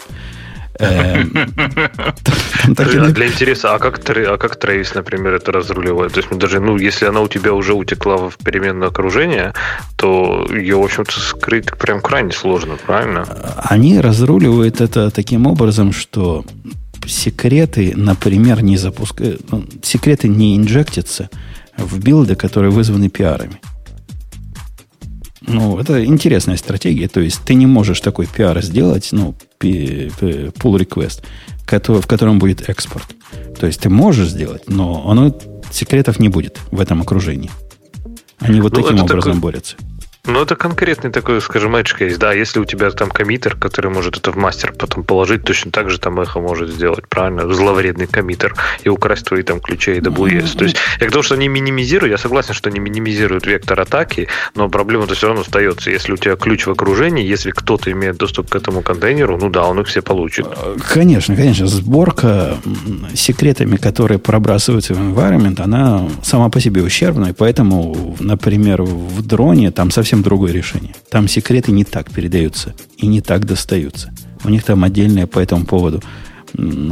Эм, 0.79 1.33
для 3.13 3.27
интереса, 3.27 3.75
а 3.75 3.79
как, 3.79 3.99
а 4.09 4.37
как 4.39 4.57
Travis, 4.57 4.93
например, 4.95 5.35
это 5.35 5.53
разруливает? 5.53 6.13
То 6.13 6.21
есть, 6.21 6.31
даже, 6.33 6.61
ну, 6.61 6.77
если 6.77 7.07
она 7.07 7.21
у 7.21 7.29
тебя 7.29 7.53
уже 7.53 7.75
утекла 7.75 8.17
в 8.17 8.37
переменное 8.39 8.89
окружение, 8.89 9.53
то 9.97 10.47
ее, 10.51 10.77
в 10.77 10.85
общем-то, 10.85 11.21
скрыть 11.21 11.67
прям 11.79 12.01
крайне 12.01 12.33
сложно, 12.33 12.77
правильно? 12.87 13.27
Они 13.59 14.01
разруливают 14.01 14.81
это 14.81 15.11
таким 15.11 15.47
образом, 15.47 15.93
что 15.93 16.45
секреты, 17.07 17.93
например, 17.97 18.63
не 18.63 18.77
запускают, 18.77 19.51
ну, 19.51 19.65
секреты 19.83 20.29
не 20.29 20.57
инжектятся 20.57 21.29
в 21.77 21.99
билды, 21.99 22.35
которые 22.35 22.71
вызваны 22.71 23.09
пиарами. 23.09 23.61
Ну, 25.47 25.79
это 25.79 26.05
интересная 26.05 26.57
стратегия. 26.57 27.09
То 27.09 27.21
есть 27.21 27.43
ты 27.45 27.55
не 27.55 27.67
можешь 27.67 28.01
такой 28.01 28.27
пиар 28.27 28.63
сделать, 28.63 29.09
ну, 29.13 29.35
pull 29.61 30.53
request, 30.63 31.23
в 31.67 32.07
котором 32.07 32.39
будет 32.39 32.69
экспорт. 32.69 33.07
То 33.59 33.67
есть 33.67 33.81
ты 33.81 33.89
можешь 33.89 34.29
сделать, 34.29 34.69
но 34.69 35.09
оно 35.09 35.37
секретов 35.71 36.19
не 36.19 36.29
будет 36.29 36.59
в 36.71 36.81
этом 36.81 37.01
окружении. 37.01 37.51
Они 38.39 38.61
вот 38.61 38.77
ну, 38.77 38.83
таким 38.83 39.01
образом 39.03 39.21
такой... 39.21 39.41
борются. 39.41 39.77
Ну, 40.25 40.41
это 40.41 40.55
конкретный 40.55 41.11
такой, 41.11 41.41
скажем, 41.41 41.75
edge 41.75 41.99
case. 41.99 42.17
Да, 42.17 42.33
если 42.33 42.61
у 42.61 42.65
тебя 42.65 42.89
там 42.91 43.11
коммитер, 43.11 43.57
который 43.57 43.91
может 43.91 44.17
это 44.17 44.31
в 44.31 44.37
мастер 44.37 44.73
потом 44.73 45.03
положить, 45.03 45.43
точно 45.43 45.73
так 45.73 45.91
же 45.91 45.99
там 45.99 46.21
эхо 46.21 46.39
может 46.39 46.71
сделать, 46.71 47.09
правильно? 47.09 47.53
Зловредный 47.53 48.07
коммитер 48.07 48.55
и 48.85 48.89
украсть 48.89 49.25
твои 49.25 49.43
там 49.43 49.59
ключи 49.59 49.95
AWS. 49.95 50.43
Mm-hmm. 50.45 50.59
То 50.59 50.65
есть, 50.65 50.77
я 51.01 51.09
к 51.09 51.11
тому, 51.11 51.25
что 51.25 51.35
они 51.35 51.49
минимизируют, 51.49 52.13
я 52.13 52.19
согласен, 52.19 52.55
что 52.55 52.71
они 52.71 52.79
минимизируют 52.79 53.47
вектор 53.47 53.81
атаки, 53.81 54.29
но 54.55 54.69
проблема-то 54.69 55.17
все 55.17 55.27
равно 55.27 55.43
остается. 55.43 55.91
Если 55.91 56.13
у 56.13 56.17
тебя 56.17 56.37
ключ 56.37 56.67
в 56.67 56.71
окружении, 56.71 57.27
если 57.27 57.51
кто-то 57.51 57.91
имеет 57.91 58.17
доступ 58.17 58.49
к 58.49 58.55
этому 58.55 58.83
контейнеру, 58.83 59.37
ну 59.39 59.51
да, 59.51 59.65
он 59.65 59.81
их 59.81 59.89
все 59.89 60.03
получит. 60.03 60.47
Конечно, 60.89 61.35
конечно. 61.35 61.67
Сборка 61.67 62.59
секретами, 63.13 63.75
которые 63.75 64.21
пробрасываются 64.21 64.95
в 64.95 65.01
environment, 65.01 65.61
она 65.61 66.09
сама 66.23 66.49
по 66.49 66.61
себе 66.61 66.81
ущербная, 66.81 67.35
поэтому, 67.37 68.17
например, 68.21 68.83
в 68.83 69.27
дроне 69.27 69.73
там 69.73 69.91
совсем 69.91 70.12
совсем 70.13 70.23
другое 70.23 70.53
решение. 70.53 70.95
Там 71.11 71.27
секреты 71.27 71.73
не 71.73 71.85
так 71.85 72.11
передаются 72.11 72.75
и 72.99 73.07
не 73.07 73.23
так 73.23 73.47
достаются. 73.47 74.13
У 74.45 74.51
них 74.51 74.63
там 74.63 74.85
отдельная 74.85 75.27
по 75.27 75.39
этому 75.39 75.65
поводу 75.65 76.03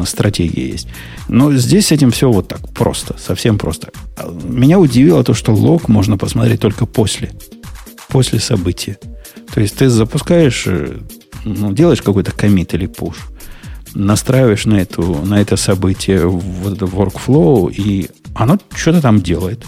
стратегия 0.07 0.71
есть. 0.71 0.89
Но 1.29 1.53
здесь 1.53 1.89
с 1.89 1.93
этим 1.93 2.13
все 2.13 2.33
вот 2.33 2.49
так 2.49 2.73
просто, 2.73 3.19
совсем 3.19 3.59
просто. 3.59 3.91
А, 4.17 4.35
меня 4.43 4.79
удивило 4.79 5.23
то, 5.23 5.35
что 5.35 5.53
лог 5.53 5.89
можно 5.89 6.17
посмотреть 6.17 6.61
только 6.61 6.87
после, 6.87 7.31
после 8.09 8.41
события. 8.41 8.97
То 9.53 9.61
есть 9.61 9.77
ты 9.77 9.91
запускаешь, 9.91 10.65
э, 10.67 10.97
ну, 11.45 11.75
делаешь 11.75 12.01
какой-то 12.01 12.33
комит 12.33 12.73
или 12.73 12.87
пуш, 12.87 13.17
настраиваешь 13.95 14.65
на, 14.65 14.77
эту, 14.77 15.03
на 15.27 15.43
это 15.43 15.59
событие 15.59 16.27
вот 16.27 16.79
workflow, 16.79 17.71
и 17.71 18.09
оно 18.35 18.59
что-то 18.75 19.03
там 19.03 19.21
делает. 19.21 19.67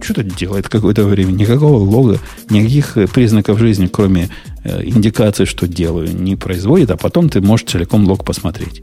Что-то 0.00 0.22
делает 0.22 0.68
какое-то 0.68 1.04
время. 1.04 1.32
Никакого 1.32 1.78
лога, 1.78 2.18
никаких 2.50 2.96
признаков 3.12 3.58
жизни, 3.58 3.86
кроме 3.86 4.28
э, 4.64 4.84
индикации, 4.84 5.44
что 5.44 5.66
делаю, 5.66 6.14
не 6.14 6.36
производит, 6.36 6.90
а 6.90 6.96
потом 6.96 7.28
ты 7.28 7.40
можешь 7.40 7.66
целиком 7.66 8.06
лог 8.06 8.24
посмотреть. 8.24 8.82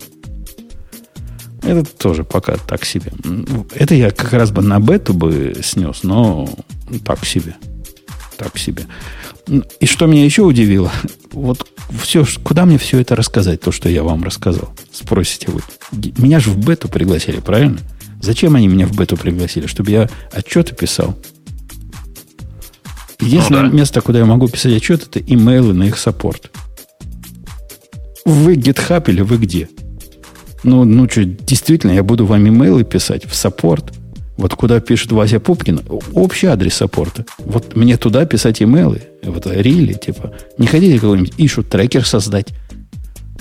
Это 1.63 1.83
тоже 1.83 2.23
пока 2.23 2.57
так 2.57 2.85
себе. 2.85 3.11
Это 3.75 3.93
я 3.93 4.11
как 4.11 4.33
раз 4.33 4.51
бы 4.51 4.61
на 4.61 4.79
бету 4.79 5.13
бы 5.13 5.55
снес, 5.61 6.03
но 6.03 6.49
так 7.05 7.23
себе. 7.25 7.55
Так 8.38 8.57
себе. 8.57 8.85
И 9.79 9.85
что 9.85 10.07
меня 10.07 10.25
еще 10.25 10.41
удивило, 10.41 10.91
вот 11.31 11.67
все, 12.01 12.25
куда 12.43 12.65
мне 12.65 12.77
все 12.77 12.99
это 12.99 13.15
рассказать, 13.15 13.61
то, 13.61 13.71
что 13.71 13.89
я 13.89 14.03
вам 14.03 14.23
рассказал, 14.23 14.73
спросите 14.91 15.51
вы. 15.51 15.61
Меня 16.17 16.39
же 16.39 16.49
в 16.49 16.57
бету 16.57 16.88
пригласили, 16.88 17.39
правильно? 17.39 17.79
Зачем 18.22 18.56
они 18.56 18.68
меня 18.68 18.85
в 18.85 18.95
бету 18.95 19.18
пригласили? 19.18 19.68
Чтобы 19.68 19.91
я 19.91 20.10
отчеты 20.31 20.76
писал. 20.76 21.18
Единственное 23.19 23.64
ну, 23.64 23.69
да. 23.69 23.76
место, 23.76 24.02
куда 24.02 24.19
я 24.19 24.26
могу 24.26 24.48
писать 24.48 24.73
отчет, 24.73 25.07
это 25.07 25.19
имейлы 25.19 25.73
на 25.73 25.84
их 25.84 25.98
саппорт. 25.98 26.52
Вы 28.26 28.56
GitHub 28.56 29.10
или 29.10 29.22
вы 29.22 29.38
где? 29.38 29.69
Ну, 30.64 30.84
ну 30.85 31.10
что, 31.10 31.26
действительно, 31.26 31.91
я 31.91 32.03
буду 32.03 32.26
вам 32.26 32.48
имейлы 32.48 32.84
писать 32.84 33.26
в 33.26 33.35
саппорт. 33.35 33.93
Вот 34.38 34.56
куда 34.56 34.80
пишет 34.80 35.11
Вася 35.11 35.39
Пупкин, 35.39 35.81
общий 36.14 36.48
адрес 36.48 36.76
саппорта. 36.76 37.26
Вот 37.38 37.76
мне 37.76 37.98
туда 37.98 38.26
писать 38.26 38.61
имейлы. 38.61 39.03
Вот 39.23 39.45
рили, 39.45 39.93
типа. 39.93 40.34
Не 40.57 40.65
хотите 40.65 40.95
какой-нибудь 40.99 41.34
ищу 41.38 41.61
трекер 41.64 42.06
создать, 42.07 42.48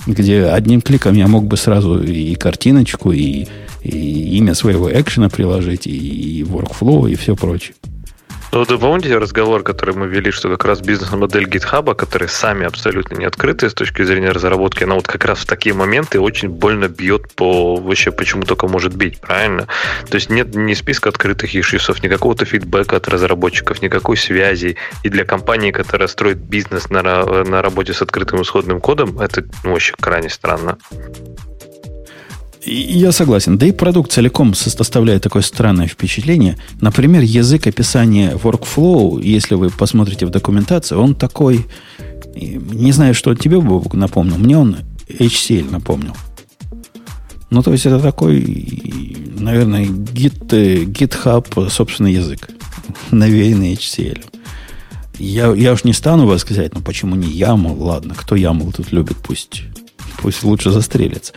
где 0.07 0.45
одним 0.45 0.81
кликом 0.81 1.15
я 1.15 1.27
мог 1.27 1.45
бы 1.45 1.57
сразу 1.57 2.01
и 2.01 2.35
картиночку, 2.35 3.11
и, 3.11 3.45
и 3.83 4.37
имя 4.37 4.53
своего 4.53 4.91
экшена 4.91 5.29
приложить, 5.29 5.87
и, 5.87 6.39
и 6.39 6.43
workflow, 6.43 7.09
и 7.09 7.15
все 7.15 7.35
прочее. 7.35 7.75
Ну, 8.53 8.65
вы 8.65 8.77
помните 8.77 9.17
разговор, 9.17 9.63
который 9.63 9.95
мы 9.95 10.07
вели, 10.07 10.29
что 10.29 10.49
как 10.49 10.65
раз 10.65 10.81
бизнес-модель 10.81 11.45
GitHub, 11.45 11.95
которые 11.95 12.27
сами 12.27 12.65
абсолютно 12.65 13.15
не 13.15 13.23
открытые 13.23 13.69
с 13.69 13.73
точки 13.73 14.03
зрения 14.03 14.31
разработки, 14.31 14.83
она 14.83 14.95
вот 14.95 15.07
как 15.07 15.23
раз 15.23 15.39
в 15.39 15.45
такие 15.45 15.73
моменты 15.73 16.19
очень 16.19 16.49
больно 16.49 16.89
бьет 16.89 17.33
по 17.33 17.77
вообще 17.77 18.11
почему 18.11 18.43
только 18.43 18.67
может 18.67 18.93
бить, 18.93 19.21
правильно? 19.21 19.67
То 20.09 20.15
есть 20.15 20.29
нет 20.29 20.53
ни 20.53 20.73
списка 20.73 21.07
открытых 21.07 21.55
ишисов, 21.55 22.03
ни 22.03 22.09
какого-то 22.09 22.43
фидбэка 22.43 22.97
от 22.97 23.07
разработчиков, 23.07 23.81
никакой 23.81 24.17
связи. 24.17 24.75
И 25.03 25.09
для 25.09 25.23
компании, 25.23 25.71
которая 25.71 26.09
строит 26.09 26.37
бизнес 26.37 26.89
на, 26.89 27.01
на 27.01 27.61
работе 27.61 27.93
с 27.93 28.01
открытым 28.01 28.41
исходным 28.41 28.81
кодом, 28.81 29.17
это 29.19 29.45
ну, 29.63 29.71
очень 29.71 29.95
крайне 29.97 30.29
странно. 30.29 30.77
Я 32.63 33.11
согласен. 33.11 33.57
Да 33.57 33.65
и 33.65 33.71
продукт 33.71 34.11
целиком 34.11 34.53
составляет 34.53 35.23
такое 35.23 35.41
странное 35.41 35.87
впечатление. 35.87 36.57
Например, 36.79 37.21
язык 37.21 37.65
описания 37.65 38.33
workflow, 38.33 39.21
если 39.21 39.55
вы 39.55 39.69
посмотрите 39.69 40.25
в 40.25 40.29
документацию, 40.29 40.99
он 40.99 41.15
такой... 41.15 41.65
Не 42.35 42.91
знаю, 42.91 43.13
что 43.13 43.33
тебе, 43.35 43.59
Бобок, 43.59 43.93
напомнил. 43.93 44.37
Мне 44.37 44.57
он 44.57 44.77
HCL 45.09 45.71
напомнил. 45.71 46.15
Ну, 47.49 47.61
то 47.63 47.71
есть, 47.73 47.85
это 47.85 47.99
такой, 47.99 49.17
наверное, 49.37 49.85
Git, 49.85 50.85
GitHub 50.85 51.69
собственный 51.69 52.13
язык, 52.13 52.49
навеянный 53.11 53.73
HCL. 53.73 54.23
Я, 55.19 55.53
я 55.53 55.73
уж 55.73 55.83
не 55.83 55.93
стану 55.93 56.25
вас 56.25 56.41
сказать, 56.41 56.73
ну 56.73 56.81
почему 56.81 57.15
не 57.15 57.27
YAML? 57.27 57.75
Ладно, 57.77 58.15
кто 58.15 58.35
YAML 58.35 58.73
тут 58.73 58.91
любит, 58.91 59.17
пусть, 59.17 59.63
пусть 60.21 60.43
лучше 60.43 60.71
застрелится. 60.71 61.33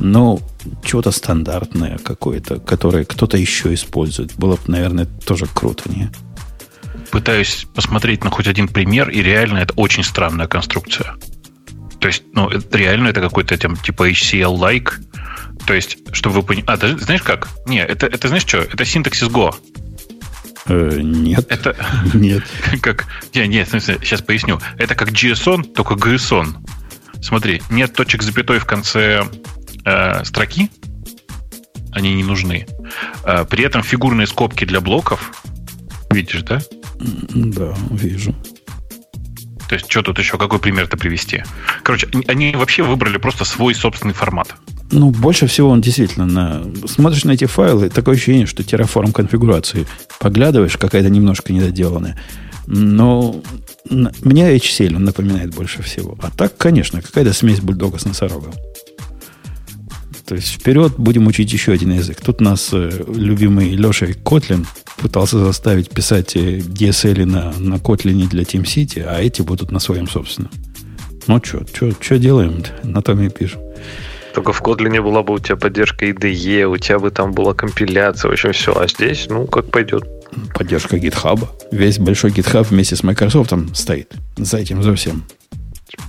Но 0.00 0.38
чего-то 0.84 1.10
стандартное 1.10 1.98
какое-то, 1.98 2.60
которое 2.60 3.04
кто-то 3.04 3.36
еще 3.36 3.74
использует, 3.74 4.34
было 4.36 4.56
бы, 4.56 4.62
наверное, 4.66 5.06
тоже 5.06 5.46
круто, 5.52 5.90
не? 5.90 6.10
Пытаюсь 7.10 7.66
посмотреть 7.74 8.22
на 8.22 8.30
хоть 8.30 8.46
один 8.46 8.68
пример, 8.68 9.08
и 9.08 9.22
реально 9.22 9.58
это 9.58 9.74
очень 9.74 10.04
странная 10.04 10.46
конструкция. 10.46 11.16
То 12.00 12.08
есть, 12.08 12.22
ну, 12.32 12.48
это, 12.48 12.78
реально 12.78 13.08
это 13.08 13.20
какой-то 13.20 13.56
там 13.58 13.76
типа 13.76 14.10
HCL-like. 14.10 14.92
То 15.66 15.74
есть, 15.74 15.98
чтобы 16.12 16.36
вы 16.36 16.42
поняли... 16.42 16.64
А, 16.66 16.76
ты 16.76 16.96
знаешь 16.96 17.22
как? 17.22 17.48
Не, 17.66 17.84
это, 17.84 18.06
это 18.06 18.28
знаешь 18.28 18.46
что? 18.46 18.58
Это 18.58 18.84
синтаксис 18.84 19.28
Go. 19.28 19.54
Э, 20.66 21.00
нет. 21.02 21.46
Это... 21.50 21.74
Нет. 22.14 22.44
Как... 22.82 23.06
Не, 23.34 23.48
нет, 23.48 23.68
сейчас 23.68 24.22
поясню. 24.22 24.60
Это 24.76 24.94
как 24.94 25.10
JSON, 25.10 25.64
только 25.64 25.94
GSON. 25.94 26.56
Смотри, 27.20 27.62
нет 27.70 27.94
точек 27.94 28.22
запятой 28.22 28.58
в 28.58 28.64
конце 28.64 29.24
э, 29.84 30.24
строки, 30.24 30.70
они 31.92 32.14
не 32.14 32.24
нужны. 32.24 32.66
Э, 33.24 33.44
при 33.44 33.64
этом 33.64 33.82
фигурные 33.82 34.26
скобки 34.26 34.64
для 34.64 34.80
блоков, 34.80 35.32
видишь, 36.10 36.42
да? 36.42 36.60
Да, 36.98 37.74
вижу. 37.90 38.34
То 39.68 39.74
есть, 39.74 39.90
что 39.90 40.02
тут 40.02 40.18
еще, 40.18 40.38
какой 40.38 40.58
пример-то 40.58 40.96
привести? 40.96 41.44
Короче, 41.82 42.08
они 42.26 42.52
вообще 42.52 42.82
выбрали 42.82 43.18
просто 43.18 43.44
свой 43.44 43.74
собственный 43.74 44.14
формат. 44.14 44.54
Ну, 44.90 45.10
больше 45.10 45.46
всего 45.46 45.68
он 45.68 45.82
действительно 45.82 46.24
на... 46.24 46.62
Смотришь 46.86 47.24
на 47.24 47.32
эти 47.32 47.44
файлы, 47.44 47.90
такое 47.90 48.14
ощущение, 48.14 48.46
что 48.46 48.64
терраформ 48.64 49.12
конфигурации 49.12 49.86
поглядываешь, 50.20 50.78
какая-то 50.78 51.10
немножко 51.10 51.52
недоделанная. 51.52 52.18
Но 52.66 53.42
меня 53.90 54.54
HCL 54.56 54.98
напоминает 54.98 55.54
больше 55.54 55.82
всего. 55.82 56.16
А 56.22 56.30
так, 56.30 56.56
конечно, 56.56 57.02
какая-то 57.02 57.34
смесь 57.34 57.60
бульдога 57.60 57.98
с 57.98 58.06
носорогом. 58.06 58.54
То 60.28 60.34
есть 60.34 60.60
вперед 60.60 60.92
будем 60.98 61.26
учить 61.26 61.50
еще 61.54 61.72
один 61.72 61.92
язык. 61.92 62.20
Тут 62.20 62.42
нас 62.42 62.68
э, 62.74 62.90
любимый 63.14 63.70
Леша 63.70 64.08
Котлин 64.22 64.66
пытался 64.98 65.38
заставить 65.38 65.88
писать 65.88 66.36
э, 66.36 66.58
DSL 66.58 67.24
на, 67.24 67.50
на 67.58 67.76
Kotlin 67.76 68.28
для 68.28 68.42
TeamCity, 68.42 69.04
а 69.08 69.22
эти 69.22 69.40
будут 69.40 69.72
на 69.72 69.78
своем 69.78 70.06
собственном. 70.06 70.50
Ну 71.26 71.40
что, 71.42 71.62
что 71.98 72.18
делаем? 72.18 72.62
На 72.82 73.00
том 73.00 73.22
и 73.22 73.30
пишем. 73.30 73.62
Только 74.34 74.52
в 74.52 74.60
Kotlin 74.60 75.00
была 75.00 75.22
бы 75.22 75.32
у 75.32 75.38
тебя 75.38 75.56
поддержка 75.56 76.04
IDE, 76.04 76.64
у 76.64 76.76
тебя 76.76 76.98
бы 76.98 77.10
там 77.10 77.32
была 77.32 77.54
компиляция, 77.54 78.28
в 78.28 78.32
общем, 78.32 78.52
все. 78.52 78.78
А 78.78 78.86
здесь, 78.86 79.28
ну, 79.30 79.46
как 79.46 79.70
пойдет. 79.70 80.04
Поддержка 80.54 80.98
GitHub. 80.98 81.40
Весь 81.72 81.98
большой 81.98 82.32
GitHub 82.32 82.66
вместе 82.68 82.96
с 82.96 83.02
Microsoft 83.02 83.54
стоит. 83.74 84.12
За 84.36 84.58
этим, 84.58 84.82
за 84.82 84.94
всем. 84.94 85.24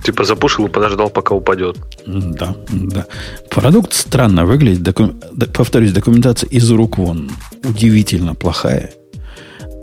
Типа 0.02 0.24
запушил 0.24 0.66
и 0.66 0.70
подождал, 0.70 1.10
пока 1.10 1.34
упадет. 1.34 1.76
Да, 2.06 2.56
да. 2.70 3.06
Продукт 3.50 3.92
странно 3.92 4.44
выглядит. 4.44 4.82
Доку... 4.82 5.10
Повторюсь, 5.52 5.92
документация 5.92 6.48
из 6.48 6.70
рук 6.70 6.98
вон 6.98 7.30
удивительно 7.64 8.34
плохая. 8.34 8.92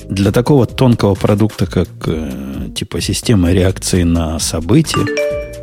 Для 0.10 0.32
такого 0.32 0.66
тонкого 0.66 1.16
продукта, 1.16 1.66
как 1.66 1.90
э, 2.06 2.70
типа 2.76 3.02
система 3.02 3.52
реакции 3.52 4.04
на 4.04 4.40
события, 4.40 5.06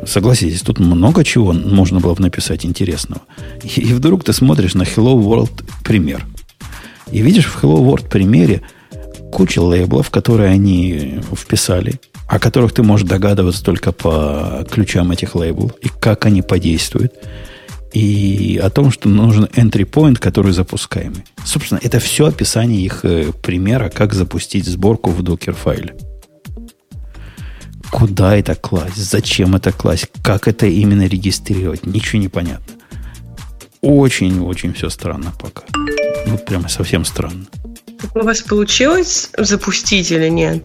согласитесь, 0.05 0.61
тут 0.61 0.79
много 0.79 1.23
чего 1.23 1.51
можно 1.51 1.99
было 1.99 2.13
бы 2.13 2.21
написать 2.21 2.65
интересного. 2.65 3.23
И, 3.63 3.81
и 3.81 3.93
вдруг 3.93 4.23
ты 4.23 4.33
смотришь 4.33 4.75
на 4.75 4.83
Hello 4.83 5.15
World 5.15 5.65
пример. 5.83 6.25
И 7.11 7.21
видишь 7.21 7.45
в 7.45 7.63
Hello 7.63 7.83
World 7.83 8.09
примере 8.09 8.61
кучу 9.31 9.63
лейблов, 9.63 10.11
которые 10.11 10.49
они 10.49 11.21
вписали– 11.33 11.99
о 12.27 12.39
которых 12.39 12.73
ты 12.73 12.83
можешь 12.83 13.07
догадываться 13.07 13.63
только 13.63 13.91
по 13.91 14.65
ключам 14.71 15.11
этих 15.11 15.35
лейблов, 15.35 15.73
и 15.81 15.89
как 15.99 16.25
они 16.25 16.41
подействуют, 16.41 17.13
и 17.93 18.59
о 18.61 18.69
том, 18.69 18.91
что 18.91 19.07
нужен 19.07 19.45
entry 19.45 19.89
point, 19.89 20.17
который 20.17 20.51
запускаемый. 20.51 21.23
Собственно, 21.45 21.79
это 21.81 21.99
все 21.99 22.27
описание 22.27 22.81
их 22.81 23.05
э, 23.05 23.31
примера, 23.31 23.89
как 23.89 24.13
запустить 24.13 24.65
сборку 24.65 25.11
в 25.11 25.21
докер-файле. 25.23 25.95
Куда 27.91 28.35
это 28.35 28.55
класть? 28.55 28.97
Зачем 28.97 29.55
это 29.55 29.71
класть? 29.71 30.07
Как 30.21 30.47
это 30.49 30.65
именно 30.65 31.03
регистрировать? 31.03 31.85
Ничего 31.85 32.21
не 32.21 32.27
понятно. 32.27 32.75
Очень-очень 33.81 34.73
все 34.73 34.89
странно 34.89 35.31
пока. 35.39 35.63
Ну, 36.27 36.37
прямо 36.37 36.67
совсем 36.67 37.05
странно. 37.05 37.45
У 38.13 38.19
вас 38.19 38.41
получилось 38.41 39.29
запустить 39.37 40.11
или 40.11 40.29
нет? 40.29 40.63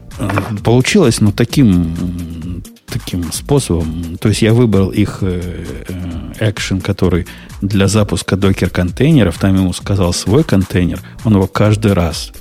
Получилось, 0.64 1.20
но 1.20 1.32
таким, 1.32 2.62
таким 2.86 3.32
способом. 3.32 4.18
То 4.18 4.28
есть 4.28 4.42
я 4.42 4.52
выбрал 4.52 4.90
их 4.90 5.18
э, 5.22 5.64
э, 5.88 6.32
экшен, 6.40 6.80
который 6.80 7.26
для 7.60 7.88
запуска 7.88 8.36
докер-контейнеров, 8.36 9.38
там 9.38 9.56
ему 9.56 9.72
сказал 9.72 10.12
свой 10.12 10.44
контейнер, 10.44 11.00
он 11.24 11.34
его 11.34 11.46
каждый 11.46 11.92
раз 11.92 12.32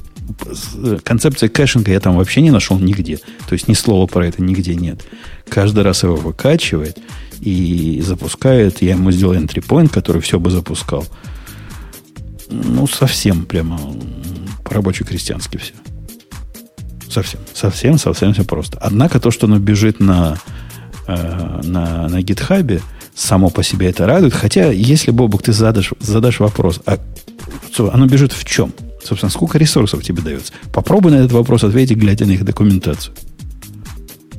концепции 1.03 1.47
кэшинга 1.47 1.91
я 1.91 1.99
там 1.99 2.15
вообще 2.15 2.41
не 2.41 2.51
нашел 2.51 2.79
нигде. 2.79 3.17
То 3.47 3.53
есть 3.53 3.67
ни 3.67 3.73
слова 3.73 4.05
про 4.07 4.27
это 4.27 4.41
нигде 4.41 4.75
нет. 4.75 5.05
Каждый 5.47 5.83
раз 5.83 6.03
его 6.03 6.15
выкачивает 6.15 6.97
и 7.41 8.01
запускает. 8.05 8.81
Я 8.81 8.91
ему 8.91 9.11
сделал 9.11 9.33
entry 9.33 9.65
point, 9.65 9.89
который 9.89 10.21
все 10.21 10.39
бы 10.39 10.51
запускал. 10.51 11.05
Ну, 12.49 12.88
совсем 12.88 13.45
прямо 13.45 13.80
по-рабоче-крестьянски 14.63 15.57
все. 15.57 15.73
Совсем, 17.09 17.39
совсем, 17.53 17.97
совсем 17.97 18.34
все 18.34 18.43
просто. 18.43 18.77
Однако 18.80 19.19
то, 19.19 19.31
что 19.31 19.47
оно 19.47 19.57
бежит 19.59 19.99
на, 19.99 20.38
э, 21.07 21.61
на, 21.63 22.07
на 22.07 22.21
гитхабе, 22.21 22.81
само 23.15 23.49
по 23.49 23.63
себе 23.63 23.89
это 23.89 24.05
радует. 24.05 24.34
Хотя, 24.34 24.71
если, 24.71 25.11
Бобук, 25.11 25.43
ты 25.43 25.53
задашь, 25.53 25.93
задашь 25.99 26.39
вопрос, 26.39 26.81
а 26.85 26.99
оно 27.91 28.05
бежит 28.05 28.34
в 28.34 28.45
чем? 28.45 28.73
Собственно, 29.03 29.31
сколько 29.31 29.57
ресурсов 29.57 30.03
тебе 30.03 30.21
дается? 30.21 30.53
Попробуй 30.73 31.11
на 31.11 31.15
этот 31.15 31.31
вопрос 31.31 31.63
ответить, 31.63 31.97
глядя 31.97 32.26
на 32.26 32.31
их 32.31 32.43
документацию. 32.43 33.15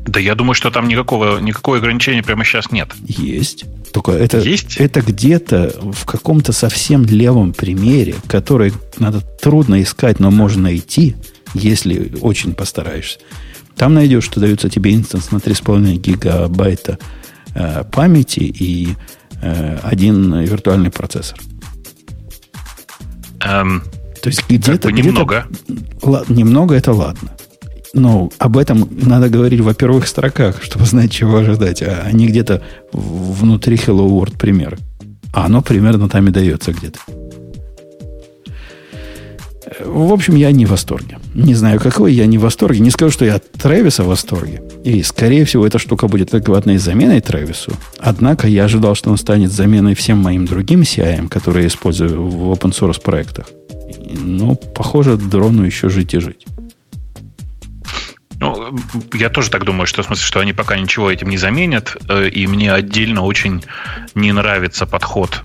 Да 0.06 0.18
я 0.18 0.34
думаю, 0.34 0.54
что 0.54 0.70
там 0.70 0.88
никакого, 0.88 1.38
никакого 1.40 1.76
ограничения 1.76 2.22
прямо 2.22 2.44
сейчас 2.44 2.70
нет. 2.72 2.90
Есть. 3.06 3.64
Только 3.92 4.12
это, 4.12 4.38
Есть? 4.38 4.76
это 4.76 5.00
где-то 5.00 5.74
в 5.80 6.04
каком-то 6.04 6.52
совсем 6.52 7.04
левом 7.04 7.52
примере, 7.52 8.14
который 8.28 8.72
надо 8.98 9.20
трудно 9.20 9.82
искать, 9.82 10.20
но 10.20 10.30
можно 10.30 10.62
найти, 10.64 11.16
если 11.54 12.12
очень 12.20 12.54
постараешься. 12.54 13.18
Там 13.76 13.94
найдешь, 13.94 14.24
что 14.24 14.40
дается 14.40 14.68
тебе 14.68 14.94
инстанс 14.94 15.30
на 15.32 15.38
3,5 15.38 15.96
гигабайта 15.96 16.98
э, 17.54 17.84
памяти 17.90 18.40
и 18.40 18.94
э, 19.42 19.78
один 19.82 20.40
виртуальный 20.40 20.90
процессор. 20.90 21.38
Эм, 23.40 23.82
То 24.22 24.28
есть 24.28 24.48
где-то... 24.48 24.88
Как 24.88 24.92
бы 24.92 25.02
немного. 25.02 25.46
Где 25.68 26.34
немного 26.34 26.74
это 26.74 26.92
ладно. 26.92 27.32
Но 27.92 28.30
об 28.38 28.56
этом 28.56 28.88
надо 28.90 29.28
говорить 29.28 29.60
во 29.60 29.74
первых 29.74 30.06
строках, 30.06 30.62
чтобы 30.62 30.84
знать, 30.86 31.10
чего 31.10 31.38
ожидать, 31.38 31.82
а 31.82 32.08
не 32.12 32.26
где-то 32.26 32.62
внутри 32.92 33.76
Hello 33.76 34.08
World 34.08 34.38
примера. 34.38 34.78
А 35.32 35.46
оно 35.46 35.62
примерно 35.62 36.08
там 36.08 36.28
и 36.28 36.30
дается 36.30 36.72
где-то. 36.72 36.98
В 39.84 40.12
общем, 40.12 40.34
я 40.34 40.50
не 40.52 40.66
в 40.66 40.70
восторге. 40.70 41.18
Не 41.34 41.54
знаю, 41.54 41.80
какой 41.80 42.12
я 42.12 42.26
не 42.26 42.38
в 42.38 42.42
восторге. 42.42 42.80
Не 42.80 42.90
скажу, 42.90 43.12
что 43.12 43.24
я 43.24 43.36
от 43.36 43.50
Трэвиса 43.52 44.02
в 44.02 44.08
восторге. 44.08 44.62
И, 44.84 45.02
скорее 45.02 45.44
всего, 45.44 45.66
эта 45.66 45.78
штука 45.78 46.08
будет 46.08 46.34
адекватной 46.34 46.76
заменой 46.78 47.20
Трэвису. 47.20 47.72
Однако 47.98 48.48
я 48.48 48.64
ожидал, 48.64 48.94
что 48.94 49.10
он 49.10 49.16
станет 49.16 49.52
заменой 49.52 49.94
всем 49.94 50.18
моим 50.18 50.46
другим 50.46 50.82
CI, 50.82 51.28
которые 51.28 51.62
я 51.62 51.68
использую 51.68 52.28
в 52.28 52.52
open 52.52 52.72
source 52.72 53.00
проектах. 53.00 53.46
Но, 54.10 54.54
похоже, 54.54 55.16
дрону 55.16 55.64
еще 55.64 55.88
жить 55.88 56.14
и 56.14 56.18
жить. 56.18 56.46
Ну, 58.40 58.74
я 59.12 59.28
тоже 59.28 59.50
так 59.50 59.64
думаю, 59.64 59.86
что 59.86 60.02
в 60.02 60.06
смысле, 60.06 60.24
что 60.24 60.40
они 60.40 60.54
пока 60.54 60.78
ничего 60.78 61.10
этим 61.10 61.28
не 61.28 61.36
заменят, 61.36 61.96
э, 62.08 62.28
и 62.28 62.46
мне 62.46 62.72
отдельно 62.72 63.22
очень 63.22 63.62
не 64.14 64.32
нравится 64.32 64.86
подход 64.86 65.42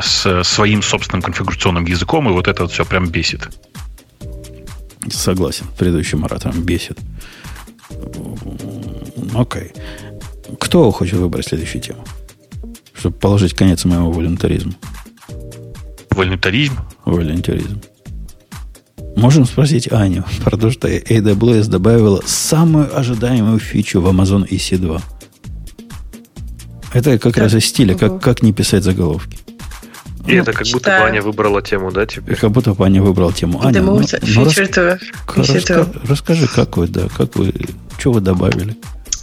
с 0.00 0.44
своим 0.44 0.82
собственным 0.82 1.22
конфигурационным 1.22 1.86
языком, 1.86 2.28
и 2.28 2.32
вот 2.32 2.46
это 2.46 2.62
вот 2.62 2.72
все 2.72 2.84
прям 2.84 3.08
бесит. 3.08 3.48
Согласен, 5.10 5.66
предыдущим 5.76 6.24
оратором 6.24 6.62
бесит. 6.62 6.98
Окей. 9.34 9.72
Кто 10.58 10.90
хочет 10.92 11.18
выбрать 11.18 11.48
следующую 11.48 11.82
тему? 11.82 12.04
Чтобы 12.94 13.16
положить 13.16 13.54
конец 13.54 13.84
моему 13.84 14.12
волюнтаризму. 14.12 14.74
Волюнтаризм? 16.10 16.78
Волюнтаризм. 17.04 17.80
Можем 19.16 19.44
спросить 19.44 19.90
Аню, 19.92 20.24
потому 20.44 20.72
что 20.72 20.88
AWS 20.88 21.68
добавила 21.68 22.22
самую 22.26 22.96
ожидаемую 22.96 23.58
фичу 23.58 24.00
в 24.00 24.06
Amazon 24.06 24.48
EC2. 24.48 25.02
Это 26.92 27.18
как, 27.18 27.34
как 27.34 27.36
раз 27.36 27.54
из 27.54 27.66
стиля, 27.66 27.94
как, 27.94 28.20
как 28.20 28.42
не 28.42 28.52
писать 28.52 28.82
заголовки. 28.82 29.38
И 30.26 30.34
ну, 30.34 30.42
это 30.42 30.52
как 30.52 30.66
будто 30.66 30.90
бы 30.90 31.06
Аня 31.06 31.22
выбрала 31.22 31.62
тему, 31.62 31.90
да, 31.90 32.06
теперь? 32.06 32.36
Как 32.36 32.50
будто 32.50 32.74
бы 32.74 32.84
Аня 32.84 33.02
выбрала 33.02 33.32
тему. 33.32 33.64
Аня, 33.64 33.80
ну, 33.82 33.96
ну, 33.96 34.44
раска... 34.44 34.98
раска... 35.34 35.86
расскажи, 36.06 36.46
как 36.46 36.76
вы, 36.76 36.88
да, 36.88 37.08
как 37.16 37.36
вы, 37.36 37.54
что 37.98 38.12
вы 38.12 38.20
добавили? 38.20 38.76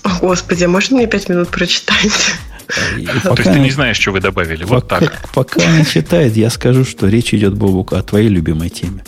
О, 0.04 0.20
Господи, 0.22 0.64
а 0.64 0.70
можно 0.70 0.98
мне 0.98 1.08
пять 1.08 1.30
минут 1.30 1.50
прочитать? 1.50 2.36
пока, 3.24 3.36
То 3.36 3.42
есть 3.42 3.54
ты 3.54 3.60
не 3.60 3.72
знаешь, 3.72 3.98
что 3.98 4.12
вы 4.12 4.22
добавили, 4.22 4.64
пока, 4.64 4.76
вот 4.76 4.88
так. 4.88 5.30
Пока 5.34 5.68
она 5.68 5.86
читает, 5.86 6.36
я 6.36 6.50
скажу, 6.50 6.84
что 6.84 7.08
речь 7.08 7.34
идет, 7.34 7.54
Бобук, 7.54 7.94
о 7.94 8.02
твоей 8.02 8.30
любимой 8.30 8.70
теме. 8.70 9.04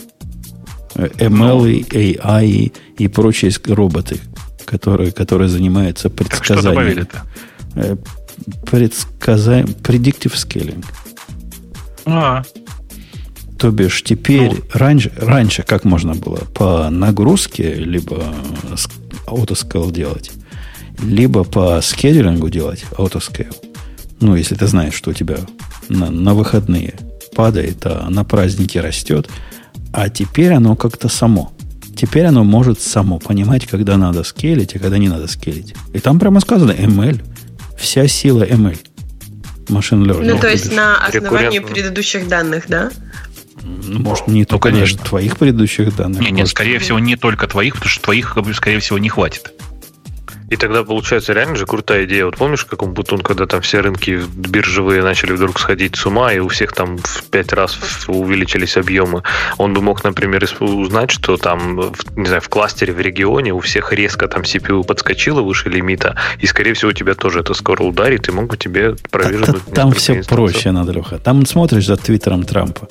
ML, 0.95 1.87
AI 1.89 2.73
и 2.97 3.07
прочие 3.07 3.51
роботы, 3.67 4.19
которые, 4.65 5.11
которые 5.11 5.49
занимаются 5.49 6.09
предсказанием. 6.09 7.07
Так 7.07 7.07
что 7.13 7.75
добавили-то? 7.75 7.97
Предсказаем, 8.69 9.67
predictive 9.67 10.33
scaling. 10.33 10.85
А. 12.05 12.43
То 13.57 13.71
бишь 13.71 14.03
теперь, 14.03 14.51
ну. 14.51 14.63
раньше, 14.73 15.11
раньше 15.17 15.63
как 15.63 15.83
можно 15.83 16.15
было? 16.15 16.39
По 16.55 16.89
нагрузке, 16.89 17.73
либо 17.73 18.33
autoscale 19.27 19.91
делать, 19.91 20.31
либо 21.01 21.43
по 21.43 21.81
скедулингу 21.81 22.49
делать 22.49 22.85
autoscale. 22.91 23.53
Ну, 24.21 24.35
если 24.35 24.55
ты 24.55 24.67
знаешь, 24.67 24.93
что 24.93 25.11
у 25.11 25.13
тебя 25.13 25.37
на, 25.89 26.09
на 26.09 26.33
выходные 26.33 26.95
падает, 27.35 27.85
а 27.85 28.09
на 28.09 28.23
праздники 28.23 28.77
растет– 28.77 29.29
а 29.93 30.09
теперь 30.09 30.53
оно 30.53 30.75
как-то 30.75 31.09
само. 31.09 31.53
Теперь 31.95 32.25
оно 32.25 32.43
может 32.43 32.79
само 32.79 33.19
понимать, 33.19 33.67
когда 33.67 33.97
надо 33.97 34.23
скейлить, 34.23 34.75
а 34.75 34.79
когда 34.79 34.97
не 34.97 35.09
надо 35.09 35.27
скейлить. 35.27 35.75
И 35.93 35.99
там 35.99 36.19
прямо 36.19 36.39
сказано 36.39 36.71
ML. 36.71 37.21
Вся 37.77 38.07
сила 38.07 38.43
ML. 38.43 38.77
Машин 39.69 40.03
learning. 40.03 40.33
Ну, 40.33 40.39
то 40.39 40.49
есть 40.49 40.71
на 40.71 41.05
основании 41.05 41.59
предыдущих 41.59 42.27
данных, 42.27 42.65
да? 42.67 42.91
Ну, 43.61 43.99
может, 43.99 44.27
не 44.27 44.41
ну, 44.41 44.45
только 44.45 44.69
конечно. 44.69 45.03
твоих 45.03 45.37
предыдущих 45.37 45.95
данных. 45.95 46.21
Не, 46.21 46.31
нет, 46.31 46.47
скорее 46.47 46.79
всего, 46.79 46.99
не 46.99 47.15
только 47.15 47.47
твоих, 47.47 47.75
потому 47.75 47.89
что 47.89 48.01
твоих, 48.03 48.37
скорее 48.53 48.79
всего, 48.79 48.97
не 48.97 49.09
хватит. 49.09 49.51
И 50.49 50.55
тогда 50.55 50.83
получается 50.83 51.33
реально 51.33 51.55
же 51.55 51.65
крутая 51.65 52.05
идея. 52.05 52.25
Вот 52.25 52.37
помнишь, 52.37 52.65
как 52.65 52.81
он 52.81 52.93
Бутун, 52.93 53.21
когда 53.21 53.45
там 53.45 53.61
все 53.61 53.81
рынки 53.81 54.21
биржевые 54.35 55.03
начали 55.03 55.33
вдруг 55.33 55.59
сходить 55.59 55.95
с 55.95 56.05
ума, 56.05 56.33
и 56.33 56.39
у 56.39 56.47
всех 56.47 56.73
там 56.73 56.97
в 56.97 57.23
пять 57.29 57.53
раз 57.53 57.77
увеличились 58.07 58.75
объемы. 58.75 59.23
Он 59.57 59.73
бы 59.73 59.81
мог, 59.81 60.03
например, 60.03 60.43
узнать, 60.59 61.11
что 61.11 61.37
там, 61.37 61.93
не 62.15 62.25
знаю, 62.25 62.41
в 62.41 62.49
кластере, 62.49 62.93
в 62.93 62.99
регионе 62.99 63.53
у 63.53 63.59
всех 63.59 63.93
резко 63.93 64.27
там 64.27 64.41
CPU 64.41 64.83
подскочило 64.83 65.41
выше 65.41 65.69
лимита, 65.69 66.15
и, 66.39 66.47
скорее 66.47 66.73
всего, 66.73 66.93
тебя 66.93 67.13
тоже 67.13 67.41
это 67.41 67.53
скоро 67.53 67.83
ударит, 67.83 68.27
и 68.27 68.31
мог 68.31 68.47
бы 68.47 68.57
тебе 68.57 68.95
проверить. 69.11 69.63
Там 69.73 69.91
все 69.91 70.23
проще, 70.23 70.69
Андрюха. 70.69 71.19
Там 71.19 71.45
смотришь 71.45 71.85
за 71.85 71.97
твиттером 71.97 72.43
Трампа. 72.43 72.87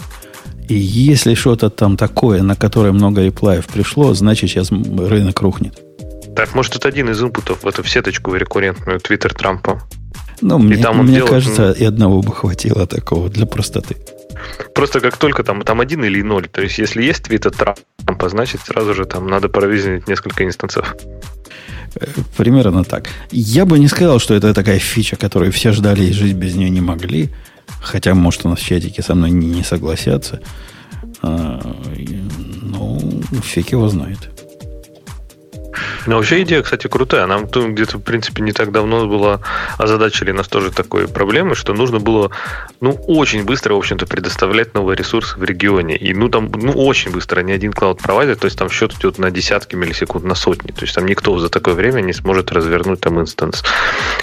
И 0.68 0.74
если 0.74 1.34
что-то 1.34 1.70
там 1.70 1.96
такое, 1.96 2.42
на 2.42 2.54
которое 2.54 2.92
много 2.92 3.22
реплаев 3.24 3.66
пришло, 3.66 4.12
значит, 4.14 4.50
сейчас 4.50 4.70
рынок 4.70 5.40
рухнет. 5.40 5.87
Так, 6.38 6.54
может, 6.54 6.76
это 6.76 6.86
один 6.86 7.10
из 7.10 7.20
инпутов 7.20 7.64
в 7.64 7.66
эту 7.66 7.82
сеточку 7.82 8.32
рекуррентную 8.32 9.00
Твиттер 9.00 9.34
Трампа. 9.34 9.82
Ну, 10.40 10.58
мне, 10.58 10.76
там 10.80 10.98
мне 10.98 11.16
делает... 11.16 11.32
кажется, 11.32 11.72
и 11.72 11.84
одного 11.84 12.22
бы 12.22 12.32
хватило 12.32 12.86
такого 12.86 13.28
для 13.28 13.44
простоты. 13.44 13.96
Просто 14.72 15.00
как 15.00 15.16
только 15.16 15.42
там, 15.42 15.62
там 15.62 15.80
один 15.80 16.04
или 16.04 16.22
ноль. 16.22 16.46
То 16.46 16.62
есть, 16.62 16.78
если 16.78 17.02
есть 17.02 17.24
твиттер 17.24 17.50
Трампа, 17.50 18.28
значит, 18.28 18.60
сразу 18.60 18.94
же 18.94 19.04
там 19.04 19.26
надо 19.26 19.48
провизионить 19.48 20.06
несколько 20.06 20.44
инстансов. 20.44 20.94
Э, 21.96 22.06
примерно 22.36 22.84
так. 22.84 23.08
Я 23.32 23.66
бы 23.66 23.76
не 23.80 23.88
сказал, 23.88 24.20
что 24.20 24.34
это 24.34 24.54
такая 24.54 24.78
фича, 24.78 25.16
которую 25.16 25.50
все 25.50 25.72
ждали 25.72 26.04
и 26.04 26.12
жить 26.12 26.36
без 26.36 26.54
нее 26.54 26.70
не 26.70 26.80
могли. 26.80 27.30
Хотя, 27.80 28.14
может, 28.14 28.46
у 28.46 28.48
нас 28.48 28.60
в 28.60 28.64
чатике 28.64 29.02
со 29.02 29.16
мной 29.16 29.32
не, 29.32 29.48
не 29.48 29.64
согласятся. 29.64 30.40
А, 31.20 31.60
ну, 32.62 33.22
фиг 33.42 33.72
его 33.72 33.88
знает. 33.88 34.37
Ну, 36.06 36.16
вообще 36.16 36.42
идея, 36.42 36.62
кстати, 36.62 36.86
крутая. 36.86 37.26
Нам 37.26 37.46
где-то, 37.46 37.98
в 37.98 38.02
принципе, 38.02 38.42
не 38.42 38.52
так 38.52 38.72
давно 38.72 39.06
было 39.06 39.40
озадачили 39.78 40.32
нас 40.32 40.48
тоже 40.48 40.70
такой 40.70 41.08
проблемой, 41.08 41.54
что 41.54 41.74
нужно 41.74 41.98
было, 41.98 42.30
ну, 42.80 42.92
очень 43.06 43.44
быстро, 43.44 43.74
в 43.74 43.78
общем-то, 43.78 44.06
предоставлять 44.06 44.74
новые 44.74 44.96
ресурсы 44.96 45.38
в 45.38 45.44
регионе. 45.44 45.96
И, 45.96 46.14
ну, 46.14 46.28
там, 46.28 46.50
ну, 46.54 46.72
очень 46.72 47.10
быстро, 47.10 47.40
не 47.40 47.52
один 47.52 47.72
клауд-провайдер, 47.72 48.36
то 48.36 48.46
есть 48.46 48.58
там 48.58 48.70
счет 48.70 48.92
идет 48.94 49.18
на 49.18 49.30
десятки 49.30 49.76
миллисекунд, 49.76 50.24
на 50.24 50.34
сотни. 50.34 50.72
То 50.72 50.82
есть 50.82 50.94
там 50.94 51.06
никто 51.06 51.38
за 51.38 51.48
такое 51.48 51.74
время 51.74 52.00
не 52.00 52.12
сможет 52.12 52.52
развернуть 52.52 53.00
там 53.00 53.20
инстанс. 53.20 53.64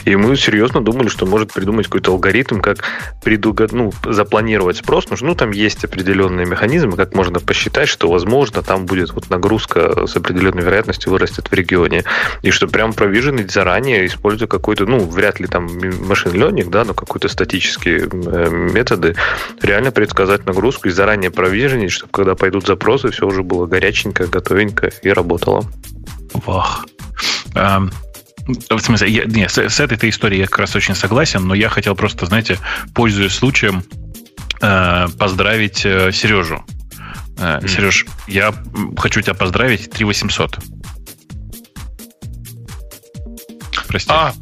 И 0.06 0.16
мы 0.16 0.36
серьезно 0.36 0.82
думали, 0.82 1.08
что 1.10 1.26
может 1.26 1.54
придумать 1.54 1.86
какой-то 1.86 2.12
алгоритм, 2.12 2.60
как 2.60 2.84
предугад... 3.24 3.72
ну, 3.72 3.92
запланировать 4.04 4.78
спрос, 4.78 5.06
потому 5.06 5.18
что, 5.18 5.26
ну, 5.26 5.36
там 5.36 5.52
есть 5.52 5.84
определенные 5.84 6.46
механизмы, 6.46 6.96
как 6.96 7.14
можно 7.14 7.40
посчитать, 7.40 7.90
что, 7.90 8.10
возможно, 8.10 8.62
там 8.62 8.86
будет 8.86 9.12
вот 9.14 9.30
нагрузка 9.30 10.08
с 10.08 10.16
определенной 10.16 10.64
вероятностью 10.64 11.12
вырастет 11.12 11.45
в 11.50 11.54
регионе. 11.54 12.04
И 12.42 12.52
что 12.52 12.68
прям 12.68 12.94
провиженить 12.94 13.52
заранее, 13.52 14.06
используя 14.06 14.48
какой-то, 14.48 14.86
ну, 14.86 15.00
вряд 15.00 15.40
ли 15.40 15.48
там 15.48 15.66
машин 16.08 16.32
learning, 16.32 16.70
да, 16.70 16.84
но 16.84 16.94
какой-то 16.94 17.28
статические 17.28 18.10
э, 18.12 18.50
методы, 18.50 19.16
реально 19.62 19.92
предсказать 19.92 20.46
нагрузку 20.46 20.88
и 20.88 20.92
заранее 20.92 21.32
провиженить, 21.32 21.92
чтобы 21.92 22.12
когда 22.12 22.36
пойдут 22.36 22.66
запросы, 22.66 23.12
все 23.12 23.26
уже 23.26 23.44
было 23.44 23.66
горяченько, 23.66 24.28
готовенько 24.28 24.92
и 25.02 25.10
работало. 25.10 25.66
Вах. 26.34 26.86
Um, 27.54 27.92
в 28.70 28.80
смысле, 28.80 29.10
я, 29.10 29.26
нет, 29.26 29.50
с, 29.52 29.58
с 29.58 29.80
этой 29.80 30.10
историей 30.10 30.42
я 30.42 30.48
как 30.48 30.60
раз 30.60 30.76
очень 30.76 30.96
согласен, 30.96 31.48
но 31.48 31.56
я 31.56 31.70
хотел 31.70 31.96
просто, 31.96 32.26
знаете, 32.26 32.60
пользуясь 32.94 33.34
случаем, 33.34 33.84
э, 34.62 35.08
поздравить 35.18 35.86
э, 35.86 36.12
Сережу. 36.12 36.64
Э, 37.38 37.60
mm. 37.60 37.68
Сереж, 37.68 38.06
я 38.28 38.54
хочу 38.98 39.22
тебя 39.22 39.34
поздравить 39.34 39.90
3800. 39.92 40.60
Прости. 43.96 44.12
А. 44.12 44.34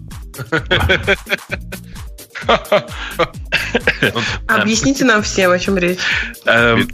Объясните 4.47 5.05
нам 5.05 5.21
всем, 5.21 5.51
о 5.51 5.59
чем 5.59 5.77
речь. 5.77 5.99
Эм, 6.45 6.89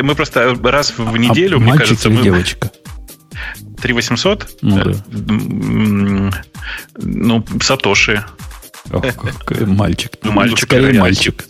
мы 0.00 0.14
просто 0.14 0.54
раз 0.62 0.92
в 0.98 1.16
неделю, 1.16 1.58
мне 1.58 1.72
кажется, 1.72 2.10
мы... 2.10 2.22
девочка? 2.22 2.70
3800? 3.80 4.58
Ну, 4.60 4.84
да. 4.84 4.92
ну 6.98 7.42
Сатоши. 7.62 8.22
Мальчик. 9.66 10.12
Ну, 10.22 10.32
мальчик. 10.32 10.58
Скорее 10.58 11.00
мальчик. 11.00 11.42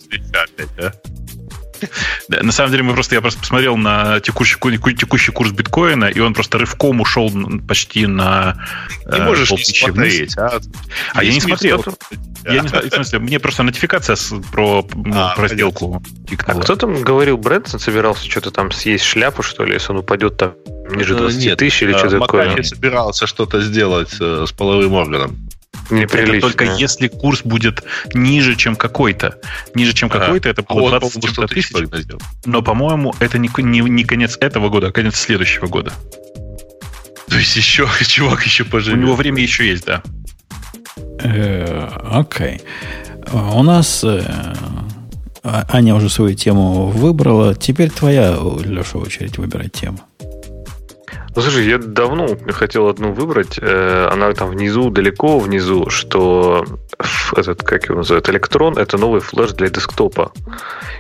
На 2.29 2.53
самом 2.53 2.71
деле, 2.71 2.83
мы 2.83 2.95
просто, 2.95 3.15
я 3.15 3.21
просто 3.21 3.41
посмотрел 3.41 3.77
на 3.77 4.21
текущий, 4.21 4.57
текущий 4.95 5.33
курс 5.33 5.51
биткоина, 5.53 6.07
и 6.07 6.21
он 6.21 6.35
просто 6.35 6.59
рывком 6.59 7.01
ушел 7.01 7.31
почти 7.67 8.07
на 8.07 8.67
Не 9.07 9.19
э, 9.19 9.25
можешь 9.25 9.51
не 9.51 9.65
смотреть, 9.65 10.39
а? 10.39 10.61
А 11.15 11.25
я 11.25 11.33
не 11.33 11.41
смотрел. 11.41 11.85
Я 12.45 12.61
не 12.61 12.69
в 12.69 12.95
смысле, 12.95 13.19
мне 13.21 13.39
просто 13.39 13.63
нотификация 13.63 14.17
с, 14.17 14.35
про, 14.51 14.87
ну, 14.95 15.15
а, 15.15 15.35
про 15.35 15.49
сделку 15.49 16.03
тикнула. 16.29 16.61
А 16.61 16.63
кто 16.63 16.77
там 16.77 17.03
говорил, 17.03 17.37
Брэнсон 17.37 17.79
собирался 17.79 18.29
что-то 18.29 18.51
там 18.51 18.73
съесть 18.73 19.05
шляпу, 19.05 19.43
что 19.43 19.65
ли, 19.65 19.75
если 19.75 19.93
он 19.93 19.99
упадет 19.99 20.37
там 20.37 20.55
ниже 20.91 21.15
20 21.15 21.45
Нет, 21.45 21.59
тысяч 21.59 21.83
или 21.83 21.93
что-то 21.93 22.21
такое? 22.21 22.63
собирался 22.63 23.27
что-то 23.27 23.61
сделать 23.61 24.15
э, 24.21 24.45
с 24.47 24.53
половым 24.53 24.95
органом. 24.95 25.39
Неприлично. 25.91 26.37
Это 26.37 26.41
только 26.41 26.65
если 26.65 27.09
курс 27.09 27.43
будет 27.43 27.83
ниже, 28.15 28.57
чем 28.57 28.77
какой-то. 28.77 29.39
Ниже, 29.75 29.93
чем 29.93 30.09
какой-то, 30.09 30.49
это 30.49 30.63
было 30.63 30.99
20 30.99 31.39
а 31.39 31.47
тысяч. 31.47 31.73
Но, 32.45 32.63
по-моему, 32.63 33.15
это 33.21 33.39
не, 33.39 33.51
не, 33.59 33.81
не 33.81 34.05
конец 34.05 34.37
этого 34.41 34.69
года, 34.69 34.89
а 34.89 34.93
конец 34.93 35.17
следующего 35.17 35.67
года. 35.67 35.93
То 37.29 37.37
есть 37.37 37.57
еще, 37.57 37.89
чувак 38.07 38.45
еще 38.45 38.65
поживет. 38.65 38.99
У 38.99 39.03
него 39.03 39.15
время 39.15 39.43
еще 39.43 39.67
есть, 39.67 39.87
да. 39.87 40.03
Э, 41.21 41.89
окей. 42.11 42.61
У 43.33 43.63
нас 43.63 44.05
э, 44.05 44.23
а, 45.43 45.65
Аня 45.69 45.95
уже 45.95 46.09
свою 46.09 46.35
тему 46.35 46.87
выбрала. 46.87 47.55
Теперь 47.55 47.91
твоя, 47.91 48.37
Леша, 48.65 48.99
очередь 48.99 49.39
выбирать 49.39 49.73
тему. 49.73 49.99
Ну, 51.35 51.41
слушай, 51.41 51.67
я 51.67 51.79
давно 51.79 52.37
хотел 52.51 52.89
одну 52.89 53.13
выбрать. 53.13 53.59
Э, 53.61 54.09
она 54.13 54.33
там 54.33 54.51
внизу, 54.51 54.91
далеко 54.91 55.39
внизу, 55.39 55.89
что 55.89 56.65
этот, 57.37 57.63
как 57.63 57.87
его 57.87 57.99
называют, 57.99 58.29
электрон, 58.29 58.77
это 58.77 58.99
новый 58.99 59.21
Flash 59.21 59.53
для 59.53 59.71
десктопа. 59.71 60.33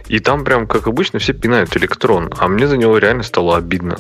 И 0.08 0.20
там 0.20 0.44
прям, 0.44 0.66
как 0.66 0.86
обычно, 0.86 1.18
все 1.18 1.34
пинают 1.34 1.76
электрон, 1.76 2.30
а 2.38 2.48
мне 2.48 2.66
за 2.66 2.78
него 2.78 2.96
реально 2.98 3.22
стало 3.22 3.56
обидно. 3.58 3.98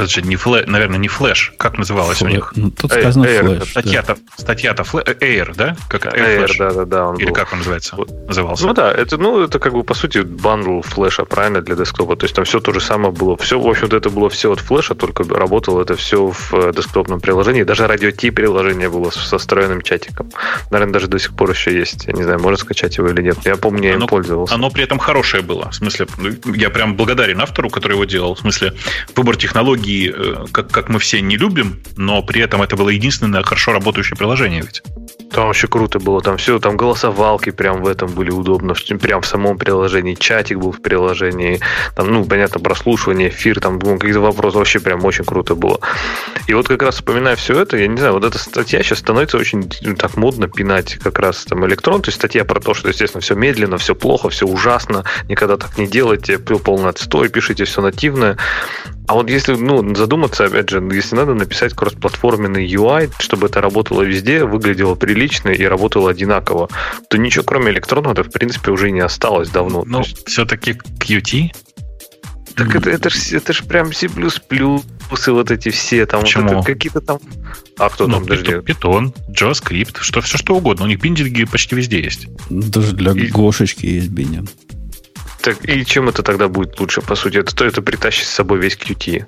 Подожди, 0.00 0.22
не 0.22 0.36
Flash, 0.36 0.66
наверное, 0.66 0.98
не 0.98 1.08
Flash. 1.08 1.52
Как 1.58 1.76
называлось 1.78 2.18
Флэ... 2.18 2.28
у 2.28 2.30
них? 2.30 2.52
Ну, 2.56 2.70
тут 2.70 2.90
сказано 2.90 3.26
Air, 3.26 3.40
Flash. 3.40 3.70
Статья-то, 3.70 4.14
да. 4.14 4.20
статья-то 4.36 4.84
флэ... 4.84 5.02
Air, 5.02 5.54
да? 5.54 5.76
Как 5.88 6.06
Air, 6.06 6.46
Air 6.46 6.52
да, 6.58 6.70
да, 6.70 6.84
да. 6.84 7.06
Он 7.08 7.16
Или 7.16 7.26
был. 7.26 7.34
как 7.34 7.52
он 7.52 7.58
называется? 7.58 7.96
Вот. 7.96 8.10
Назывался. 8.26 8.66
Ну 8.66 8.72
да, 8.72 8.90
это, 8.90 9.18
ну, 9.18 9.42
это 9.42 9.58
как 9.58 9.74
бы, 9.74 9.84
по 9.84 9.94
сути, 9.94 10.18
bundle 10.18 10.80
флеша, 10.80 11.24
правильно, 11.24 11.60
для 11.60 11.76
десктопа. 11.76 12.16
То 12.16 12.24
есть 12.24 12.34
там 12.34 12.44
все 12.44 12.60
то 12.60 12.72
же 12.72 12.80
самое 12.80 13.12
было. 13.12 13.36
Все, 13.36 13.60
в 13.60 13.66
общем-то, 13.68 13.96
это 13.96 14.08
было 14.10 14.30
все 14.30 14.52
от 14.52 14.60
флеша, 14.60 14.94
только 14.94 15.24
работало 15.24 15.82
это 15.82 15.96
все 15.96 16.28
в 16.28 16.54
э, 16.54 16.72
десктопном 16.74 17.20
приложении. 17.20 17.62
Даже 17.62 17.86
радио 17.86 18.10
T 18.10 18.32
приложение 18.32 18.88
было 18.88 19.10
со 19.10 19.38
встроенным 19.38 19.82
чатиком. 19.82 20.30
Наверное, 20.70 20.94
даже 20.94 21.08
до 21.08 21.18
сих 21.18 21.34
пор 21.34 21.50
еще 21.50 21.76
есть. 21.76 22.06
Я 22.06 22.14
не 22.14 22.22
знаю, 22.22 22.40
можно 22.40 22.56
скачать 22.56 22.96
его 22.96 23.08
или 23.08 23.22
нет. 23.22 23.38
Я 23.44 23.56
помню, 23.56 23.88
я 23.88 23.94
оно, 23.96 24.04
им 24.04 24.08
пользовался. 24.08 24.54
Оно 24.54 24.70
при 24.70 24.84
этом 24.84 24.98
хорошее 24.98 25.42
было. 25.42 25.70
В 25.70 25.74
смысле, 25.74 26.06
ну, 26.16 26.54
я 26.54 26.70
прям 26.70 26.96
благодарен 26.96 27.40
автору, 27.40 27.68
который 27.68 27.92
его 27.94 28.04
делал. 28.04 28.34
В 28.34 28.38
смысле, 28.38 28.72
выбор 29.14 29.36
технологии, 29.36 29.89
э, 30.14 30.46
как 30.52 30.70
как 30.70 30.88
мы 30.88 30.98
все 30.98 31.20
не 31.20 31.36
любим, 31.36 31.80
но 31.96 32.22
при 32.22 32.40
этом 32.40 32.62
это 32.62 32.76
было 32.76 32.88
единственное 32.88 33.42
хорошо 33.42 33.72
работающее 33.72 34.16
приложение 34.16 34.62
ведь. 34.62 34.82
Там 35.30 35.46
вообще 35.46 35.68
круто 35.68 36.00
было, 36.00 36.20
там 36.20 36.38
все, 36.38 36.58
там 36.58 36.76
голосовалки 36.76 37.50
прям 37.50 37.82
в 37.82 37.86
этом 37.86 38.12
были 38.12 38.30
удобно, 38.30 38.74
прям 39.00 39.22
в 39.22 39.26
самом 39.26 39.58
приложении, 39.58 40.14
чатик 40.14 40.58
был 40.58 40.72
в 40.72 40.82
приложении, 40.82 41.60
там, 41.94 42.10
ну, 42.10 42.24
понятно, 42.24 42.60
прослушивание, 42.60 43.28
эфир, 43.28 43.60
там 43.60 43.78
был 43.78 43.96
какие-то 43.96 44.20
вопросы, 44.20 44.58
вообще 44.58 44.80
прям 44.80 45.04
очень 45.04 45.24
круто 45.24 45.54
было. 45.54 45.78
И 46.48 46.54
вот 46.54 46.66
как 46.66 46.82
раз 46.82 46.96
вспоминая 46.96 47.36
все 47.36 47.60
это, 47.60 47.76
я 47.76 47.86
не 47.86 47.96
знаю, 47.96 48.14
вот 48.14 48.24
эта 48.24 48.38
статья 48.38 48.82
сейчас 48.82 48.98
становится 48.98 49.38
очень 49.38 49.70
ну, 49.82 49.94
так 49.94 50.16
модно 50.16 50.48
пинать 50.48 50.94
как 50.96 51.20
раз 51.20 51.44
там 51.44 51.64
электрон, 51.64 52.02
то 52.02 52.08
есть 52.08 52.18
статья 52.18 52.44
про 52.44 52.58
то, 52.58 52.74
что, 52.74 52.88
естественно, 52.88 53.20
все 53.20 53.36
медленно, 53.36 53.78
все 53.78 53.94
плохо, 53.94 54.30
все 54.30 54.46
ужасно, 54.46 55.04
никогда 55.28 55.56
так 55.56 55.78
не 55.78 55.86
делайте, 55.86 56.38
полный 56.38 56.90
отстой, 56.90 57.28
пишите 57.28 57.64
все 57.64 57.80
нативное. 57.80 58.36
А 59.10 59.14
вот 59.14 59.28
если 59.28 59.54
ну, 59.56 59.92
задуматься, 59.96 60.44
опять 60.44 60.70
же, 60.70 60.78
если 60.92 61.16
надо 61.16 61.34
написать 61.34 61.74
кроссплатформенный 61.74 62.64
UI, 62.64 63.10
чтобы 63.18 63.48
это 63.48 63.60
работало 63.60 64.02
везде, 64.02 64.44
выглядело 64.44 64.94
прилично 64.94 65.48
и 65.48 65.64
работало 65.64 66.10
одинаково, 66.10 66.68
то 67.08 67.18
ничего 67.18 67.42
кроме 67.42 67.72
электронного 67.72 68.22
в 68.22 68.30
принципе, 68.30 68.70
уже 68.70 68.92
не 68.92 69.00
осталось 69.00 69.48
давно. 69.48 69.82
Ну, 69.84 69.98
есть... 69.98 70.28
все-таки 70.28 70.74
Qt 70.74 71.50
так 72.54 72.76
это, 72.76 72.88
это 72.88 73.10
же 73.10 73.36
это 73.36 73.52
ж 73.52 73.64
прям 73.64 73.92
C++, 73.92 74.06
и 74.06 75.30
вот 75.30 75.50
эти 75.50 75.70
все 75.70 76.06
там 76.06 76.20
Почему? 76.20 76.54
Вот 76.54 76.66
какие-то 76.66 77.00
там... 77.00 77.18
А 77.78 77.88
кто 77.88 78.06
ну, 78.06 78.14
там, 78.14 78.22
подожди? 78.22 78.52
Python, 78.52 79.12
JavaScript, 79.28 79.96
что, 80.02 80.20
все 80.20 80.38
что 80.38 80.54
угодно. 80.54 80.84
У 80.84 80.88
них 80.88 81.00
биндинги 81.00 81.42
почти 81.46 81.74
везде 81.74 82.00
есть. 82.00 82.28
Даже 82.48 82.94
для 82.94 83.10
и... 83.10 83.26
Гошечки 83.26 83.86
есть 83.86 84.10
биндинг. 84.10 84.50
Так, 85.42 85.68
и 85.68 85.84
чем 85.86 86.08
это 86.08 86.22
тогда 86.22 86.48
будет 86.48 86.78
лучше, 86.80 87.00
по 87.00 87.14
сути? 87.14 87.38
Это 87.38 87.54
то 87.54 87.64
это 87.64 87.80
притащит 87.80 88.26
с 88.26 88.30
собой 88.30 88.58
весь 88.58 88.76
Qt. 88.76 89.26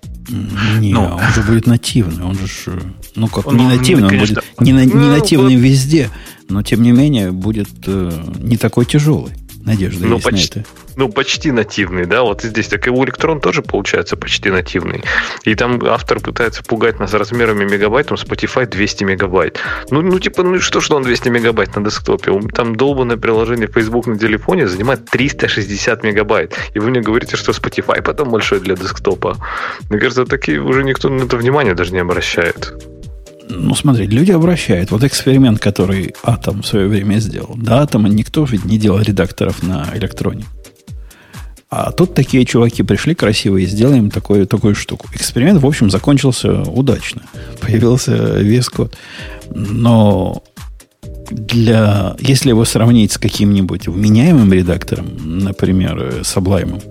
Не, 0.79 0.93
ну, 0.93 1.17
он 1.17 1.33
же 1.35 1.43
будет 1.43 1.67
нативный. 1.67 2.25
Он 2.25 2.35
же, 2.35 2.83
ну 3.15 3.29
как, 3.29 3.47
он, 3.47 3.57
не 3.57 3.67
нативный, 3.67 4.05
он, 4.05 4.11
конечно, 4.11 4.43
будет 4.59 4.61
не, 4.61 4.73
не 4.73 4.95
ну, 4.95 5.11
нативный 5.11 5.57
вот. 5.57 5.63
везде, 5.63 6.11
но 6.49 6.63
тем 6.63 6.83
не 6.83 6.93
менее 6.93 7.33
будет 7.33 7.69
э, 7.87 8.25
не 8.39 8.57
такой 8.57 8.85
тяжелый. 8.85 9.33
Надежда 9.65 10.07
ну, 10.07 10.17
есть 10.17 10.25
почти, 10.25 10.59
на 10.59 10.63
это. 10.63 10.71
Ну, 10.97 11.09
почти 11.09 11.53
нативный, 11.53 12.05
да, 12.05 12.23
вот 12.23 12.43
здесь. 12.43 12.69
Так 12.69 12.87
и 12.87 12.91
у 12.91 13.05
Электрон 13.05 13.41
тоже 13.41 13.63
получается 13.63 14.17
почти 14.17 14.51
нативный. 14.51 15.05
И 15.45 15.55
там 15.55 15.81
автор 15.85 16.21
пытается 16.21 16.63
пугать 16.65 16.99
нас 16.99 17.15
размерами 17.15 17.65
мегабайт, 17.65 18.09
там 18.09 18.19
Spotify 18.19 18.67
200 18.67 19.05
мегабайт. 19.05 19.61
Ну, 19.91 20.03
ну 20.03 20.19
типа, 20.19 20.43
ну 20.43 20.61
что, 20.61 20.81
что 20.81 20.97
он 20.97 21.03
200 21.03 21.29
мегабайт 21.29 21.77
на 21.77 21.85
десктопе? 21.85 22.33
Там 22.55 22.75
долбанное 22.75 23.17
приложение 23.17 23.69
Facebook 23.69 24.07
на 24.07 24.19
телефоне 24.19 24.67
занимает 24.67 25.05
360 25.07 26.03
мегабайт. 26.03 26.57
И 26.75 26.79
вы 26.81 26.91
мне 26.91 27.01
говорите, 27.01 27.37
что 27.37 27.53
Spotify 27.53 28.03
потом 28.03 28.31
большой 28.31 28.61
для 28.61 28.75
десктопа. 28.75 29.37
Мне 29.91 30.01
кажется, 30.01 30.25
такие 30.25 30.61
уже 30.61 30.83
никто 30.83 31.09
на 31.09 31.23
это 31.23 31.37
внимание 31.37 31.75
даже 31.75 31.93
не 31.93 32.01
обращает. 32.01 32.75
Ну, 33.49 33.75
смотри, 33.75 34.07
люди 34.07 34.33
обращают. 34.33 34.91
Вот 34.91 35.05
эксперимент, 35.05 35.59
который 35.59 36.15
Атом 36.23 36.63
в 36.63 36.67
свое 36.67 36.89
время 36.89 37.19
сделал. 37.19 37.55
До 37.57 37.81
Атома 37.81 38.09
никто 38.09 38.45
ведь 38.45 38.65
не 38.65 38.79
делал 38.79 39.01
редакторов 39.01 39.63
на 39.63 39.89
электроне. 39.95 40.45
А 41.75 41.91
тут 41.91 42.15
такие 42.15 42.45
чуваки 42.45 42.83
пришли 42.83 43.15
красивые, 43.15 43.67
сделаем 43.67 44.11
такую, 44.11 44.47
такую 44.47 44.75
штуку. 44.75 45.07
Эксперимент, 45.15 45.63
в 45.63 45.67
общем, 45.67 45.91
закончился 45.91 46.63
удачно. 46.63 47.23
Появился 47.61 48.13
вес 48.41 48.69
код. 48.69 48.97
Но 49.55 50.43
для, 51.31 52.15
если 52.19 52.51
его 52.51 52.67
сравнить 52.67 53.13
с 53.13 53.19
каким-нибудь 53.19 53.89
вменяемым 53.89 54.53
редактором, 54.53 55.17
например, 55.19 56.21
Sublime, 56.21 56.83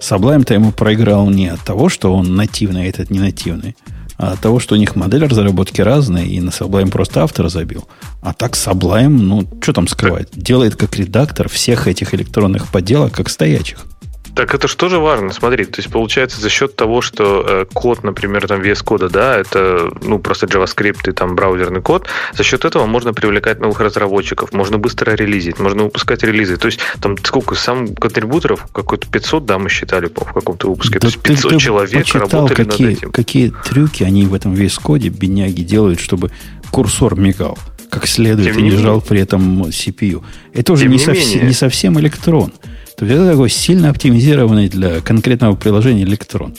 Sublime-то 0.00 0.54
ему 0.54 0.72
проиграл 0.72 1.28
не 1.28 1.48
от 1.48 1.60
того, 1.60 1.90
что 1.90 2.14
он 2.14 2.34
нативный, 2.34 2.84
а 2.84 2.88
этот 2.88 3.10
не 3.10 3.20
нативный, 3.20 3.76
а 4.20 4.32
от 4.32 4.40
того, 4.40 4.60
что 4.60 4.74
у 4.74 4.78
них 4.78 4.96
модель 4.96 5.24
разработки 5.24 5.80
разная, 5.80 6.24
и 6.24 6.40
на 6.40 6.50
Sublime 6.50 6.90
просто 6.90 7.22
автор 7.22 7.48
забил. 7.48 7.88
А 8.20 8.34
так 8.34 8.52
Sublime, 8.52 9.08
ну, 9.08 9.48
что 9.62 9.72
там 9.72 9.88
скрывать, 9.88 10.28
делает 10.34 10.76
как 10.76 10.94
редактор 10.96 11.48
всех 11.48 11.88
этих 11.88 12.12
электронных 12.12 12.68
поделок, 12.68 13.14
как 13.14 13.30
стоячих. 13.30 13.86
Так 14.34 14.54
это 14.54 14.68
же 14.68 14.76
тоже 14.76 14.98
важно, 14.98 15.32
смотри, 15.32 15.64
то 15.64 15.80
есть 15.80 15.90
получается 15.90 16.40
за 16.40 16.48
счет 16.48 16.76
того, 16.76 17.00
что 17.00 17.44
э, 17.46 17.64
код, 17.72 18.04
например, 18.04 18.46
там 18.46 18.60
вес 18.60 18.82
кода, 18.82 19.08
да, 19.08 19.36
это 19.36 19.90
ну 20.02 20.18
просто 20.18 20.46
JavaScript 20.46 21.08
и 21.08 21.12
там 21.12 21.34
браузерный 21.34 21.82
код, 21.82 22.06
за 22.32 22.42
счет 22.42 22.64
этого 22.64 22.86
можно 22.86 23.12
привлекать 23.12 23.60
новых 23.60 23.80
разработчиков, 23.80 24.52
можно 24.52 24.78
быстро 24.78 25.12
релизить, 25.12 25.58
можно 25.58 25.84
выпускать 25.84 26.22
релизы. 26.22 26.56
То 26.56 26.66
есть 26.66 26.80
там 27.00 27.16
сколько 27.18 27.54
сам 27.54 27.94
контрибуторов, 27.94 28.66
какой-то 28.72 29.06
500, 29.08 29.44
да, 29.46 29.58
мы 29.58 29.68
считали 29.68 30.06
по 30.06 30.24
в 30.24 30.32
каком-то 30.32 30.70
выпуске, 30.70 30.94
да 30.94 31.00
то 31.00 31.06
есть 31.06 31.20
500 31.20 31.50
ты, 31.50 31.58
человек 31.58 31.98
почитал, 31.98 32.20
работали 32.20 32.64
какие, 32.64 32.86
над 32.86 32.96
этим. 32.98 33.12
Какие 33.12 33.52
трюки 33.64 34.04
они 34.04 34.26
в 34.26 34.34
этом 34.34 34.54
вес 34.54 34.78
коде 34.78 35.08
бедняги 35.08 35.62
делают, 35.62 36.00
чтобы 36.00 36.30
курсор 36.70 37.18
мигал 37.18 37.58
как 37.90 38.06
следует 38.06 38.54
Тем 38.54 38.64
и 38.64 38.70
лежал 38.70 38.94
менее. 38.94 39.06
при 39.08 39.20
этом 39.20 39.62
CPU. 39.64 40.22
Это 40.54 40.72
уже 40.72 40.86
не, 40.86 40.92
не, 40.92 40.98
совсем, 40.98 41.46
не 41.46 41.52
совсем 41.52 41.98
электрон. 41.98 42.52
То 43.00 43.06
есть 43.06 43.16
это 43.16 43.30
такой 43.30 43.48
сильно 43.48 43.88
оптимизированный 43.88 44.68
для 44.68 45.00
конкретного 45.00 45.56
приложения 45.56 46.02
электрон. 46.02 46.54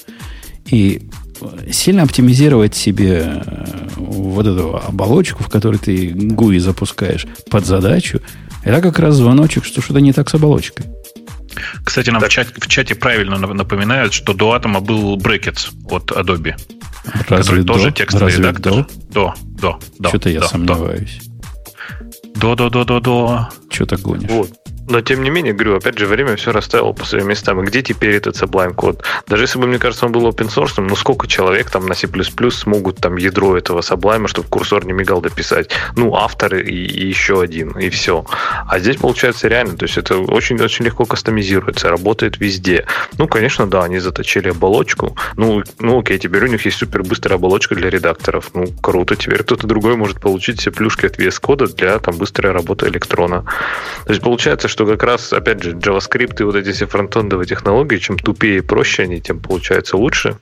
И 0.66 1.04
сильно 1.72 2.02
оптимизировать 2.02 2.74
себе 2.74 3.44
э, 3.46 3.66
вот 3.96 4.48
эту 4.48 4.76
оболочку, 4.76 5.44
в 5.44 5.50
которой 5.50 5.78
ты 5.78 6.08
GUI 6.10 6.58
запускаешь 6.58 7.28
под 7.52 7.68
задачу, 7.68 8.22
это 8.64 8.82
как 8.82 8.98
раз 8.98 9.18
звоночек, 9.18 9.66
что 9.66 9.84
что-то 9.84 10.02
не 10.02 10.14
так 10.14 10.32
с 10.32 10.34
оболочкой. 10.34 10.88
Кстати, 11.84 12.10
нам 12.10 12.22
так. 12.22 12.32
в, 12.32 12.34
чате, 12.34 12.54
в 12.58 12.68
чате 12.68 12.96
правильно 12.96 13.38
напоминают, 13.38 14.12
что 14.12 14.34
до 14.34 14.54
атома 14.54 14.80
был 14.80 15.18
брекетс 15.18 15.70
от 15.92 16.10
Adobe. 16.10 16.56
Разве 17.30 17.38
который 17.38 17.64
до? 17.64 17.74
тоже 17.74 17.92
текстовый 17.92 18.30
Разве 18.30 18.48
редактор. 18.48 18.74
До? 18.74 18.88
До, 19.12 19.34
до, 19.62 19.80
до. 20.00 20.10
Что-то 20.10 20.30
я 20.30 20.40
до, 20.40 20.48
сомневаюсь. 20.48 21.22
До-до-до-до-до. 22.34 23.50
Что 23.70 23.86
ты 23.86 23.98
гонишь? 23.98 24.32
Вот. 24.32 24.52
Но, 24.88 25.02
тем 25.02 25.24
не 25.24 25.30
менее, 25.30 25.54
говорю, 25.54 25.78
опять 25.78 25.98
же, 25.98 26.06
время 26.06 26.36
все 26.36 26.52
расставило 26.52 26.92
по 26.92 27.06
своим 27.06 27.30
местам. 27.30 27.62
И 27.62 27.66
где 27.66 27.82
теперь 27.82 28.16
этот 28.16 28.36
Sublime 28.36 28.74
код? 28.74 29.04
Даже 29.28 29.44
если 29.44 29.60
бы, 29.60 29.68
мне 29.68 29.80
кажется, 29.80 30.06
он 30.06 30.12
был 30.12 30.28
open 30.28 30.50
source, 30.50 30.82
ну 30.82 30.96
сколько 30.96 31.28
человек 31.28 31.70
там 31.70 31.86
на 31.86 31.94
C++ 31.94 32.08
смогут 32.52 32.98
там 32.98 33.18
ядро 33.18 33.58
этого 33.58 33.82
Sublime, 33.82 34.28
чтобы 34.28 34.48
курсор 34.48 34.86
не 34.86 34.94
мигал, 34.94 35.22
дописать? 35.22 35.70
Ну, 35.96 36.16
авторы 36.16 36.64
и, 36.64 36.86
и 36.86 37.08
еще 37.08 37.42
один, 37.42 37.72
и 37.72 37.90
все. 37.90 38.26
А 38.68 38.80
здесь 38.80 38.98
получается 38.98 39.48
реально, 39.48 39.78
то 39.78 39.86
есть 39.86 39.98
это 39.98 40.18
очень-очень 40.18 40.86
легко 40.86 41.06
кастомизируется, 41.06 41.90
работает 41.90 42.40
везде. 42.40 42.86
Ну, 43.18 43.28
конечно, 43.28 43.68
да, 43.68 43.84
они 43.84 44.00
заточили 44.00 44.50
оболочку. 44.50 45.16
Ну, 45.38 45.64
ну 45.80 46.00
окей, 46.00 46.18
теперь 46.18 46.44
у 46.44 46.48
них 46.48 46.66
есть 46.66 46.78
супер 46.78 47.04
быстрая 47.04 47.38
оболочка 47.38 47.76
для 47.76 47.90
редакторов. 47.90 48.52
Ну, 48.54 48.66
круто. 48.82 49.16
Теперь 49.16 49.44
кто-то 49.44 49.68
другой 49.68 49.96
может 49.96 50.20
получить 50.20 50.60
все 50.60 50.72
плюшки 50.72 51.06
от 51.06 51.20
VS 51.20 51.42
Code 51.42 51.76
для 51.76 52.00
там 52.00 52.18
быстрой 52.18 52.52
работы 52.52 52.88
электрона. 52.88 53.46
То 54.06 54.12
есть 54.12 54.22
получается, 54.22 54.68
что 54.72 54.86
как 54.86 55.04
раз, 55.04 55.34
опять 55.34 55.62
же, 55.62 55.74
JavaScript 55.74 56.40
и 56.40 56.44
вот 56.44 56.56
эти 56.56 56.72
все 56.72 56.88
фронтендовые 56.88 57.46
технологии, 57.46 57.98
чем 57.98 58.18
тупее 58.18 58.60
и 58.60 58.62
проще 58.62 59.04
они, 59.04 59.20
тем 59.20 59.40
получается 59.40 59.98
лучше. 59.98 60.38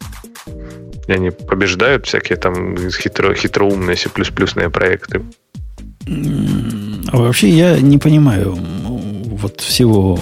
И 1.07 1.11
они 1.11 1.31
побеждают 1.31 2.05
всякие 2.05 2.37
там 2.37 2.77
хитро, 2.91 3.33
хитроумные 3.33 3.97
C++ 3.97 4.09
проекты. 4.69 5.23
А 6.07 7.17
вообще 7.17 7.49
я 7.49 7.79
не 7.79 7.97
понимаю 7.97 8.55
вот 8.55 9.61
всего 9.61 10.19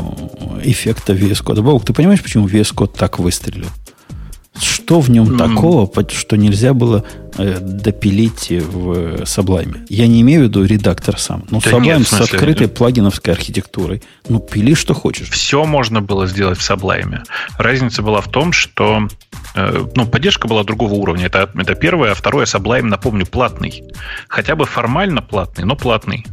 эффекта 0.63 1.13
VS 1.13 1.43
Code. 1.43 1.61
Бог, 1.61 1.83
ты 1.83 1.93
понимаешь, 1.93 2.23
почему 2.23 2.47
VS 2.47 2.73
Code 2.73 2.95
так 2.97 3.19
выстрелил? 3.19 3.67
Что 4.87 5.01
в 5.01 5.09
нем 5.09 5.33
mm. 5.33 5.37
такого, 5.37 5.91
что 6.13 6.37
нельзя 6.37 6.73
было 6.73 7.03
э, 7.37 7.59
допилить 7.59 8.51
в 8.51 9.23
Sublime? 9.23 9.85
Я 9.89 10.07
не 10.07 10.21
имею 10.21 10.39
в 10.39 10.43
виду 10.45 10.63
редактор 10.63 11.19
сам. 11.19 11.43
Но 11.51 11.59
да 11.59 11.71
Sublime 11.71 11.81
нет, 11.81 12.07
смысле, 12.07 12.25
с 12.25 12.33
открытой 12.33 12.67
плагиновской 12.69 13.33
архитектурой. 13.33 14.01
Ну, 14.29 14.39
пили 14.39 14.75
что 14.75 14.93
хочешь. 14.93 15.29
Все 15.29 15.65
можно 15.65 16.01
было 16.01 16.25
сделать 16.25 16.57
в 16.57 16.71
Sublime. 16.71 17.19
Разница 17.57 18.01
была 18.01 18.21
в 18.21 18.29
том, 18.29 18.53
что 18.53 19.09
э, 19.55 19.85
ну, 19.93 20.05
поддержка 20.05 20.47
была 20.47 20.63
другого 20.63 20.93
уровня. 20.93 21.25
Это, 21.25 21.51
это 21.53 21.75
первое. 21.75 22.11
А 22.11 22.15
второе, 22.15 22.45
Sublime, 22.45 22.83
напомню, 22.83 23.25
платный. 23.25 23.83
Хотя 24.29 24.55
бы 24.55 24.63
формально 24.63 25.21
платный, 25.21 25.65
но 25.65 25.75
платный. 25.75 26.25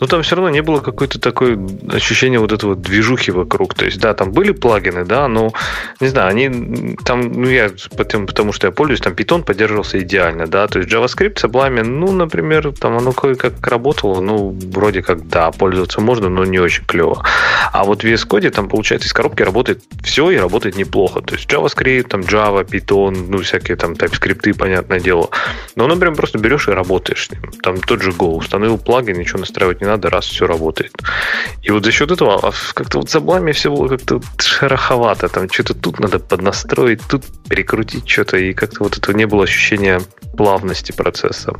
Но 0.00 0.06
там 0.06 0.22
все 0.22 0.36
равно 0.36 0.50
не 0.50 0.62
было 0.62 0.80
какой-то 0.80 1.20
такой 1.20 1.58
ощущения 1.90 2.38
вот 2.38 2.52
этого 2.52 2.76
движухи 2.76 3.30
вокруг. 3.30 3.74
То 3.74 3.84
есть, 3.84 4.00
да, 4.00 4.14
там 4.14 4.32
были 4.32 4.52
плагины, 4.52 5.04
да, 5.04 5.28
но, 5.28 5.52
не 6.00 6.08
знаю, 6.08 6.28
они 6.28 6.96
там, 7.04 7.20
ну, 7.20 7.48
я 7.48 7.70
потому, 7.96 8.52
что 8.52 8.66
я 8.66 8.72
пользуюсь, 8.72 9.00
там 9.00 9.12
Python 9.12 9.44
поддерживался 9.44 9.98
идеально, 10.00 10.46
да, 10.46 10.66
то 10.68 10.78
есть 10.78 10.90
JavaScript, 10.92 11.34
Sublime, 11.34 11.82
ну, 11.82 12.12
например, 12.12 12.72
там 12.72 12.96
оно 12.96 13.12
кое-как 13.12 13.66
работало, 13.66 14.20
ну, 14.20 14.56
вроде 14.72 15.02
как, 15.02 15.28
да, 15.28 15.50
пользоваться 15.50 16.00
можно, 16.00 16.28
но 16.28 16.44
не 16.44 16.58
очень 16.58 16.84
клево. 16.84 17.24
А 17.72 17.84
вот 17.84 18.02
в 18.02 18.06
VS 18.06 18.26
Code 18.28 18.50
там, 18.50 18.68
получается, 18.68 19.08
из 19.08 19.12
коробки 19.12 19.42
работает 19.42 19.82
все 20.02 20.30
и 20.30 20.36
работает 20.36 20.76
неплохо. 20.76 21.20
То 21.20 21.34
есть 21.34 21.50
JavaScript, 21.50 22.08
там 22.08 22.20
Java, 22.20 22.64
Python, 22.64 23.26
ну, 23.28 23.38
всякие 23.42 23.76
там 23.76 23.92
TypeScript, 23.92 24.54
понятное 24.54 25.00
дело. 25.00 25.30
Но, 25.76 25.86
например, 25.86 26.14
просто 26.14 26.38
берешь 26.38 26.68
и 26.68 26.72
работаешь. 26.72 27.28
Там 27.62 27.80
тот 27.80 28.02
же 28.02 28.10
Go, 28.10 28.36
установил 28.36 28.78
плагин, 28.78 29.18
ничего 29.18 29.38
настраивать 29.68 29.80
не 29.80 29.86
надо, 29.86 30.10
раз 30.10 30.26
все 30.26 30.46
работает. 30.46 30.92
И 31.62 31.70
вот 31.70 31.84
за 31.84 31.92
счет 31.92 32.10
этого 32.10 32.48
а 32.48 32.52
как-то 32.74 32.98
вот 32.98 33.10
за 33.10 33.20
блами 33.20 33.52
все 33.52 33.70
было 33.70 33.88
как-то 33.88 34.20
шероховато. 34.38 35.28
Там 35.28 35.48
что-то 35.50 35.74
тут 35.74 36.00
надо 36.00 36.18
поднастроить, 36.18 37.00
тут 37.08 37.24
перекрутить 37.48 38.08
что-то, 38.08 38.36
и 38.36 38.52
как-то 38.52 38.84
вот 38.84 38.98
этого 38.98 39.16
не 39.16 39.26
было 39.26 39.44
ощущения 39.44 40.00
плавности 40.36 40.92
процесса. 40.92 41.52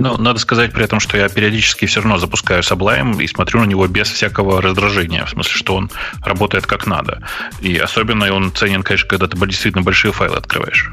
Ну, 0.00 0.16
надо 0.16 0.38
сказать 0.38 0.72
при 0.72 0.84
этом, 0.84 1.00
что 1.00 1.18
я 1.18 1.28
периодически 1.28 1.86
все 1.86 2.00
равно 2.00 2.18
запускаю 2.18 2.62
Sublime 2.62 3.20
и 3.20 3.26
смотрю 3.26 3.60
на 3.60 3.64
него 3.64 3.88
без 3.88 4.08
всякого 4.08 4.62
раздражения, 4.62 5.24
в 5.24 5.30
смысле, 5.30 5.52
что 5.52 5.74
он 5.74 5.90
работает 6.24 6.66
как 6.66 6.86
надо. 6.86 7.26
И 7.60 7.76
особенно 7.76 8.32
он 8.32 8.52
ценен, 8.52 8.84
конечно, 8.84 9.08
когда 9.08 9.26
ты 9.26 9.36
действительно 9.46 9.82
большие 9.82 10.12
файлы 10.12 10.36
открываешь. 10.36 10.92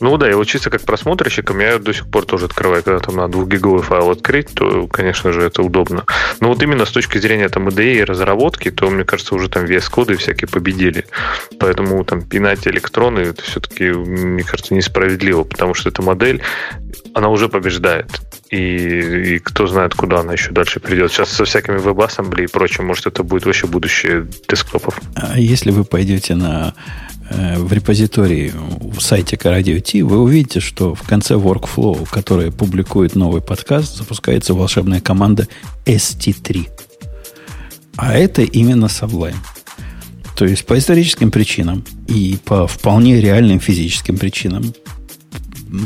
Ну 0.00 0.16
да, 0.16 0.28
его 0.28 0.44
чисто 0.44 0.70
как 0.70 0.82
просмотрщиком 0.82 1.58
я 1.60 1.78
до 1.78 1.92
сих 1.92 2.06
пор 2.06 2.24
тоже 2.24 2.46
открываю, 2.46 2.82
когда 2.82 3.00
там 3.00 3.16
на 3.16 3.28
2 3.28 3.46
гиговый 3.46 3.82
файл 3.82 4.10
открыть, 4.10 4.48
то, 4.54 4.86
конечно 4.86 5.32
же, 5.32 5.42
это 5.42 5.62
удобно. 5.62 6.04
Но 6.40 6.48
вот 6.48 6.62
именно 6.62 6.84
с 6.84 6.90
точки 6.90 7.18
зрения 7.18 7.48
там 7.48 7.68
IDE 7.68 7.96
и 7.96 8.04
разработки, 8.04 8.70
то, 8.70 8.88
мне 8.90 9.04
кажется, 9.04 9.34
уже 9.34 9.48
там 9.48 9.64
вес 9.64 9.88
коды 9.88 10.16
всякие 10.16 10.48
победили. 10.48 11.06
Поэтому 11.58 12.04
там 12.04 12.22
пинать 12.22 12.66
электроны, 12.66 13.20
это 13.20 13.42
все-таки, 13.42 13.90
мне 13.90 14.42
кажется, 14.44 14.74
несправедливо, 14.74 15.44
потому 15.44 15.74
что 15.74 15.88
эта 15.88 16.02
модель, 16.02 16.42
она 17.14 17.28
уже 17.28 17.48
побеждает. 17.48 18.20
И, 18.50 18.56
и 18.56 19.38
кто 19.40 19.66
знает, 19.66 19.94
куда 19.94 20.20
она 20.20 20.32
еще 20.32 20.52
дальше 20.52 20.80
придет. 20.80 21.12
Сейчас 21.12 21.30
со 21.30 21.44
всякими 21.44 21.76
веб-ассембли 21.76 22.44
и 22.44 22.46
прочим, 22.46 22.86
может, 22.86 23.06
это 23.06 23.22
будет 23.22 23.44
вообще 23.44 23.66
будущее 23.66 24.26
десктопов. 24.48 24.98
А 25.16 25.38
если 25.38 25.70
вы 25.70 25.84
пойдете 25.84 26.34
на 26.34 26.74
в 27.30 27.72
репозитории 27.72 28.52
в 28.80 29.00
сайте 29.00 29.36
Radio 29.36 29.80
T, 29.80 30.02
вы 30.02 30.18
увидите, 30.18 30.60
что 30.60 30.94
в 30.94 31.02
конце 31.02 31.34
workflow, 31.34 32.08
который 32.10 32.50
публикует 32.50 33.14
новый 33.14 33.42
подкаст, 33.42 33.96
запускается 33.96 34.54
волшебная 34.54 35.00
команда 35.00 35.46
ST3. 35.84 36.68
А 37.96 38.14
это 38.14 38.42
именно 38.42 38.86
Sublime. 38.86 39.36
То 40.36 40.44
есть 40.44 40.64
по 40.66 40.78
историческим 40.78 41.30
причинам 41.30 41.84
и 42.06 42.38
по 42.44 42.66
вполне 42.66 43.20
реальным 43.20 43.58
физическим 43.58 44.16
причинам 44.16 44.72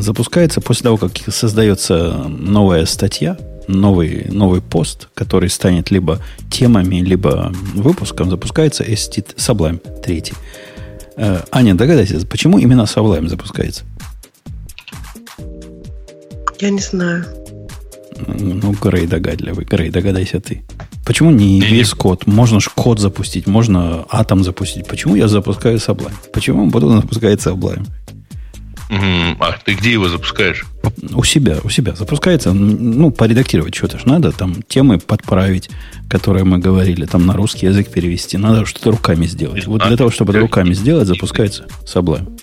запускается 0.01 0.61
после 0.61 0.85
того, 0.85 0.99
как 0.99 1.13
создается 1.29 2.27
новая 2.29 2.85
статья, 2.85 3.39
новый, 3.67 4.27
новый 4.29 4.61
пост, 4.61 5.09
который 5.15 5.49
станет 5.49 5.91
либо 5.91 6.21
темами, 6.51 6.97
либо 6.97 7.53
выпуском, 7.75 8.29
запускается 8.31 8.85
ST 8.85 9.37
Sublime 9.37 9.81
3. 10.03 10.25
Э, 11.17 11.41
Аня, 11.51 11.75
догадайся, 11.75 12.25
почему 12.27 12.59
именно 12.59 12.83
Sublime 12.83 13.29
запускается? 13.29 13.85
Я 16.61 16.71
не 16.71 16.81
знаю. 16.81 17.25
Ну, 18.27 18.73
Грей 18.81 19.07
догадливый. 19.07 19.65
Грей, 19.65 19.91
догадайся 19.91 20.41
ты. 20.41 20.63
Почему 21.05 21.31
не 21.31 21.61
весь 21.61 21.93
код? 21.95 22.27
Можно 22.27 22.61
же 22.61 22.71
код 22.75 23.01
запустить, 23.01 23.47
можно 23.49 24.07
атом 24.09 24.45
запустить. 24.45 24.87
Почему 24.87 25.17
я 25.17 25.27
запускаю 25.27 25.79
Sublime? 25.79 26.15
Почему 26.33 26.67
буду 26.69 26.89
запускать 26.91 27.41
Sublime? 27.41 27.87
А 28.91 29.57
ты 29.65 29.75
где 29.75 29.93
его 29.93 30.09
запускаешь? 30.09 30.65
У 31.15 31.25
себя, 31.25 31.59
у 31.65 31.71
себя. 31.71 31.95
Запускается, 31.95 32.53
ну, 32.53 33.11
поредактировать 33.11 33.75
что-то 33.75 33.99
ж 33.99 34.05
надо, 34.05 34.33
там 34.33 34.63
темы 34.63 34.99
подправить, 34.99 35.71
которые 36.11 36.45
мы 36.45 36.59
говорили, 36.59 37.07
там 37.07 37.27
на 37.27 37.35
русский 37.35 37.67
язык 37.67 37.91
перевести. 37.91 38.37
Надо 38.37 38.67
что-то 38.67 38.91
руками 38.91 39.27
сделать. 39.27 39.67
Вот 39.67 39.87
для 39.87 39.97
того, 39.97 40.11
чтобы 40.11 40.33
это 40.33 40.41
руками 40.41 40.75
сделать, 40.75 41.09
запускается 41.09 41.67
Sublime. 41.85 42.39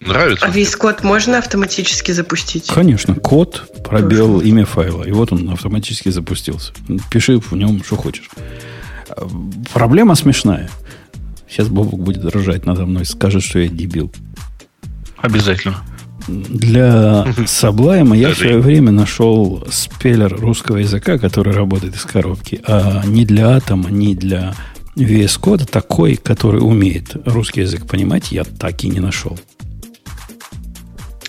Нравится? 0.00 0.46
А 0.46 0.50
весь 0.50 0.74
код 0.76 1.02
можно 1.02 1.38
автоматически 1.38 2.12
запустить? 2.12 2.68
Конечно. 2.68 3.14
Код, 3.14 3.70
пробел, 3.84 4.40
имя 4.40 4.64
файла. 4.64 5.02
И 5.02 5.10
вот 5.10 5.32
он 5.32 5.48
автоматически 5.50 6.08
запустился. 6.10 6.72
Пиши 7.10 7.40
в 7.40 7.52
нем, 7.52 7.82
что 7.84 7.96
хочешь. 7.96 8.30
Проблема 9.72 10.14
смешная. 10.14 10.70
Сейчас 11.48 11.68
Бобок 11.68 12.00
будет 12.00 12.24
ржать 12.24 12.66
надо 12.66 12.86
мной, 12.86 13.04
скажет, 13.06 13.42
что 13.42 13.58
я 13.58 13.68
дебил. 13.68 14.12
Обязательно. 15.20 15.76
Для 16.26 17.24
Sublime 17.46 18.16
я 18.16 18.30
в 18.30 18.38
свое 18.38 18.58
время 18.58 18.92
нашел 18.92 19.64
спеллер 19.70 20.34
русского 20.34 20.78
языка, 20.78 21.18
который 21.18 21.54
работает 21.54 21.96
из 21.96 22.04
коробки, 22.04 22.60
а 22.66 23.02
не 23.06 23.24
для 23.24 23.56
Атома, 23.56 23.90
не 23.90 24.14
для 24.14 24.54
VS 24.96 25.40
Code 25.40 25.64
такой, 25.64 26.16
который 26.16 26.58
умеет 26.58 27.16
русский 27.24 27.60
язык 27.60 27.86
понимать, 27.86 28.32
я 28.32 28.44
так 28.44 28.84
и 28.84 28.88
не 28.88 29.00
нашел. 29.00 29.38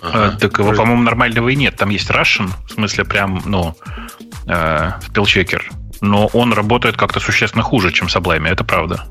А, 0.02 0.30
так 0.32 0.58
его, 0.58 0.72
по-моему, 0.72 1.02
нормального 1.02 1.48
и 1.50 1.56
нет. 1.56 1.76
Там 1.76 1.90
есть 1.90 2.08
Russian, 2.10 2.50
в 2.66 2.72
смысле 2.72 3.04
прям, 3.04 3.42
ну, 3.44 3.76
э, 4.46 4.92
спелчекер. 5.06 5.70
Но 6.00 6.26
он 6.28 6.52
работает 6.52 6.96
как-то 6.96 7.20
существенно 7.20 7.62
хуже, 7.62 7.92
чем 7.92 8.08
Sublime, 8.08 8.48
это 8.48 8.64
правда. 8.64 9.04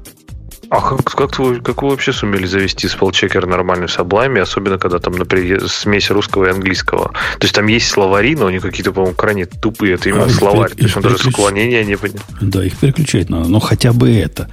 А 0.69 0.81
как, 0.81 1.03
как, 1.03 1.39
вы, 1.39 1.61
как 1.61 1.81
вы 1.81 1.89
вообще 1.89 2.13
сумели 2.13 2.45
завести 2.45 2.87
спелчекер 2.87 3.47
нормальный 3.47 3.87
в 3.87 3.97
Sublime, 3.97 4.39
особенно 4.39 4.77
когда 4.77 4.99
там, 4.99 5.13
например, 5.13 5.67
смесь 5.67 6.11
русского 6.11 6.45
и 6.45 6.49
английского? 6.49 7.11
То 7.39 7.45
есть 7.45 7.55
там 7.55 7.65
есть 7.67 7.89
словари, 7.89 8.35
но 8.35 8.47
они 8.47 8.59
какие-то, 8.59 8.91
по-моему, 8.91 9.15
крайне 9.15 9.47
тупые. 9.47 9.95
Это 9.95 10.09
именно 10.09 10.25
а 10.25 10.29
словарь. 10.29 10.71
То 10.71 10.83
есть 10.83 10.95
он 10.95 11.01
даже 11.01 11.17
склонения 11.17 11.83
не 11.83 11.97
понял. 11.97 12.19
Да, 12.39 12.63
их 12.63 12.77
переключать 12.77 13.29
надо. 13.29 13.49
Но 13.49 13.59
хотя 13.59 13.93
бы 13.93 14.11
это. 14.11 14.47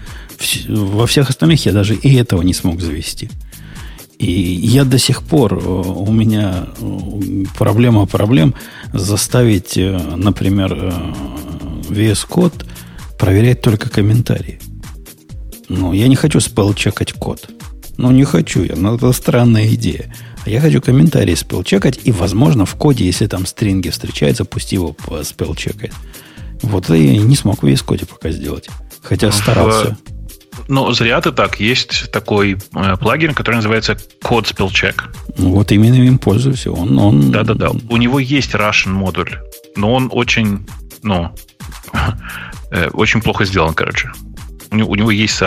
Во 0.68 1.06
всех 1.06 1.28
остальных 1.28 1.66
я 1.66 1.72
даже 1.72 1.94
и 1.94 2.16
этого 2.16 2.40
не 2.40 2.54
смог 2.54 2.80
завести. 2.80 3.28
И 4.18 4.30
я 4.30 4.84
до 4.84 4.98
сих 4.98 5.22
пор, 5.22 5.54
э, 5.54 5.58
у 5.58 6.10
меня 6.10 6.68
э, 6.78 7.44
проблема 7.58 8.06
проблем 8.06 8.54
заставить, 8.94 9.76
э, 9.76 9.98
например, 10.16 10.72
VS 11.90 12.26
Code 12.26 12.64
проверять 13.18 13.60
только 13.60 13.90
комментарии. 13.90 14.58
Ну, 15.68 15.92
я 15.92 16.08
не 16.08 16.16
хочу 16.16 16.40
спелл-чекать 16.40 17.12
код. 17.12 17.48
Ну, 17.96 18.10
не 18.10 18.24
хочу 18.24 18.62
я. 18.62 18.76
Но 18.76 18.94
это 18.94 19.12
странная 19.12 19.66
идея. 19.74 20.12
А 20.44 20.50
я 20.50 20.60
хочу 20.60 20.80
комментарии 20.80 21.34
спелчекать, 21.34 21.98
и, 22.04 22.12
возможно, 22.12 22.66
в 22.66 22.74
коде, 22.76 23.04
если 23.04 23.26
там 23.26 23.46
стринги 23.46 23.88
встречаются, 23.88 24.44
пусть 24.44 24.72
его 24.72 24.94
спелчекает. 25.22 25.92
Вот 26.62 26.84
это 26.84 26.94
я 26.94 27.16
не 27.16 27.36
смог 27.36 27.62
в 27.62 27.66
VS 27.66 27.84
Code 27.84 28.06
пока 28.06 28.30
сделать. 28.30 28.68
Хотя 29.02 29.32
старался. 29.32 29.96
Ну, 30.68 30.92
зря 30.92 31.20
ты 31.20 31.32
так. 31.32 31.60
Есть 31.60 32.10
такой 32.10 32.56
э, 32.74 32.96
плагин, 32.96 33.34
который 33.34 33.56
называется 33.56 33.92
Code 34.22 34.44
Spell 34.44 34.68
Check. 34.68 35.02
Ну, 35.36 35.50
вот 35.50 35.70
именно 35.70 35.94
им 35.94 36.18
пользуюсь. 36.18 36.66
Он, 36.66 36.98
он... 36.98 37.30
Да-да-да. 37.30 37.70
У 37.88 37.96
него 37.96 38.18
есть 38.18 38.54
Russian 38.54 38.90
модуль, 38.90 39.38
но 39.76 39.92
он 39.92 40.08
очень, 40.12 40.66
ну, 41.02 41.30
э, 42.70 42.88
очень 42.88 43.20
плохо 43.20 43.44
сделан, 43.44 43.74
короче. 43.74 44.10
У 44.70 44.76
него, 44.76 44.90
у 44.90 44.94
него 44.94 45.10
есть 45.10 45.38
э, 45.40 45.46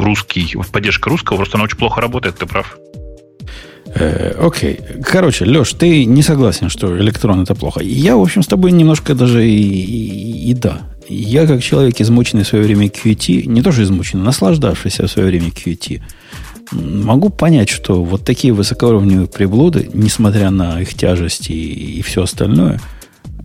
русский, 0.00 0.56
поддержка 0.72 1.10
русского, 1.10 1.36
просто 1.36 1.56
она 1.56 1.64
очень 1.64 1.78
плохо 1.78 2.00
работает, 2.00 2.38
ты 2.38 2.46
прав. 2.46 2.78
Э, 3.94 4.34
окей. 4.40 4.80
Короче, 5.04 5.44
Леш, 5.44 5.72
ты 5.74 6.04
не 6.04 6.22
согласен, 6.22 6.68
что 6.68 6.98
электрон 6.98 7.42
это 7.42 7.54
плохо. 7.54 7.80
Я, 7.82 8.16
в 8.16 8.22
общем, 8.22 8.42
с 8.42 8.46
тобой 8.46 8.72
немножко 8.72 9.14
даже 9.14 9.46
и, 9.46 9.50
и, 9.50 10.50
и 10.50 10.54
да. 10.54 10.82
Я, 11.08 11.46
как 11.46 11.62
человек, 11.62 12.00
измученный 12.00 12.44
в 12.44 12.48
свое 12.48 12.64
время 12.64 12.86
QT, 12.86 13.46
не 13.46 13.62
тоже 13.62 13.82
измученный, 13.82 14.24
наслаждавшийся 14.24 15.06
в 15.06 15.10
свое 15.10 15.28
время 15.28 15.48
QT, 15.48 16.00
могу 16.72 17.28
понять, 17.28 17.68
что 17.68 18.02
вот 18.02 18.24
такие 18.24 18.54
высокоуровневые 18.54 19.26
приблуды, 19.28 19.90
несмотря 19.92 20.50
на 20.50 20.80
их 20.80 20.94
тяжесть 20.94 21.50
и, 21.50 21.98
и 21.98 22.02
все 22.02 22.22
остальное, 22.22 22.80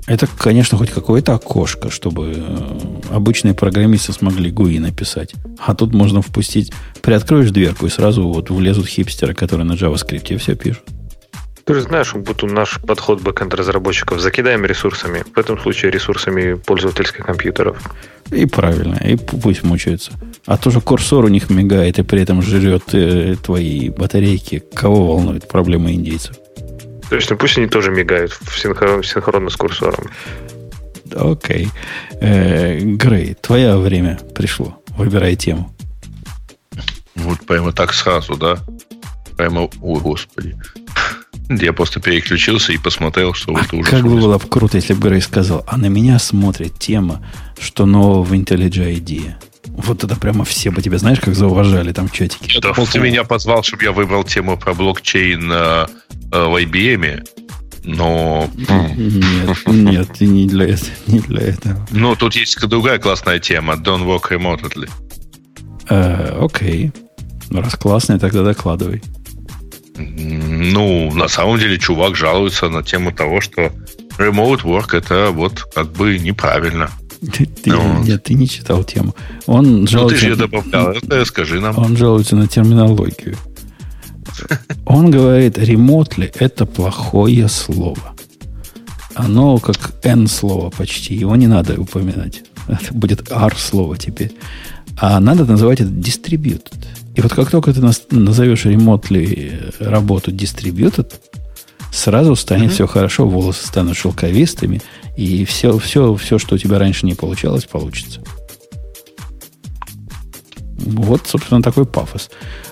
это, 0.07 0.25
конечно, 0.25 0.77
хоть 0.77 0.89
какое-то 0.89 1.33
окошко, 1.33 1.89
чтобы 1.89 2.33
э, 2.37 3.13
обычные 3.13 3.53
программисты 3.53 4.13
смогли 4.13 4.51
GUI 4.51 4.79
написать. 4.79 5.33
А 5.59 5.75
тут 5.75 5.93
можно 5.93 6.21
впустить, 6.21 6.71
приоткроешь 7.01 7.51
дверку, 7.51 7.85
и 7.85 7.89
сразу 7.89 8.27
вот 8.27 8.49
влезут 8.49 8.87
хипстеры, 8.87 9.33
которые 9.33 9.65
на 9.65 9.73
JavaScript 9.73 10.37
все 10.37 10.55
пишут. 10.55 10.83
Ты 11.65 11.73
же 11.73 11.81
знаешь, 11.81 12.13
вот 12.13 12.43
наш 12.43 12.79
подход 12.79 13.21
бэкэнд 13.21 13.53
разработчиков. 13.53 14.21
Закидаем 14.21 14.63
ресурсами. 14.65 15.25
В 15.35 15.37
этом 15.37 15.59
случае 15.59 15.91
ресурсами 15.91 16.53
пользовательских 16.53 17.25
компьютеров. 17.25 17.77
И 18.31 18.45
правильно. 18.45 18.95
И 19.03 19.17
пусть 19.17 19.63
мучаются. 19.63 20.13
А 20.45 20.57
то, 20.57 20.71
что 20.71 20.79
курсор 20.79 21.25
у 21.25 21.27
них 21.27 21.49
мигает 21.49 21.99
и 21.99 22.03
при 22.03 22.21
этом 22.21 22.41
жрет 22.41 22.93
э, 22.93 23.35
твои 23.43 23.89
батарейки, 23.89 24.63
кого 24.73 25.07
волнует 25.07 25.49
проблемы 25.49 25.91
индейцев? 25.91 26.37
Точно, 27.09 27.35
пусть 27.35 27.57
они 27.57 27.67
тоже 27.67 27.91
мигают 27.91 28.33
в 28.33 28.59
синхрон, 28.59 29.03
синхронно 29.03 29.49
с 29.49 29.55
курсором. 29.55 30.09
Окей. 31.15 31.69
Э, 32.19 32.79
Грей, 32.79 33.35
твое 33.35 33.77
время 33.77 34.19
пришло. 34.35 34.81
Выбирай 34.97 35.35
тему. 35.35 35.73
Вот 37.15 37.39
прямо 37.45 37.71
так 37.71 37.93
сразу, 37.93 38.35
да? 38.35 38.57
Прямо, 39.37 39.69
о, 39.81 39.99
господи. 39.99 40.55
Я 41.49 41.71
просто 41.71 42.01
переключился 42.01 42.73
и 42.73 42.77
посмотрел, 42.77 43.33
что 43.33 43.55
а 43.55 43.61
это 43.61 43.75
уже... 43.77 43.89
Как 43.89 44.03
бы 44.03 44.15
было 44.15 44.37
бы 44.37 44.47
круто, 44.47 44.77
если 44.77 44.93
бы 44.93 45.09
Грей 45.09 45.21
сказал, 45.21 45.63
а 45.65 45.77
на 45.77 45.85
меня 45.87 46.19
смотрит 46.19 46.77
тема, 46.77 47.25
что 47.59 47.85
нового 47.85 48.23
в 48.23 48.33
IntelliJ 48.33 48.97
IDEA. 48.97 49.35
Вот 49.67 50.03
это 50.03 50.15
прямо 50.15 50.43
все 50.43 50.71
бы 50.71 50.81
тебя, 50.81 50.97
знаешь, 50.97 51.19
как 51.19 51.35
зауважали 51.35 51.93
там 51.93 52.07
в 52.09 52.11
чатике. 52.11 52.49
Что, 52.49 52.73
ты 52.73 52.99
меня 52.99 53.23
позвал, 53.23 53.63
чтобы 53.63 53.83
я 53.83 53.91
выбрал 53.91 54.23
тему 54.23 54.57
про 54.57 54.73
блокчейн 54.73 55.49
э, 55.51 55.87
в 56.31 56.63
IBM, 56.63 57.25
но... 57.83 58.49
Нет, 58.57 59.67
нет, 59.67 60.21
не 60.21 60.47
для, 60.47 60.65
этого, 60.65 60.91
не 61.07 61.19
для 61.19 61.41
этого. 61.41 61.87
Ну, 61.91 62.15
тут 62.15 62.35
есть 62.35 62.59
другая 62.67 62.99
классная 62.99 63.39
тема. 63.39 63.75
Don't 63.75 64.05
work 64.05 64.29
remotely. 64.29 64.89
Э, 65.89 66.37
окей. 66.41 66.91
Раз 67.49 67.75
классная, 67.75 68.19
тогда 68.19 68.43
докладывай. 68.43 69.01
Ну, 69.97 71.11
на 71.13 71.27
самом 71.27 71.59
деле, 71.59 71.77
чувак 71.77 72.15
жалуется 72.15 72.69
на 72.69 72.83
тему 72.83 73.11
того, 73.11 73.41
что 73.41 73.71
remote 74.17 74.63
work 74.63 74.97
это 74.97 75.31
вот 75.31 75.63
как 75.73 75.91
бы 75.93 76.19
неправильно. 76.19 76.89
Ты, 77.33 77.49
ну, 77.65 78.03
нет, 78.03 78.23
ты 78.23 78.35
не 78.35 78.47
читал 78.47 78.83
тему. 78.83 79.15
Он 79.47 79.81
ну, 79.81 79.87
жалуется, 79.87 80.15
ты 80.15 80.21
же 80.21 80.31
ее 80.33 80.35
добавлял, 80.35 80.91
это 80.91 81.25
скажи 81.25 81.59
нам. 81.59 81.77
Он 81.79 81.97
жалуется 81.97 82.35
на 82.35 82.47
терминологию. 82.47 83.37
Он 84.85 85.11
говорит, 85.11 85.57
remotely 85.57 86.31
это 86.39 86.65
плохое 86.65 87.47
слово. 87.47 88.15
Оно 89.15 89.57
как 89.57 89.93
N 90.03 90.27
слово 90.27 90.69
почти. 90.69 91.15
Его 91.15 91.35
не 91.35 91.47
надо 91.47 91.79
упоминать. 91.79 92.43
Это 92.67 92.93
будет 92.93 93.31
R 93.31 93.55
слово 93.57 93.97
теперь. 93.97 94.31
А 94.99 95.19
надо 95.19 95.45
называть 95.45 95.81
это 95.81 95.89
distributed. 95.89 96.85
И 97.15 97.21
вот 97.21 97.33
как 97.33 97.49
только 97.49 97.73
ты 97.73 97.81
назовешь 98.11 98.65
remotely 98.65 99.73
работу 99.79 100.31
distributed, 100.31 101.11
сразу 101.91 102.35
станет 102.35 102.69
mm-hmm. 102.69 102.73
все 102.73 102.87
хорошо, 102.87 103.27
волосы 103.27 103.65
станут 103.65 103.97
шелковистыми, 103.97 104.81
и 105.15 105.45
все, 105.45 105.77
все, 105.79 106.13
все, 106.15 106.37
что 106.37 106.55
у 106.55 106.57
тебя 106.59 106.77
раньше 106.77 107.05
не 107.05 107.15
получалось, 107.15 107.65
получится. 107.65 108.21
Вот, 110.77 111.27
собственно, 111.27 111.61
такой 111.61 111.85
пафос. 111.85 112.29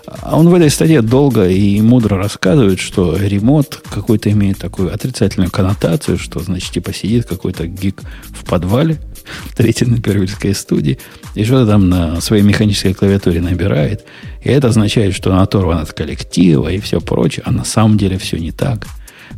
А 0.08 0.38
он 0.38 0.50
в 0.50 0.54
этой 0.54 0.70
статье 0.70 1.02
долго 1.02 1.48
и 1.48 1.82
мудро 1.82 2.18
рассказывает, 2.18 2.80
что 2.80 3.18
ремонт 3.18 3.82
какой-то 3.90 4.32
имеет 4.32 4.60
такую 4.60 4.94
отрицательную 4.94 5.50
коннотацию, 5.50 6.18
что, 6.18 6.40
значит, 6.40 6.72
типа 6.72 6.94
сидит 6.94 7.26
какой-то 7.26 7.66
гик 7.66 8.02
в 8.30 8.46
подвале, 8.46 9.00
в 9.46 9.56
третьей 9.56 9.88
напервильской 9.88 10.54
студии, 10.54 11.00
и 11.34 11.44
что-то 11.44 11.72
там 11.72 11.90
на 11.90 12.22
своей 12.22 12.44
механической 12.44 12.94
клавиатуре 12.94 13.42
набирает. 13.42 14.06
И 14.44 14.50
это 14.50 14.68
означает, 14.68 15.16
что 15.16 15.32
он 15.32 15.40
оторван 15.40 15.80
от 15.80 15.92
коллектива 15.94 16.70
и 16.70 16.80
все 16.80 17.02
прочее. 17.02 17.44
А 17.46 17.52
на 17.52 17.66
самом 17.66 17.98
деле 17.98 18.18
все 18.20 18.38
не 18.38 18.52
так. 18.52 18.86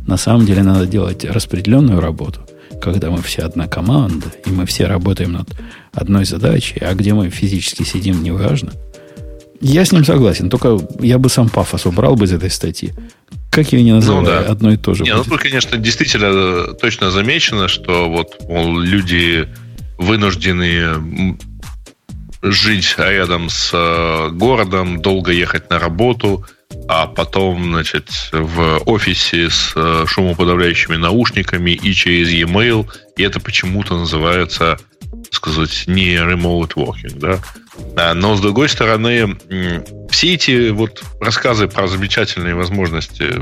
На 0.06 0.16
самом 0.16 0.46
деле 0.46 0.62
надо 0.62 0.86
делать 0.86 1.24
распределенную 1.24 2.00
работу, 2.00 2.40
когда 2.80 3.10
мы 3.10 3.22
все 3.22 3.42
одна 3.42 3.66
команда, 3.66 4.26
и 4.44 4.50
мы 4.50 4.66
все 4.66 4.86
работаем 4.86 5.32
над 5.32 5.48
одной 5.98 6.24
задачей, 6.24 6.78
а 6.80 6.94
где 6.94 7.14
мы 7.14 7.30
физически 7.30 7.82
сидим, 7.82 8.22
неважно. 8.22 8.72
Я 9.60 9.84
с 9.84 9.92
ним 9.92 10.04
согласен, 10.04 10.50
только 10.50 10.78
я 11.00 11.18
бы 11.18 11.28
сам 11.28 11.48
пафос 11.48 11.86
убрал 11.86 12.14
бы 12.14 12.26
из 12.26 12.32
этой 12.32 12.50
статьи. 12.50 12.92
Как 13.50 13.72
ее 13.72 13.82
не 13.82 13.92
называли, 13.92 14.24
ну, 14.24 14.30
да. 14.30 14.40
одно 14.40 14.72
и 14.72 14.76
то 14.76 14.94
же. 14.94 15.02
Не, 15.02 15.14
ну 15.14 15.24
тут, 15.24 15.40
конечно, 15.40 15.76
действительно 15.76 16.74
точно 16.74 17.10
замечено, 17.10 17.66
что 17.66 18.08
вот 18.08 18.36
мол, 18.48 18.78
люди 18.78 19.48
вынуждены 19.98 21.36
жить 22.42 22.94
рядом 22.98 23.50
с 23.50 23.70
э, 23.72 24.30
городом, 24.30 25.02
долго 25.02 25.32
ехать 25.32 25.70
на 25.70 25.80
работу, 25.80 26.46
а 26.88 27.06
потом, 27.06 27.64
значит, 27.72 28.10
в 28.32 28.82
офисе 28.86 29.50
с 29.50 29.72
э, 29.74 30.04
шумоподавляющими 30.06 30.96
наушниками 30.96 31.72
и 31.72 31.92
через 31.94 32.30
e-mail, 32.30 32.86
и 33.16 33.22
это 33.22 33.40
почему-то 33.40 33.98
называется, 33.98 34.78
сказать, 35.30 35.84
не 35.86 36.16
remote 36.16 36.74
working, 36.74 37.18
да. 37.18 37.38
А, 37.96 38.14
но, 38.14 38.36
с 38.36 38.40
другой 38.40 38.68
стороны, 38.68 39.36
все 40.10 40.34
эти 40.34 40.70
вот 40.70 41.02
рассказы 41.20 41.68
про 41.68 41.86
замечательные 41.86 42.54
возможности 42.54 43.34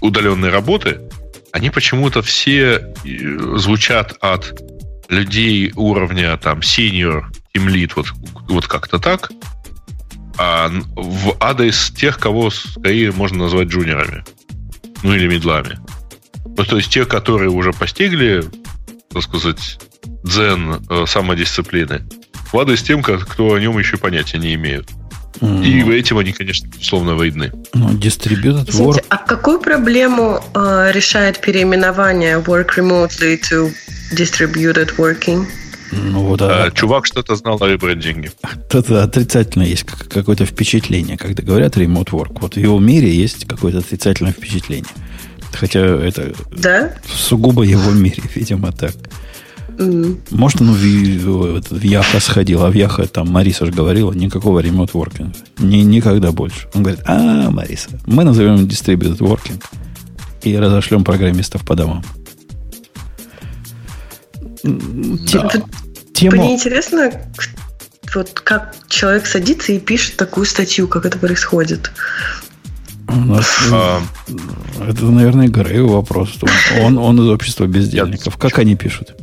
удаленной 0.00 0.50
работы, 0.50 1.00
они 1.52 1.70
почему-то 1.70 2.22
все 2.22 2.94
э, 3.04 3.56
звучат 3.56 4.16
от 4.20 4.60
людей 5.08 5.72
уровня 5.74 6.36
там 6.36 6.60
senior, 6.60 7.24
team 7.54 7.66
lead, 7.66 7.92
вот, 7.96 8.08
вот 8.48 8.66
как-то 8.66 8.98
так, 8.98 9.30
а 10.38 10.70
в 10.94 11.36
адрес 11.40 11.90
тех, 11.90 12.18
кого 12.18 12.50
скорее 12.50 13.12
можно 13.12 13.44
назвать 13.44 13.68
джуниорами. 13.68 14.24
Ну 15.02 15.14
или 15.14 15.28
медлами. 15.28 15.78
Ну, 16.44 16.64
то 16.64 16.76
есть 16.76 16.90
те, 16.90 17.04
которые 17.04 17.50
уже 17.50 17.72
постигли, 17.72 18.44
так 19.10 19.22
сказать, 19.22 19.78
дзен 20.26 20.82
э, 20.88 21.04
самодисциплины, 21.06 22.02
в 22.52 22.58
адрес 22.58 22.82
тем, 22.82 23.02
кто 23.02 23.54
о 23.54 23.60
нем 23.60 23.78
еще 23.78 23.96
понятия 23.96 24.38
не 24.38 24.54
имеют. 24.54 24.88
Mm. 25.40 25.64
И 25.64 25.98
этим 25.98 26.18
они, 26.18 26.32
конечно, 26.32 26.68
условно 26.80 27.14
войны. 27.14 27.52
Ну, 27.74 27.90
distributed 27.90 28.66
work. 28.70 29.04
А 29.08 29.18
какую 29.18 29.60
проблему 29.60 30.40
э, 30.54 30.90
решает 30.92 31.40
переименование 31.40 32.38
work 32.38 32.70
remotely 32.76 33.38
to 33.40 33.72
distributed 34.12 34.96
working? 34.96 35.46
Ну, 35.92 36.24
вот, 36.24 36.42
а, 36.42 36.64
а, 36.64 36.70
чувак 36.70 37.06
что-то 37.06 37.36
знал 37.36 37.62
о 37.62 37.68
ребрендинге. 37.68 38.32
Это 38.70 39.04
отрицательно 39.04 39.62
есть 39.62 39.84
какое-то 39.84 40.44
впечатление, 40.44 41.16
когда 41.16 41.42
говорят 41.42 41.76
remote 41.76 42.10
work. 42.10 42.38
Вот 42.40 42.54
в 42.54 42.58
его 42.58 42.80
мире 42.80 43.14
есть 43.14 43.46
какое-то 43.46 43.78
отрицательное 43.78 44.32
впечатление. 44.32 44.92
Хотя 45.52 45.80
это 45.80 46.34
да? 46.50 46.94
сугубо 47.06 47.62
его 47.62 47.92
мире, 47.92 48.22
видимо, 48.34 48.72
так. 48.72 48.94
Mm. 49.78 50.18
Может, 50.30 50.60
он 50.62 50.72
в, 50.72 50.78
в, 50.78 51.60
в 51.70 51.82
Яха 51.82 52.20
сходил, 52.20 52.64
а 52.64 52.70
в 52.70 52.74
Яха 52.74 53.06
там 53.06 53.28
Мариса 53.28 53.66
же 53.66 53.72
говорила, 53.72 54.12
никакого 54.12 54.60
remote 54.60 54.92
working. 54.92 55.36
Ни, 55.58 55.78
никогда 55.78 56.32
больше. 56.32 56.68
Он 56.74 56.82
говорит, 56.82 57.02
а, 57.06 57.50
Мариса, 57.50 57.90
мы 58.06 58.24
назовем 58.24 58.66
distributed 58.66 59.18
working 59.18 59.62
и 60.42 60.56
разошлем 60.56 61.04
программистов 61.04 61.64
по 61.64 61.74
домам. 61.74 62.02
Да. 64.62 65.50
Тема... 66.14 66.36
Мне 66.36 66.54
интересно, 66.54 67.12
вот 68.14 68.30
как 68.40 68.74
человек 68.88 69.26
садится 69.26 69.72
и 69.72 69.78
пишет 69.78 70.16
такую 70.16 70.46
статью, 70.46 70.88
как 70.88 71.04
это 71.04 71.18
происходит. 71.18 71.92
А, 73.08 74.00
это, 74.88 75.04
наверное, 75.04 75.48
Грею 75.48 75.88
вопрос. 75.88 76.38
Он, 76.80 76.98
он 76.98 77.20
из 77.20 77.28
общества 77.28 77.66
бездельников. 77.66 78.36
Как 78.36 78.58
они 78.58 78.76
пишут? 78.76 79.14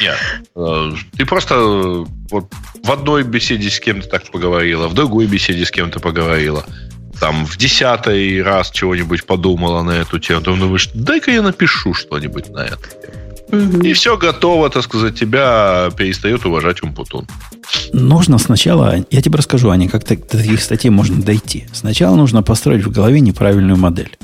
Нет. 0.00 0.16
Э, 0.56 0.92
ты 1.16 1.24
просто 1.26 1.54
э, 1.54 2.04
вот 2.30 2.52
в 2.82 2.90
одной 2.90 3.22
беседе 3.22 3.70
с 3.70 3.80
кем-то 3.80 4.08
так 4.08 4.30
поговорила, 4.30 4.88
в 4.88 4.94
другой 4.94 5.26
беседе 5.26 5.64
с 5.64 5.70
кем-то 5.70 6.00
поговорила. 6.00 6.64
Там 7.18 7.44
в 7.44 7.56
десятый 7.56 8.42
раз 8.42 8.70
чего-нибудь 8.70 9.26
подумала 9.26 9.82
на 9.82 9.92
эту 9.92 10.18
тему. 10.18 10.40
Ты 10.40 10.54
думаешь, 10.56 10.88
дай-ка 10.94 11.30
я 11.30 11.42
напишу 11.42 11.92
что-нибудь 11.92 12.48
на 12.50 12.60
это. 12.60 12.88
Угу. 13.52 13.82
И 13.82 13.92
все 13.92 14.16
готово, 14.16 14.70
так 14.70 14.84
сказать, 14.84 15.18
тебя 15.18 15.90
перестает 15.96 16.46
уважать 16.46 16.82
Умпутун. 16.82 17.26
Нужно 17.92 18.38
сначала, 18.38 19.04
я 19.10 19.22
тебе 19.22 19.36
расскажу, 19.36 19.70
Аня, 19.70 19.88
как 19.88 20.06
до 20.06 20.16
таких 20.16 20.62
статей 20.62 20.90
можно 20.90 21.20
дойти. 21.20 21.66
Сначала 21.72 22.16
нужно 22.16 22.42
построить 22.42 22.84
в 22.84 22.90
голове 22.90 23.20
неправильную 23.20 23.76
модель. 23.76 24.16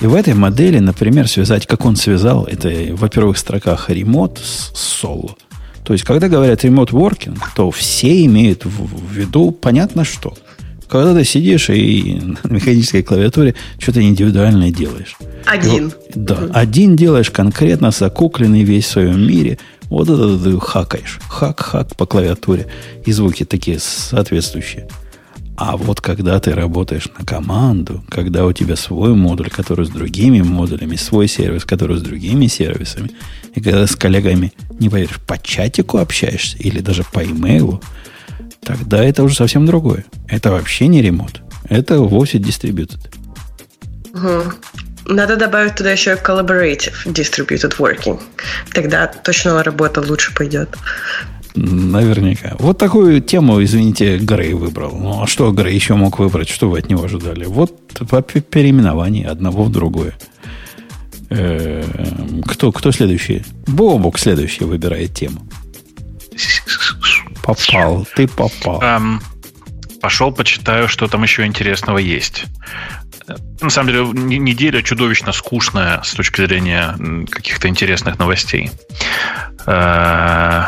И 0.00 0.06
в 0.06 0.14
этой 0.14 0.32
модели, 0.32 0.78
например, 0.78 1.28
связать, 1.28 1.66
как 1.66 1.84
он 1.84 1.94
связал, 1.94 2.44
это 2.44 2.70
во 2.94 3.08
первых 3.08 3.36
строках 3.36 3.90
ремонт 3.90 4.38
с 4.38 4.70
соло. 4.74 5.36
То 5.84 5.92
есть, 5.92 6.04
когда 6.04 6.28
говорят 6.28 6.64
remote 6.64 6.90
working, 6.90 7.38
то 7.54 7.70
все 7.70 8.24
имеют 8.24 8.64
в 8.64 9.12
виду 9.12 9.50
понятно 9.50 10.04
что. 10.04 10.34
Когда 10.88 11.14
ты 11.14 11.24
сидишь 11.24 11.68
и 11.68 12.20
на 12.44 12.52
механической 12.52 13.02
клавиатуре 13.02 13.54
что-то 13.78 14.02
индивидуальное 14.02 14.70
делаешь. 14.70 15.16
Один. 15.44 15.88
И, 15.88 15.92
да, 16.14 16.34
угу. 16.34 16.50
один 16.54 16.96
делаешь 16.96 17.30
конкретно, 17.30 17.90
закукленный 17.90 18.62
весь 18.62 18.86
в 18.86 18.90
своем 18.90 19.26
мире. 19.26 19.58
Вот 19.90 20.08
это 20.08 20.38
ты 20.38 20.58
хакаешь. 20.58 21.18
Хак-хак 21.28 21.96
по 21.96 22.06
клавиатуре. 22.06 22.68
И 23.04 23.12
звуки 23.12 23.44
такие 23.44 23.78
соответствующие. 23.78 24.88
А 25.60 25.76
вот 25.76 26.00
когда 26.00 26.40
ты 26.40 26.54
работаешь 26.54 27.06
на 27.18 27.26
команду, 27.26 28.02
когда 28.08 28.46
у 28.46 28.52
тебя 28.52 28.76
свой 28.76 29.14
модуль, 29.14 29.50
который 29.50 29.84
с 29.84 29.90
другими 29.90 30.40
модулями, 30.40 30.96
свой 30.96 31.28
сервис, 31.28 31.66
который 31.66 31.98
с 31.98 32.00
другими 32.00 32.46
сервисами, 32.46 33.10
и 33.54 33.60
когда 33.60 33.86
с 33.86 33.94
коллегами, 33.94 34.54
не 34.78 34.88
поверишь, 34.88 35.20
по 35.26 35.36
чатику 35.36 35.98
общаешься 35.98 36.56
или 36.56 36.80
даже 36.80 37.04
по 37.12 37.22
имейлу, 37.22 37.82
тогда 38.62 39.04
это 39.04 39.22
уже 39.22 39.34
совсем 39.34 39.66
другое. 39.66 40.06
Это 40.28 40.50
вообще 40.50 40.86
не 40.86 41.02
ремонт. 41.02 41.42
Это 41.68 41.98
вовсе. 41.98 42.38
Угу. 44.14 44.52
Надо 45.04 45.36
добавить 45.36 45.74
туда 45.74 45.90
еще 45.90 46.14
collaborative 46.14 47.04
distributed 47.04 47.76
working. 47.76 48.18
Тогда 48.72 49.08
точно 49.08 49.62
работа 49.62 50.00
лучше 50.00 50.34
пойдет. 50.34 50.74
Наверняка. 51.54 52.56
Вот 52.58 52.78
такую 52.78 53.20
тему, 53.20 53.62
извините, 53.62 54.18
Грей 54.18 54.54
выбрал. 54.54 54.96
Ну, 54.96 55.22
а 55.22 55.26
что 55.26 55.50
Грей 55.52 55.74
еще 55.74 55.94
мог 55.94 56.18
выбрать? 56.18 56.48
Что 56.48 56.70
вы 56.70 56.78
от 56.78 56.88
него 56.88 57.04
ожидали? 57.04 57.44
Вот 57.44 57.74
по 58.08 58.22
переименованию 58.22 59.30
одного 59.30 59.64
в 59.64 59.70
другое. 59.72 60.14
Эм, 61.30 62.42
кто, 62.42 62.72
кто 62.72 62.92
следующий? 62.92 63.44
Бобук 63.66 64.18
следующий 64.18 64.64
выбирает 64.64 65.14
тему. 65.14 65.46
Попал, 67.42 68.06
ты 68.16 68.28
попал. 68.28 68.82
Пошел, 70.00 70.32
почитаю, 70.32 70.88
что 70.88 71.08
там 71.08 71.22
еще 71.22 71.44
интересного 71.44 71.98
есть. 71.98 72.46
На 73.60 73.70
самом 73.70 73.92
деле, 73.92 74.38
неделя 74.38 74.82
чудовищно 74.82 75.32
скучная 75.32 76.02
с 76.02 76.14
точки 76.14 76.44
зрения 76.44 76.96
каких-то 77.30 77.68
интересных 77.68 78.18
новостей. 78.18 78.70
Э, 79.66 80.62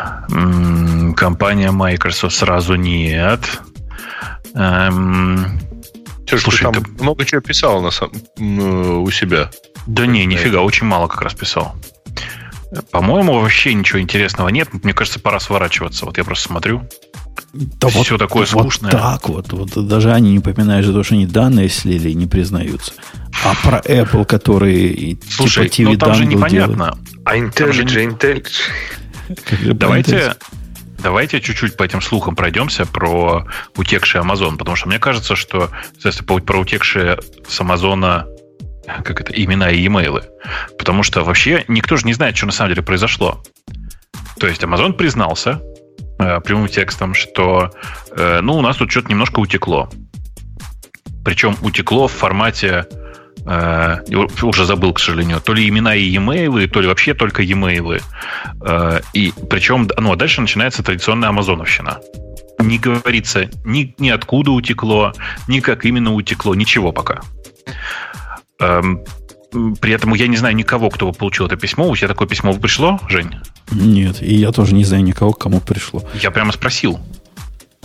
компания 1.17 1.71
Microsoft 1.71 2.37
сразу 2.37 2.75
нет. 2.75 3.41
Эм, 4.55 5.61
Слушай, 6.27 6.59
ты 6.59 6.73
там 6.73 6.85
ты... 6.85 7.03
много 7.03 7.25
чего 7.25 7.41
писал 7.41 7.83
на 7.83 7.91
сам... 7.91 8.11
у 8.39 9.11
себя. 9.11 9.51
Да 9.87 10.07
не, 10.07 10.25
нифига, 10.27 10.61
очень 10.61 10.87
мало 10.87 11.09
как 11.09 11.23
раз 11.23 11.35
писал. 11.35 11.75
По-моему, 12.91 13.39
вообще 13.39 13.75
ничего 13.75 14.01
интересного 14.01 14.49
нет. 14.49 14.69
Мне 14.73 14.95
кажется, 14.95 15.21
пора 15.21 15.41
сворачиваться. 15.41 16.07
Вот 16.07 16.17
я 16.17 16.25
просто 16.25 16.49
смотрю. 16.49 16.89
Да 17.53 17.89
Все 17.89 18.13
вот, 18.13 18.19
такое 18.19 18.47
скучное. 18.47 18.91
Вот 18.91 19.01
так 19.01 19.29
вот. 19.29 19.53
вот. 19.53 19.87
Даже 19.87 20.13
они 20.13 20.33
не 20.33 20.41
попинают 20.41 20.87
за 20.87 20.93
то, 20.93 21.03
что 21.03 21.15
они 21.15 21.27
данные 21.27 21.69
слили 21.69 22.11
и 22.11 22.15
не 22.15 22.27
признаются. 22.27 22.93
А 23.45 23.55
про 23.63 23.79
Apple, 23.79 24.25
который 24.25 25.19
Слушай, 25.29 25.69
типа 25.69 25.91
TV 25.91 25.93
ну 25.93 25.99
там 25.99 26.15
же 26.15 26.27
непонятно. 26.27 26.97
А 27.25 27.37
IntelliJ, 27.37 28.19
IntelliJ. 28.19 29.75
Давайте, 29.75 30.35
давайте 31.03 31.41
чуть-чуть 31.41 31.77
по 31.77 31.83
этим 31.83 32.01
слухам 32.01 32.37
пройдемся 32.37 32.87
про 32.87 33.47
утекший 33.77 34.21
Amazon, 34.21 34.57
потому 34.57 34.77
что 34.77 34.89
мне 34.89 34.99
кажется, 34.99 35.37
что 35.37 35.71
если 36.03 36.25
про 36.25 36.59
утекшие 36.59 37.19
с 37.49 37.61
Амазона 37.61 38.27
как 38.87 39.21
это, 39.21 39.33
имена 39.33 39.71
и 39.71 39.87
имейлы. 39.87 40.25
Потому 40.79 41.03
что 41.03 41.23
вообще 41.23 41.65
никто 41.69 41.97
же 41.97 42.07
не 42.07 42.15
знает, 42.15 42.37
что 42.37 42.47
на 42.47 42.53
самом 42.53 42.71
деле 42.71 42.83
произошло. 42.83 43.43
То 44.39 44.49
есть 44.49 44.63
Amazon 44.63 44.93
признался 44.95 45.61
прямым 46.41 46.69
текстом, 46.69 47.15
что 47.15 47.71
э, 48.17 48.41
ну, 48.41 48.57
у 48.57 48.61
нас 48.61 48.77
тут 48.77 48.91
что-то 48.91 49.09
немножко 49.09 49.41
утекло. 49.41 49.89
Причем 51.25 51.57
утекло 51.63 52.09
в 52.09 52.13
формате 52.13 52.87
э, 53.47 53.97
уже 54.43 54.65
забыл, 54.65 54.93
к 54.93 55.01
сожалению, 55.01 55.41
то 55.41 55.55
ли 55.55 55.69
имена 55.69 55.95
и 55.95 56.05
e-mail, 56.05 56.67
то 56.69 56.81
ли 56.81 56.89
вообще 56.89 57.15
только 57.15 57.43
e-mail. 57.43 58.03
Э, 58.61 59.01
и 59.13 59.33
причем, 59.49 59.89
ну, 59.97 60.13
а 60.13 60.17
дальше 60.17 60.41
начинается 60.41 60.83
традиционная 60.83 61.29
амазоновщина. 61.29 62.01
Не 62.59 62.79
говорится 62.79 63.49
ни, 63.65 63.95
ни 63.99 64.11
откуда 64.11 64.53
утекло, 64.53 65.13
ни 65.49 65.61
как 65.61 65.85
именно 65.85 66.15
утекло, 66.15 66.55
ничего 66.55 66.93
пока. 66.93 67.21
Эм, 68.61 69.05
при 69.81 69.93
этом 69.93 70.15
я 70.15 70.27
не 70.27 70.37
знаю 70.37 70.57
никого, 70.57 70.91
кто 70.91 71.13
получил 71.13 71.47
это 71.47 71.57
письмо. 71.57 71.89
У 71.89 71.97
тебя 71.97 72.09
такое 72.09 72.27
письмо 72.27 72.55
пришло, 72.55 73.01
Жень? 73.09 73.37
Нет, 73.71 74.23
и 74.23 74.35
я 74.35 74.53
тоже 74.53 74.75
не 74.75 74.85
знаю 74.85 75.05
никого, 75.05 75.33
кому 75.33 75.61
пришло. 75.61 76.03
Я 76.15 76.31
прямо 76.31 76.53
спросил. 76.53 77.01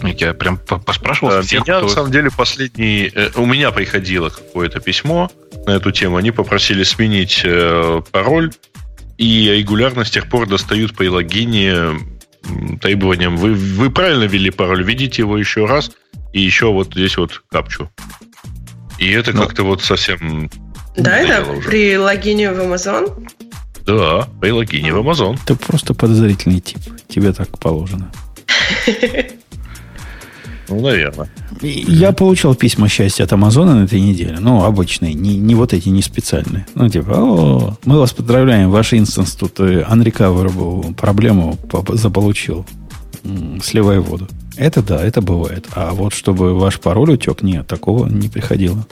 Я 0.03 0.33
прям 0.33 0.57
поспрашивал 0.57 1.31
да, 1.31 1.41
всех, 1.41 1.65
меня, 1.65 1.77
кто... 1.77 1.87
на 1.87 1.93
самом 1.93 2.11
деле, 2.11 2.29
последний... 2.29 3.11
Э, 3.13 3.31
у 3.35 3.45
меня 3.47 3.71
приходило 3.71 4.29
какое-то 4.29 4.79
письмо 4.79 5.31
на 5.65 5.71
эту 5.71 5.91
тему. 5.91 6.17
Они 6.17 6.29
попросили 6.29 6.83
сменить 6.83 7.41
э, 7.43 8.01
пароль, 8.11 8.51
и 9.17 9.49
регулярно 9.57 10.05
с 10.05 10.11
тех 10.11 10.29
пор 10.29 10.47
достают 10.47 10.95
при 10.95 11.07
логине 11.07 11.99
требованием. 12.79 13.37
Вы, 13.37 13.53
вы 13.53 13.89
правильно 13.89 14.25
ввели 14.25 14.51
пароль, 14.51 14.83
введите 14.83 15.23
его 15.23 15.37
еще 15.37 15.65
раз, 15.65 15.91
и 16.31 16.41
еще 16.41 16.71
вот 16.71 16.93
здесь 16.93 17.17
вот 17.17 17.41
капчу. 17.49 17.89
И 18.99 19.09
это 19.09 19.33
ну, 19.33 19.41
как-то 19.43 19.63
вот 19.63 19.81
совсем 19.81 20.49
да, 20.97 21.17
это 21.17 21.51
уже. 21.51 21.61
при 21.67 21.97
логине 21.97 22.51
в 22.51 22.59
Amazon? 22.59 23.27
Да, 23.85 24.27
при 24.41 24.51
логине 24.51 24.93
в 24.93 24.97
Amazon. 24.97 25.37
Ты 25.45 25.55
просто 25.55 25.93
подозрительный 25.93 26.59
тип. 26.59 26.79
Тебе 27.07 27.31
так 27.31 27.57
положено. 27.59 28.11
Ну, 30.69 30.81
наверное. 30.81 31.29
Я 31.61 32.11
получал 32.11 32.53
письма 32.53 32.89
счастья 32.89 33.23
от 33.23 33.31
Амазона 33.31 33.75
на 33.75 33.85
этой 33.85 34.01
неделе. 34.01 34.37
Ну, 34.39 34.63
обычные, 34.65 35.13
не, 35.13 35.37
не 35.37 35.55
вот 35.55 35.73
эти, 35.73 35.87
не 35.87 36.01
специальные. 36.01 36.67
Ну, 36.75 36.89
типа, 36.89 37.13
о, 37.15 37.77
мы 37.85 37.99
вас 37.99 38.11
поздравляем, 38.11 38.69
ваш 38.69 38.93
инстанс 38.93 39.35
тут 39.35 39.59
unrecoverable 39.59 40.93
проблему 40.95 41.57
заполучил. 41.93 42.65
Сливай 43.63 43.99
воду. 43.99 44.27
Это 44.57 44.81
да, 44.81 45.03
это 45.03 45.21
бывает. 45.21 45.67
А 45.73 45.91
вот 45.91 46.13
чтобы 46.13 46.53
ваш 46.53 46.79
пароль 46.79 47.11
утек, 47.11 47.43
нет, 47.43 47.67
такого 47.67 48.07
не 48.07 48.27
приходило. 48.27 48.85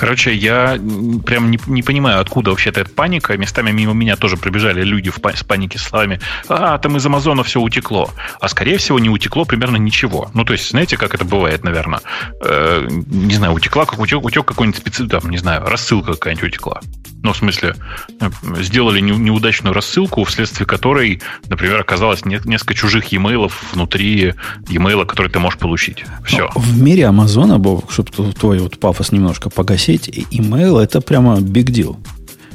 Короче, 0.00 0.34
я 0.34 0.80
прям 1.26 1.50
не, 1.50 1.58
не 1.66 1.82
понимаю, 1.82 2.22
откуда 2.22 2.48
вообще 2.48 2.70
эта 2.70 2.86
паника. 2.86 3.36
Местами 3.36 3.70
мимо 3.70 3.92
меня 3.92 4.16
тоже 4.16 4.38
пробежали 4.38 4.82
люди 4.82 5.10
в, 5.10 5.18
с 5.18 5.44
панике 5.44 5.78
с 5.78 5.82
словами 5.82 6.20
«А, 6.48 6.78
там 6.78 6.96
из 6.96 7.04
Амазона 7.04 7.42
все 7.42 7.60
утекло». 7.60 8.08
А 8.40 8.48
скорее 8.48 8.78
всего 8.78 8.98
не 8.98 9.10
утекло 9.10 9.44
примерно 9.44 9.76
ничего. 9.76 10.30
Ну, 10.32 10.46
то 10.46 10.54
есть, 10.54 10.70
знаете, 10.70 10.96
как 10.96 11.14
это 11.14 11.26
бывает, 11.26 11.64
наверное. 11.64 12.00
Э, 12.42 12.88
не 12.88 13.34
знаю, 13.34 13.52
утекла, 13.52 13.84
как 13.84 13.98
утек, 14.00 14.24
утек 14.24 14.46
какой-нибудь 14.46 14.80
специ... 14.80 15.06
там, 15.06 15.28
не 15.28 15.36
знаю, 15.36 15.66
рассылка 15.66 16.14
какая-нибудь 16.14 16.48
утекла. 16.48 16.80
Ну, 17.22 17.34
в 17.34 17.36
смысле, 17.36 17.74
э, 18.20 18.30
сделали 18.60 19.00
не, 19.00 19.10
неудачную 19.10 19.74
рассылку, 19.74 20.24
вследствие 20.24 20.66
которой, 20.66 21.20
например, 21.48 21.78
оказалось 21.78 22.24
не, 22.24 22.40
несколько 22.46 22.72
чужих 22.72 23.12
e-mail 23.12 23.52
внутри 23.72 24.34
e-mail, 24.68 25.04
который 25.04 25.30
ты 25.30 25.38
можешь 25.40 25.58
получить. 25.58 26.04
Все. 26.24 26.50
Но 26.54 26.60
в 26.60 26.80
мире 26.80 27.06
Амазона, 27.06 27.58
Бог, 27.58 27.92
чтобы 27.92 28.32
твой 28.32 28.60
вот 28.60 28.80
пафос 28.80 29.12
немножко 29.12 29.50
погасить, 29.50 29.89
сеть, 29.90 30.08
email 30.30 30.78
это 30.78 31.00
прямо 31.00 31.38
big 31.38 31.66
deal. 31.66 31.96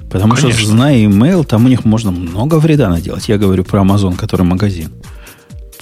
Потому 0.10 0.36
Конечно. 0.36 0.60
что, 0.60 0.70
зная 0.70 0.98
email, 0.98 1.44
там 1.44 1.66
у 1.66 1.68
них 1.68 1.84
можно 1.84 2.12
много 2.12 2.56
вреда 2.56 2.90
наделать. 2.90 3.28
Я 3.28 3.38
говорю 3.38 3.64
про 3.64 3.82
Amazon, 3.82 4.16
который 4.16 4.44
магазин. 4.44 4.92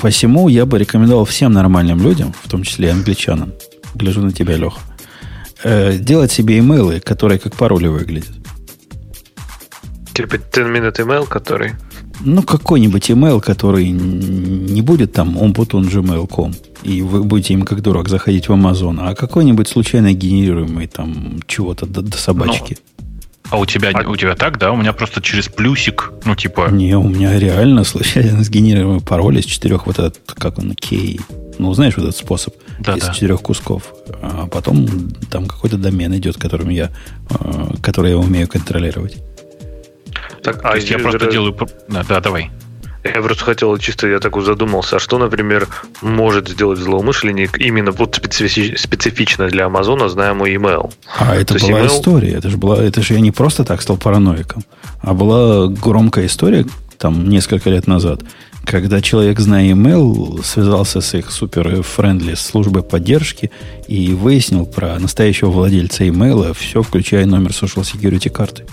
Посему 0.01 0.47
я 0.49 0.65
бы 0.65 0.79
рекомендовал 0.79 1.25
всем 1.25 1.53
нормальным 1.53 2.01
людям, 2.01 2.33
в 2.43 2.49
том 2.49 2.63
числе 2.63 2.87
и 2.87 2.91
англичанам, 2.91 3.53
гляжу 3.93 4.21
на 4.21 4.31
тебя, 4.31 4.57
Леха, 4.57 4.79
э, 5.63 5.97
делать 5.97 6.31
себе 6.31 6.57
имейлы, 6.59 6.99
которые 6.99 7.39
как 7.39 7.55
пароли 7.55 7.87
выглядят. 7.87 8.33
Типа 10.13 10.37
10 10.37 10.57
minute 10.67 10.97
email, 10.97 11.27
который... 11.27 11.73
Ну, 12.21 12.41
какой-нибудь 12.41 13.09
email, 13.09 13.41
который 13.41 13.89
не 13.89 14.81
будет 14.81 15.13
там 15.13 15.37
omputun.gmail.com, 15.37 16.53
и 16.83 17.01
вы 17.01 17.23
будете 17.23 17.53
им 17.53 17.63
как 17.63 17.81
дурак 17.81 18.09
заходить 18.09 18.47
в 18.47 18.51
Amazon, 18.51 18.97
а 19.01 19.15
какой-нибудь 19.15 19.67
случайно 19.67 20.13
генерируемый 20.13 20.87
там 20.87 21.39
чего-то 21.47 21.85
до, 21.85 22.01
до 22.01 22.17
собачки. 22.17 22.77
Ну, 22.77 22.93
а 23.49 23.57
у 23.57 23.65
тебя, 23.65 23.91
а... 23.93 24.09
у 24.09 24.15
тебя 24.15 24.35
так, 24.35 24.57
да? 24.57 24.71
У 24.71 24.77
меня 24.77 24.93
просто 24.93 25.21
через 25.21 25.47
плюсик, 25.47 26.11
ну, 26.25 26.35
типа... 26.35 26.69
Не, 26.71 26.97
у 26.97 27.07
меня 27.07 27.37
реально 27.37 27.83
случайно 27.83 28.43
сгенерируемый 28.43 29.01
пароль 29.01 29.37
из 29.37 29.45
четырех 29.45 29.85
вот 29.85 29.99
этот, 29.99 30.33
как 30.33 30.57
он, 30.57 30.73
кей. 30.73 31.19
Ну, 31.59 31.73
знаешь, 31.73 31.95
вот 31.95 32.03
этот 32.03 32.17
способ 32.17 32.55
да, 32.79 32.95
из 32.95 33.03
да. 33.03 33.13
четырех 33.13 33.41
кусков. 33.41 33.93
А 34.21 34.47
потом 34.47 34.87
там 35.29 35.45
какой-то 35.45 35.77
домен 35.77 36.15
идет, 36.15 36.37
которым 36.37 36.69
я, 36.69 36.89
э, 37.29 37.75
который 37.81 38.11
я 38.11 38.17
умею 38.17 38.47
контролировать. 38.47 39.17
Так, 40.43 40.59
а 40.63 40.77
я 40.77 40.99
просто 40.99 41.31
делаю... 41.31 41.55
Да, 41.87 42.03
да, 42.07 42.19
давай. 42.19 42.51
Я 43.03 43.21
просто 43.21 43.43
хотел 43.43 43.77
чисто, 43.77 44.07
я 44.07 44.19
так 44.19 44.41
задумался, 44.41 44.95
а 44.95 44.99
что, 44.99 45.17
например, 45.17 45.67
может 46.01 46.47
сделать 46.47 46.79
злоумышленник 46.79 47.59
именно 47.59 47.91
вот 47.91 48.15
специфи- 48.15 48.77
специфично 48.77 49.47
для 49.49 49.65
Амазона, 49.65 50.07
зная 50.07 50.33
мой 50.33 50.55
email? 50.55 50.93
А 51.19 51.35
это 51.35 51.55
То 51.55 51.67
была 51.67 51.81
email... 51.81 51.87
история. 51.87 52.31
Это 52.31 52.49
же, 52.49 52.57
была, 52.57 52.81
это 52.81 53.01
же 53.01 53.15
я 53.15 53.19
не 53.19 53.31
просто 53.31 53.65
так 53.65 53.81
стал 53.81 53.97
параноиком, 53.97 54.63
а 55.01 55.13
была 55.13 55.67
громкая 55.67 56.27
история 56.27 56.65
там 56.97 57.27
несколько 57.27 57.69
лет 57.69 57.87
назад, 57.87 58.21
когда 58.65 59.01
человек, 59.01 59.39
зная 59.41 59.71
email, 59.71 60.41
связался 60.41 61.01
с 61.01 61.13
их 61.13 61.31
супер-френдли 61.31 62.35
службой 62.35 62.83
поддержки 62.83 63.51
и 63.89 64.13
выяснил 64.13 64.65
про 64.65 64.97
настоящего 64.97 65.49
владельца 65.49 66.05
email 66.05 66.53
все, 66.57 66.81
включая 66.81 67.25
номер 67.25 67.49
social 67.49 67.83
security 67.83 68.29
карты. 68.29 68.63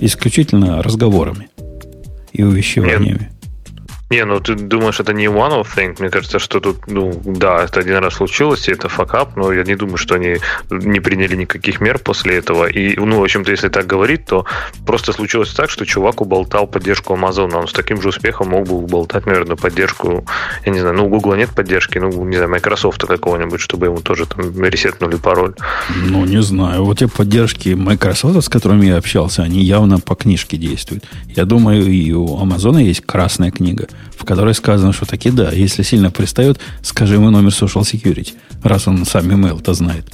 Исключительно 0.00 0.82
разговорами 0.82 1.48
и 2.32 2.42
увещеваниями. 2.42 3.30
Не, 4.12 4.24
ну 4.24 4.40
ты 4.40 4.56
думаешь, 4.56 4.98
это 4.98 5.12
не 5.12 5.26
one 5.26 5.62
of 5.62 5.68
thing? 5.76 5.94
Мне 6.00 6.10
кажется, 6.10 6.40
что 6.40 6.58
тут, 6.58 6.88
ну, 6.88 7.12
да, 7.24 7.62
это 7.62 7.78
один 7.78 7.98
раз 7.98 8.14
случилось, 8.14 8.66
и 8.66 8.72
это 8.72 8.88
факап, 8.88 9.36
но 9.36 9.52
я 9.52 9.62
не 9.62 9.76
думаю, 9.76 9.98
что 9.98 10.16
они 10.16 10.38
не 10.68 10.98
приняли 10.98 11.36
никаких 11.36 11.80
мер 11.80 12.00
после 12.00 12.38
этого. 12.38 12.66
И, 12.66 12.96
ну, 12.96 13.20
в 13.20 13.22
общем-то, 13.22 13.52
если 13.52 13.68
так 13.68 13.86
говорить, 13.86 14.24
то 14.24 14.46
просто 14.84 15.12
случилось 15.12 15.50
так, 15.50 15.70
что 15.70 15.86
чувак 15.86 16.22
уболтал 16.22 16.66
поддержку 16.66 17.14
Amazon. 17.14 17.54
Он 17.54 17.68
с 17.68 17.72
таким 17.72 18.02
же 18.02 18.08
успехом 18.08 18.48
мог 18.48 18.66
бы 18.66 18.78
уболтать, 18.78 19.26
наверное, 19.26 19.54
поддержку, 19.54 20.24
я 20.66 20.72
не 20.72 20.80
знаю, 20.80 20.96
ну, 20.96 21.06
у 21.06 21.08
Google 21.08 21.36
нет 21.36 21.50
поддержки, 21.50 21.98
ну, 21.98 22.24
не 22.24 22.36
знаю, 22.36 22.50
Microsoft 22.50 23.04
какого-нибудь, 23.04 23.60
чтобы 23.60 23.86
ему 23.86 24.00
тоже 24.00 24.26
там 24.26 24.64
ресетнули 24.64 25.18
пароль. 25.18 25.54
Ну, 26.08 26.24
не 26.24 26.42
знаю. 26.42 26.84
Вот 26.84 26.98
те 26.98 27.06
поддержки 27.06 27.68
Microsoft, 27.68 28.44
с 28.44 28.48
которыми 28.48 28.86
я 28.86 28.96
общался, 28.96 29.42
они 29.44 29.62
явно 29.62 30.00
по 30.00 30.16
книжке 30.16 30.56
действуют. 30.56 31.04
Я 31.28 31.44
думаю, 31.44 31.86
и 31.86 32.12
у 32.12 32.26
Amazon 32.44 32.82
есть 32.82 33.02
красная 33.06 33.52
книга– 33.52 33.86
в 34.16 34.24
которой 34.24 34.54
сказано, 34.54 34.92
что 34.92 35.06
таки 35.06 35.30
да, 35.30 35.50
если 35.50 35.82
сильно 35.82 36.10
пристает, 36.10 36.60
скажи 36.82 37.14
ему 37.14 37.30
номер 37.30 37.50
Social 37.50 37.82
Security, 37.82 38.34
раз 38.62 38.86
он 38.86 39.04
сам 39.06 39.30
email-то 39.30 39.74
знает. 39.74 40.04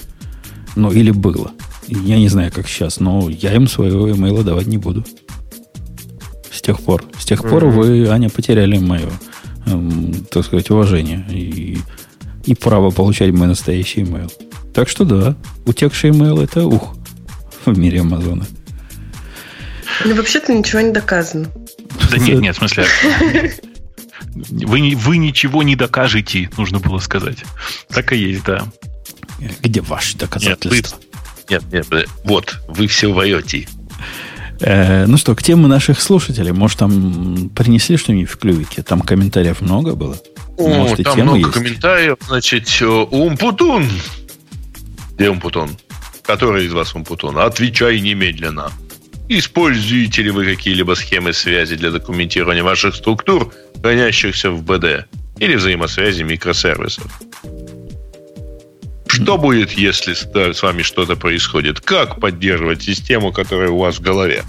Ну, 0.76 0.92
или 0.92 1.10
было. 1.10 1.52
Я 1.88 2.18
не 2.18 2.28
знаю, 2.28 2.52
как 2.52 2.68
сейчас, 2.68 3.00
но 3.00 3.28
я 3.28 3.54
им 3.54 3.68
своего 3.68 4.10
имейла 4.10 4.44
давать 4.44 4.66
не 4.66 4.78
буду. 4.78 5.04
С 6.52 6.60
тех 6.60 6.80
пор. 6.80 7.04
С 7.18 7.24
тех 7.24 7.40
mm-hmm. 7.40 7.50
пор 7.50 7.64
вы, 7.66 8.08
Аня, 8.08 8.28
потеряли 8.30 8.78
мое, 8.78 9.10
эм, 9.66 10.12
так 10.30 10.44
сказать, 10.44 10.70
уважение 10.70 11.24
и, 11.30 11.78
и 12.44 12.54
право 12.54 12.90
получать 12.90 13.32
мой 13.32 13.46
настоящий 13.46 14.02
имейл. 14.02 14.32
Так 14.74 14.88
что 14.88 15.04
да, 15.04 15.36
утекший 15.64 16.10
имейл 16.10 16.40
это 16.40 16.66
ух 16.66 16.94
в 17.64 17.78
мире 17.78 18.00
Амазона. 18.00 18.46
Ну, 20.04 20.14
вообще-то 20.14 20.52
ничего 20.52 20.80
не 20.80 20.92
доказано. 20.92 21.48
Да 22.10 22.18
нет, 22.18 22.40
нет, 22.40 22.54
в 22.56 22.58
смысле. 22.58 22.86
Вы, 24.36 24.94
вы 24.96 25.16
ничего 25.16 25.62
не 25.62 25.76
докажете, 25.76 26.50
нужно 26.56 26.78
было 26.78 26.98
сказать. 26.98 27.38
Так 27.88 28.12
и 28.12 28.16
есть, 28.16 28.44
да. 28.44 28.66
Где 29.62 29.80
ваши 29.80 30.16
доказательства? 30.16 30.98
Нет, 31.48 31.62
нет, 31.72 31.90
нет 31.90 32.08
вот, 32.24 32.58
вы 32.68 32.86
все 32.86 33.12
воете. 33.12 33.66
Э, 34.60 35.06
ну 35.06 35.16
что, 35.16 35.34
к 35.34 35.42
теме 35.42 35.66
наших 35.66 36.00
слушателей. 36.00 36.52
Может, 36.52 36.78
там 36.78 37.50
принесли 37.50 37.96
что-нибудь 37.96 38.30
в 38.30 38.36
клювике? 38.38 38.82
Там 38.82 39.00
комментариев 39.00 39.60
много 39.60 39.94
было? 39.94 40.16
О, 40.56 40.68
Может, 40.68 41.04
там 41.04 41.20
много 41.20 41.38
есть? 41.38 41.52
комментариев. 41.52 42.16
Значит, 42.26 42.68
э, 42.80 42.86
Умпутун. 42.86 43.88
Где 45.14 45.30
Умпутун? 45.30 45.70
Который 46.22 46.66
из 46.66 46.72
вас 46.72 46.94
Умпутун? 46.94 47.38
Отвечай 47.38 48.00
немедленно. 48.00 48.70
Используете 49.28 50.22
ли 50.22 50.30
вы 50.30 50.46
какие-либо 50.46 50.94
схемы 50.94 51.32
связи 51.32 51.76
для 51.76 51.90
документирования 51.90 52.62
ваших 52.62 52.94
структур 52.94 53.52
хранящихся 53.82 54.50
в 54.50 54.62
БД 54.62 55.06
или 55.38 55.56
взаимосвязи 55.56 56.22
микросервисов. 56.22 57.04
Что 59.06 59.38
будет, 59.38 59.72
если 59.72 60.12
с 60.12 60.62
вами 60.62 60.82
что-то 60.82 61.16
происходит? 61.16 61.80
Как 61.80 62.20
поддерживать 62.20 62.82
систему, 62.82 63.32
которая 63.32 63.70
у 63.70 63.78
вас 63.78 63.96
в 63.96 64.02
голове? 64.02 64.42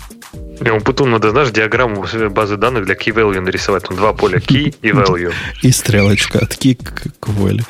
Ему 0.60 0.82
потом 0.82 1.12
надо, 1.12 1.30
знаешь, 1.30 1.52
диаграмму 1.52 2.06
базы 2.32 2.58
данных 2.58 2.86
для 2.86 2.96
key 2.96 3.14
value 3.14 3.40
нарисовать. 3.40 3.84
Там 3.84 3.96
два 3.96 4.14
поля 4.14 4.40
key 4.40 4.76
и 4.82 4.90
value. 4.90 5.32
И 5.62 5.72
стрелочка 5.72 6.40
от 6.40 6.54
key 6.54 6.76
к 7.20 7.30
value. 7.30 7.64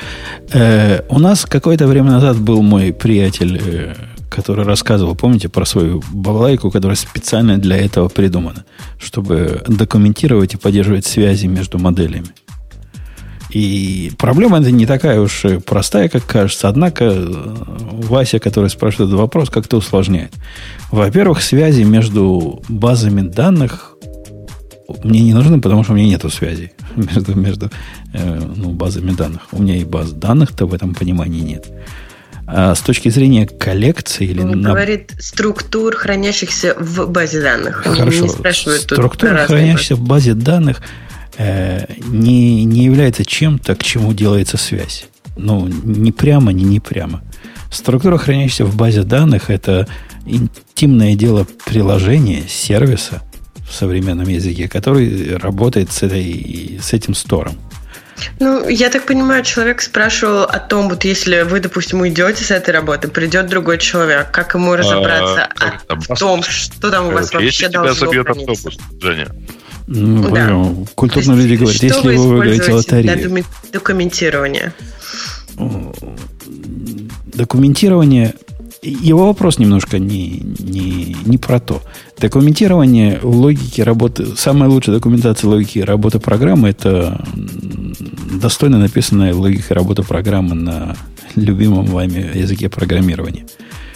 Э, 0.54 1.02
у 1.10 1.20
нас 1.20 1.46
какое-то 1.46 1.86
время 1.86 2.12
назад 2.12 2.40
был 2.40 2.62
мой 2.62 2.94
приятель 2.94 3.62
э, 3.64 3.96
который 4.30 4.66
рассказывал, 4.66 5.16
помните, 5.16 5.49
про 5.49 5.66
свою 5.66 6.04
балайку, 6.12 6.72
которая 6.72 6.95
специально 6.95 7.58
для 7.58 7.78
этого 7.78 8.10
придумана, 8.10 8.66
чтобы 8.99 9.64
документировать 9.68 10.54
и 10.54 10.58
поддерживать 10.58 11.06
связи 11.06 11.48
между 11.48 11.80
моделями. 11.80 12.28
И 13.49 14.12
проблема 14.18 14.60
это 14.60 14.72
не 14.72 14.86
такая 14.86 15.22
уж 15.22 15.45
простая, 15.66 16.10
как 16.10 16.26
кажется. 16.26 16.68
Однако 16.68 17.06
э, 17.06 17.56
Вася, 17.94 18.40
который 18.40 18.70
спрашивает 18.70 19.08
этот 19.08 19.20
вопрос, 19.20 19.49
как-то 19.49 19.78
усложняет. 19.78 20.34
Во-первых, 20.91 21.41
связи 21.41 21.84
между 21.84 22.62
базами 22.68 23.22
данных 23.22 23.95
мне 25.04 25.22
не 25.22 25.34
нужны, 25.34 25.62
потому 25.62 25.84
что 25.84 25.94
у 25.94 25.95
меня 25.95 26.08
нету 26.08 26.30
связи 26.30 26.74
между, 26.95 27.36
между 27.36 27.72
э, 28.14 28.41
ну, 28.56 28.72
базами 28.72 29.12
данных. 29.12 29.48
У 29.52 29.62
меня 29.62 29.78
и 29.78 29.86
баз 29.86 30.12
данных-то 30.12 30.66
в 30.66 30.74
этом 30.74 30.94
понимании 30.94 31.41
нет. 31.41 31.68
А 32.49 32.74
с 32.76 32.80
точки 32.80 33.10
зрения 33.10 33.45
коллекции 33.45 34.26
или... 34.26 34.40
Он 34.40 34.61
на... 34.61 34.69
говорит 34.69 35.11
структур, 35.19 35.95
хранящихся 35.95 36.76
в 36.80 37.10
базе 37.10 37.41
данных. 37.41 37.84
Хорошо. 37.84 38.24
Не 38.24 38.30
спрашивает 38.30 38.82
Структура, 38.82 39.45
хранящихся 39.45 39.95
в 39.95 40.02
базе 40.02 40.34
данных, 40.34 40.82
э, 41.38 41.86
не, 42.07 42.64
не 42.64 42.86
является 42.86 43.26
чем-то, 43.26 43.76
к 43.76 43.84
чему 43.84 44.14
делается 44.14 44.56
связь. 44.56 45.07
Ну, 45.36 45.68
не 45.68 46.14
прямо, 46.14 46.53
не 46.53 46.64
не 46.64 46.80
прямо. 46.80 47.22
Структура, 47.69 48.18
хранящаяся 48.18 48.65
в 48.65 48.78
базе 48.78 49.03
данных, 49.03 49.49
это 49.49 49.86
интимное 50.26 51.15
дело 51.15 51.45
приложения, 51.65 52.44
сервиса 52.48 53.22
в 53.69 53.74
современном 53.74 54.30
языке, 54.30 54.69
который 54.69 55.36
работает 55.36 55.91
с, 55.91 56.02
этой, 56.03 56.80
с 56.82 56.94
этим 56.94 57.14
стором. 57.14 57.57
Ну, 58.39 58.68
я 58.68 58.89
так 58.89 59.06
понимаю, 59.06 59.44
человек 59.44 59.81
спрашивал 59.81 60.44
о 60.44 60.60
том, 60.60 60.89
вот 60.89 61.03
если 61.03 61.41
вы, 61.41 61.60
допустим, 61.60 62.02
уйдете 62.02 62.44
с 62.44 62.52
этой 62.52 62.72
работы, 62.73 63.07
придет 63.07 63.48
другой 63.48 63.77
человек, 63.77 64.31
как 64.31 64.53
ему 64.53 64.76
разобраться 64.76 65.49
а, 65.60 65.95
в 65.95 66.18
том, 66.18 66.44
что 66.44 66.91
там 66.91 67.07
у 67.07 67.11
вас 67.11 67.34
вообще 67.34 67.69
должно 67.69 67.94
тебя 67.94 68.06
собьет 68.06 68.30
автобус, 68.30 68.77
Женя. 69.02 69.27
Ну, 69.88 70.30
да. 70.30 70.91
Культурные 70.95 71.38
люди 71.38 71.56
говорят, 71.56 71.81
если 71.81 72.15
вы 72.15 72.38
выиграете 72.38 72.73
лотерею. 72.73 73.03
Для 73.30 73.44
документирования. 73.72 74.73
Документирование 77.34 78.34
его 78.90 79.28
вопрос 79.28 79.60
немножко 79.60 80.00
не, 80.00 80.42
не, 80.60 81.16
не 81.26 81.38
про 81.38 81.60
то. 81.60 81.82
Документирование 82.20 83.20
логики 83.22 83.82
работы, 83.82 84.26
самая 84.36 84.70
лучшая 84.70 84.96
документация 84.96 85.50
логики 85.50 85.80
работы 85.80 86.20
программы 86.20 86.70
это 86.70 87.24
достойно 88.42 88.80
написанная 88.80 89.34
логика 89.34 89.74
работы 89.74 90.04
программы 90.04 90.56
на 90.56 90.96
любимом 91.36 91.86
вами 91.86 92.38
языке 92.38 92.70
программирования. 92.70 93.46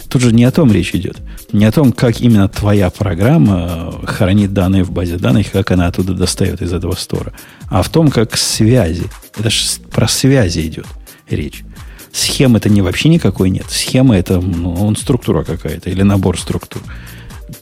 Тут 0.08 0.20
же 0.20 0.32
не 0.34 0.44
о 0.44 0.50
том 0.50 0.70
речь 0.70 0.94
идет. 0.94 1.16
Не 1.52 1.64
о 1.64 1.72
том, 1.72 1.90
как 1.90 2.20
именно 2.20 2.46
твоя 2.46 2.90
программа 2.90 3.94
хранит 4.04 4.52
данные 4.52 4.84
в 4.84 4.90
базе 4.90 5.16
данных, 5.16 5.50
как 5.50 5.70
она 5.70 5.86
оттуда 5.86 6.12
достает 6.12 6.60
из 6.60 6.72
этого 6.74 6.94
стора. 6.94 7.32
А 7.70 7.82
в 7.82 7.88
том, 7.88 8.10
как 8.10 8.36
связи. 8.36 9.04
Это 9.38 9.48
же 9.48 9.64
про 9.90 10.06
связи 10.08 10.66
идет 10.66 10.86
речь. 11.30 11.64
Схемы-то 12.12 12.68
не 12.68 12.82
вообще 12.82 13.08
никакой 13.08 13.50
нет. 13.50 13.66
Схема 13.68 14.16
это 14.16 14.40
ну, 14.40 14.74
он 14.74 14.96
структура 14.96 15.44
какая-то 15.44 15.90
или 15.90 16.02
набор 16.02 16.38
структур. 16.38 16.82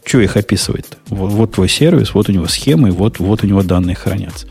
Что 0.05 0.20
их 0.20 0.36
описывать-то? 0.36 0.97
Вот, 1.09 1.32
вот 1.32 1.55
твой 1.55 1.68
сервис, 1.68 2.14
вот 2.14 2.28
у 2.28 2.32
него 2.32 2.47
схемы, 2.48 2.90
вот, 2.90 3.18
вот 3.18 3.44
у 3.44 3.47
него 3.47 3.62
данные 3.62 3.97
хранятся. 3.97 4.47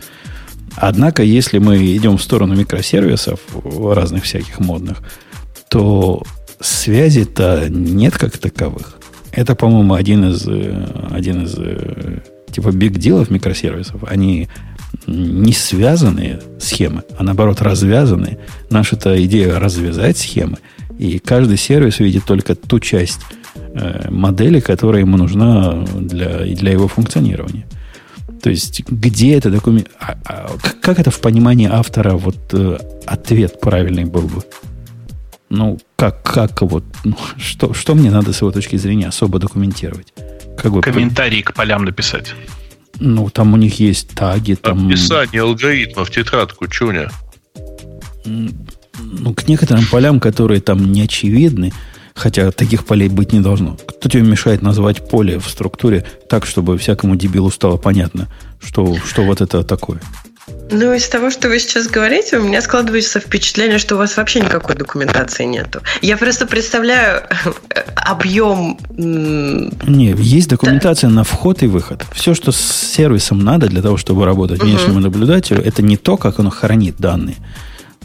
Однако, 0.75 1.23
если 1.23 1.57
мы 1.57 1.77
идем 1.95 2.17
в 2.17 2.23
сторону 2.23 2.55
микросервисов, 2.55 3.39
разных 3.53 4.23
всяких 4.23 4.59
модных, 4.59 4.99
то 5.69 6.23
связи-то 6.61 7.67
нет 7.69 8.17
как 8.17 8.37
таковых. 8.37 8.97
Это, 9.31 9.55
по-моему, 9.55 9.93
один 9.93 10.29
из, 10.29 10.47
один 10.47 11.43
из 11.43 11.55
типа 12.51 12.71
биг-дилов 12.71 13.29
микросервисов, 13.29 14.03
они 14.07 14.47
не 15.07 15.53
связанные 15.53 16.41
схемы, 16.59 17.03
а 17.17 17.23
наоборот 17.23 17.61
развязанные. 17.61 18.39
Наша-то 18.69 19.23
идея 19.25 19.59
развязать 19.59 20.17
схемы, 20.17 20.57
и 20.97 21.19
каждый 21.19 21.57
сервис 21.57 21.99
видит 21.99 22.25
только 22.25 22.55
ту 22.55 22.79
часть 22.79 23.21
э, 23.55 24.09
модели, 24.09 24.59
которая 24.59 25.01
ему 25.01 25.17
нужна 25.17 25.85
для, 25.95 26.39
для 26.39 26.71
его 26.71 26.87
функционирования. 26.87 27.65
То 28.41 28.49
есть, 28.49 28.83
где 28.87 29.37
это 29.37 29.49
документ... 29.49 29.89
А, 29.99 30.17
а, 30.25 30.49
как 30.81 30.99
это 30.99 31.11
в 31.11 31.19
понимании 31.19 31.67
автора 31.69 32.13
вот 32.13 32.37
э, 32.53 32.77
ответ 33.05 33.59
правильный 33.59 34.05
был 34.05 34.21
бы? 34.21 34.43
Ну, 35.49 35.79
как, 35.95 36.21
как 36.23 36.61
вот, 36.61 36.83
ну, 37.03 37.17
что, 37.37 37.73
что 37.73 37.95
мне 37.95 38.11
надо 38.11 38.33
с 38.33 38.41
его 38.41 38.51
точки 38.51 38.77
зрения 38.77 39.07
особо 39.07 39.39
документировать? 39.39 40.13
Как 40.57 40.71
бы, 40.71 40.81
Комментарии 40.81 41.41
к 41.41 41.53
полям 41.53 41.83
написать. 41.83 42.33
Ну, 42.99 43.29
там 43.29 43.53
у 43.53 43.57
них 43.57 43.79
есть 43.79 44.09
таги. 44.09 44.55
Там... 44.55 44.87
Описание 44.87 45.41
алгоритмов, 45.41 46.11
тетрадку, 46.11 46.67
чуня. 46.67 47.09
Ну, 48.25 49.33
к 49.33 49.47
некоторым 49.47 49.85
полям, 49.85 50.19
которые 50.19 50.61
там 50.61 50.91
не 50.91 51.03
очевидны, 51.03 51.71
хотя 52.13 52.51
таких 52.51 52.85
полей 52.85 53.09
быть 53.09 53.31
не 53.31 53.39
должно. 53.39 53.75
Кто 53.75 54.09
тебе 54.09 54.23
мешает 54.23 54.61
назвать 54.61 55.07
поле 55.07 55.39
в 55.39 55.47
структуре 55.47 56.05
так, 56.27 56.45
чтобы 56.45 56.77
всякому 56.77 57.15
дебилу 57.15 57.49
стало 57.49 57.77
понятно, 57.77 58.27
что, 58.61 58.95
что 59.05 59.23
вот 59.23 59.41
это 59.41 59.63
такое? 59.63 60.01
Ну, 60.71 60.93
из 60.93 61.07
того, 61.09 61.31
что 61.31 61.49
вы 61.49 61.59
сейчас 61.59 61.87
говорите, 61.87 62.37
у 62.37 62.43
меня 62.43 62.61
складывается 62.61 63.19
впечатление, 63.19 63.79
что 63.79 63.95
у 63.95 63.97
вас 63.97 64.17
вообще 64.17 64.41
никакой 64.41 64.75
документации 64.75 65.45
нету. 65.45 65.81
Я 66.01 66.15
просто 66.17 66.45
представляю 66.45 67.23
э, 67.73 67.79
объем... 67.95 68.77
Не, 68.95 70.13
есть 70.17 70.49
документация 70.49 71.09
да. 71.09 71.15
на 71.15 71.23
вход 71.23 71.63
и 71.63 71.67
выход. 71.67 72.05
Все, 72.13 72.35
что 72.35 72.51
с 72.51 72.59
сервисом 72.59 73.39
надо 73.39 73.67
для 73.67 73.81
того, 73.81 73.97
чтобы 73.97 74.25
работать 74.25 74.61
внешнему 74.61 74.95
угу. 74.95 75.01
наблюдателю, 75.01 75.63
это 75.63 75.81
не 75.81 75.97
то, 75.97 76.17
как 76.17 76.39
оно 76.39 76.51
хранит 76.51 76.97
данные. 76.97 77.37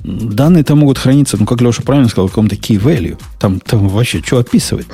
Данные 0.02 0.64
там 0.64 0.78
могут 0.78 0.98
храниться, 0.98 1.36
ну, 1.38 1.46
как 1.46 1.60
Леша 1.60 1.82
правильно 1.82 2.08
сказал, 2.08 2.28
в 2.28 2.30
каком-то 2.30 2.56
key 2.56 2.80
value. 2.80 3.18
Там, 3.38 3.60
там 3.60 3.88
вообще 3.88 4.22
что 4.24 4.38
описывать? 4.38 4.86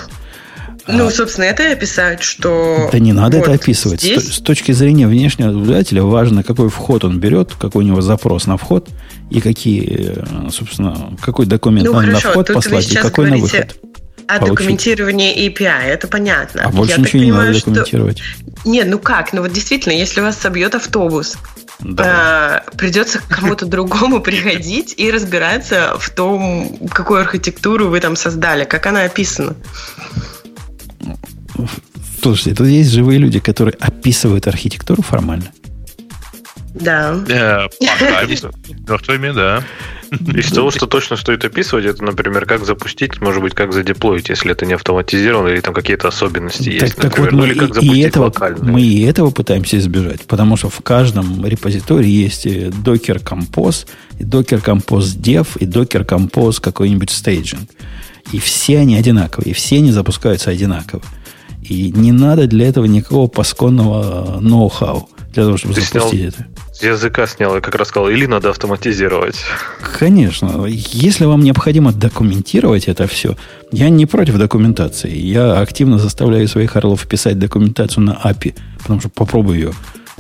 Ну, 0.87 1.07
а, 1.07 1.11
собственно, 1.11 1.45
это 1.45 1.63
и 1.63 1.73
описать, 1.73 2.23
что... 2.23 2.89
Да 2.91 2.99
не 2.99 3.13
надо 3.13 3.39
вот 3.39 3.47
это 3.47 3.55
описывать. 3.55 4.01
Здесь... 4.01 4.25
С, 4.25 4.37
с 4.37 4.39
точки 4.39 4.73
зрения 4.73 5.07
внешнего 5.07 5.51
наблюдателя 5.51 6.03
важно, 6.03 6.43
какой 6.43 6.69
вход 6.69 7.05
он 7.05 7.21
берет, 7.21 7.55
какой 7.55 7.85
у 7.85 7.87
него 7.87 8.01
запрос 8.01 8.47
на 8.47 8.57
вход, 8.57 8.89
и 9.31 9.41
какие, 9.41 10.47
э, 10.47 10.51
собственно, 10.51 11.17
какой 11.23 11.47
документ 11.47 11.87
ну, 11.87 11.95
надо 11.95 12.07
хорошо, 12.07 12.27
на 12.27 12.33
вход 12.33 12.47
послать, 12.53 12.93
и 12.93 12.97
какой 12.97 13.31
на 13.31 13.37
выход. 13.37 13.77
О 14.27 14.39
получить. 14.39 14.59
документировании 14.59 15.49
API, 15.49 15.87
это 15.87 16.07
понятно. 16.07 16.63
А 16.65 16.69
больше 16.69 16.95
Я 16.95 16.99
ничего 16.99 17.23
не 17.23 17.33
надо 17.33 17.53
документировать. 17.53 18.19
Что... 18.19 18.69
Нет, 18.69 18.87
ну 18.89 18.99
как? 19.01 19.33
Ну 19.33 19.43
вот 19.43 19.53
действительно, 19.53 19.93
если 19.93 20.21
у 20.21 20.25
вас 20.25 20.37
собьет 20.37 20.75
автобус, 20.77 21.37
да. 21.81 22.65
э, 22.69 22.77
придется 22.77 23.19
к 23.19 23.27
кому-то 23.27 23.67
другому 23.67 24.21
приходить 24.23 24.95
и 24.97 25.11
разбираться 25.11 25.97
в 25.99 26.11
том, 26.11 26.79
какую 26.93 27.21
архитектуру 27.21 27.89
вы 27.89 27.99
там 28.01 28.15
создали, 28.15 28.65
как 28.65 28.87
она 28.87 29.03
описана. 29.03 29.57
Слушайте, 32.23 32.55
тут 32.55 32.67
есть 32.67 32.91
живые 32.91 33.19
люди, 33.19 33.41
которые 33.41 33.75
описывают 33.75 34.47
архитектуру 34.47 35.03
формально. 35.03 35.51
Да. 36.75 37.19
Э, 37.29 37.69
пока 37.81 38.25
мертвыми, 38.25 39.33
да. 39.33 39.65
Из 40.11 40.51
того, 40.51 40.71
что 40.71 40.87
точно 40.87 41.17
стоит 41.17 41.45
описывать, 41.45 41.85
это, 41.85 42.03
например, 42.03 42.45
как 42.45 42.65
запустить, 42.65 43.21
может 43.21 43.43
быть, 43.43 43.55
как 43.55 43.73
задеплоить, 43.73 44.29
если 44.29 44.51
это 44.53 44.67
не 44.67 44.75
автоматизировано, 44.75 45.49
или 45.49 45.61
там 45.61 45.73
какие-то 45.73 46.09
особенности 46.09 46.65
так, 46.65 46.83
есть, 46.83 46.97
так 46.97 47.05
например, 47.05 47.31
вот 47.31 47.39
ну, 47.39 47.47
или 47.47 47.59
как 47.59 47.75
запустить 47.75 47.97
и 47.97 48.01
этого, 48.01 48.25
локально. 48.25 48.73
Мы 48.73 48.83
и 48.83 49.03
этого 49.03 49.31
пытаемся 49.31 49.79
избежать, 49.79 50.23
потому 50.23 50.57
что 50.57 50.69
в 50.69 50.81
каждом 50.81 51.45
репозитории 51.47 52.09
есть 52.09 52.47
Docker 52.47 53.23
Compose, 53.23 53.87
и 54.19 54.25
Docker 54.25 54.63
Compose 54.63 55.17
Dev, 55.17 55.47
и 55.61 55.65
Docker 55.65 56.05
Compose 56.05 56.61
какой-нибудь 56.61 57.11
стейджинг. 57.11 57.69
И 58.33 58.39
все 58.39 58.79
они 58.79 58.97
одинаковые, 58.97 59.51
и 59.51 59.55
все 59.55 59.77
они 59.77 59.93
запускаются 59.93 60.51
одинаково. 60.51 61.03
И 61.63 61.93
не 61.93 62.13
надо 62.13 62.47
для 62.47 62.69
этого 62.69 62.87
никакого 62.87 63.29
пасконного 63.29 64.41
ноу-хау 64.41 65.09
для 65.33 65.45
того, 65.45 65.57
чтобы 65.57 65.75
Ты 65.75 65.83
запустить 65.83 66.35
это. 66.35 66.47
С 66.73 66.83
языка 66.83 67.27
снял, 67.27 67.55
я 67.55 67.61
как 67.61 67.75
раз 67.75 67.89
сказал, 67.89 68.09
или 68.09 68.27
надо 68.27 68.51
автоматизировать. 68.51 69.37
Конечно. 69.99 70.67
Если 70.67 71.25
вам 71.25 71.43
необходимо 71.43 71.93
документировать 71.93 72.89
это 72.89 73.07
все, 73.07 73.37
я 73.71 73.91
не 73.91 74.07
против 74.07 74.39
документации. 74.39 75.15
Я 75.15 75.61
активно 75.61 75.99
заставляю 75.99 76.49
своих 76.49 76.75
орлов 76.77 77.07
писать 77.07 77.39
документацию 77.39 78.05
на 78.05 78.21
API, 78.25 78.55
потому 78.83 79.01
что 79.01 79.09
попробую 79.11 79.59
ее. 79.59 79.73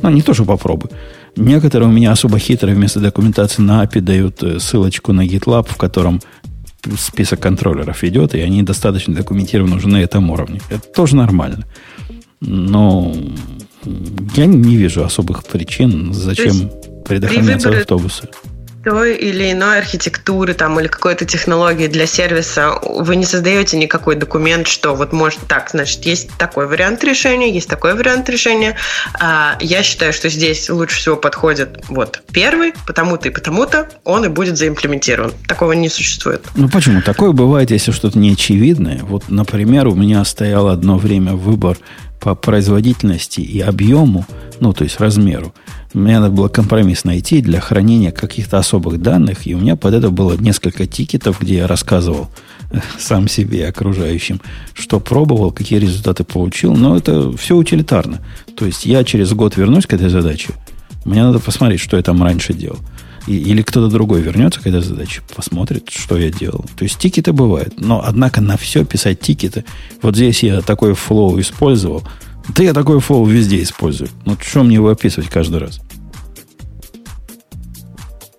Ну, 0.03 0.11
не 0.11 0.23
то, 0.23 0.35
что 0.35 0.45
попробую. 0.45 0.93
Некоторые 1.37 1.89
у 1.89 1.93
меня 1.93 2.13
особо 2.13 2.39
хитрые 2.39 2.75
вместо 2.75 3.01
документации 3.01 3.63
на 3.63 3.85
API 3.85 4.01
дают 4.01 4.43
э, 4.43 4.59
ссылочку 4.59 5.13
на 5.13 5.27
GitLab, 5.27 5.67
в 5.69 5.77
котором 5.77 6.21
список 6.99 7.41
контроллеров 7.41 8.05
идет, 8.05 8.35
и 8.35 8.41
они 8.41 8.63
достаточно 8.63 9.15
документированы 9.15 9.77
уже 9.77 9.89
на 9.89 10.03
этом 10.03 10.31
уровне. 10.31 10.61
Это 10.71 10.89
тоже 10.89 11.17
нормально. 11.17 11.67
Но 12.41 13.15
я 14.35 14.47
не 14.47 14.77
вижу 14.77 15.05
особых 15.05 15.45
причин, 15.45 16.13
зачем 16.15 16.71
предохраняться 17.05 17.71
автобусы 17.71 18.29
той 18.85 19.15
или 19.17 19.53
иной 19.53 19.79
архитектуры 19.79 20.55
там, 20.55 20.81
или 20.81 20.87
какой-то 20.87 21.25
технологии 21.25 21.87
для 21.87 22.07
сервиса 22.07 22.79
вы 22.83 23.17
не 23.17 23.25
создаете 23.25 23.77
никакой 23.77 24.17
документ, 24.17 24.67
что 24.67 24.95
вот 24.95 25.13
может 25.13 25.41
так, 25.47 25.71
значит, 25.71 26.07
есть 26.07 26.31
такой 26.39 26.67
вариант 26.67 27.05
решения, 27.05 27.53
есть 27.53 27.69
такой 27.69 27.95
вариант 27.95 28.29
решения. 28.31 28.77
А, 29.19 29.57
я 29.61 29.83
считаю, 29.83 30.13
что 30.13 30.29
здесь 30.29 30.71
лучше 30.71 30.99
всего 30.99 31.17
подходит 31.17 31.85
вот 31.89 32.23
первый, 32.33 32.73
потому-то 32.87 33.29
и 33.29 33.31
потому-то 33.31 33.89
он 34.05 34.25
и 34.25 34.29
будет 34.29 34.57
заимплементирован. 34.57 35.33
Такого 35.47 35.73
не 35.73 35.89
существует. 35.89 36.43
Ну 36.55 36.69
почему? 36.69 37.03
Такое 37.03 37.33
бывает, 37.33 37.71
если 37.71 37.93
что-то 37.93 38.19
неочевидное. 38.19 39.01
Вот, 39.03 39.25
например, 39.29 39.89
у 39.89 39.95
меня 39.95 40.25
стоял 40.25 40.69
одно 40.69 40.97
время 40.97 41.35
выбор 41.35 41.77
по 42.21 42.35
производительности 42.35 43.41
и 43.41 43.61
объему, 43.61 44.27
ну, 44.61 44.73
то 44.73 44.85
есть 44.85 45.01
размеру. 45.01 45.55
Мне 45.93 46.21
надо 46.21 46.33
было 46.33 46.49
компромисс 46.49 47.05
найти 47.05 47.41
для 47.41 47.61
хранения 47.61 48.13
каких-то 48.13 48.59
особых 48.59 49.03
данных, 49.03 49.47
и 49.47 49.55
у 49.55 49.59
меня 49.59 49.75
под 49.75 49.95
это 49.95 50.11
было 50.11 50.35
несколько 50.35 50.87
тикетов, 50.87 51.41
где 51.41 51.57
я 51.57 51.67
рассказывал 51.67 52.31
э, 52.71 52.79
сам 52.99 53.27
себе 53.27 53.61
и 53.61 53.63
окружающим, 53.63 54.41
что 54.73 55.01
пробовал, 55.01 55.51
какие 55.51 55.81
результаты 55.81 56.23
получил, 56.23 56.77
но 56.77 56.97
это 56.97 57.37
все 57.37 57.57
утилитарно. 57.57 58.21
То 58.57 58.67
есть 58.67 58.87
я 58.87 59.03
через 59.03 59.33
год 59.33 59.57
вернусь 59.57 59.87
к 59.87 59.93
этой 59.93 60.11
задаче, 60.11 60.53
мне 61.05 61.25
надо 61.25 61.41
посмотреть, 61.41 61.81
что 61.81 61.97
я 61.97 62.03
там 62.05 62.23
раньше 62.23 62.55
делал. 62.55 62.79
И, 63.27 63.37
или 63.37 63.63
кто-то 63.63 63.89
другой 63.89 64.23
вернется 64.23 64.61
к 64.61 64.67
этой 64.67 64.83
задаче, 64.83 65.23
посмотрит, 65.35 65.89
что 65.91 66.17
я 66.17 66.31
делал. 66.31 66.65
То 66.77 66.85
есть 66.85 66.99
тикеты 66.99 67.33
бывают. 67.33 67.81
Но, 67.81 68.03
однако, 68.05 68.41
на 68.41 68.57
все 68.57 68.85
писать 68.85 69.21
тикеты. 69.21 69.65
Вот 70.03 70.17
здесь 70.17 70.43
я 70.43 70.63
такой 70.63 70.95
flow 70.95 71.39
использовал– 71.41 72.05
да 72.55 72.63
я 72.63 72.73
такой 72.73 73.01
flow 73.01 73.25
везде 73.25 73.63
использую. 73.63 74.11
Ну, 74.25 74.37
что 74.41 74.63
мне 74.63 74.77
его 74.77 74.89
описывать 74.89 75.29
каждый 75.29 75.59
раз? 75.59 75.81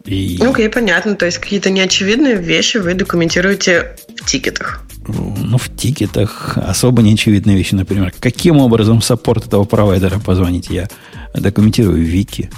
И... 0.06 0.38
Ну, 0.40 0.52
окей, 0.52 0.70
понятно. 0.70 1.16
То 1.16 1.26
есть 1.26 1.38
какие-то 1.38 1.70
неочевидные 1.70 2.36
вещи 2.36 2.78
вы 2.78 2.94
документируете 2.94 3.96
в 4.16 4.26
тикетах. 4.26 4.82
Ну, 5.08 5.58
в 5.58 5.76
тикетах 5.76 6.58
особо 6.58 7.02
неочевидные 7.02 7.58
вещи, 7.58 7.76
например, 7.76 8.14
каким 8.20 8.58
образом 8.58 9.02
в 9.02 9.06
support 9.06 9.48
этого 9.48 9.64
провайдера 9.64 10.20
позвонить, 10.20 10.70
я 10.70 10.88
документирую 11.34 11.98
в 11.98 12.08
Вики 12.08 12.52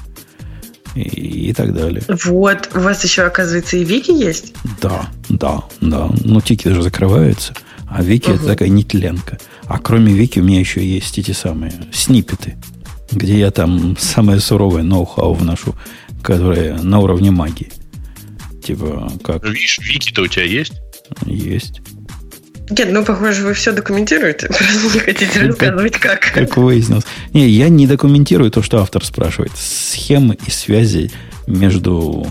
и, 0.96 1.50
и 1.50 1.54
так 1.54 1.74
далее. 1.74 2.04
Вот, 2.26 2.70
у 2.76 2.80
вас 2.80 3.04
еще, 3.04 3.24
оказывается, 3.24 3.78
и 3.78 3.84
Вики 3.84 4.12
есть? 4.12 4.54
Да, 4.82 5.10
да, 5.30 5.64
да. 5.80 6.10
Ну, 6.24 6.42
тикеты 6.42 6.76
же 6.76 6.84
закрываются, 6.84 7.54
а 7.88 8.04
Вики 8.04 8.30
угу. 8.30 8.36
это 8.38 8.46
такая 8.48 8.70
нетленка. 8.70 9.38
А 9.68 9.80
кроме 9.80 10.14
Вики 10.14 10.40
у 10.40 10.44
меня 10.44 10.60
еще 10.60 10.86
есть 10.86 11.18
эти 11.18 11.32
самые 11.32 11.74
снипеты, 11.92 12.56
где 13.12 13.40
я 13.40 13.52
там 13.52 13.98
самое 13.98 14.40
суровое 14.40 14.84
ноу-хау 14.84 15.34
вношу, 15.34 15.76
которое 16.22 16.78
на 16.78 17.00
уровне 17.00 17.32
магии. 17.32 17.72
Типа 18.64 19.12
как... 19.24 19.44
Видишь, 19.46 19.80
Вики-то 19.80 20.22
у 20.22 20.28
тебя 20.28 20.46
есть? 20.46 20.74
Есть. 21.26 21.82
Нет, 22.70 22.90
ну, 22.92 23.04
похоже, 23.04 23.44
вы 23.44 23.54
все 23.54 23.72
документируете, 23.74 24.48
просто 24.48 24.94
не 24.94 25.00
хотите 25.00 25.40
рассказывать, 25.40 25.98
как. 25.98 26.32
Как 26.34 26.58
выяснилось. 26.58 27.04
Не, 27.34 27.48
я 27.50 27.70
не 27.70 27.88
документирую 27.88 28.52
то, 28.52 28.62
что 28.62 28.82
автор 28.82 29.04
спрашивает. 29.04 29.52
Схемы 29.56 30.38
и 30.46 30.50
связи 30.50 31.12
между 31.46 32.26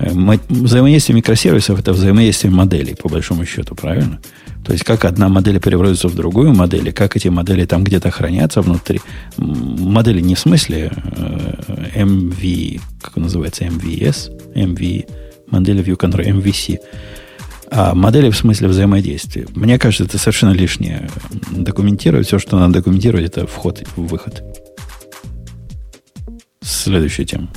э, 0.00 0.10
взаимодействие 0.48 1.16
микросервисов 1.16 1.78
это 1.78 1.92
взаимодействие 1.92 2.52
моделей, 2.52 2.96
по 2.96 3.08
большому 3.08 3.46
счету, 3.46 3.76
правильно? 3.76 4.20
То 4.68 4.74
есть, 4.74 4.84
как 4.84 5.06
одна 5.06 5.30
модель 5.30 5.58
превратится 5.60 6.08
в 6.08 6.14
другую 6.14 6.54
модель, 6.54 6.90
и 6.90 6.92
как 6.92 7.16
эти 7.16 7.28
модели 7.28 7.64
там 7.64 7.84
где-то 7.84 8.10
хранятся 8.10 8.60
внутри. 8.60 9.00
Модели 9.38 10.20
не 10.20 10.34
в 10.34 10.38
смысле 10.38 10.92
э, 10.92 12.02
MV, 12.04 12.78
как 13.00 13.16
называется, 13.16 13.64
MVS, 13.64 14.30
MV, 14.54 15.10
модель 15.50 15.80
View 15.80 15.96
Control, 15.96 16.42
MVC, 16.42 16.80
а 17.70 17.94
модели 17.94 18.28
в 18.28 18.36
смысле 18.36 18.68
взаимодействия. 18.68 19.46
Мне 19.54 19.78
кажется, 19.78 20.04
это 20.04 20.18
совершенно 20.18 20.52
лишнее 20.52 21.08
документировать. 21.50 22.26
Все, 22.26 22.38
что 22.38 22.58
надо 22.58 22.74
документировать, 22.74 23.24
это 23.24 23.46
вход 23.46 23.80
и 23.80 23.86
выход. 23.96 24.42
Следующая 26.60 27.24
тема. 27.24 27.48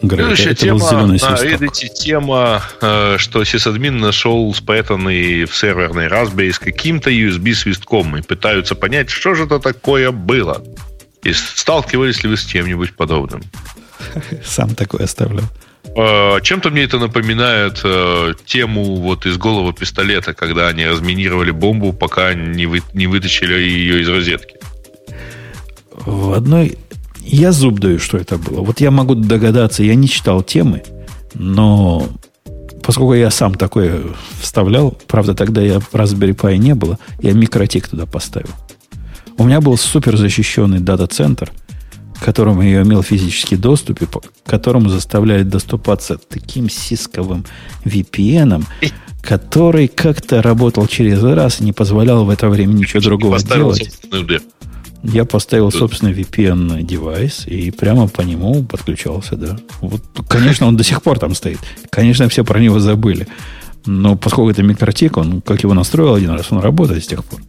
Грей, 0.00 0.18
Следующая 0.18 0.50
это, 0.50 0.60
тема 0.60 0.86
это 0.86 1.06
на 1.06 1.16
Reddit 1.16 1.88
тема, 1.88 2.62
э, 2.80 3.16
что 3.18 3.42
сисадмин 3.44 3.98
нашел 3.98 4.54
спрятанный 4.54 5.44
в 5.44 5.56
серверной 5.56 6.06
Raspberry 6.06 6.52
с 6.52 6.58
каким-то 6.58 7.10
USB-свистком 7.10 8.18
и 8.18 8.22
пытаются 8.22 8.76
понять, 8.76 9.10
что 9.10 9.34
же 9.34 9.44
это 9.44 9.58
такое 9.58 10.12
было. 10.12 10.62
И 11.24 11.32
сталкивались 11.32 12.22
ли 12.22 12.30
вы 12.30 12.36
с 12.36 12.44
чем-нибудь 12.44 12.94
подобным? 12.94 13.42
Сам 14.44 14.74
такой 14.76 15.04
оставлял. 15.04 15.46
Э, 15.96 16.40
чем-то 16.42 16.70
мне 16.70 16.84
это 16.84 16.98
напоминает 16.98 17.80
э, 17.82 18.34
тему 18.46 18.96
вот 18.96 19.26
из 19.26 19.36
голого 19.36 19.72
пистолета, 19.72 20.32
когда 20.32 20.68
они 20.68 20.86
разминировали 20.86 21.50
бомбу, 21.50 21.92
пока 21.92 22.34
не, 22.34 22.66
вы, 22.66 22.82
не 22.94 23.08
вытащили 23.08 23.54
ее 23.54 24.02
из 24.02 24.08
розетки. 24.08 24.54
В 25.90 26.32
одной 26.34 26.78
я 27.36 27.52
зуб 27.52 27.78
даю, 27.78 27.98
что 27.98 28.18
это 28.18 28.38
было. 28.38 28.62
Вот 28.62 28.80
я 28.80 28.90
могу 28.90 29.14
догадаться, 29.14 29.82
я 29.82 29.94
не 29.94 30.08
читал 30.08 30.42
темы, 30.42 30.82
но 31.34 32.08
поскольку 32.82 33.14
я 33.14 33.30
сам 33.30 33.54
такое 33.54 34.00
вставлял, 34.40 34.96
правда, 35.06 35.34
тогда 35.34 35.60
я 35.60 35.76
Raspberry 35.92 36.34
Pi 36.34 36.56
не 36.56 36.74
было, 36.74 36.98
я 37.20 37.32
микротик 37.32 37.88
туда 37.88 38.06
поставил. 38.06 38.50
У 39.36 39.44
меня 39.44 39.60
был 39.60 39.76
супер 39.76 40.16
защищенный 40.16 40.80
дата-центр, 40.80 41.52
к 42.18 42.24
которому 42.24 42.62
я 42.62 42.82
имел 42.82 43.02
физический 43.02 43.56
доступ, 43.56 44.02
и 44.02 44.06
по 44.06 44.22
которому 44.44 44.88
заставляет 44.88 45.48
доступаться 45.48 46.16
таким 46.16 46.68
сисковым 46.68 47.44
VPN, 47.84 48.64
который 49.22 49.86
как-то 49.88 50.42
работал 50.42 50.86
через 50.86 51.22
раз 51.22 51.60
и 51.60 51.64
не 51.64 51.72
позволял 51.72 52.24
в 52.24 52.30
это 52.30 52.48
время 52.48 52.72
ничего 52.72 53.00
другого 53.00 53.38
делать. 53.38 54.00
Я 55.02 55.24
поставил 55.24 55.70
собственный 55.70 56.12
VPN 56.12 56.82
девайс 56.82 57.46
и 57.46 57.70
прямо 57.70 58.08
по 58.08 58.22
нему 58.22 58.64
подключался, 58.64 59.36
да. 59.36 59.56
Вот, 59.80 60.02
конечно, 60.28 60.66
он 60.66 60.76
до 60.76 60.84
сих 60.84 61.02
пор 61.02 61.18
там 61.18 61.34
стоит. 61.34 61.60
Конечно, 61.90 62.28
все 62.28 62.44
про 62.44 62.58
него 62.58 62.80
забыли. 62.80 63.28
Но 63.86 64.16
поскольку 64.16 64.50
это 64.50 64.62
микротик, 64.62 65.16
он, 65.16 65.40
как 65.40 65.62
его 65.62 65.72
настроил 65.72 66.14
один 66.14 66.30
раз, 66.30 66.50
он 66.50 66.58
работает 66.58 67.04
с 67.04 67.06
тех 67.06 67.24
пор. 67.24 67.40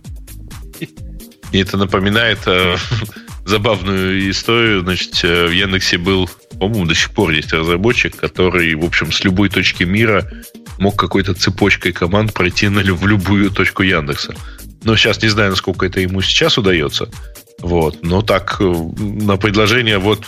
И 1.52 1.58
это 1.58 1.78
напоминает 1.78 2.40
э, 2.46 2.76
забавную 3.46 4.30
историю. 4.30 4.82
Значит, 4.82 5.20
э, 5.24 5.48
в 5.48 5.52
Яндексе 5.52 5.98
был, 5.98 6.30
по-моему, 6.60 6.86
до 6.86 6.94
сих 6.94 7.10
пор 7.12 7.32
есть 7.32 7.52
разработчик, 7.52 8.16
который, 8.16 8.76
в 8.76 8.86
общем, 8.86 9.12
с 9.12 9.24
любой 9.24 9.50
точки 9.50 9.84
мира 9.84 10.30
мог 10.78 10.96
какой-то 10.96 11.34
цепочкой 11.34 11.92
команд 11.92 12.34
пройти 12.34 12.70
на, 12.70 12.82
в 12.82 13.08
любую 13.08 13.50
точку 13.50 13.84
Яндекса. 13.84 14.36
Но 14.84 14.96
сейчас 14.96 15.22
не 15.22 15.30
знаю, 15.30 15.52
насколько 15.52 15.86
это 15.86 16.00
ему 16.00 16.22
сейчас 16.22 16.58
удается. 16.58 17.10
Вот. 17.60 18.04
Но 18.04 18.22
так, 18.22 18.58
э, 18.60 18.64
на 18.98 19.38
предложение, 19.38 19.98
вот, 19.98 20.24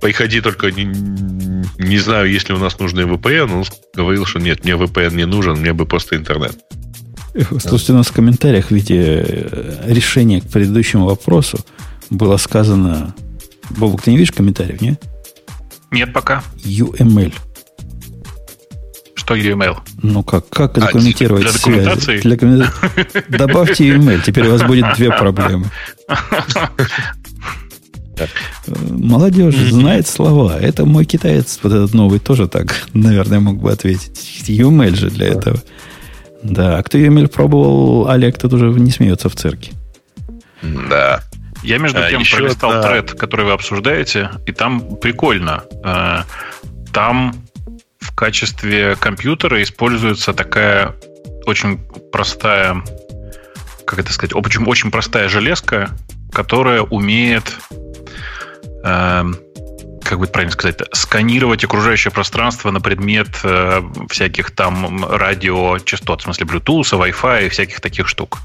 приходи 0.00 0.40
только, 0.40 0.70
не, 0.70 0.84
не 1.78 1.98
знаю, 1.98 2.30
если 2.30 2.52
у 2.52 2.58
нас 2.58 2.78
нужный 2.78 3.04
VPN, 3.04 3.52
он 3.52 3.64
говорил, 3.94 4.24
что 4.24 4.38
нет, 4.38 4.64
мне 4.64 4.74
VPN 4.74 5.14
не 5.14 5.26
нужен, 5.26 5.58
мне 5.58 5.72
бы 5.72 5.86
просто 5.86 6.16
интернет. 6.16 6.56
Слушайте, 7.60 7.92
у 7.92 7.96
нас 7.96 8.06
в 8.06 8.12
комментариях 8.12 8.68
в 8.68 8.70
виде 8.70 9.22
э, 9.26 9.92
решения 9.92 10.40
к 10.40 10.48
предыдущему 10.48 11.06
вопросу 11.06 11.58
было 12.10 12.36
сказано... 12.38 13.14
Бобук, 13.70 14.02
ты 14.02 14.12
не 14.12 14.16
видишь 14.16 14.32
комментариев, 14.32 14.80
нет? 14.80 15.02
Нет 15.90 16.12
пока. 16.12 16.42
UML. 16.64 17.34
Что 19.26 19.34
UML? 19.34 19.76
Ну 20.04 20.22
как, 20.22 20.48
как 20.50 20.78
а, 20.78 20.82
документировать 20.82 21.42
для 21.42 21.52
документации? 21.52 22.20
Для 22.20 22.36
комментации. 22.36 23.24
Добавьте 23.28 23.88
UML, 23.88 24.22
теперь 24.24 24.46
у 24.46 24.52
вас 24.52 24.62
будет 24.62 24.94
две 24.94 25.10
проблемы. 25.10 25.66
Молодежь 28.68 29.56
знает 29.56 30.06
слова. 30.06 30.56
Это 30.60 30.84
мой 30.84 31.04
китаец, 31.04 31.58
вот 31.64 31.72
этот 31.72 31.92
новый, 31.92 32.20
тоже 32.20 32.46
так, 32.46 32.86
наверное, 32.94 33.40
мог 33.40 33.56
бы 33.58 33.72
ответить. 33.72 34.44
UML 34.48 34.94
же 34.94 35.10
для 35.10 35.26
этого. 35.26 35.60
Да, 36.44 36.78
а 36.78 36.82
кто 36.84 36.96
UML 36.96 37.26
пробовал, 37.26 38.08
Олег 38.08 38.38
тут 38.38 38.52
уже 38.52 38.66
не 38.78 38.92
смеется 38.92 39.28
в 39.28 39.34
цирке. 39.34 39.72
Да. 40.62 41.20
Я, 41.64 41.78
между 41.78 41.98
а, 41.98 42.08
тем, 42.08 42.20
еще 42.20 42.36
пролистал 42.36 42.70
да. 42.70 42.82
тред, 42.82 43.10
который 43.14 43.44
вы 43.44 43.50
обсуждаете, 43.50 44.30
и 44.46 44.52
там 44.52 44.98
прикольно. 44.98 45.64
Э, 45.82 46.22
там 46.92 47.34
качестве 48.16 48.96
компьютера 48.96 49.62
используется 49.62 50.32
такая 50.32 50.96
очень 51.44 51.78
простая, 52.10 52.82
как 53.86 54.00
это 54.00 54.12
сказать, 54.12 54.34
очень, 54.34 54.64
очень 54.64 54.90
простая 54.90 55.28
железка, 55.28 55.90
которая 56.32 56.82
умеет, 56.82 57.56
э, 58.84 59.24
как 60.08 60.18
бы 60.18 60.26
правильно 60.26 60.52
сказать, 60.52 60.80
сканировать 60.92 61.64
окружающее 61.64 62.10
пространство 62.12 62.70
на 62.70 62.80
предмет 62.80 63.28
э, 63.42 63.82
всяких 64.08 64.50
там 64.50 65.04
радиочастот, 65.04 66.20
в 66.20 66.24
смысле 66.24 66.46
Bluetooth, 66.46 66.82
Wi-Fi 66.82 67.46
и 67.46 67.48
всяких 67.48 67.80
таких 67.80 68.08
штук. 68.08 68.38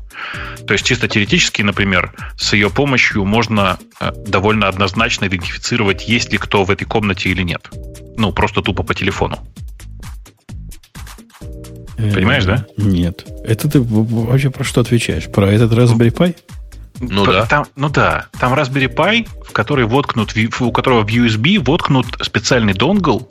То 0.68 0.74
есть 0.74 0.86
чисто 0.86 1.08
теоретически, 1.08 1.62
например, 1.62 2.14
с 2.38 2.54
ее 2.54 2.70
помощью 2.70 3.26
можно 3.26 3.80
э, 4.00 4.12
довольно 4.28 4.68
однозначно 4.68 5.26
идентифицировать, 5.26 6.08
есть 6.08 6.32
ли 6.32 6.38
кто 6.38 6.64
в 6.64 6.72
этой 6.72 6.86
комнате 6.86 7.30
или 7.30 7.44
нет. 7.44 7.70
Ну, 8.18 8.32
просто 8.34 8.62
тупо 8.62 8.84
по 8.84 8.94
телефону. 8.94 9.40
Понимаешь, 11.98 12.46
да? 12.46 12.66
Нет. 12.78 13.26
Это 13.46 13.70
ты 13.70 13.80
вообще 13.80 14.50
про 14.50 14.64
что 14.64 14.82
отвечаешь? 14.82 15.30
Про 15.30 15.52
этот 15.52 15.72
Raspberry 15.72 16.12
Pi? 16.12 16.36
Ну 17.02 17.26
да. 17.26 17.45
Там, 17.45 17.65
ну 17.76 17.90
да. 17.90 18.28
Там 18.40 18.53
Raspberry 18.53 18.94
Pi, 18.94 19.28
в 19.48 19.52
который 19.52 19.86
воткнут, 19.86 20.34
у 20.60 20.72
которого 20.72 21.02
в 21.02 21.07
USB 21.07 21.60
воткнут 21.60 22.06
специальный 22.22 22.73
донгл, 22.73 23.28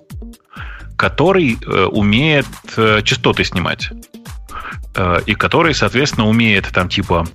который 0.96 1.58
э, 1.64 1.84
умеет 1.84 2.46
э, 2.76 3.00
частоты 3.04 3.44
снимать. 3.44 3.90
Э, 4.96 5.20
и 5.24 5.34
который, 5.34 5.74
соответственно, 5.74 6.28
умеет 6.28 6.68
там 6.72 6.88
типа 6.88 7.26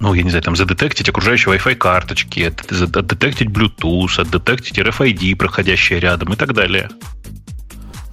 ну, 0.00 0.14
я 0.14 0.22
не 0.22 0.30
знаю, 0.30 0.42
там 0.44 0.54
задетектить 0.54 1.08
окружающие 1.08 1.52
Wi-Fi 1.56 1.74
карточки, 1.74 2.52
задетектить 2.68 3.48
Bluetooth, 3.48 4.14
задетектить 4.16 4.78
RFID, 4.78 5.34
проходящие 5.34 5.98
рядом 5.98 6.32
и 6.32 6.36
так 6.36 6.54
далее. 6.54 6.88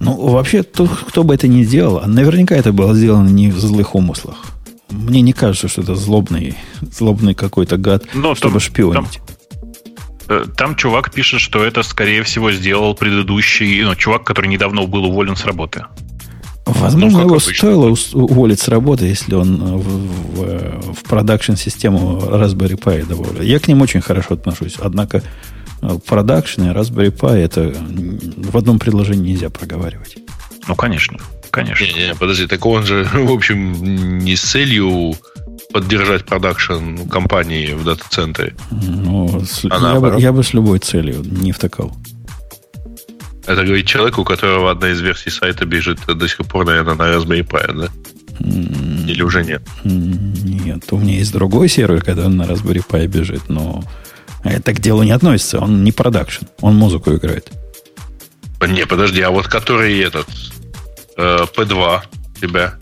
Ну, 0.00 0.14
вообще, 0.30 0.62
тот, 0.62 0.90
кто 0.90 1.22
бы 1.22 1.34
это 1.34 1.48
ни 1.48 1.62
сделал, 1.62 2.02
наверняка 2.06 2.56
это 2.56 2.72
было 2.72 2.92
сделано 2.92 3.28
не 3.28 3.50
в 3.50 3.58
злых 3.58 3.94
умыслах. 3.94 4.55
Мне 4.90 5.20
не 5.20 5.32
кажется, 5.32 5.68
что 5.68 5.82
это 5.82 5.94
злобный, 5.94 6.54
злобный 6.80 7.34
какой-то 7.34 7.76
гад, 7.76 8.04
Но 8.14 8.34
чтобы 8.34 8.54
там, 8.54 8.60
шпионить. 8.60 8.94
Там, 8.94 10.36
э, 10.36 10.44
там 10.56 10.76
чувак 10.76 11.12
пишет, 11.12 11.40
что 11.40 11.64
это, 11.64 11.82
скорее 11.82 12.22
всего, 12.22 12.52
сделал 12.52 12.94
предыдущий, 12.94 13.82
ну, 13.82 13.94
чувак, 13.94 14.24
который 14.24 14.48
недавно 14.48 14.82
был 14.84 15.04
уволен 15.04 15.36
с 15.36 15.44
работы. 15.44 15.84
Возможно, 16.66 17.18
ну, 17.18 17.24
его 17.26 17.36
обычно. 17.36 17.54
стоило 17.54 17.96
уволить 18.14 18.60
с 18.60 18.66
работы, 18.66 19.06
если 19.06 19.36
он 19.36 19.78
в, 19.78 19.82
в, 19.82 20.94
в 20.94 21.02
продакшн-систему 21.04 22.18
Raspberry 22.18 22.76
Pi 22.76 23.06
добавил. 23.06 23.40
Я 23.40 23.60
к 23.60 23.68
ним 23.68 23.82
очень 23.82 24.00
хорошо 24.00 24.34
отношусь. 24.34 24.74
Однако 24.80 25.22
продакшн 26.06 26.62
и 26.62 26.68
Raspberry 26.68 27.16
Pi 27.16 27.36
это 27.36 27.72
в 28.36 28.56
одном 28.56 28.80
предложении 28.80 29.32
нельзя 29.32 29.48
проговаривать. 29.48 30.18
Ну, 30.66 30.74
конечно. 30.74 31.18
Конечно. 31.56 31.84
Не, 31.84 32.08
не, 32.08 32.14
подожди, 32.14 32.46
так 32.46 32.66
он 32.66 32.84
же, 32.84 33.08
в 33.14 33.32
общем, 33.32 34.18
не 34.18 34.36
с 34.36 34.42
целью 34.42 35.14
поддержать 35.72 36.26
продакшн 36.26 37.08
компании 37.10 37.72
в 37.72 37.82
дата-центре. 37.82 38.54
Ну, 38.70 39.40
с, 39.40 39.64
а 39.70 39.94
я, 39.94 40.00
бы, 40.00 40.20
я 40.20 40.32
бы 40.32 40.44
с 40.44 40.52
любой 40.52 40.80
целью 40.80 41.22
не 41.24 41.52
втыкал. 41.52 41.96
Это 43.46 43.64
говорит 43.64 43.86
человек, 43.86 44.18
у 44.18 44.24
которого 44.24 44.70
одна 44.70 44.90
из 44.90 45.00
версий 45.00 45.30
сайта 45.30 45.64
бежит 45.64 45.98
до 46.06 46.28
сих 46.28 46.46
пор, 46.46 46.66
наверное, 46.66 46.94
на 46.94 47.04
Raspberry 47.04 47.46
Pi, 47.46 47.72
да? 47.72 47.88
Или 49.10 49.22
уже 49.22 49.42
нет? 49.42 49.62
Нет, 49.84 50.84
у 50.90 50.98
меня 50.98 51.14
есть 51.14 51.32
другой 51.32 51.70
сервер, 51.70 52.02
когда 52.02 52.26
он 52.26 52.36
на 52.36 52.42
Raspberry 52.42 52.84
Pi 52.86 53.06
бежит, 53.06 53.48
но 53.48 53.82
это 54.44 54.74
к 54.74 54.80
делу 54.80 55.04
не 55.04 55.12
относится. 55.12 55.60
Он 55.60 55.84
не 55.84 55.92
продакшн. 55.92 56.44
Он 56.60 56.76
музыку 56.76 57.14
играет. 57.14 57.50
Не, 58.60 58.84
подожди, 58.84 59.22
а 59.22 59.30
вот 59.30 59.46
который 59.46 59.98
этот 60.00 60.26
P2 61.16 62.00
тебя? 62.40 62.74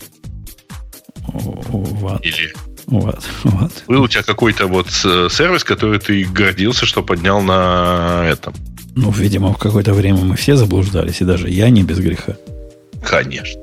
Вот. 1.27 2.25
Или 2.25 2.53
вот, 2.87 3.23
вот. 3.43 3.71
Был 3.87 4.03
у 4.03 4.07
тебя 4.07 4.23
какой-то 4.23 4.67
вот 4.67 4.87
э, 5.05 5.27
сервис, 5.31 5.63
который 5.63 5.99
ты 5.99 6.23
гордился, 6.23 6.85
что 6.85 7.01
поднял 7.01 7.41
на 7.41 8.23
этом? 8.27 8.53
Ну, 8.95 9.11
видимо, 9.11 9.53
в 9.53 9.57
какое-то 9.57 9.93
время 9.93 10.19
мы 10.19 10.35
все 10.35 10.55
заблуждались, 10.55 11.21
и 11.21 11.25
даже 11.25 11.49
я 11.49 11.69
не 11.69 11.83
без 11.83 11.99
греха. 11.99 12.35
Конечно. 13.03 13.61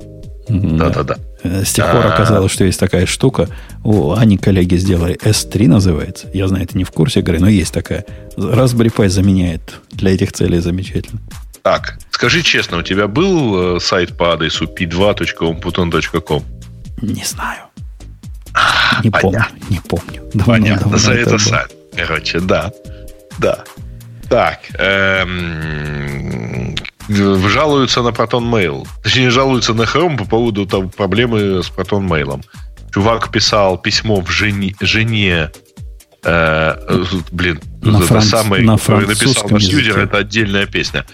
Да-да-да. 0.49 1.17
С 1.43 1.73
тех 1.73 1.89
пор 1.89 2.05
а. 2.05 2.13
оказалось, 2.13 2.51
что 2.51 2.65
есть 2.65 2.79
такая 2.79 3.05
штука. 3.05 3.47
У 3.83 4.11
Ани 4.11 4.37
коллеги 4.37 4.75
сделали 4.75 5.17
S3 5.17 5.67
называется. 5.67 6.27
Я 6.33 6.47
знаю, 6.47 6.65
это 6.65 6.77
не 6.77 6.83
в 6.83 6.91
курсе 6.91 7.21
игры, 7.21 7.39
но 7.39 7.47
есть 7.47 7.73
такая. 7.73 8.05
Raspberry 8.35 8.93
Pi 8.93 9.07
заменяет 9.07 9.79
для 9.91 10.13
этих 10.13 10.33
целей 10.33 10.59
замечательно. 10.59 11.21
Так, 11.63 11.97
скажи 12.11 12.43
честно, 12.43 12.77
у 12.79 12.81
тебя 12.81 13.07
был 13.07 13.77
э, 13.77 13.79
сайт 13.79 14.17
по 14.17 14.33
адресу 14.33 14.65
p2.umputon.com? 14.65 16.43
Не 17.01 17.23
знаю. 17.23 17.63
А, 18.53 19.01
не 19.01 19.09
понятно. 19.09 19.47
помню, 19.47 19.65
не 19.69 19.79
помню. 19.79 20.21
Давно, 20.33 20.53
Понятно, 20.53 20.81
давно 20.81 20.97
за 20.97 21.13
это 21.13 21.37
сайт. 21.37 21.71
Короче, 21.95 22.41
да. 22.41 22.71
Да. 23.39 23.63
Так. 24.29 24.59
Эм, 24.77 26.75
жалуются 27.07 28.01
на 28.01 28.09
Proton 28.09 28.43
Mail. 28.43 28.85
Точнее, 29.01 29.29
жалуются 29.29 29.73
на 29.73 29.83
Chrome 29.83 30.17
по 30.17 30.25
поводу 30.25 30.65
там, 30.65 30.89
проблемы 30.89 31.63
с 31.63 31.69
Proton 31.71 32.05
Mail. 32.07 32.43
Чувак 32.93 33.31
писал 33.31 33.77
письмо 33.77 34.19
в 34.21 34.29
жене, 34.29 34.75
жене 34.81 35.49
э, 36.23 37.03
блин, 37.31 37.59
на 37.81 37.97
это 37.97 38.07
франц... 38.07 38.29
самый, 38.29 38.63
на 38.63 38.77
который 38.77 39.07
написал 39.07 39.49
наш 39.49 39.63
языке. 39.63 39.77
юзер, 39.77 39.99
это 39.99 40.17
отдельная 40.17 40.65
песня. 40.65 41.05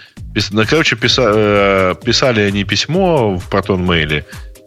Ну, 0.51 0.63
короче, 0.69 0.95
писа, 0.95 1.23
э, 1.33 1.95
писали 2.03 2.41
они 2.41 2.63
письмо 2.63 3.37
в 3.37 3.49
Proton 3.51 3.85
Mail 3.85 4.23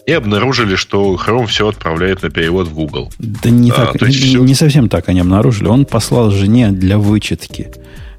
и 0.06 0.12
обнаружили, 0.12 0.74
что 0.76 1.14
Chrome 1.14 1.46
все 1.46 1.68
отправляет 1.68 2.22
на 2.22 2.30
перевод 2.30 2.68
в 2.68 2.74
Google. 2.74 3.12
Да 3.18 3.50
не, 3.50 3.70
А, 3.70 3.86
так, 3.86 4.02
не, 4.02 4.08
всё- 4.08 4.42
не 4.44 4.54
совсем 4.54 4.88
так 4.88 5.08
они 5.08 5.20
обнаружили. 5.20 5.68
Он 5.68 5.84
послал 5.84 6.30
жене 6.30 6.70
для 6.72 6.98
вычетки 6.98 7.68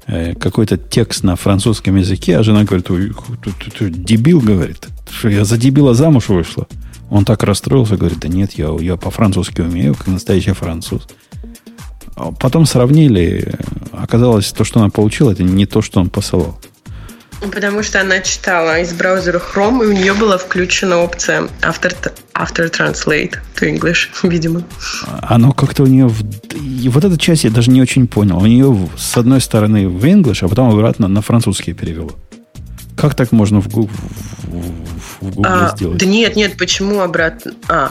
э, 0.06 0.34
какой-то 0.34 0.76
текст 0.76 1.22
на 1.24 1.34
французском 1.36 1.96
языке, 1.96 2.36
а 2.38 2.42
жена 2.42 2.64
говорит, 2.64 2.90
«Ой, 2.90 3.12
ты, 3.42 3.50
ты- 3.52 3.70
ты 3.70 3.90
дебил, 3.90 4.40
говорит, 4.40 4.88
что 5.10 5.28
я 5.30 5.44
за 5.44 5.56
дебила 5.56 5.94
замуж 5.94 6.28
вышла. 6.28 6.66
Он 7.10 7.24
так 7.24 7.42
расстроился, 7.42 7.96
говорит, 7.96 8.18
да 8.20 8.28
нет, 8.28 8.52
я, 8.58 8.68
я 8.80 8.96
по-французски 8.96 9.60
умею, 9.62 9.94
как 9.94 10.08
настоящий 10.08 10.52
француз. 10.52 11.06
А 12.16 12.32
Потом 12.32 12.66
сравнили, 12.66 13.54
оказалось, 13.92 14.52
то, 14.52 14.64
что 14.64 14.80
она 14.80 14.88
получила, 14.90 15.30
это 15.32 15.42
не 15.42 15.64
то, 15.66 15.80
что 15.82 16.00
он 16.00 16.10
посылал. 16.10 16.58
Потому 17.52 17.82
что 17.82 18.00
она 18.00 18.20
читала 18.20 18.80
из 18.80 18.92
браузера 18.92 19.40
Chrome, 19.40 19.84
и 19.84 19.86
у 19.88 19.92
нее 19.92 20.14
была 20.14 20.38
включена 20.38 20.98
опция 20.98 21.48
After, 21.60 21.94
after 22.34 22.70
Translate 22.70 23.34
to 23.60 23.68
English, 23.72 24.08
видимо. 24.28 24.62
Оно 25.22 25.52
как-то 25.52 25.82
у 25.82 25.86
нее... 25.86 26.06
в- 26.08 26.22
и 26.54 26.88
вот 26.88 27.04
эту 27.04 27.16
часть 27.16 27.44
я 27.44 27.50
даже 27.50 27.70
не 27.70 27.80
очень 27.82 28.06
понял. 28.06 28.38
У 28.38 28.46
нее 28.46 28.88
с 28.96 29.16
одной 29.16 29.40
стороны 29.40 29.88
в 29.88 30.04
English, 30.04 30.44
а 30.44 30.48
потом 30.48 30.70
обратно 30.70 31.08
на 31.08 31.20
французский 31.22 31.72
перевело. 31.72 32.12
Как 32.96 33.14
так 33.14 33.32
можно 33.32 33.60
в, 33.60 33.68
Гу- 33.68 33.90
в, 34.42 35.24
Google 35.24 35.44
А, 35.46 35.72
сделать? 35.76 35.98
да 35.98 36.06
нет, 36.06 36.36
нет, 36.36 36.56
почему 36.56 37.00
обратно? 37.00 37.52
А, 37.68 37.90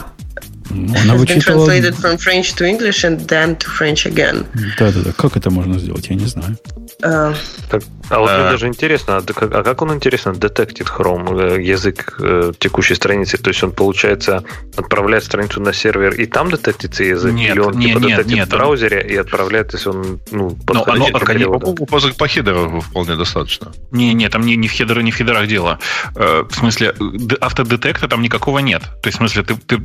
Ну, 0.70 0.94
Она 1.02 1.14
вычитала... 1.14 1.66
translated 1.68 1.94
from 2.00 2.16
French 2.18 2.56
to 2.56 2.64
English 2.66 3.04
and 3.04 3.26
then 3.28 3.56
to 3.58 3.66
French 3.78 4.06
again. 4.10 4.46
Да-да-да. 4.78 5.12
Как 5.12 5.36
это 5.36 5.50
можно 5.50 5.78
сделать, 5.78 6.08
я 6.08 6.16
не 6.16 6.26
знаю. 6.26 6.56
А, 7.02 7.34
Так, 7.70 7.82
а 8.10 8.18
вот 8.18 8.30
мне 8.30 8.40
А. 8.46 8.50
даже 8.50 8.66
интересно, 8.68 9.16
а 9.16 9.22
как- 9.22 9.54
а 9.54 9.62
как 9.62 9.82
он, 9.82 9.92
интересно, 9.94 10.32
детектит 10.34 10.86
Chrome, 10.88 11.56
э, 11.58 11.62
язык 11.62 12.16
э, 12.20 12.52
текущей 12.58 12.94
страницы? 12.94 13.38
То 13.38 13.48
есть 13.50 13.62
он, 13.62 13.72
получается, 13.72 14.44
отправляет 14.76 15.24
страницу 15.24 15.60
на 15.60 15.72
сервер, 15.72 16.14
и 16.14 16.26
там 16.26 16.50
детектится 16.50 17.04
язык? 17.04 17.32
Нет, 17.32 17.54
Или 17.54 17.60
он 17.60 17.78
не- 17.78 17.86
типа 17.88 17.98
нет, 17.98 18.08
детектит 18.18 18.36
нет, 18.36 18.48
в 18.48 18.50
браузере 18.50 19.00
и 19.08 19.16
отправляет, 19.16 19.72
если 19.74 19.88
он 19.90 20.20
ну, 20.30 20.56
оно 20.66 20.84
перевода? 21.20 21.66
По, 21.72 21.86
по, 21.86 22.00
по 22.18 22.28
хедеру 22.28 22.80
вполне 22.80 23.16
достаточно. 23.16 23.72
Не, 23.90 24.14
не, 24.14 24.28
там 24.28 24.42
не, 24.42 24.56
не 24.56 24.68
в 24.68 24.72
хедерах, 24.72 25.02
не 25.04 25.10
в 25.10 25.16
хедерах 25.16 25.46
дело. 25.46 25.78
Э, 26.16 26.44
В 26.48 26.54
смысле, 26.54 26.94
автодетекта 27.40 28.08
там 28.08 28.22
никакого 28.22 28.58
нет. 28.60 28.82
То 29.02 29.08
есть, 29.08 29.16
в 29.16 29.18
смысле, 29.18 29.42
ты, 29.42 29.54
ты 29.56 29.82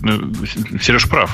Сереж 0.81 1.09
прав. 1.09 1.29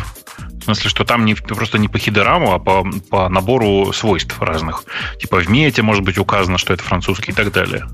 В 0.66 0.74
смысле, 0.74 0.90
что 0.90 1.04
там 1.04 1.26
не, 1.26 1.36
просто 1.36 1.78
не 1.78 1.88
по 1.88 2.00
хедерам, 2.00 2.50
а 2.50 2.58
по, 2.58 2.84
по 3.12 3.30
набору 3.30 3.94
свойств 3.94 4.42
разных. 4.42 4.84
Типа 5.20 5.38
в 5.38 5.48
мете 5.48 5.84
может 5.84 6.04
быть 6.04 6.18
указано, 6.18 6.58
что 6.58 6.74
это 6.74 6.82
французский 6.82 7.34
и 7.34 7.36
так 7.36 7.52
далее. 7.52 7.86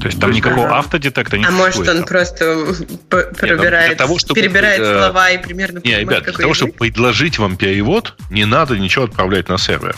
То 0.00 0.06
есть 0.06 0.20
там 0.20 0.30
никакого 0.30 0.66
Ага. 0.66 0.78
автодетекта 0.78 1.36
не 1.36 1.44
а 1.44 1.50
может 1.50 1.88
он 1.88 2.04
просто 2.04 2.64
п- 3.08 3.32
пробирает, 3.36 3.88
для 3.88 3.96
того, 3.96 4.20
чтобы, 4.20 4.40
перебирает 4.40 4.80
э, 4.80 5.00
слова 5.00 5.30
и 5.30 5.38
примерно 5.38 5.78
Не, 5.78 5.80
понимает, 5.82 6.00
ребят, 6.08 6.22
для 6.22 6.32
того, 6.32 6.42
язык? 6.50 6.56
чтобы 6.56 6.72
предложить 6.74 7.38
вам 7.38 7.56
перевод, 7.56 8.14
не 8.30 8.44
надо 8.44 8.78
ничего 8.78 9.04
отправлять 9.06 9.48
на 9.48 9.58
сервер. 9.58 9.96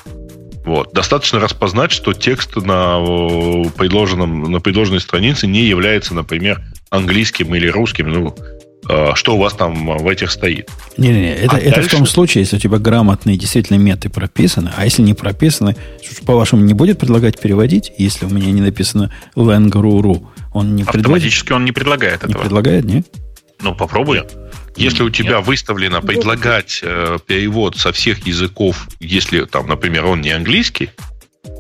Вот. 0.64 0.94
Достаточно 0.94 1.40
распознать, 1.40 1.92
что 1.92 2.14
текст 2.14 2.56
на, 2.56 2.98
предложенном, 3.76 4.50
на 4.50 4.60
предложенной 4.60 5.00
странице 5.00 5.46
не 5.46 5.64
является, 5.64 6.14
например, 6.14 6.62
английским 6.90 7.54
или 7.54 7.68
русским. 7.68 8.10
Ну, 8.10 8.36
что 9.14 9.36
у 9.36 9.38
вас 9.38 9.54
там 9.54 9.98
в 9.98 10.08
этих 10.08 10.30
стоит. 10.30 10.70
Не-не-не, 10.96 11.34
это, 11.34 11.56
А 11.56 11.58
это 11.58 11.82
в 11.82 11.88
том 11.88 12.00
дальше? 12.00 12.12
случае, 12.12 12.42
если 12.42 12.56
у 12.56 12.60
тебя 12.60 12.78
грамотные 12.78 13.36
действительно 13.36 13.76
меты 13.76 14.08
прописаны, 14.08 14.70
а 14.76 14.84
если 14.84 15.02
не 15.02 15.14
прописаны, 15.14 15.76
по-вашему, 16.24 16.62
не 16.62 16.74
будет 16.74 16.98
предлагать 16.98 17.38
переводить, 17.40 17.92
если 17.98 18.24
у 18.24 18.28
меня 18.30 18.50
не 18.50 18.60
написано 18.62 19.12
lang.ru.ru, 19.36 20.26
он 20.52 20.74
не 20.76 20.84
предлагает? 20.84 21.06
Автоматически 21.06 21.52
он 21.52 21.64
не 21.64 21.72
предлагает 21.72 22.22
Не 22.24 22.30
этого. 22.30 22.42
предлагает, 22.42 22.84
нет? 22.84 23.06
Ну, 23.60 23.74
попробуй. 23.74 24.22
Если 24.76 25.02
у 25.02 25.10
тебя 25.10 25.38
Нет. 25.38 25.46
выставлено 25.46 26.00
предлагать 26.00 26.80
э, 26.84 27.18
перевод 27.26 27.76
со 27.76 27.90
всех 27.92 28.24
языков, 28.26 28.86
если 29.00 29.44
там, 29.44 29.66
например, 29.66 30.06
он 30.06 30.20
не 30.20 30.30
английский, 30.30 30.90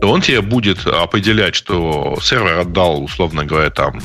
то 0.00 0.10
он 0.10 0.20
тебе 0.20 0.40
будет 0.40 0.86
определять, 0.86 1.56
что 1.56 2.16
сервер 2.22 2.60
отдал, 2.60 3.02
условно 3.02 3.44
говоря, 3.44 3.70
там 3.70 3.98
э, 3.98 4.00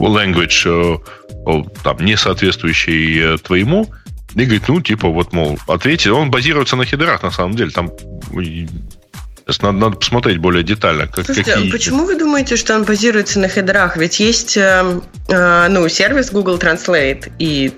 language 0.00 1.00
э, 1.46 1.62
там, 1.82 1.98
не 2.00 2.16
соответствующий 2.16 3.34
э, 3.34 3.38
твоему, 3.38 3.88
и 4.34 4.44
говорит, 4.44 4.68
ну, 4.68 4.80
типа, 4.80 5.08
вот, 5.08 5.32
мол, 5.32 5.58
ответьте. 5.66 6.10
Он 6.10 6.30
базируется 6.30 6.76
на 6.76 6.86
хедерах, 6.86 7.22
на 7.22 7.30
самом 7.30 7.54
деле. 7.54 7.70
Там 7.70 7.90
сейчас 8.32 9.62
надо, 9.62 9.78
надо 9.78 9.96
посмотреть 9.96 10.38
более 10.38 10.62
детально, 10.62 11.06
как, 11.06 11.26
Слушайте, 11.26 11.52
какие... 11.52 11.70
почему 11.70 12.06
вы 12.06 12.18
думаете, 12.18 12.56
что 12.56 12.74
он 12.74 12.84
базируется 12.84 13.40
на 13.40 13.48
хедерах? 13.48 13.96
Ведь 13.96 14.20
есть 14.20 14.56
э, 14.56 15.00
э, 15.28 15.68
ну, 15.68 15.88
сервис 15.88 16.30
Google 16.30 16.58
Translate, 16.58 17.32
и 17.38 17.72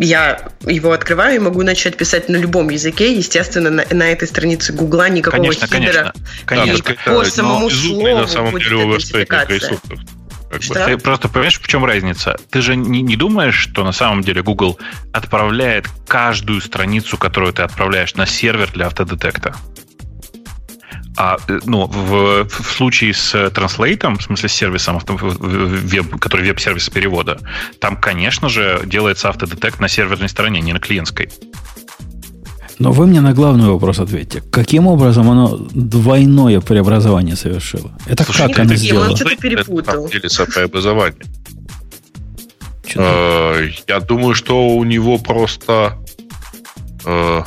я 0.00 0.48
его 0.66 0.92
открываю 0.92 1.36
и 1.36 1.38
могу 1.38 1.62
начать 1.62 1.96
писать 1.96 2.28
на 2.28 2.36
любом 2.36 2.70
языке. 2.70 3.12
Естественно, 3.12 3.70
на, 3.70 3.84
на 3.90 4.10
этой 4.10 4.26
странице 4.26 4.72
Гугла 4.72 5.08
никакого 5.10 5.42
Конечно, 5.42 5.66
хедера. 5.66 6.12
конечно. 6.46 6.84
Конечно. 6.84 6.94
по 7.04 7.22
это, 7.22 7.30
самому 7.30 7.68
ну, 7.68 7.70
слову 7.70 8.08
на 8.08 8.26
самом 8.26 8.52
будет 8.52 8.68
деле 8.68 8.82
ресурсах. 8.82 9.28
Как 9.28 9.48
бы. 9.48 9.60
Ты 10.86 10.98
просто 10.98 11.28
понимаешь, 11.28 11.60
в 11.60 11.68
чем 11.68 11.84
разница? 11.84 12.36
Ты 12.50 12.60
же 12.60 12.74
не, 12.74 13.02
не 13.02 13.14
думаешь, 13.14 13.54
что 13.54 13.84
на 13.84 13.92
самом 13.92 14.22
деле 14.22 14.42
Google 14.42 14.78
отправляет 15.12 15.86
каждую 16.08 16.60
страницу, 16.60 17.16
которую 17.16 17.52
ты 17.52 17.62
отправляешь 17.62 18.14
на 18.14 18.26
сервер 18.26 18.72
для 18.72 18.86
автодетекта. 18.86 19.54
А 21.16 21.36
э, 21.48 21.58
ну, 21.66 21.86
в, 21.86 22.44
в 22.48 22.72
случае 22.72 23.12
с 23.14 23.34
э, 23.34 23.50
транслейтом, 23.50 24.16
в 24.16 24.22
смысле 24.22 24.48
с 24.48 24.52
сервисом, 24.52 25.00
веб, 25.08 26.18
который 26.20 26.46
веб-сервис 26.46 26.88
перевода, 26.88 27.40
там, 27.80 27.96
конечно 27.96 28.48
же, 28.48 28.82
делается 28.86 29.28
автодетект 29.28 29.80
на 29.80 29.88
серверной 29.88 30.28
стороне, 30.28 30.60
не 30.60 30.72
на 30.72 30.78
клиентской. 30.78 31.28
Но 32.78 32.92
вы 32.92 33.06
мне 33.06 33.20
на 33.20 33.34
главный 33.34 33.68
вопрос 33.68 33.98
ответьте. 33.98 34.40
Каким 34.40 34.86
образом 34.86 35.28
оно 35.30 35.56
двойное 35.74 36.60
преобразование 36.62 37.36
совершило? 37.36 37.92
Это 38.06 38.24
Слушай, 38.24 38.38
как 38.38 38.50
это 38.52 38.62
оно 38.62 38.74
сделало? 38.74 39.10
Он 39.10 39.16
что-то 39.16 39.32
Это, 39.32 39.42
перепутал. 39.42 39.94
самом 39.94 40.08
деле 40.08 40.28
преобразование. 40.46 41.22
Э, 42.94 43.68
Я 43.86 44.00
думаю, 44.00 44.34
что 44.34 44.68
у 44.70 44.84
него 44.84 45.18
просто... 45.18 45.98
э, 47.04 47.42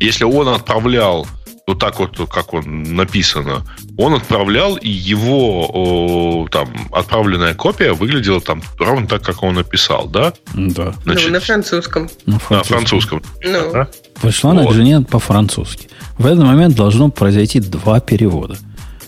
Если 0.00 0.24
он 0.24 0.48
отправлял 0.48 1.26
вот 1.66 1.78
так 1.78 1.98
вот, 1.98 2.18
как 2.30 2.52
он 2.52 2.82
написано, 2.94 3.64
он 3.96 4.14
отправлял, 4.14 4.76
и 4.76 4.88
его 4.88 5.66
о, 5.72 6.48
там 6.50 6.68
отправленная 6.92 7.54
копия 7.54 7.92
выглядела 7.94 8.40
там 8.40 8.62
ровно 8.78 9.06
так, 9.06 9.22
как 9.22 9.42
он 9.42 9.54
написал, 9.54 10.06
да? 10.06 10.34
Да. 10.52 10.94
Значит, 11.04 11.28
ну, 11.28 11.32
на 11.34 11.40
французском. 11.40 12.10
На 12.26 12.34
на 12.34 12.38
французском. 12.38 13.20
французском. 13.22 13.22
Ну. 13.42 13.72
да? 13.72 13.88
Пришла 14.20 14.50
она 14.50 14.62
к 14.62 14.66
Вот. 14.66 14.74
жене 14.74 15.00
по-французски. 15.00 15.88
В 16.18 16.26
этот 16.26 16.44
момент 16.44 16.74
должно 16.76 17.08
произойти 17.10 17.60
два 17.60 18.00
перевода. 18.00 18.56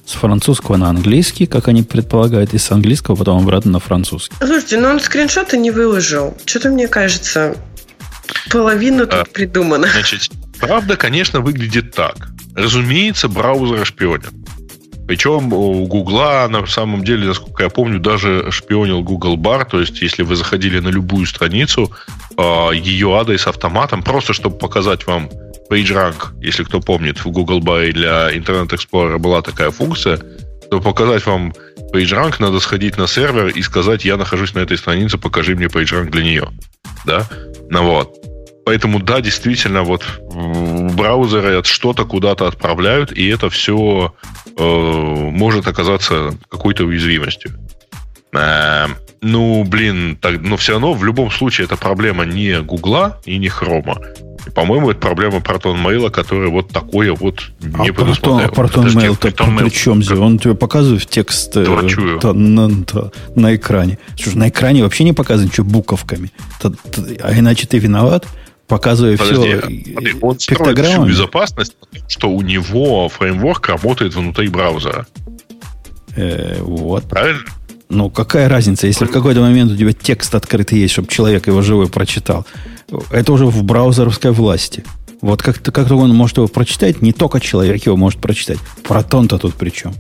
С 0.07 0.13
французского 0.13 0.77
на 0.77 0.89
английский, 0.89 1.47
как 1.47 1.69
они 1.69 1.83
предполагают, 1.83 2.55
и 2.55 2.59
с 2.59 2.71
английского 2.71 3.17
потом 3.17 3.43
обратно 3.43 3.73
на 3.73 3.81
французский. 3.81 4.35
Слушайте, 4.39 4.79
ну 4.79 4.89
он 4.89 5.01
скриншоты 5.01 5.59
не 5.59 5.71
выложил. 5.73 6.37
Что-то 6.47 6.71
мне 6.71 6.87
кажется, 6.89 7.57
половина 8.51 9.07
тут 9.07 9.21
А. 9.21 9.25
придумана. 9.25 9.89
Значит, 9.93 10.31
правда, 10.61 10.97
конечно, 10.97 11.41
выглядит 11.41 11.93
так. 11.93 12.29
Разумеется, 12.55 13.29
браузеры 13.29 13.85
шпионят. 13.85 14.33
Причем 15.07 15.53
у 15.53 15.87
Гугла, 15.87 16.49
на 16.51 16.67
самом 16.67 17.05
деле, 17.05 17.29
насколько 17.29 17.63
я 17.63 17.69
помню, 17.69 18.01
даже 18.01 18.51
шпионил 18.51 19.03
Google 19.03 19.37
Bar. 19.37 19.69
То 19.71 19.81
есть, 19.81 20.03
если 20.03 20.23
вы 20.23 20.35
заходили 20.35 20.81
на 20.81 20.89
любую 20.89 21.27
страницу, 21.27 21.93
а, 22.37 22.71
ее 22.71 23.17
адрес 23.17 23.47
автоматом, 23.47 24.03
просто 24.03 24.33
чтобы 24.33 24.59
показать 24.59 25.07
вам 25.07 25.31
PageRank, 25.71 26.43
если 26.43 26.65
кто 26.65 26.81
помнит, 26.81 27.25
в 27.25 27.31
Google 27.31 27.61
Bar 27.61 27.93
для 27.93 28.35
Internet 28.35 28.71
Explorer 28.71 29.19
была 29.19 29.43
такая 29.43 29.71
функция, 29.71 30.19
чтобы 30.67 30.83
показать 30.83 31.25
вам 31.27 31.53
PageRank, 31.93 32.37
надо 32.41 32.59
сходить 32.59 32.99
на 32.99 33.07
сервер 33.07 33.49
и 33.49 33.63
сказать, 33.63 34.05
я 34.05 34.17
нахожусь 34.17 34.55
на 34.55 34.61
этой 34.61 34.77
странице, 34.77 35.19
покажи 35.19 35.55
мне 35.55 35.67
PageRank 35.67 36.11
для 36.11 36.25
нее. 36.25 36.49
Да? 37.05 37.29
Ну 37.71 37.85
вот. 37.85 38.13
Поэтому, 38.67 38.99
да, 38.99 39.21
действительно, 39.21 39.85
вот 39.85 40.05
браузеры 40.29 41.57
от 41.57 41.67
что-то 41.67 42.05
куда-то 42.05 42.49
отправляют, 42.49 43.13
и 43.13 43.27
это 43.29 43.49
все 43.49 44.13
может 44.59 45.69
оказаться 45.69 46.35
какой-то 46.49 46.85
уязвимостью. 46.85 47.53
Э, 48.37 48.87
ну, 49.21 49.65
блин, 49.65 50.19
так, 50.21 50.41
но 50.41 50.57
все 50.57 50.73
равно 50.73 50.93
в 50.93 51.05
любом 51.05 51.31
случае 51.31 51.65
это 51.65 51.77
проблема 51.77 52.25
не 52.25 52.61
Гугла 52.61 53.21
и 53.25 53.39
не 53.39 53.49
Хрома. 53.49 53.99
По-моему, 54.55 54.91
это 54.91 55.01
проблема 55.01 55.39
Proton 55.39 55.83
Mail, 55.83 56.11
которая 56.11 56.49
вот 56.49 56.69
такое 56.69 57.13
вот 57.13 57.45
не 57.61 57.89
а 57.89 57.93
Proton, 57.93 58.53
Proton 58.53 58.87
Mail, 58.87 59.17
то 59.17 59.45
при 59.45 59.71
чем 59.71 60.03
здесь? 60.03 60.19
Он 60.19 60.39
тебе 60.39 60.55
показывает 60.55 61.07
текст 61.07 61.57
э, 61.57 61.65
то, 62.21 62.33
на, 62.33 62.85
то, 62.85 63.13
на 63.35 63.57
экране. 63.57 63.99
Что 64.17 64.39
на 64.39 64.49
экране 64.49 64.83
вообще 64.83 65.05
не 65.05 65.13
показывает 65.13 65.53
ничего 65.53 65.67
буковками. 65.67 66.31
То, 66.61 66.71
то, 66.71 67.03
а 67.23 67.37
иначе 67.37 67.67
ты 67.67 67.79
виноват, 67.79 68.27
показывая 68.67 69.17
Подожди, 69.17 69.97
все 69.99 70.19
он 70.21 70.37
пиктограммами. 70.37 71.09
безопасность, 71.11 71.77
что 72.09 72.31
у 72.31 72.43
него 72.43 73.09
фреймворк 73.09 73.69
работает 73.69 74.15
внутри 74.15 74.49
браузера. 74.49 75.07
Э, 76.17 76.59
вот. 76.61 77.05
Правильно? 77.05 77.45
Ну, 77.89 78.11
какая 78.11 78.49
разница, 78.49 78.87
если 78.87 79.05
в 79.05 79.13
какой-то 79.13 79.41
момент 79.41 79.71
у 79.71 79.77
тебя 79.77 79.93
текст 79.93 80.35
открытый 80.35 80.79
есть, 80.79 80.93
чтобы 80.93 81.09
человек 81.09 81.47
его 81.47 81.63
живой 81.63 81.89
прочитал. 81.89 82.45
Это 83.11 83.33
уже 83.33 83.47
в 83.47 83.63
браузеровской 83.63 84.33
власти. 84.33 84.85
Вот 85.21 85.43
как, 85.43 85.63
как 85.63 85.89
только 85.89 85.95
он 85.95 86.15
может 86.15 86.37
его 86.37 86.49
прочитать, 86.49 87.01
не 87.01 87.13
только 87.13 87.41
человек 87.41 87.87
его 87.87 87.97
может 87.97 88.21
прочитать. 88.21 88.59
Протон-то 88.83 89.39
тут 89.39 89.55
при 89.55 89.71
чем? 89.71 89.95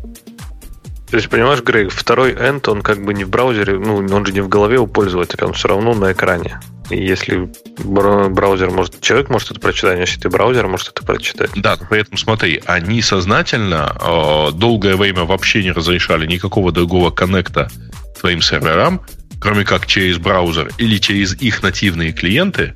То 1.10 1.16
есть, 1.16 1.28
понимаешь, 1.28 1.62
Грей, 1.62 1.88
второй 1.88 2.32
end, 2.32 2.68
он 2.68 2.82
как 2.82 3.04
бы 3.04 3.14
не 3.14 3.24
в 3.24 3.30
браузере, 3.30 3.78
ну, 3.78 3.96
он 3.96 4.26
же 4.26 4.32
не 4.32 4.40
в 4.40 4.48
голове 4.48 4.78
у 4.78 4.86
пользователя, 4.86 5.46
он 5.46 5.52
все 5.52 5.68
равно 5.68 5.94
на 5.94 6.12
экране. 6.12 6.60
И 6.90 7.04
если 7.04 7.52
браузер 7.84 8.70
может, 8.70 9.00
человек 9.00 9.28
может 9.28 9.50
это 9.50 9.60
прочитать, 9.60 9.96
значит 9.96 10.24
и 10.24 10.28
браузер 10.28 10.66
может 10.66 10.88
это 10.88 11.04
прочитать. 11.04 11.50
Да, 11.56 11.76
при 11.76 12.00
этом 12.00 12.16
смотри, 12.16 12.62
они 12.66 13.02
сознательно 13.02 13.96
э, 14.00 14.52
долгое 14.52 14.96
время 14.96 15.24
вообще 15.24 15.62
не 15.62 15.72
разрешали 15.72 16.26
никакого 16.26 16.72
другого 16.72 17.10
коннекта 17.10 17.70
своим 18.18 18.40
серверам, 18.40 19.02
кроме 19.40 19.64
как 19.64 19.86
через 19.86 20.18
браузер 20.18 20.70
или 20.78 20.98
через 20.98 21.34
их 21.40 21.62
нативные 21.62 22.12
клиенты, 22.12 22.74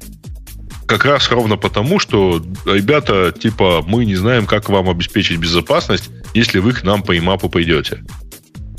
как 0.86 1.04
раз 1.04 1.30
ровно 1.30 1.56
потому, 1.56 2.00
что 2.00 2.44
ребята, 2.66 3.32
типа, 3.32 3.84
мы 3.86 4.04
не 4.04 4.16
знаем, 4.16 4.46
как 4.46 4.68
вам 4.68 4.88
обеспечить 4.90 5.38
безопасность, 5.38 6.10
если 6.34 6.58
вы 6.58 6.72
к 6.72 6.82
нам 6.82 7.04
по 7.04 7.16
имапу 7.16 7.48
пойдете. 7.48 8.02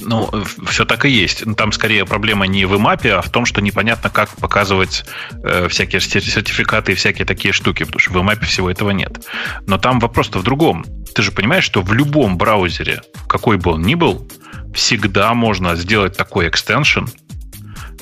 Ну, 0.02 0.30
все 0.68 0.86
так 0.86 1.06
и 1.06 1.10
есть. 1.10 1.44
Там 1.56 1.72
скорее 1.72 2.06
проблема 2.06 2.48
не 2.48 2.65
в 2.65 2.76
имапе, 2.76 3.14
а 3.14 3.22
в 3.22 3.30
том, 3.30 3.45
что 3.45 3.61
непонятно, 3.61 4.10
как 4.10 4.30
показывать 4.30 5.06
э, 5.44 5.68
всякие 5.69 6.02
сертификаты 6.02 6.94
и 6.94 6.95
всякие 6.95 7.26
такие 7.26 7.53
штуки, 7.53 7.84
потому 7.84 7.99
что 7.99 8.14
в 8.14 8.22
имапе 8.22 8.45
всего 8.45 8.69
этого 8.69 8.91
нет. 8.91 9.26
Но 9.68 9.78
там 9.78 9.99
вопрос-то 9.99 10.40
в 10.40 10.44
другом. 10.44 10.86
Ты 11.14 11.22
же 11.22 11.32
понимаешь, 11.32 11.64
что 11.64 11.82
в 11.82 11.94
любом 11.94 12.38
браузере, 12.38 13.02
какой 13.28 13.57
бы 13.57 13.72
он 13.72 13.84
ни 13.84 13.95
был, 13.95 14.28
всегда 14.73 15.34
можно 15.34 15.76
сделать 15.76 16.18
такой 16.18 16.48
экстеншн, 16.49 17.06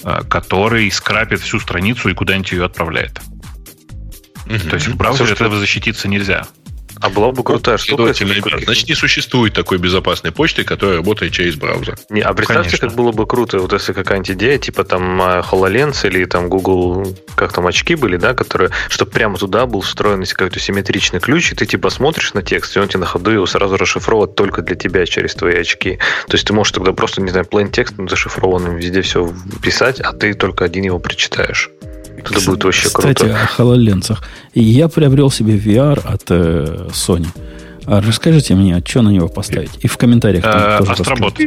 э, 0.04 0.22
который 0.30 0.90
скрапит 0.92 1.42
всю 1.42 1.60
страницу 1.60 2.10
и 2.10 2.14
куда-нибудь 2.14 2.52
ее 2.52 2.66
отправляет. 2.66 3.20
Угу. 4.46 4.70
То 4.70 4.76
есть 4.76 4.88
в 4.88 4.96
браузере 4.96 5.34
от 5.34 5.42
этого 5.42 5.60
защититься 5.60 6.08
нельзя. 6.08 6.48
А 7.02 7.10
была 7.10 7.32
бы 7.32 7.44
крутая 7.44 7.78
штука. 7.78 8.12
Ребят, 8.12 8.64
значит, 8.64 8.90
не 8.90 8.96
существует 8.96 9.54
такой 9.54 9.78
безопасной 9.78 10.32
почты, 10.32 10.64
которая 10.64 10.98
работает 10.98 11.34
через 11.34 11.56
браузер. 11.56 11.98
Не, 12.10 12.22
а 12.22 12.34
представьте, 12.34 12.72
Конечно. 12.72 12.88
как 12.88 12.98
было 12.98 13.12
бы 13.12 13.26
круто, 13.26 13.60
вот 13.60 13.74
если 13.74 13.94
какая-нибудь 13.94 14.32
идея, 14.32 14.58
типа 14.58 14.84
там 14.84 15.22
а, 15.22 15.42
HoloLens 15.42 16.06
или 16.08 16.26
там 16.26 16.50
Google, 16.50 17.16
как 17.36 17.54
там 17.54 17.68
очки 17.68 17.96
были, 17.96 18.18
да, 18.18 18.34
которые, 18.34 18.72
чтобы 18.90 19.12
прямо 19.12 19.38
туда 19.38 19.66
был 19.66 19.82
встроен 19.82 20.24
какой-то 20.26 20.60
симметричный 20.60 21.20
ключ, 21.20 21.52
и 21.52 21.56
ты 21.56 21.66
типа 21.66 21.90
смотришь 21.90 22.34
на 22.34 22.42
текст, 22.44 22.76
и 22.76 22.80
он 22.80 22.88
тебе 22.88 23.00
на 23.00 23.06
ходу 23.06 23.32
его 23.32 23.46
сразу 23.46 23.78
расшифровывает 23.78 24.36
только 24.36 24.62
для 24.62 24.76
тебя 24.76 25.06
через 25.06 25.36
твои 25.36 25.56
очки. 25.56 26.00
То 26.28 26.36
есть 26.36 26.46
ты 26.46 26.54
можешь 26.54 26.74
тогда 26.74 26.92
просто, 26.92 27.22
не 27.22 27.32
знаю, 27.32 27.46
plain 27.50 27.72
текстом 27.72 28.10
зашифрованным 28.10 28.76
везде 28.76 29.02
все 29.02 29.34
писать, 29.62 30.00
а 30.02 30.14
ты 30.14 30.34
только 30.34 30.66
один 30.66 30.84
его 30.84 31.00
прочитаешь. 31.00 31.70
Это 32.26 32.46
будет 32.46 32.64
вообще 32.64 32.90
круто. 32.90 33.14
Кстати, 33.14 33.32
о 33.32 33.62
HoloLens. 33.62 34.18
Я 34.54 34.88
приобрел 34.88 35.32
себе 35.32 35.58
VR 35.58 36.00
от 36.06 36.24
э, 36.30 36.88
Sony. 36.92 37.28
А 37.86 38.02
расскажите 38.02 38.56
мне, 38.56 38.82
что 38.86 39.02
на 39.02 39.10
него 39.10 39.28
поставить? 39.28 39.72
И 39.80 39.88
в 39.88 39.98
комментариях 39.98 40.44
там 40.44 40.62
э, 40.62 40.78
тоже 40.80 40.92
Астробот. 40.92 41.40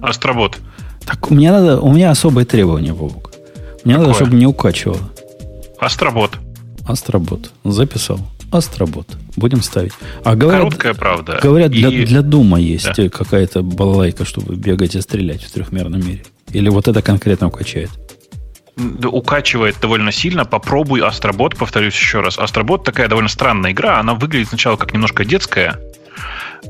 Астробот. 0.00 0.58
Так, 1.06 1.30
мне 1.30 1.50
надо, 1.50 1.80
у 1.80 1.92
меня 1.92 2.10
особые 2.10 2.44
требования, 2.44 2.92
Вовок. 2.92 3.32
Мне 3.84 3.94
Какое? 3.94 4.08
надо, 4.08 4.14
чтобы 4.14 4.36
не 4.36 4.46
укачивало. 4.46 5.00
Астробот. 5.78 6.32
Астробот. 6.86 7.50
Записал. 7.64 8.20
Астробот. 8.50 9.06
Будем 9.36 9.62
ставить. 9.62 9.92
А 10.24 10.34
говорят, 10.34 10.62
Короткая 10.62 10.94
правда. 10.94 11.38
Говорят, 11.42 11.70
и... 11.72 11.74
для, 11.74 11.90
для 12.06 12.22
Дума 12.22 12.58
есть 12.58 12.92
да. 12.96 13.08
какая-то 13.08 13.62
балалайка, 13.62 14.24
чтобы 14.24 14.56
бегать 14.56 14.94
и 14.94 15.00
стрелять 15.00 15.42
в 15.42 15.52
трехмерном 15.52 16.00
мире. 16.00 16.24
Или 16.52 16.70
вот 16.70 16.88
это 16.88 17.02
конкретно 17.02 17.48
укачает? 17.48 17.90
Укачивает 19.04 19.76
довольно 19.80 20.12
сильно. 20.12 20.44
Попробуй 20.44 21.00
Астробот, 21.00 21.56
повторюсь 21.56 21.94
еще 21.94 22.20
раз. 22.20 22.38
Астробот 22.38 22.84
такая 22.84 23.08
довольно 23.08 23.28
странная 23.28 23.72
игра. 23.72 23.98
Она 23.98 24.14
выглядит 24.14 24.48
сначала 24.48 24.76
как 24.76 24.92
немножко 24.92 25.24
детская, 25.24 25.78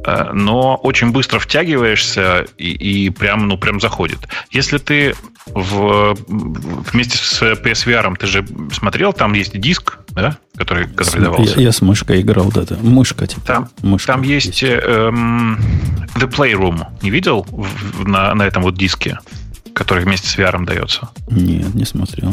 э, 0.05 0.31
но 0.33 0.77
очень 0.77 1.11
быстро 1.11 1.39
втягиваешься 1.39 2.47
и, 2.57 2.71
и 2.71 3.11
прям, 3.11 3.49
ну, 3.49 3.59
прям 3.59 3.81
заходит. 3.81 4.29
Если 4.51 4.79
ты 4.79 5.15
в, 5.47 6.17
вместе 6.93 7.19
с 7.19 7.43
PSVR 7.43 8.17
ты 8.19 8.27
же 8.27 8.47
смотрел, 8.73 9.13
там 9.13 9.33
есть 9.33 9.59
диск, 9.59 9.99
да, 10.11 10.39
который, 10.57 10.89
который 10.89 11.23
давался. 11.23 11.57
Я, 11.57 11.67
я 11.67 11.73
с 11.73 11.81
мышкой 11.81 12.21
играл, 12.21 12.51
да, 12.53 12.63
да. 12.63 12.77
Мышка, 12.83 13.27
типа. 13.27 13.43
Там, 13.47 13.69
мышка 13.83 14.13
там 14.13 14.23
есть, 14.23 14.63
есть. 14.63 14.83
Эм, 14.85 15.59
The 16.15 16.29
Playroom. 16.29 16.87
Не 17.03 17.11
видел 17.11 17.47
в, 17.51 18.07
на, 18.07 18.35
на 18.35 18.43
этом 18.43 18.63
вот 18.63 18.77
диске? 18.77 19.19
Который 19.79 20.05
вместе 20.05 20.29
с 20.29 20.37
VR 20.37 20.65
дается? 20.65 21.11
Нет, 21.31 21.75
не 21.75 21.85
смотрел. 21.85 22.33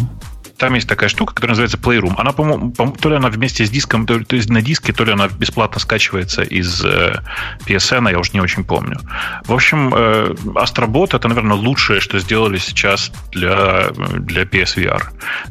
Там 0.57 0.73
есть 0.73 0.87
такая 0.87 1.09
штука, 1.09 1.33
которая 1.35 1.57
называется 1.57 1.77
Playroom. 1.77 2.15
Она, 2.17 2.31
по-моему, 2.31 2.71
то 2.71 3.09
ли 3.09 3.15
она 3.15 3.29
вместе 3.29 3.65
с 3.65 3.69
диском, 3.69 4.05
то, 4.07 4.23
то 4.23 4.35
есть 4.37 4.49
на 4.49 4.61
диске, 4.61 4.93
то 4.93 5.03
ли 5.03 5.11
она 5.11 5.27
бесплатно 5.27 5.79
скачивается 5.79 6.43
из 6.43 6.83
э, 6.83 7.21
PSN, 7.67 8.09
я 8.09 8.17
уже 8.17 8.31
не 8.33 8.39
очень 8.39 8.63
помню. 8.63 8.97
В 9.45 9.53
общем, 9.53 9.93
э, 9.93 10.33
Astrobot 10.55 11.15
это, 11.15 11.27
наверное, 11.27 11.57
лучшее, 11.57 11.99
что 11.99 12.19
сделали 12.19 12.57
сейчас 12.57 13.11
для, 13.31 13.89
для 13.91 14.43
PSVR. 14.43 15.03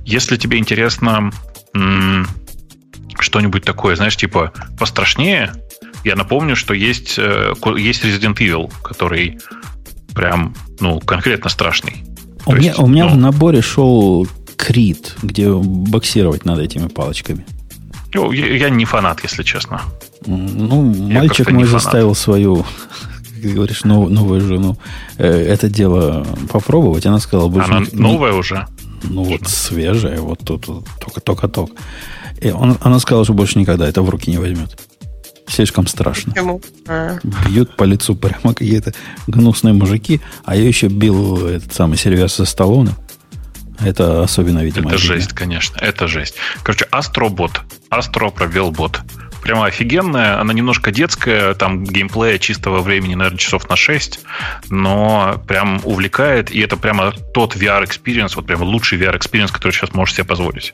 Если 0.06 0.36
тебе 0.36 0.58
интересно 0.58 1.30
м- 1.74 2.26
что-нибудь 3.18 3.62
такое, 3.62 3.96
знаешь, 3.96 4.16
типа 4.16 4.52
пострашнее, 4.78 5.52
я 6.02 6.16
напомню, 6.16 6.56
что 6.56 6.72
есть, 6.72 7.18
э, 7.18 7.52
есть 7.76 8.04
Resident 8.04 8.36
Evil, 8.38 8.72
который 8.82 9.38
прям, 10.14 10.54
ну, 10.80 11.00
конкретно 11.00 11.50
страшный. 11.50 12.04
У 12.46 12.50
То 12.50 12.56
меня, 12.56 12.68
есть, 12.68 12.78
у 12.78 12.86
меня 12.86 13.04
ну, 13.06 13.10
в 13.12 13.16
наборе 13.16 13.62
шел 13.62 14.26
Крит, 14.56 15.16
где 15.22 15.52
боксировать 15.52 16.44
надо 16.44 16.62
этими 16.62 16.88
палочками. 16.88 17.44
Ну, 18.14 18.30
я, 18.32 18.54
я 18.54 18.70
не 18.70 18.84
фанат, 18.84 19.20
если 19.22 19.42
честно. 19.42 19.82
Ну, 20.26 20.92
я 21.08 21.18
мальчик 21.18 21.50
мой 21.50 21.64
заставил 21.64 22.14
свою, 22.14 22.64
как 23.42 23.52
говоришь, 23.52 23.84
нов, 23.84 24.08
новую 24.08 24.40
жену 24.40 24.78
э, 25.18 25.26
это 25.26 25.68
дело 25.68 26.26
попробовать. 26.50 27.06
Она 27.06 27.18
сказала, 27.18 27.48
больше 27.48 27.70
Она 27.70 27.80
не, 27.80 27.88
новая 27.92 28.32
не, 28.32 28.38
уже? 28.38 28.66
Ну, 29.02 29.24
вот 29.24 29.48
свежая, 29.48 30.20
вот 30.20 30.40
тут 30.44 30.66
только-только-только. 31.00 31.74
И 32.40 32.50
он, 32.50 32.76
она 32.80 32.98
сказала, 32.98 33.24
что 33.24 33.34
больше 33.34 33.58
никогда 33.58 33.88
это 33.88 34.02
в 34.02 34.08
руки 34.08 34.30
не 34.30 34.38
возьмет. 34.38 34.78
Слишком 35.46 35.86
страшно. 35.86 36.32
Почему? 36.32 36.60
А. 36.88 37.18
Бьют 37.46 37.76
по 37.76 37.84
лицу 37.84 38.14
прямо 38.16 38.54
какие-то 38.54 38.92
гнусные 39.26 39.74
мужики. 39.74 40.20
А 40.44 40.56
я 40.56 40.64
еще 40.66 40.88
бил 40.88 41.46
этот 41.46 41.72
самый 41.74 41.96
Сильвестр 41.98 42.46
Сталлоне. 42.46 42.90
Это 43.80 44.22
особенно, 44.22 44.60
видимо, 44.64 44.88
Это 44.90 44.96
обидно. 44.98 45.14
жесть, 45.16 45.32
конечно. 45.32 45.76
Это 45.80 46.06
жесть. 46.06 46.36
Короче, 46.62 46.86
Astro 46.90 47.29
Bot. 47.29 47.60
Astro 47.90 48.30
пробел 48.30 48.70
бот. 48.70 49.00
Прямо 49.42 49.66
офигенная. 49.66 50.40
Она 50.40 50.54
немножко 50.54 50.90
детская. 50.90 51.54
Там 51.54 51.84
геймплея 51.84 52.38
чистого 52.38 52.80
времени, 52.80 53.14
наверное, 53.14 53.38
часов 53.38 53.68
на 53.68 53.76
6. 53.76 54.20
Но 54.70 55.42
прям 55.46 55.80
увлекает. 55.84 56.50
И 56.50 56.60
это 56.60 56.76
прямо 56.76 57.12
тот 57.34 57.56
VR 57.56 57.68
experience, 57.68 58.36
вот 58.36 58.46
прям 58.46 58.62
лучший 58.62 58.98
VR 58.98 59.06
experience, 59.06 59.52
который 59.52 59.72
сейчас 59.72 59.92
можешь 59.92 60.14
себе 60.14 60.24
позволить. 60.24 60.72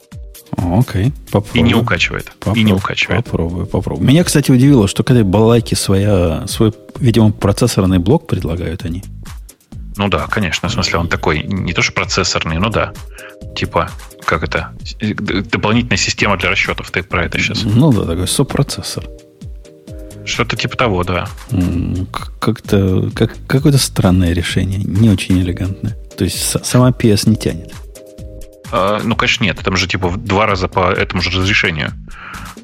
Окей, 0.56 1.12
попробую. 1.30 1.60
И 1.60 1.62
не 1.62 1.74
укачивает. 1.74 2.32
Попроб... 2.38 2.56
И 2.56 2.62
не 2.62 2.72
укачивает. 2.72 3.24
Попробую, 3.24 3.66
попробую. 3.66 4.08
Меня, 4.08 4.24
кстати, 4.24 4.50
удивило, 4.50 4.88
что 4.88 5.04
к 5.04 5.10
этой 5.10 5.22
балайке 5.22 5.76
своя, 5.76 6.46
свой, 6.46 6.72
видимо, 6.98 7.32
процессорный 7.32 7.98
блок 7.98 8.26
предлагают 8.26 8.84
они. 8.84 9.02
Ну 9.96 10.08
да, 10.08 10.26
конечно. 10.26 10.68
В 10.68 10.72
смысле, 10.72 10.98
он 10.98 11.08
такой, 11.08 11.42
не 11.42 11.72
то 11.72 11.82
что 11.82 11.92
процессорный, 11.92 12.58
но 12.58 12.70
да. 12.70 12.92
Типа, 13.54 13.90
как 14.24 14.42
это? 14.42 14.72
Дополнительная 15.00 15.96
система 15.96 16.36
для 16.36 16.50
расчетов. 16.50 16.90
Ты 16.90 17.02
про 17.02 17.24
это 17.24 17.38
сейчас? 17.38 17.62
Ну 17.64 17.92
да, 17.92 18.04
такой 18.04 18.28
сопроцессор. 18.28 19.04
Что-то 20.24 20.56
типа 20.56 20.76
того, 20.76 21.04
да. 21.04 21.28
Как-то 22.38 23.10
как, 23.14 23.36
какое-то 23.46 23.78
странное 23.78 24.32
решение, 24.32 24.78
не 24.78 25.10
очень 25.10 25.40
элегантное. 25.40 25.96
То 26.16 26.24
есть 26.24 26.64
сама 26.64 26.90
PS 26.90 27.28
не 27.28 27.36
тянет. 27.36 27.72
А, 28.72 29.00
ну, 29.02 29.16
конечно, 29.16 29.44
нет. 29.44 29.58
Там 29.62 29.76
же 29.76 29.86
типа 29.86 30.08
в 30.08 30.16
два 30.16 30.46
раза 30.46 30.68
по 30.68 30.90
этому 30.90 31.22
же 31.22 31.30
разрешению. 31.30 31.92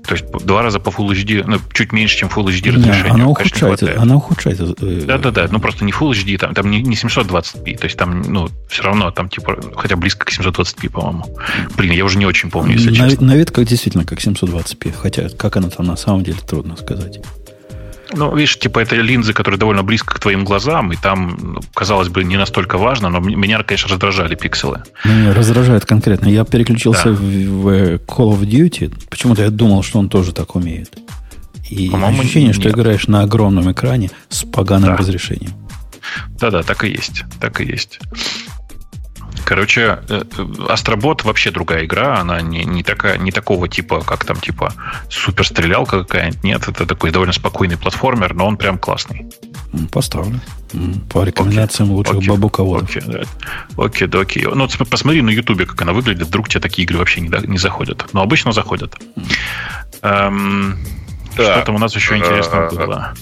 То 0.07 0.15
есть 0.15 0.25
два 0.45 0.63
раза 0.63 0.79
по 0.79 0.91
Full 0.91 1.11
HD, 1.11 1.45
ну, 1.47 1.59
чуть 1.73 1.93
меньше, 1.93 2.17
чем 2.17 2.29
Full 2.29 2.47
HD 2.47 2.71
разрешение. 2.71 3.13
Она 3.13 3.27
ухудшает. 3.27 3.83
Она 3.99 4.17
ухудшает. 4.17 4.59
Да-да-да, 5.07 5.49
ну 5.51 5.59
просто 5.59 5.85
не 5.85 5.93
Full 5.93 6.13
HD, 6.13 6.39
там, 6.39 6.55
там 6.55 6.71
не, 6.71 6.81
не 6.81 6.95
720p, 6.95 7.77
то 7.77 7.85
есть 7.85 7.97
там, 7.97 8.23
ну, 8.23 8.49
все 8.69 8.85
равно 8.85 9.11
там 9.11 9.29
типа 9.29 9.59
хотя 9.77 9.97
близко 9.97 10.25
к 10.25 10.31
720p, 10.31 10.91
по-моему. 10.91 11.37
Блин, 11.77 11.93
я 11.93 12.05
уже 12.05 12.19
не 12.19 12.27
очень 12.27 12.51
помню, 12.51 12.75
если 12.75 12.91
на, 12.91 13.11
честно. 13.11 13.27
На 13.27 13.37
вид 13.37 13.51
как 13.51 13.67
действительно 13.67 14.05
как 14.05 14.21
720p, 14.21 14.93
хотя 14.93 15.29
как 15.31 15.57
она 15.57 15.71
там 15.71 15.87
на 15.87 15.97
самом 15.97 16.23
деле 16.23 16.39
трудно 16.47 16.77
сказать. 16.77 17.21
Ну, 18.13 18.35
видишь, 18.35 18.59
типа 18.59 18.81
это 18.81 18.97
линзы, 18.97 19.33
которые 19.33 19.59
довольно 19.59 19.83
близко 19.83 20.15
к 20.15 20.21
твоим 20.21 20.45
глазам, 20.45 20.93
и 20.93 20.97
там, 20.97 21.39
ну, 21.41 21.61
казалось 21.75 22.09
бы, 22.09 22.25
не 22.25 22.37
настолько 22.37 22.79
важно, 22.79 23.09
но 23.09 23.21
меня, 23.21 23.63
конечно, 23.63 23.89
раздражали 23.91 24.35
пикселы. 24.35 24.83
Меня 25.05 25.35
раздражает 25.35 25.85
конкретно. 25.85 26.29
Я 26.29 26.45
переключился 26.45 27.11
да. 27.11 27.11
в, 27.11 27.21
в 27.21 27.69
Call 27.97 28.33
of 28.33 28.41
Duty. 28.41 28.95
Почему-то 29.11 29.43
я 29.43 29.51
думал, 29.51 29.83
что 29.83 29.99
он 29.99 30.09
тоже 30.09 30.33
так 30.33 30.55
умеет. 30.55 30.97
И 31.69 31.91
ощущение, 31.93 32.53
что 32.53 32.69
нет. 32.69 32.75
играешь 32.75 33.09
на 33.09 33.23
огромном 33.23 33.71
экране 33.73 34.11
с 34.29 34.45
поганым 34.45 34.91
да. 34.91 34.97
разрешением. 34.97 35.53
Да-да, 36.39 36.63
так 36.63 36.85
и 36.85 36.89
есть. 36.89 37.25
Так 37.41 37.61
и 37.61 37.65
есть. 37.65 37.99
Короче, 39.47 40.01
Астробот 40.69 41.23
э, 41.23 41.25
вообще 41.29 41.53
другая 41.53 41.85
игра, 41.85 42.19
она 42.19 42.41
не, 42.41 42.65
не, 42.65 42.83
такая, 42.83 43.17
не 43.17 43.31
такого 43.31 43.69
типа, 43.69 44.01
как 44.01 44.25
там, 44.25 44.39
типа, 44.41 44.73
суперстрелялка 45.09 46.03
какая-нибудь. 46.03 46.43
Нет, 46.43 46.67
это 46.67 46.85
такой 46.85 47.13
довольно 47.13 47.33
спокойный 47.33 47.79
платформер, 47.79 48.35
но 48.35 48.49
он 48.49 48.57
прям 48.57 48.77
классный. 48.77 49.27
Поставлю. 49.93 50.41
По 51.13 51.23
рекомендациям 51.23 51.91
окей, 51.91 51.97
лучших 51.97 52.17
окей, 52.17 52.29
бабуководов. 52.29 52.91
Окей, 52.91 53.03
да. 53.07 53.23
окей, 53.77 54.09
доки. 54.09 54.49
Ну, 54.53 54.69
посмотри 54.91 55.23
на 55.23 55.31
Ютубе, 55.31 55.65
как 55.65 55.81
она 55.81 55.93
выглядит. 55.93 56.27
Вдруг 56.27 56.49
тебе 56.49 56.61
такие 56.61 56.85
игры 56.85 56.99
вообще 56.99 57.21
не, 57.21 57.31
не 57.47 57.59
заходят. 57.59 58.05
Но 58.13 58.23
обычно 58.23 58.51
заходят. 58.51 58.97
Эм, 60.03 60.77
да. 61.37 61.53
Что 61.53 61.67
там 61.67 61.77
у 61.77 61.79
нас 61.79 61.95
еще 61.95 62.17
интересного 62.17 62.69
было? 62.75 63.15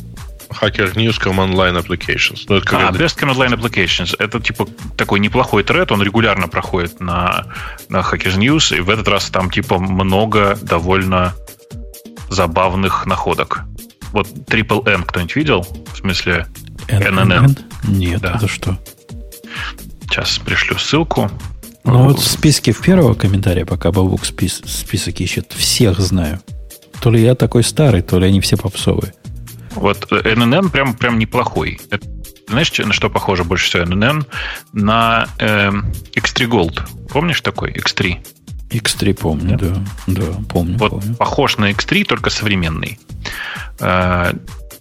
Hacker 0.60 0.94
News 0.94 1.20
Command 1.20 1.55
Line 1.55 1.82
Applications. 1.82 2.44
Ну, 2.48 2.56
это 2.56 2.89
а, 2.89 2.93
Best 2.93 3.18
Command 3.18 3.36
Line 3.36 3.59
Applications. 3.59 4.14
Это 4.18 4.40
типа 4.40 4.66
такой 4.97 5.20
неплохой 5.20 5.64
тред, 5.64 5.93
он 5.93 6.02
регулярно 6.02 6.48
проходит 6.48 7.01
на, 7.01 7.47
на 7.89 7.98
Hackers 8.01 8.36
News, 8.36 8.76
и 8.76 8.81
в 8.81 8.90
этот 8.90 9.09
раз 9.09 9.31
там 9.31 9.51
типа 9.51 9.78
много 9.78 10.56
довольно 10.62 11.35
забавных 12.31 13.06
находок. 13.06 13.62
Вот 14.12 14.28
Triple 14.28 14.89
N 14.89 15.02
кто-нибудь 15.02 15.36
видел? 15.36 15.66
В 15.93 15.97
смысле 15.98 16.47
NNN? 16.89 17.60
Нет, 17.85 18.20
да. 18.20 18.35
это 18.36 18.48
что? 18.48 18.78
Сейчас 20.02 20.39
пришлю 20.39 20.78
ссылку. 20.78 21.31
Ну 21.85 22.05
вот 22.05 22.18
в 22.18 22.26
списке 22.26 22.72
в 22.72 22.81
первого 22.81 23.14
комментария, 23.14 23.66
пока 23.66 23.93
Бабук 23.93 24.24
спис, 24.24 24.62
список 24.64 25.20
ищет, 25.20 25.52
всех 25.52 25.98
знаю. 26.01 26.40
То 27.01 27.10
ли 27.10 27.22
я 27.22 27.35
такой 27.35 27.62
старый, 27.62 28.01
то 28.01 28.18
ли 28.18 28.26
они 28.26 28.40
все 28.40 28.56
попсовые. 28.56 29.12
Вот 29.74 30.10
NNN 30.10 30.70
прям, 30.70 30.94
прям 30.94 31.18
неплохой. 31.18 31.80
Это, 31.90 32.06
знаешь, 32.48 32.76
на 32.78 32.92
что 32.92 33.10
похоже 33.10 33.44
больше 33.44 33.66
всего 33.66 33.82
NNN? 33.84 34.26
На 34.72 35.28
э, 35.38 35.70
X3 36.14 36.48
Gold. 36.48 37.09
Помнишь 37.10 37.40
такой 37.40 37.72
X3? 37.72 38.24
X3 38.70 39.14
помню, 39.14 39.59
да. 39.59 39.74
Да, 40.06 40.22
да 40.22 40.38
помню. 40.48 40.78
Вот 40.78 40.90
помню. 40.90 41.14
похож 41.16 41.59
на 41.59 41.70
X3, 41.70 42.05
только 42.05 42.30
современный. 42.30 42.98
Э, 43.80 44.32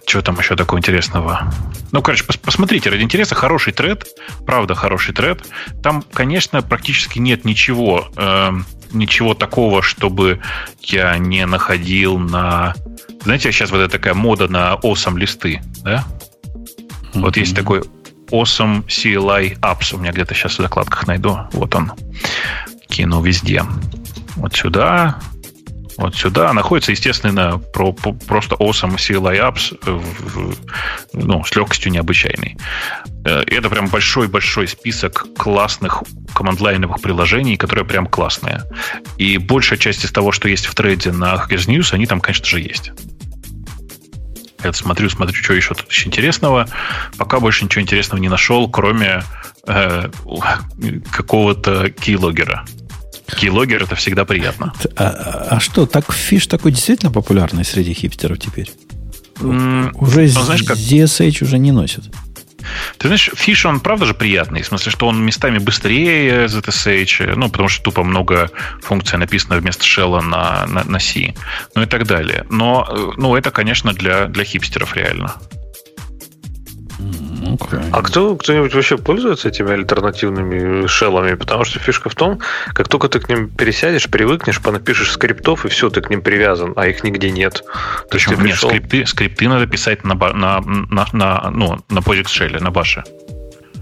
что 0.06 0.22
там 0.22 0.38
еще 0.38 0.56
такого 0.56 0.80
интересного? 0.80 1.52
Ну, 1.92 2.02
короче, 2.02 2.24
пос 2.24 2.38
посмотрите, 2.38 2.90
ради 2.90 3.04
интереса, 3.04 3.36
хороший 3.36 3.74
тред, 3.74 4.06
правда, 4.46 4.76
хороший 4.76 5.14
тред. 5.14 5.46
Там, 5.82 6.04
конечно, 6.14 6.62
практически 6.62 7.20
нет 7.20 7.46
ничего, 7.46 8.10
э, 8.16 8.52
ничего 8.94 9.34
такого, 9.34 9.82
чтобы 9.82 10.40
я 10.82 11.18
не 11.18 11.46
находил 11.46 12.18
на 12.18 12.74
знаете, 13.24 13.52
сейчас 13.52 13.72
вот 13.72 13.80
эта 13.80 13.94
такая 13.94 14.14
мода 14.14 14.48
на 14.48 14.74
awesome 14.84 15.18
листы, 15.18 15.62
да? 15.82 16.06
Mm-hmm. 17.14 17.22
Вот 17.22 17.38
есть 17.38 17.56
такой 17.56 17.82
awesome 18.32 18.86
CLI 18.86 19.60
apps. 19.60 19.96
У 19.96 19.98
меня 19.98 20.12
где-то 20.12 20.34
сейчас 20.34 20.54
в 20.54 20.62
закладках 20.62 21.08
найду. 21.08 21.40
Вот 21.54 21.74
он. 21.76 21.94
Кину 22.90 23.22
везде. 23.22 23.64
Вот 24.36 24.56
сюда, 24.56 25.20
вот 25.98 26.16
сюда 26.16 26.54
находится, 26.54 26.92
естественно, 26.92 27.60
про, 27.74 27.94
про, 27.94 28.14
просто 28.14 28.56
awesome 28.56 28.96
CLI 28.96 29.40
apps 29.40 29.78
в, 29.86 30.56
ну, 31.14 31.44
с 31.44 31.56
легкостью 31.56 31.92
необычайной. 31.92 32.58
Э, 33.26 33.44
это 33.46 33.70
прям 33.70 33.88
большой-большой 33.88 34.68
список 34.68 35.28
классных 35.38 36.04
командлайновых 36.34 37.02
приложений, 37.02 37.58
которые 37.58 37.86
прям 37.86 38.08
классные. 38.08 38.64
И 39.18 39.38
большая 39.38 39.80
часть 39.80 40.04
из 40.04 40.12
того, 40.12 40.32
что 40.32 40.50
есть 40.50 40.66
в 40.66 40.76
трейде 40.76 41.12
на 41.12 41.36
Hackers 41.36 41.68
News, 41.68 41.94
они 41.94 42.06
там, 42.06 42.20
конечно 42.20 42.46
же, 42.46 42.60
есть. 42.60 42.92
Я 44.64 44.72
смотрю, 44.72 45.10
смотрю, 45.10 45.36
что 45.36 45.54
еще 45.54 45.74
тут 45.74 45.90
еще 45.90 46.08
интересного. 46.08 46.68
Пока 47.18 47.40
больше 47.40 47.66
ничего 47.66 47.82
интересного 47.82 48.22
не 48.22 48.30
нашел, 48.30 48.70
кроме 48.70 49.24
э, 49.68 50.10
какого-то 51.12 51.90
кейлогера. 51.90 52.66
Кейлогер 53.28 53.84
это 53.84 53.96
всегда 53.96 54.26
приятно. 54.26 54.74
А, 54.96 55.48
а, 55.52 55.60
что, 55.60 55.86
так 55.86 56.12
фиш 56.12 56.48
такой 56.48 56.72
действительно 56.72 57.12
популярный 57.12 57.66
среди 57.66 57.94
хипстеров 57.94 58.40
теперь? 58.40 58.72
Mm, 59.36 59.92
уже 59.96 60.22
ну, 60.22 60.44
знаешь, 60.44 60.64
как... 60.64 60.78
ZSH 60.78 61.44
уже 61.44 61.58
не 61.58 61.72
носят. 61.72 62.06
Ты 62.98 63.08
знаешь, 63.08 63.30
фиш, 63.34 63.66
он 63.66 63.80
правда 63.80 64.06
же 64.06 64.14
приятный, 64.14 64.62
в 64.62 64.68
смысле, 64.68 64.92
что 64.92 65.08
он 65.08 65.24
местами 65.24 65.58
быстрее 65.58 66.46
ZSH, 66.46 67.36
ну, 67.36 67.50
потому 67.50 67.70
что 67.70 67.84
тупо 67.84 68.04
много 68.04 68.50
функций 68.82 69.20
написано 69.20 69.58
вместо 69.58 69.84
шелла 69.84 70.22
на, 70.22 70.66
на, 70.68 70.84
на 70.84 71.00
C, 71.00 71.34
ну 71.76 71.84
и 71.84 71.86
так 71.86 72.06
далее. 72.08 72.46
Но, 72.50 72.88
э, 72.90 73.12
ну, 73.18 73.36
это, 73.36 73.52
конечно, 73.52 73.94
для, 73.94 74.28
для 74.28 74.44
хипстеров 74.44 74.96
реально. 74.96 75.36
Okay. 77.44 77.90
А 77.92 78.02
кто, 78.02 78.36
кто-нибудь 78.36 78.74
вообще 78.74 78.98
пользуется 78.98 79.50
этими 79.50 79.72
альтернативными 79.72 80.88
шеллами? 80.88 81.36
Потому 81.36 81.66
что 81.66 81.80
фишка 81.80 82.10
в 82.10 82.16
том, 82.16 82.40
как 82.74 82.88
только 82.88 83.10
ты 83.10 83.20
к 83.20 83.30
ним 83.30 83.50
пересядешь, 83.50 84.10
привыкнешь, 84.10 84.62
понапишешь 84.62 85.12
скриптов, 85.12 85.66
и 85.66 85.70
все, 85.70 85.90
ты 85.90 86.02
к 86.02 86.10
ним 86.10 86.22
привязан, 86.22 86.74
а 86.76 86.88
их 86.88 87.04
нигде 87.04 87.32
нет. 87.32 87.64
Причем 88.10 88.32
нет, 88.32 88.42
пришел... 88.42 88.70
скрипты, 88.70 89.06
скрипты 89.06 89.48
надо 89.48 89.68
писать 89.68 90.04
на, 90.04 90.16
на, 90.16 90.62
на, 90.62 91.08
на, 91.12 91.52
ну, 91.52 91.80
на 91.90 92.00
POSIX 92.00 92.26
Shell, 92.26 92.62
на 92.62 92.72
баше. 92.72 93.04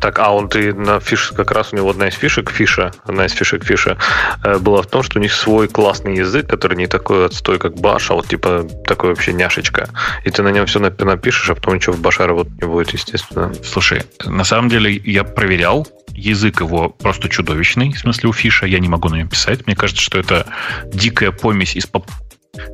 Так, 0.01 0.17
а 0.17 0.31
он 0.31 0.49
ты 0.49 0.73
на 0.73 0.99
фиш, 0.99 1.31
как 1.35 1.51
раз 1.51 1.71
у 1.71 1.75
него 1.75 1.91
одна 1.91 2.07
из 2.07 2.15
фишек 2.15 2.49
фиша, 2.49 2.91
одна 3.05 3.27
из 3.27 3.33
фишек 3.33 3.63
фиша 3.63 3.97
э, 4.43 4.57
была 4.57 4.81
в 4.81 4.87
том, 4.87 5.03
что 5.03 5.19
у 5.19 5.21
них 5.21 5.31
свой 5.31 5.67
классный 5.67 6.15
язык, 6.15 6.47
который 6.47 6.75
не 6.75 6.87
такой 6.87 7.27
отстой, 7.27 7.59
как 7.59 7.75
баш, 7.75 8.09
а 8.09 8.15
вот 8.15 8.27
типа 8.27 8.67
такой 8.85 9.11
вообще 9.11 9.31
няшечка. 9.31 9.89
И 10.25 10.31
ты 10.31 10.41
на 10.41 10.49
нем 10.49 10.65
все 10.65 10.79
напишешь, 10.79 11.49
а 11.51 11.55
потом 11.55 11.75
ничего 11.75 11.93
в 11.93 12.01
баше 12.01 12.25
работать 12.25 12.59
не 12.59 12.67
будет, 12.67 12.93
естественно. 12.93 13.53
Слушай, 13.63 14.03
на 14.25 14.43
самом 14.43 14.69
деле 14.69 14.91
я 15.05 15.23
проверял, 15.23 15.87
язык 16.09 16.61
его 16.61 16.89
просто 16.89 17.29
чудовищный, 17.29 17.93
в 17.93 17.99
смысле 17.99 18.29
у 18.29 18.33
фиша, 18.33 18.65
я 18.65 18.79
не 18.79 18.89
могу 18.89 19.07
на 19.09 19.15
нем 19.15 19.29
писать. 19.29 19.67
Мне 19.67 19.75
кажется, 19.75 20.01
что 20.01 20.17
это 20.17 20.47
дикая 20.85 21.31
помесь 21.31 21.75
из 21.75 21.85
поп 21.85 22.09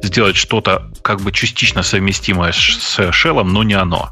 сделать 0.01 0.37
что-то 0.37 0.91
как 1.01 1.21
бы 1.21 1.33
частично 1.33 1.83
совместимое 1.83 2.53
с 2.53 3.11
шеллом, 3.11 3.53
но 3.53 3.63
не 3.63 3.73
оно. 3.73 4.11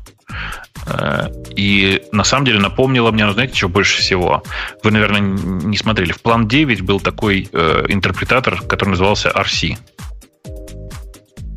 Э, 0.86 1.28
и 1.56 2.02
на 2.12 2.24
самом 2.24 2.46
деле 2.46 2.60
напомнило 2.60 3.12
мне, 3.12 3.26
ну, 3.26 3.34
знаете, 3.34 3.56
что 3.56 3.70
больше 3.70 4.00
всего? 4.00 4.44
Вы, 4.84 4.92
наверное, 4.92 5.22
не 5.22 5.78
смотрели. 5.78 6.12
В 6.12 6.22
план 6.22 6.48
9 6.48 6.82
был 6.82 7.00
такой 7.00 7.50
э, 7.52 7.86
интерпретатор, 7.90 8.62
который 8.62 8.92
назывался 8.92 9.30
RC. 9.30 9.78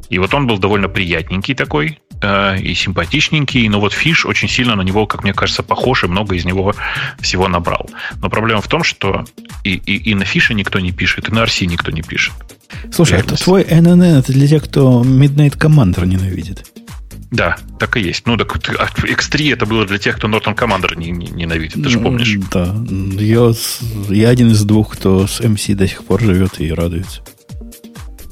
И 0.08 0.18
вот 0.18 0.32
он 0.32 0.46
был 0.46 0.58
довольно 0.58 0.88
приятненький 0.88 1.54
такой, 1.54 2.00
э, 2.22 2.58
и 2.60 2.74
симпатичненький, 2.74 3.68
но 3.68 3.80
вот 3.80 3.92
Фиш 3.92 4.24
очень 4.24 4.48
сильно 4.48 4.74
на 4.74 4.82
него, 4.82 5.06
как 5.06 5.22
мне 5.22 5.34
кажется, 5.34 5.62
похож, 5.62 6.04
и 6.04 6.06
много 6.06 6.34
из 6.34 6.44
него 6.44 6.74
всего 7.20 7.48
набрал. 7.48 7.88
Но 8.22 8.30
проблема 8.30 8.60
в 8.62 8.68
том, 8.68 8.84
что 8.84 9.24
и, 9.64 9.74
и, 9.74 10.10
и 10.10 10.14
на 10.14 10.24
Фише 10.24 10.54
никто 10.54 10.80
не 10.80 10.92
пишет, 10.92 11.28
и 11.28 11.32
на 11.32 11.40
RC 11.40 11.66
никто 11.66 11.90
не 11.90 12.02
пишет. 12.02 12.32
Слушай, 12.92 13.20
это 13.20 13.36
твой 13.36 13.62
NNN, 13.62 14.20
это 14.20 14.32
для 14.32 14.46
тех, 14.46 14.64
кто 14.64 15.02
Midnight 15.02 15.58
Commander 15.58 16.06
ненавидит. 16.06 16.64
Да, 17.30 17.56
так 17.78 17.96
и 17.96 18.00
есть. 18.00 18.26
Ну, 18.26 18.36
так 18.36 18.56
X3 18.56 19.52
это 19.52 19.66
было 19.66 19.84
для 19.84 19.98
тех, 19.98 20.16
кто 20.16 20.28
Norton 20.28 20.56
Commander 20.56 20.96
не, 20.96 21.10
не, 21.10 21.26
ненавидит, 21.26 21.82
ты 21.82 21.88
же 21.88 22.00
помнишь. 22.00 22.38
Да. 22.50 22.74
Я, 22.90 23.52
я 24.08 24.28
один 24.30 24.50
из 24.50 24.64
двух, 24.64 24.96
кто 24.96 25.26
с 25.26 25.40
MC 25.40 25.74
до 25.74 25.86
сих 25.86 26.04
пор 26.04 26.22
живет 26.22 26.60
и 26.60 26.72
радуется. 26.72 27.22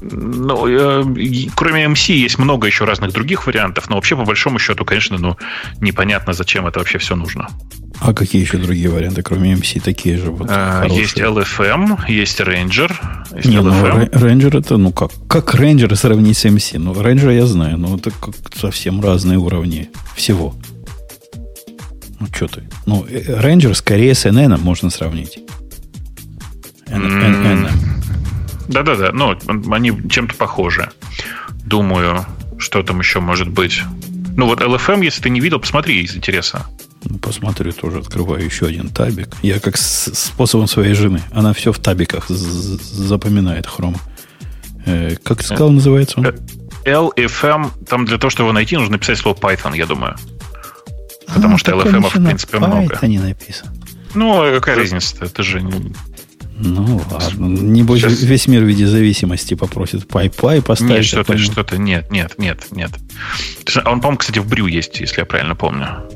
Ну, 0.01 0.67
э, 0.67 1.05
кроме 1.55 1.87
MC 1.87 2.13
есть 2.13 2.39
много 2.39 2.67
еще 2.67 2.85
разных 2.85 3.13
других 3.13 3.47
вариантов, 3.47 3.89
но 3.89 3.97
вообще, 3.97 4.17
по 4.17 4.25
большому 4.25 4.59
счету, 4.59 4.85
конечно, 4.85 5.19
ну, 5.19 5.37
непонятно, 5.81 6.33
зачем 6.33 6.67
это 6.67 6.79
вообще 6.79 6.99
все 6.99 7.17
нужно. 7.17 7.49
А 8.01 8.13
какие 8.13 8.43
еще 8.43 8.59
другие 8.59 8.91
варианты, 8.91 9.23
кроме 9.23 9.55
MC, 9.55 9.81
такие 9.81 10.19
же 10.19 10.31
вот 10.31 10.49
а, 10.51 10.85
Есть 10.87 11.17
LFM, 11.19 11.99
есть 12.09 12.41
Ranger. 12.41 12.93
Есть 13.35 13.49
Не, 13.49 13.57
LFM. 13.57 13.63
ну, 13.63 14.19
Ranger 14.19 14.59
это, 14.59 14.77
ну 14.77 14.93
как, 14.93 15.11
как 15.29 15.55
Ranger 15.55 15.95
сравнить 15.97 16.37
с 16.37 16.45
MC? 16.45 16.79
Ну, 16.79 16.93
Ranger 16.93 17.35
я 17.35 17.47
знаю, 17.47 17.79
но 17.79 17.97
это 17.97 18.11
как 18.11 18.35
совсем 18.55 19.01
разные 19.01 19.39
уровни 19.39 19.89
всего. 20.15 20.55
Ну, 22.21 22.27
что 22.35 22.49
ты? 22.49 22.69
Ну, 22.87 23.05
Ranger 23.05 23.75
скорее 23.75 24.15
с 24.15 24.27
NN 24.27 24.59
можно 24.59 24.91
сравнить. 24.91 25.39
NN. 26.87 27.71
Да-да-да, 28.69 29.11
ну, 29.13 29.37
они 29.73 29.93
чем-то 30.09 30.35
похожи. 30.35 30.91
думаю, 31.65 32.25
что 32.59 32.83
там 32.83 33.01
еще 33.01 33.21
может 33.21 33.49
быть. 33.49 33.81
Ну 34.37 34.47
вот 34.47 34.61
LFM, 34.61 35.03
если 35.05 35.23
ты 35.23 35.31
не 35.31 35.41
видел, 35.41 35.61
посмотри 35.61 36.03
из 36.03 36.15
интереса. 36.17 36.67
Ну, 37.09 37.19
посмотрю, 37.19 37.73
тоже 37.73 37.99
открываю 37.99 38.45
еще 38.45 38.67
один 38.67 38.89
табик. 38.89 39.29
Я 39.43 39.61
как 39.61 39.77
с 39.77 40.13
способом 40.15 40.67
своей 40.67 40.95
жены. 40.95 41.23
Она 41.33 41.53
все 41.53 41.73
в 41.73 41.79
табиках 41.79 42.29
запоминает 42.29 43.67
Chrome. 43.67 43.97
Э, 44.87 45.17
как 45.23 45.43
сказал, 45.43 45.71
называется 45.71 46.21
он? 46.21 46.27
LFM, 46.85 47.71
там 47.89 48.05
для 48.05 48.19
того, 48.19 48.31
чтобы 48.31 48.49
его 48.49 48.53
найти, 48.53 48.77
нужно 48.77 48.93
написать 48.93 49.19
слово 49.19 49.37
Python, 49.37 49.77
я 49.77 49.87
думаю. 49.87 50.17
Потому 51.27 51.57
а, 51.57 51.59
что 51.59 51.73
LFM, 51.73 52.09
в 52.09 52.13
принципе, 52.13 52.59
много. 52.59 53.07
не 53.07 53.19
написано. 53.19 53.73
Ну, 54.15 54.41
а 54.41 54.55
какая 54.55 54.77
разница? 54.77 55.17
Это 55.21 55.43
же 55.43 55.61
ну 56.59 57.03
ладно. 57.11 57.47
Небось, 57.47 58.01
Сейчас... 58.01 58.23
весь 58.23 58.47
мир 58.49 58.63
в 58.63 58.67
виде 58.67 58.87
зависимости 58.87 59.55
попросит 59.55 60.09
PyPy 60.09 60.63
поставить. 60.63 60.95
Нет, 60.95 61.05
что-то, 61.05 61.37
что-то, 61.37 61.77
нет, 61.77 62.11
нет, 62.11 62.35
нет, 62.39 62.67
нет. 62.71 62.91
Он, 63.85 64.01
по-моему, 64.01 64.17
кстати, 64.17 64.39
в 64.39 64.49
брю 64.49 64.67
есть, 64.67 65.01
если 65.01 65.21
я 65.21 65.27
правильно 65.27 65.55
помню. 65.55 66.09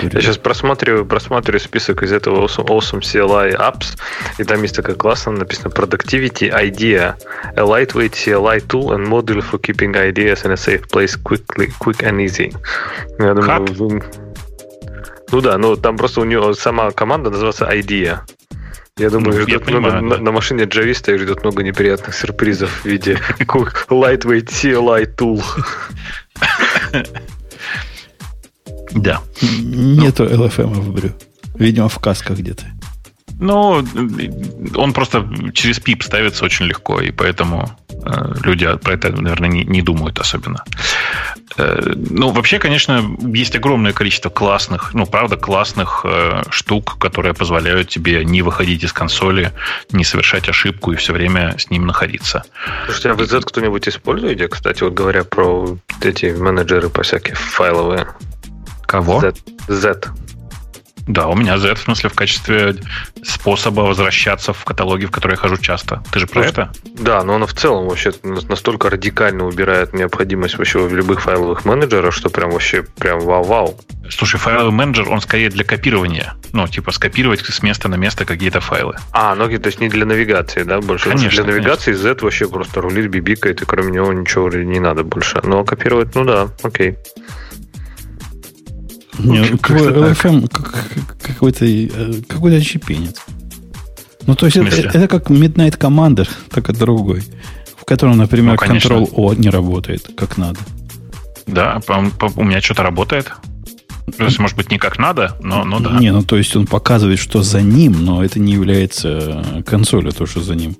Я 0.00 0.20
сейчас 0.20 0.38
просматриваю, 0.38 1.06
просматриваю 1.06 1.60
список 1.60 2.02
из 2.02 2.12
этого 2.12 2.46
awesome, 2.46 2.66
awesome 2.66 3.00
CLI 3.00 3.56
apps, 3.56 3.98
и 4.38 4.44
там 4.44 4.62
есть 4.62 4.76
такая 4.76 4.96
классная 4.96 5.36
написано 5.36 5.70
Productivity 5.70 6.50
Idea, 6.50 7.16
a 7.56 7.62
lightweight 7.62 8.12
CLI 8.12 8.66
tool 8.66 8.92
and 8.92 9.06
module 9.06 9.42
for 9.42 9.58
keeping 9.58 9.94
ideas 9.96 10.44
in 10.44 10.52
a 10.52 10.56
safe 10.56 10.88
place 10.88 11.16
quickly, 11.16 11.72
quick 11.78 12.02
and 12.02 12.20
easy. 12.20 12.54
Я 13.18 13.34
думаю, 13.34 14.02
ну 15.30 15.40
да, 15.40 15.58
ну 15.58 15.76
там 15.76 15.96
просто 15.96 16.20
у 16.20 16.24
него 16.24 16.52
сама 16.54 16.90
команда 16.90 17.30
называется 17.30 17.64
Idea. 17.64 18.20
Я 18.98 19.08
думаю, 19.08 19.38
ну, 19.38 19.42
ждет 19.42 19.48
я 19.48 19.78
много, 19.78 19.88
понимаю, 19.88 20.04
на, 20.04 20.16
да. 20.16 20.22
на 20.22 20.32
машине 20.32 20.64
джависта 20.64 21.16
ждет 21.16 21.42
много 21.42 21.62
неприятных 21.62 22.14
сюрпризов 22.14 22.82
в 22.82 22.84
виде 22.84 23.18
lightweight 23.38 24.48
CLI 24.48 25.16
tool. 25.16 25.42
Да. 28.90 29.20
Нету 29.40 30.24
LFM 30.24 30.66
в 30.66 30.92
брю. 30.92 31.12
Видимо, 31.54 31.88
в 31.88 31.98
касках 31.98 32.38
где-то. 32.38 32.64
Ну, 33.42 33.84
он 34.76 34.92
просто 34.92 35.28
через 35.52 35.80
пип 35.80 36.02
ставится 36.02 36.44
очень 36.44 36.66
легко, 36.66 37.00
и 37.00 37.10
поэтому 37.10 37.76
э, 37.90 38.34
люди 38.44 38.68
про 38.76 38.94
это, 38.94 39.10
наверное, 39.10 39.48
не, 39.48 39.64
не 39.64 39.82
думают 39.82 40.20
особенно. 40.20 40.64
Э, 41.56 41.92
ну, 41.94 42.30
вообще, 42.30 42.58
конечно, 42.58 43.04
есть 43.34 43.56
огромное 43.56 43.92
количество 43.92 44.30
классных, 44.30 44.94
ну, 44.94 45.06
правда, 45.06 45.36
классных 45.36 46.02
э, 46.04 46.42
штук, 46.50 46.98
которые 46.98 47.34
позволяют 47.34 47.88
тебе 47.88 48.24
не 48.24 48.42
выходить 48.42 48.84
из 48.84 48.92
консоли, 48.92 49.50
не 49.90 50.04
совершать 50.04 50.48
ошибку 50.48 50.92
и 50.92 50.96
все 50.96 51.12
время 51.12 51.56
с 51.58 51.68
ним 51.68 51.84
находиться. 51.84 52.44
Слушайте, 52.84 53.10
а 53.10 53.14
вы 53.14 53.26
Z 53.26 53.40
кто-нибудь 53.40 53.88
используете, 53.88 54.46
кстати, 54.46 54.84
вот 54.84 54.94
говоря 54.94 55.24
про 55.24 55.78
эти 56.00 56.26
менеджеры 56.26 56.90
по 56.90 57.02
всякие 57.02 57.34
файловые? 57.34 58.06
Кого? 58.92 59.20
Z. 59.20 59.34
Z. 59.68 60.12
Да, 61.06 61.28
у 61.28 61.34
меня 61.34 61.56
Z, 61.58 61.74
в 61.74 61.78
смысле, 61.80 62.10
в 62.10 62.14
качестве 62.14 62.76
способа 63.24 63.80
возвращаться 63.80 64.52
в 64.52 64.62
каталоги, 64.64 65.06
в 65.06 65.10
которые 65.10 65.36
я 65.36 65.40
хожу 65.40 65.56
часто. 65.56 66.02
Ты 66.12 66.20
же 66.20 66.26
про 66.26 66.42
Слушай, 66.42 66.50
это? 66.50 66.72
Да, 67.00 67.24
но 67.24 67.36
оно 67.36 67.46
в 67.46 67.54
целом 67.54 67.88
вообще 67.88 68.12
настолько 68.22 68.90
радикально 68.90 69.46
убирает 69.46 69.94
необходимость 69.94 70.58
вообще 70.58 70.78
в 70.78 70.94
любых 70.94 71.22
файловых 71.22 71.64
менеджерах, 71.64 72.12
что 72.12 72.28
прям 72.28 72.50
вообще 72.50 72.82
прям 72.82 73.20
вау-вау. 73.20 73.80
Слушай, 74.10 74.38
файловый 74.38 74.72
менеджер, 74.72 75.08
он 75.08 75.22
скорее 75.22 75.48
для 75.48 75.64
копирования. 75.64 76.34
Ну, 76.52 76.68
типа 76.68 76.92
скопировать 76.92 77.40
с 77.40 77.62
места 77.62 77.88
на 77.88 77.94
место 77.94 78.26
какие-то 78.26 78.60
файлы. 78.60 78.96
А, 79.10 79.34
ну, 79.34 79.48
то 79.48 79.66
есть 79.66 79.80
не 79.80 79.88
для 79.88 80.04
навигации, 80.04 80.64
да, 80.64 80.80
больше? 80.80 81.08
Конечно, 81.08 81.30
Для 81.30 81.42
конечно. 81.42 81.62
навигации 81.62 81.92
Z 81.94 82.18
вообще 82.20 82.46
просто 82.46 82.82
рулит, 82.82 83.10
бибикает, 83.10 83.62
и 83.62 83.64
кроме 83.64 83.90
него 83.90 84.12
ничего 84.12 84.50
не 84.50 84.80
надо 84.80 85.02
больше. 85.02 85.40
Но 85.42 85.64
копировать, 85.64 86.14
ну 86.14 86.24
да, 86.24 86.48
окей. 86.62 86.98
Нет, 89.18 89.60
твой 89.60 89.92
LFM 89.92 90.48
какой-то 91.22 91.64
э, 91.64 92.22
какой-то 92.26 92.56
очепенец. 92.56 93.16
Ну, 94.26 94.34
то 94.34 94.46
есть 94.46 94.56
это, 94.56 94.76
это 94.76 95.08
как 95.08 95.30
Midnight 95.30 95.78
Commander, 95.78 96.28
только 96.50 96.72
другой. 96.72 97.24
В 97.76 97.84
котором, 97.84 98.16
например, 98.16 98.58
ну, 98.58 98.74
Ctrl-O 98.74 99.34
не 99.34 99.50
работает 99.50 100.10
как 100.16 100.38
надо. 100.38 100.60
Да, 101.46 101.80
по, 101.86 102.04
по, 102.10 102.32
у 102.40 102.44
меня 102.44 102.60
что-то 102.60 102.84
работает. 102.84 103.32
То 104.16 104.24
есть, 104.24 104.38
может 104.38 104.56
быть, 104.56 104.70
не 104.70 104.78
как 104.78 104.98
надо, 104.98 105.36
но, 105.42 105.64
но 105.64 105.80
да. 105.80 105.98
Не, 105.98 106.12
ну 106.12 106.22
то 106.22 106.36
есть 106.36 106.54
он 106.56 106.66
показывает, 106.66 107.18
что 107.18 107.42
за 107.42 107.62
ним, 107.62 108.04
но 108.04 108.24
это 108.24 108.40
не 108.40 108.52
является 108.52 109.62
консолью, 109.66 110.12
то, 110.12 110.26
что 110.26 110.40
за 110.40 110.54
ним. 110.54 110.76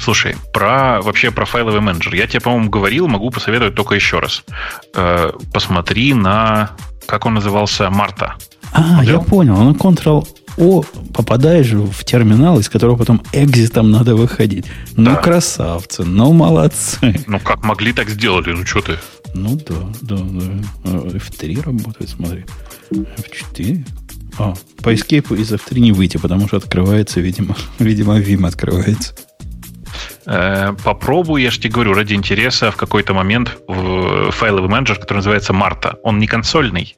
Слушай, 0.00 0.36
про 0.52 1.00
вообще 1.00 1.30
про 1.30 1.44
файловый 1.44 1.80
менеджер. 1.80 2.14
Я 2.14 2.26
тебе, 2.26 2.40
по-моему, 2.40 2.70
говорил, 2.70 3.08
могу 3.08 3.30
посоветовать 3.30 3.74
только 3.74 3.94
еще 3.94 4.18
раз. 4.18 4.44
Э, 4.94 5.30
посмотри 5.52 6.14
на 6.14 6.70
как 7.06 7.26
он 7.26 7.34
назывался, 7.34 7.90
Марта. 7.90 8.34
А, 8.72 8.94
Смотрел? 8.96 9.20
я 9.20 9.24
понял. 9.24 9.58
Он 9.58 9.74
Ctrl 9.74 10.26
о, 10.56 10.82
попадаешь 11.12 11.72
в 11.72 12.04
терминал, 12.04 12.60
из 12.60 12.68
которого 12.68 12.96
потом 12.96 13.22
экзитом 13.32 13.90
надо 13.90 14.14
выходить. 14.14 14.66
Ну, 14.96 15.14
да. 15.14 15.16
красавцы, 15.16 16.04
ну, 16.04 16.32
молодцы. 16.32 17.24
Ну, 17.26 17.40
как 17.40 17.64
могли, 17.64 17.92
так 17.92 18.08
сделали. 18.08 18.52
Ну, 18.52 18.64
что 18.64 18.80
ты? 18.80 18.98
Ну, 19.34 19.56
да, 19.56 19.74
да, 20.02 20.16
да. 20.16 20.90
F3 21.18 21.62
работает, 21.64 22.10
смотри. 22.10 22.44
F4. 22.90 23.84
А, 24.38 24.54
по 24.82 24.92
escape 24.92 25.36
из 25.36 25.52
F3 25.52 25.80
не 25.80 25.92
выйти, 25.92 26.18
потому 26.18 26.46
что 26.46 26.58
открывается, 26.58 27.20
видимо, 27.20 27.56
видимо, 27.78 28.20
Vim 28.20 28.46
открывается. 28.46 29.14
Э, 30.26 30.74
попробуй, 30.84 31.42
я 31.42 31.50
же 31.50 31.58
тебе 31.58 31.74
говорю, 31.74 31.94
ради 31.94 32.14
интереса 32.14 32.70
в 32.70 32.76
какой-то 32.76 33.14
момент 33.14 33.58
в 33.68 34.30
файловый 34.30 34.68
менеджер, 34.68 34.98
который 34.98 35.18
называется 35.18 35.52
Марта. 35.52 35.98
Он 36.02 36.18
не 36.18 36.26
консольный. 36.26 36.96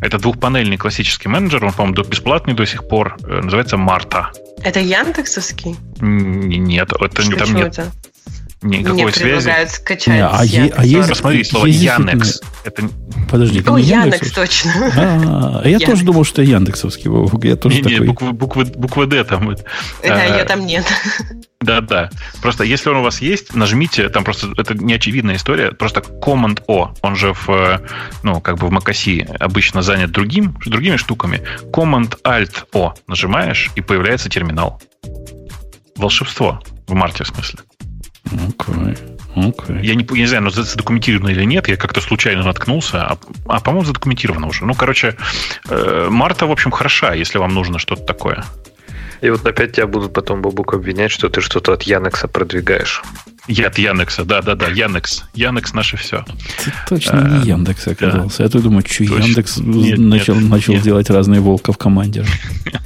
Это 0.00 0.18
двухпанельный 0.18 0.76
классический 0.76 1.28
менеджер, 1.28 1.64
он, 1.64 1.72
по-моему, 1.72 2.02
бесплатный 2.08 2.54
до 2.54 2.66
сих 2.66 2.86
пор. 2.88 3.16
Э, 3.24 3.40
называется 3.42 3.76
Марта. 3.76 4.30
Это 4.62 4.80
Яндексовский? 4.80 5.76
Нет, 6.00 6.92
это 6.98 7.22
Что, 7.22 7.36
там 7.36 7.54
нет. 7.54 7.78
Это? 7.78 7.92
Никакой 8.62 9.04
Мне 9.04 9.12
связи. 9.12 9.68
скачать. 9.68 10.14
Не, 10.14 10.24
а, 10.24 10.42
е, 10.42 10.72
а 10.74 10.84
есть, 10.84 11.08
Посмотри, 11.10 11.44
слово 11.44 11.66
есть 11.66 11.82
Яндекс. 11.82 12.40
Это... 12.64 12.88
Подожди, 13.30 13.60
это 13.60 13.74
О, 13.74 13.78
Яндекс, 13.78 14.32
точно. 14.32 14.72
А, 14.96 15.60
я 15.64 15.72
Яндекс. 15.72 15.90
тоже 15.90 16.04
думал, 16.04 16.24
что 16.24 16.42
Яндексовский. 16.42 17.10
Я 17.46 17.56
тоже 17.56 17.76
не, 17.76 17.82
такой... 17.82 17.98
не, 17.98 18.06
буквы, 18.06 18.32
буквы, 18.32 18.64
буквы 18.64 19.06
D 19.06 19.22
там. 19.24 19.54
Да, 20.02 20.24
ее 20.24 20.44
там 20.44 20.64
нет. 20.64 20.86
Да, 21.60 21.80
да. 21.80 22.10
Просто 22.40 22.64
если 22.64 22.90
он 22.90 22.96
у 22.96 23.02
вас 23.02 23.20
есть, 23.20 23.54
нажмите, 23.54 24.08
там 24.08 24.24
просто 24.24 24.48
это 24.56 24.74
неочевидная 24.74 25.36
история, 25.36 25.72
просто 25.72 26.00
Command 26.00 26.62
O, 26.68 26.94
он 27.02 27.16
же 27.16 27.32
в, 27.32 27.80
ну, 28.22 28.40
как 28.40 28.58
бы 28.58 28.68
в 28.68 28.72
macOS 28.72 29.36
обычно 29.38 29.82
занят 29.82 30.12
другим, 30.12 30.56
другими 30.64 30.96
штуками. 30.96 31.42
Command 31.72 32.18
Alt 32.22 32.66
O 32.72 32.92
нажимаешь, 33.06 33.70
и 33.74 33.80
появляется 33.80 34.28
терминал. 34.28 34.80
Волшебство. 35.96 36.60
В 36.86 36.94
марте, 36.94 37.24
в 37.24 37.28
смысле. 37.28 37.60
Okay. 38.26 39.16
Okay. 39.36 39.84
Я, 39.84 39.94
не, 39.94 40.06
я 40.08 40.16
не 40.16 40.26
знаю, 40.26 40.44
но 40.44 40.50
задокументировано 40.50 41.28
или 41.28 41.44
нет, 41.44 41.68
я 41.68 41.76
как-то 41.76 42.00
случайно 42.00 42.42
наткнулся, 42.42 43.04
а, 43.04 43.18
а 43.46 43.60
по-моему, 43.60 43.84
задокументировано 43.84 44.46
уже. 44.46 44.64
Ну, 44.64 44.74
короче, 44.74 45.16
э, 45.68 46.08
Марта, 46.10 46.46
в 46.46 46.50
общем, 46.50 46.70
хороша, 46.70 47.12
если 47.12 47.36
вам 47.36 47.52
нужно 47.52 47.78
что-то 47.78 48.02
такое. 48.02 48.44
И 49.20 49.28
вот 49.28 49.46
опять 49.46 49.72
тебя 49.72 49.86
будут 49.86 50.14
потом, 50.14 50.40
Бабук, 50.40 50.74
обвинять, 50.74 51.10
что 51.10 51.28
ты 51.28 51.42
что-то 51.42 51.74
от 51.74 51.82
Янекса 51.82 52.28
продвигаешь. 52.28 53.02
Я 53.48 53.68
от 53.68 53.78
Яндекса, 53.78 54.24
да-да-да, 54.24 54.68
Яндекс. 54.68 55.24
Яндекс 55.34 55.72
наше 55.72 55.96
все. 55.96 56.24
Ты 56.64 56.72
точно 56.88 57.20
а, 57.20 57.28
не 57.28 57.48
Яндекс 57.48 57.86
оказался. 57.86 58.38
Да. 58.38 58.44
Я 58.44 58.50
тут 58.50 58.62
думаю, 58.62 58.84
что 58.88 59.04
Яндекс 59.04 59.58
нет, 59.58 59.98
начал, 59.98 60.34
нет, 60.34 60.50
начал 60.50 60.72
нет. 60.74 60.82
делать 60.82 61.10
разные 61.10 61.40
волка 61.40 61.72
в 61.72 61.78
команде. 61.78 62.24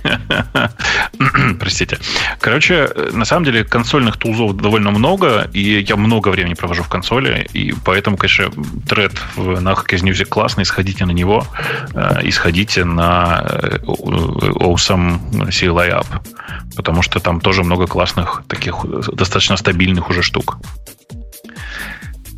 Простите. 1.59 1.99
Короче, 2.41 2.91
на 3.13 3.25
самом 3.25 3.45
деле 3.45 3.65
консольных 3.65 4.17
тулзов 4.17 4.57
довольно 4.57 4.91
много, 4.91 5.49
и 5.53 5.85
я 5.87 5.97
много 5.97 6.29
времени 6.29 6.55
провожу 6.55 6.83
в 6.83 6.89
консоли, 6.89 7.49
и 7.53 7.75
поэтому, 7.85 8.17
конечно, 8.17 8.51
тред 8.89 9.13
на 9.37 9.73
Hackers 9.73 10.03
News 10.03 10.25
классный, 10.25 10.65
сходите 10.65 11.05
на 11.07 11.13
него, 11.13 11.47
э, 11.95 12.23
и 12.23 12.31
сходите 12.31 12.85
на 12.85 13.43
э, 13.45 13.79
Awesome 13.85 15.49
CLI 15.49 16.01
App, 16.01 16.07
потому 16.77 17.03
что 17.03 17.21
там 17.21 17.41
тоже 17.41 17.63
много 17.63 17.87
классных, 17.87 18.43
таких 18.47 18.85
достаточно 19.15 19.57
стабильных 19.57 20.11
уже 20.11 20.23
штук. 20.23 20.50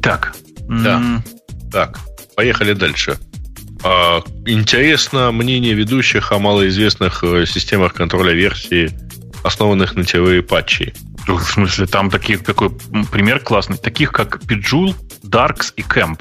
Так. 0.03 0.35
Да. 0.69 0.97
М- 0.97 1.25
так, 1.71 1.99
поехали 2.37 2.73
дальше. 2.73 3.19
А, 3.85 4.23
интересно 4.47 5.33
мнение 5.33 5.75
ведущих 5.75 6.33
о 6.33 6.39
малоизвестных 6.39 7.25
э, 7.25 7.47
системах 7.47 7.95
контроля 7.95 8.33
версии, 8.33 8.91
основанных 9.43 9.97
на 9.97 10.05
теории 10.05 10.41
патчей. 10.41 10.95
В 11.27 11.41
смысле, 11.41 11.87
там 11.87 12.11
такие, 12.11 12.39
такой 12.39 12.71
пример 13.11 13.41
классный, 13.41 13.77
таких 13.77 14.13
как 14.13 14.43
Pijul, 14.43 14.95
Darks 15.25 15.73
и 15.77 15.83
Camp. 15.83 16.21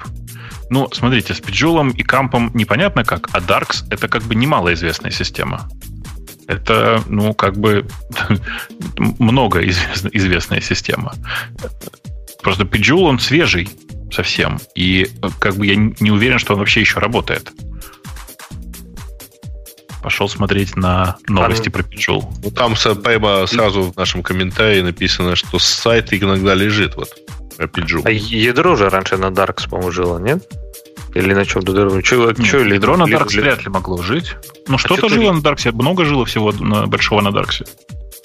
Ну, 0.69 0.89
смотрите, 0.91 1.33
с 1.33 1.41
Pijul 1.41 1.93
и 1.93 2.03
Кампом 2.03 2.51
непонятно 2.53 3.03
как, 3.03 3.29
а 3.33 3.39
Darks 3.39 3.83
это 3.89 4.07
как 4.07 4.23
бы 4.23 4.35
немалоизвестная 4.35 5.11
система. 5.11 5.69
Это, 6.51 7.01
ну, 7.07 7.33
как 7.33 7.55
бы 7.55 7.87
много 8.97 9.65
известная 9.65 10.59
система. 10.59 11.13
Просто 12.43 12.63
Pijul, 12.63 13.03
он 13.03 13.19
свежий 13.19 13.69
совсем. 14.11 14.59
И 14.75 15.07
э, 15.21 15.27
как 15.39 15.55
бы 15.55 15.65
я 15.65 15.75
не 15.75 16.11
уверен, 16.11 16.39
что 16.39 16.53
он 16.53 16.59
вообще 16.59 16.81
еще 16.81 16.99
работает. 16.99 17.53
Пошел 20.03 20.27
смотреть 20.27 20.75
на 20.75 21.15
новости 21.29 21.69
а, 21.69 21.71
про 21.71 21.83
Pijul. 21.83 22.23
Ну, 22.43 22.51
там 22.51 22.75
прямо 23.01 23.47
сразу 23.47 23.93
в 23.93 23.95
нашем 23.95 24.21
комментарии 24.21 24.81
написано, 24.81 25.37
что 25.37 25.57
сайт 25.57 26.11
иногда 26.11 26.53
лежит 26.53 26.95
вот 26.97 27.09
про 27.55 27.67
Pijul. 27.67 28.01
А 28.03 28.11
ядро 28.11 28.75
же 28.75 28.89
раньше 28.89 29.15
на 29.15 29.27
Darks, 29.27 29.69
по-моему, 29.69 29.91
жило, 29.91 30.19
нет? 30.19 30.45
Или 31.13 31.33
на 31.33 31.45
чем-то 31.45 31.73
другом? 31.73 32.01
Че, 32.01 32.33
Нет, 32.37 32.43
че, 32.43 32.59
ядро 32.59 32.97
на 32.97 33.03
Darks 33.03 33.39
вряд 33.39 33.63
ли 33.63 33.69
могло 33.69 34.01
жить. 34.01 34.35
Ну, 34.67 34.75
а 34.75 34.77
что-то 34.77 35.09
жило 35.09 35.31
на 35.33 35.39
Darks, 35.39 35.71
много 35.71 36.05
жило 36.05 36.25
всего 36.25 36.51
на, 36.51 36.87
большого 36.87 37.21
на 37.21 37.29
Darks. 37.29 37.65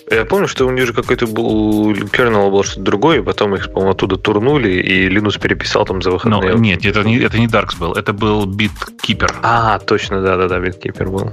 Я 0.09 0.25
помню, 0.25 0.47
что 0.47 0.67
у 0.67 0.71
них 0.71 0.87
же 0.87 0.93
какой-то 0.93 1.27
был 1.27 1.93
kernel 1.93 2.51
был 2.51 2.63
что-то 2.63 2.83
другое, 2.83 3.23
потом 3.23 3.57
их, 3.57 3.73
по-моему, 3.73 3.91
оттуда 3.91 4.17
турнули, 4.17 4.71
и 4.71 5.09
Linux 5.09 5.41
переписал 5.41 5.85
там 5.85 6.01
за 6.01 6.13
выходные. 6.13 6.53
Но, 6.53 6.59
нет, 6.59 6.87
это 6.87 7.03
не, 7.03 7.19
это 7.19 7.39
не 7.41 7.49
Darks 7.49 7.77
был, 7.79 7.93
это 7.93 8.13
был 8.13 8.47
BitKeeper. 8.47 9.35
А, 9.43 9.81
точно, 9.81 10.23
да-да-да, 10.23 10.59
BitKeeper 10.59 11.11
был. 11.11 11.33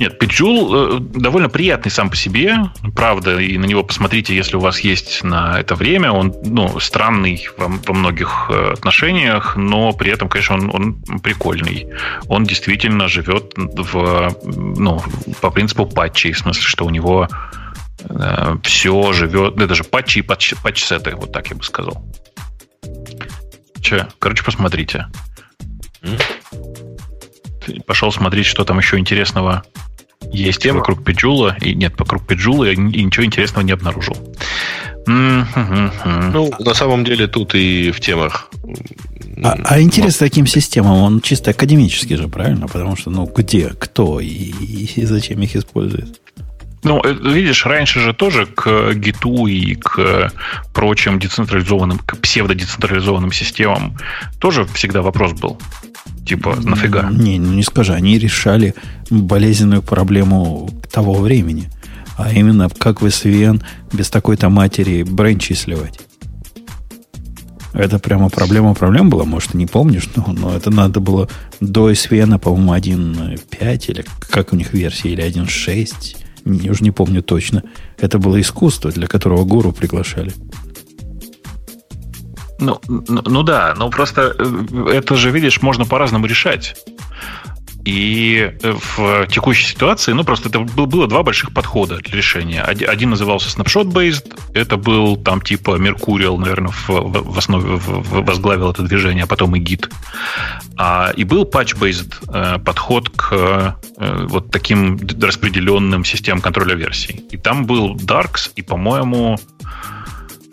Нет, 0.00 0.18
Пиджул 0.18 0.74
э, 0.74 0.98
довольно 1.00 1.48
приятный 1.48 1.90
сам 1.90 2.10
по 2.10 2.16
себе, 2.16 2.56
правда, 2.96 3.38
и 3.38 3.56
на 3.58 3.64
него 3.64 3.84
посмотрите, 3.84 4.34
если 4.34 4.56
у 4.56 4.60
вас 4.60 4.80
есть 4.80 5.22
на 5.22 5.60
это 5.60 5.76
время. 5.76 6.10
Он 6.10 6.34
ну, 6.44 6.80
странный 6.80 7.46
во, 7.56 7.68
во 7.68 7.94
многих 7.94 8.46
э, 8.50 8.72
отношениях, 8.72 9.56
но 9.56 9.92
при 9.92 10.10
этом, 10.10 10.28
конечно, 10.28 10.56
он, 10.56 10.70
он 10.74 11.20
прикольный. 11.20 11.86
Он 12.28 12.44
действительно 12.44 13.06
живет 13.06 13.54
в, 13.56 14.36
ну, 14.44 15.00
по 15.40 15.50
принципу 15.50 15.86
патчей, 15.86 16.32
в 16.32 16.38
смысле, 16.38 16.62
что 16.62 16.86
у 16.86 16.90
него 16.90 17.28
э, 18.00 18.56
все 18.64 19.12
живет, 19.12 19.54
да, 19.54 19.66
даже 19.66 19.84
патчи 19.84 20.18
и 20.18 20.22
патч, 20.22 20.54
патч-сеты, 20.62 21.14
вот 21.14 21.32
так 21.32 21.48
я 21.50 21.56
бы 21.56 21.62
сказал. 21.62 22.04
Че, 23.80 24.08
короче, 24.18 24.42
посмотрите. 24.42 25.06
Пошел 27.86 28.12
смотреть, 28.12 28.46
что 28.46 28.64
там 28.64 28.78
еще 28.78 28.98
интересного 28.98 29.64
есть 30.32 30.62
Тема? 30.62 30.78
вокруг 30.78 31.04
Пиджула. 31.04 31.56
И 31.60 31.74
нет, 31.74 31.94
вокруг 31.98 32.26
Пиджула 32.26 32.70
и 32.70 32.76
ничего 32.76 33.24
интересного 33.24 33.64
не 33.64 33.72
обнаружил. 33.72 34.16
Ну, 35.06 36.50
на 36.60 36.74
самом 36.74 37.04
деле 37.04 37.26
тут 37.26 37.54
и 37.54 37.90
в 37.90 38.00
темах. 38.00 38.50
А, 39.42 39.58
а 39.64 39.80
интерес 39.80 40.16
к 40.16 40.20
таким 40.20 40.46
системам, 40.46 41.02
он 41.02 41.20
чисто 41.20 41.50
академический 41.50 42.16
же, 42.16 42.28
правильно? 42.28 42.68
Потому 42.68 42.96
что, 42.96 43.10
ну, 43.10 43.26
где, 43.26 43.70
кто 43.78 44.20
и, 44.20 44.26
и 44.26 45.04
зачем 45.04 45.42
их 45.42 45.56
использует? 45.56 46.20
Ну, 46.84 47.00
э, 47.02 47.12
видишь, 47.12 47.66
раньше 47.66 48.00
же 48.00 48.12
тоже 48.12 48.46
к 48.46 48.94
гиту 48.94 49.46
и 49.46 49.74
к 49.74 50.30
прочим 50.72 51.18
децентрализованным, 51.18 51.98
к 51.98 52.16
псевдодецентрализованным 52.18 53.32
системам 53.32 53.96
тоже 54.38 54.64
всегда 54.66 55.02
вопрос 55.02 55.32
был. 55.32 55.58
Типа, 56.26 56.56
нафига? 56.62 57.10
Не, 57.10 57.38
ну 57.38 57.52
не 57.52 57.62
скажи, 57.62 57.92
они 57.92 58.18
решали 58.18 58.74
болезненную 59.10 59.82
проблему 59.82 60.70
того 60.90 61.14
времени. 61.14 61.70
А 62.16 62.32
именно, 62.32 62.68
как 62.68 63.02
в 63.02 63.06
SVN 63.06 63.62
без 63.92 64.08
такой-то 64.08 64.48
матери 64.48 65.02
бренчи 65.02 65.52
сливать. 65.52 66.00
Это 67.72 67.98
прямо 67.98 68.28
проблема 68.28 68.72
проблем 68.74 69.10
была, 69.10 69.24
может, 69.24 69.52
не 69.52 69.66
помнишь, 69.66 70.08
но, 70.14 70.32
но 70.32 70.56
это 70.56 70.70
надо 70.70 71.00
было 71.00 71.28
до 71.60 71.90
SVN, 71.90 72.38
по-моему, 72.38 72.72
1.5 72.72 73.84
или 73.88 74.04
как 74.30 74.52
у 74.52 74.56
них 74.56 74.72
версия, 74.72 75.10
или 75.10 75.24
1.6, 75.24 76.16
я 76.44 76.70
уже 76.70 76.84
не 76.84 76.92
помню 76.92 77.22
точно. 77.22 77.64
Это 77.98 78.18
было 78.18 78.40
искусство, 78.40 78.92
для 78.92 79.08
которого 79.08 79.44
гуру 79.44 79.72
приглашали. 79.72 80.32
Ну, 82.58 82.80
ну, 82.88 83.22
ну 83.26 83.42
да, 83.42 83.74
но 83.76 83.90
просто 83.90 84.34
э, 84.38 84.86
это 84.92 85.16
же, 85.16 85.30
видишь, 85.30 85.60
можно 85.62 85.84
по-разному 85.84 86.26
решать. 86.26 86.76
И 87.84 88.50
э, 88.62 88.74
в 88.96 89.26
текущей 89.26 89.66
ситуации, 89.66 90.12
ну, 90.12 90.24
просто 90.24 90.48
это 90.48 90.60
было 90.60 91.06
два 91.06 91.22
больших 91.22 91.52
подхода 91.52 91.98
для 91.98 92.16
решения. 92.16 92.62
Один 92.62 93.10
назывался 93.10 93.48
Snapshot-based, 93.48 94.38
это 94.54 94.76
был 94.76 95.16
там 95.16 95.42
типа 95.42 95.76
Mercurial, 95.76 96.38
наверное, 96.38 96.72
в, 96.72 96.88
в 96.88 97.38
основе 97.38 97.76
в, 97.76 98.24
возглавил 98.24 98.70
это 98.70 98.82
движение, 98.82 99.24
а 99.24 99.26
потом 99.26 99.54
и 99.56 99.60
Git. 99.60 99.90
А, 100.78 101.12
и 101.14 101.24
был 101.24 101.44
patch-based 101.44 102.14
э, 102.32 102.58
подход 102.60 103.10
к 103.10 103.76
вот 103.96 104.50
таким 104.50 104.98
распределенным 105.20 106.04
системам 106.04 106.40
контроля 106.40 106.74
версий. 106.74 107.24
И 107.30 107.36
там 107.36 107.64
был 107.64 107.94
Darks, 107.94 108.50
и, 108.56 108.62
по-моему, 108.62 109.38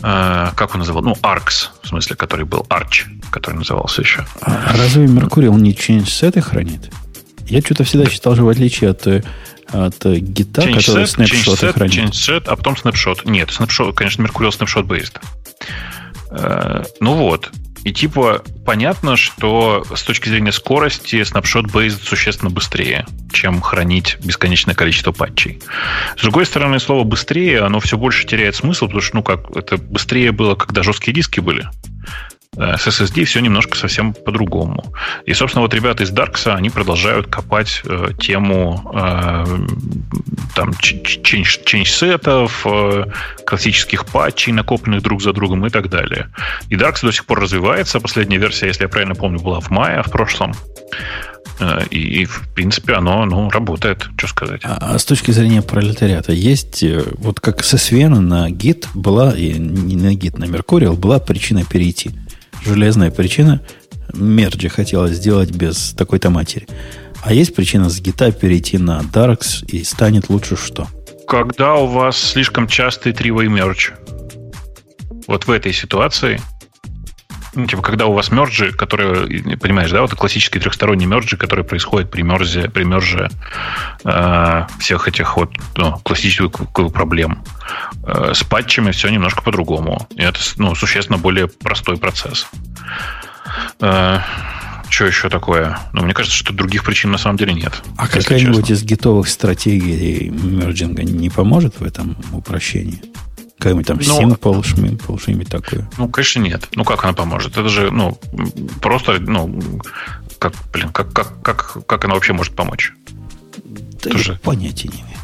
как 0.02 0.74
он 0.74 0.80
называл? 0.80 1.04
Ну, 1.04 1.14
ARCS, 1.22 1.70
в 1.84 1.88
смысле, 1.88 2.16
который 2.16 2.46
был 2.46 2.66
Arch, 2.70 3.06
который 3.32 3.56
назывался 3.56 4.02
еще. 4.02 4.26
А, 4.42 4.74
разве 4.76 5.06
Mercury 5.06 5.48
он 5.48 5.62
не 5.62 5.74
change 5.74 6.08
сеты 6.08 6.42
хранит? 6.42 6.92
Я 7.48 7.62
что-то 7.62 7.84
всегда 7.84 8.10
считал 8.10 8.36
же, 8.36 8.44
в 8.44 8.50
отличие 8.50 8.92
от, 8.92 9.06
от 9.06 10.06
гита, 10.06 10.62
change 10.62 10.78
который 10.78 11.04
set, 11.04 11.08
снапшоты 11.08 11.66
change 11.68 11.74
хранит. 11.74 11.94
Change 11.96 12.12
set, 12.12 12.44
а 12.48 12.56
потом 12.56 12.78
снапшот. 12.78 13.26
Нет, 13.26 13.52
снапшот, 13.52 13.96
конечно, 13.96 14.24
Mercurial 14.24 14.52
снапшот 14.52 14.86
based. 14.86 15.20
Э, 16.32 16.84
ну 17.00 17.14
вот. 17.14 17.52
И 17.84 17.92
типа 17.92 18.44
понятно, 18.66 19.18
что 19.18 19.84
с 19.96 20.04
точки 20.04 20.30
зрения 20.30 20.52
скорости 20.52 21.16
Snapshot 21.16 21.66
Based 21.72 22.04
существенно 22.04 22.52
быстрее, 22.52 23.06
чем 23.34 23.62
хранить 23.62 24.18
бесконечное 24.24 24.76
количество 24.76 25.12
патчей. 25.12 25.62
С 26.18 26.22
другой 26.22 26.46
стороны, 26.46 26.80
слово 26.80 27.04
быстрее, 27.04 27.62
оно 27.62 27.80
все 27.80 27.98
больше 27.98 28.28
теряет 28.28 28.56
смысл, 28.56 28.86
потому 28.86 29.02
что, 29.02 29.16
ну 29.18 29.24
как, 29.24 29.56
это 29.56 29.78
быстрее 29.78 30.32
было, 30.32 30.56
когда 30.56 30.84
жесткие 30.84 31.14
диски 31.14 31.40
были. 31.40 31.68
Э, 32.58 32.78
с 32.78 32.88
SSD 32.88 33.24
все 33.24 33.40
немножко 33.40 33.78
совсем 33.78 34.14
по-другому. 34.14 34.84
И, 35.26 35.34
собственно, 35.34 35.62
вот 35.62 35.74
ребята 35.74 36.04
из 36.04 36.12
Darks, 36.12 36.54
они 36.54 36.70
продолжают 36.70 37.28
копать 37.28 37.82
э, 37.86 38.10
тему 38.20 38.92
э, 38.94 39.46
там, 40.54 40.74
чейндж-сетов, 40.74 42.66
э, 42.66 43.06
классических 43.46 44.06
патчей, 44.06 44.52
накопленных 44.52 45.02
друг 45.02 45.22
за 45.22 45.32
другом 45.32 45.66
и 45.66 45.70
так 45.70 45.90
далее. 45.90 46.30
И 46.70 46.76
Darks 46.76 47.04
до 47.04 47.12
сих 47.12 47.26
пор 47.26 47.40
развивается. 47.40 48.02
Последняя 48.02 48.38
версия, 48.38 48.68
если 48.68 48.84
я 48.84 48.90
правильно 48.90 49.16
помню, 49.16 49.40
была 49.40 49.62
в 49.62 49.70
мае 49.70 50.04
в 50.04 50.12
прошлом. 50.12 50.54
Э, 51.62 51.86
и, 51.90 52.22
и 52.22 52.26
в 52.26 52.50
принципе, 52.54 52.96
оно 52.96 53.24
ну, 53.24 53.50
работает, 53.50 54.10
что 54.18 54.28
сказать. 54.28 54.60
А, 54.66 54.78
а 54.82 55.00
с 55.00 55.06
точки 55.06 55.32
зрения 55.32 55.62
пролетариата, 55.62 56.34
есть, 56.34 56.84
э, 56.84 57.02
вот 57.18 57.40
как 57.40 57.64
со 57.64 57.78
Свена 57.78 58.20
на 58.20 58.50
Git 58.50 58.88
была, 58.94 59.34
и 59.34 59.54
не 59.54 59.96
на 59.96 60.14
Git, 60.14 60.38
на 60.38 60.46
Mercurial 60.46 60.98
была 60.98 61.20
причина 61.20 61.64
перейти 61.64 62.12
железная 62.64 63.12
причина. 63.12 63.62
Мерджи 64.14 64.70
хотелось 64.70 65.16
сделать 65.18 65.52
без 65.52 65.94
такой-то 65.94 66.30
матери. 66.30 66.68
А 67.24 67.34
есть 67.34 67.56
причина 67.56 67.90
с 67.90 68.02
гита 68.02 68.32
перейти 68.32 68.78
на 68.78 69.02
Darks 69.02 69.66
и 69.68 69.84
станет 69.84 70.30
лучше 70.30 70.56
что? 70.56 70.88
Когда 71.28 71.76
у 71.76 71.88
вас 71.88 72.18
слишком 72.18 72.68
частый 72.68 73.14
тривой 73.14 73.48
мерч. 73.48 73.92
Вот 75.28 75.48
в 75.48 75.52
этой 75.52 75.72
ситуации 75.72 76.42
ну, 77.54 77.66
типа, 77.66 77.82
когда 77.82 78.06
у 78.06 78.14
вас 78.14 78.32
мерджи, 78.32 78.72
которые, 78.72 79.58
понимаешь, 79.58 79.92
да, 79.92 80.02
вот 80.02 80.14
классический 80.16 80.60
трехсторонний 80.60 81.06
мерджи, 81.06 81.36
который 81.38 81.66
происходит 81.66 82.10
при 82.10 82.22
мерзе, 82.22 82.70
при 82.70 82.84
мерже 82.84 83.30
э, 84.06 84.68
всех 84.80 85.08
этих 85.08 85.36
вот 85.36 85.52
ну, 85.76 85.98
классических 86.00 86.52
проблем. 86.94 87.44
Э, 88.06 88.34
с 88.34 88.44
патчами 88.44 88.92
все 88.92 89.10
немножко 89.10 89.42
по-другому. 89.42 90.08
И 90.16 90.22
это, 90.22 90.40
ну, 90.58 90.76
существенно 90.76 91.18
более 91.18 91.48
простой 91.48 91.98
процесс. 91.98 92.48
Э, 93.82 94.20
что 94.90 95.06
еще 95.06 95.30
такое? 95.30 95.78
Ну, 95.94 96.04
мне 96.04 96.14
кажется, 96.14 96.38
что 96.38 96.54
других 96.54 96.84
причин 96.84 97.12
на 97.12 97.18
самом 97.18 97.38
деле 97.38 97.54
нет. 97.54 97.82
А 97.98 98.08
какая-нибудь 98.08 98.70
из 98.70 98.84
гитовых 98.84 99.28
стратегий 99.28 100.30
мерджинга 100.30 101.04
не 101.04 101.30
поможет 101.30 101.80
в 101.80 101.84
этом 101.84 102.18
упрощении? 102.32 103.02
Какой-нибудь 103.62 103.86
там 103.86 104.00
ну, 104.04 104.22
Simple, 104.22 104.66
Шмимпл, 104.66 105.18
что-нибудь 105.18 105.50
такое. 105.50 105.88
Ну, 106.00 106.10
конечно, 106.10 106.40
нет. 106.40 106.68
Ну, 106.74 106.84
как 106.84 107.04
она 107.04 107.14
поможет? 107.14 107.58
Это 107.58 107.70
же, 107.70 107.92
ну, 107.92 108.18
просто, 108.82 109.20
ну, 109.20 109.80
как, 110.40 110.54
блин, 110.74 110.90
как, 110.90 111.14
как, 111.14 111.44
как, 111.44 111.86
как 111.86 112.06
она 112.06 112.16
вообще 112.16 112.34
может 112.34 112.56
помочь? 112.56 112.92
Да 114.04 114.10
Тоже... 114.10 114.40
понятия 114.42 114.88
не 114.88 115.02
имею. 115.02 115.18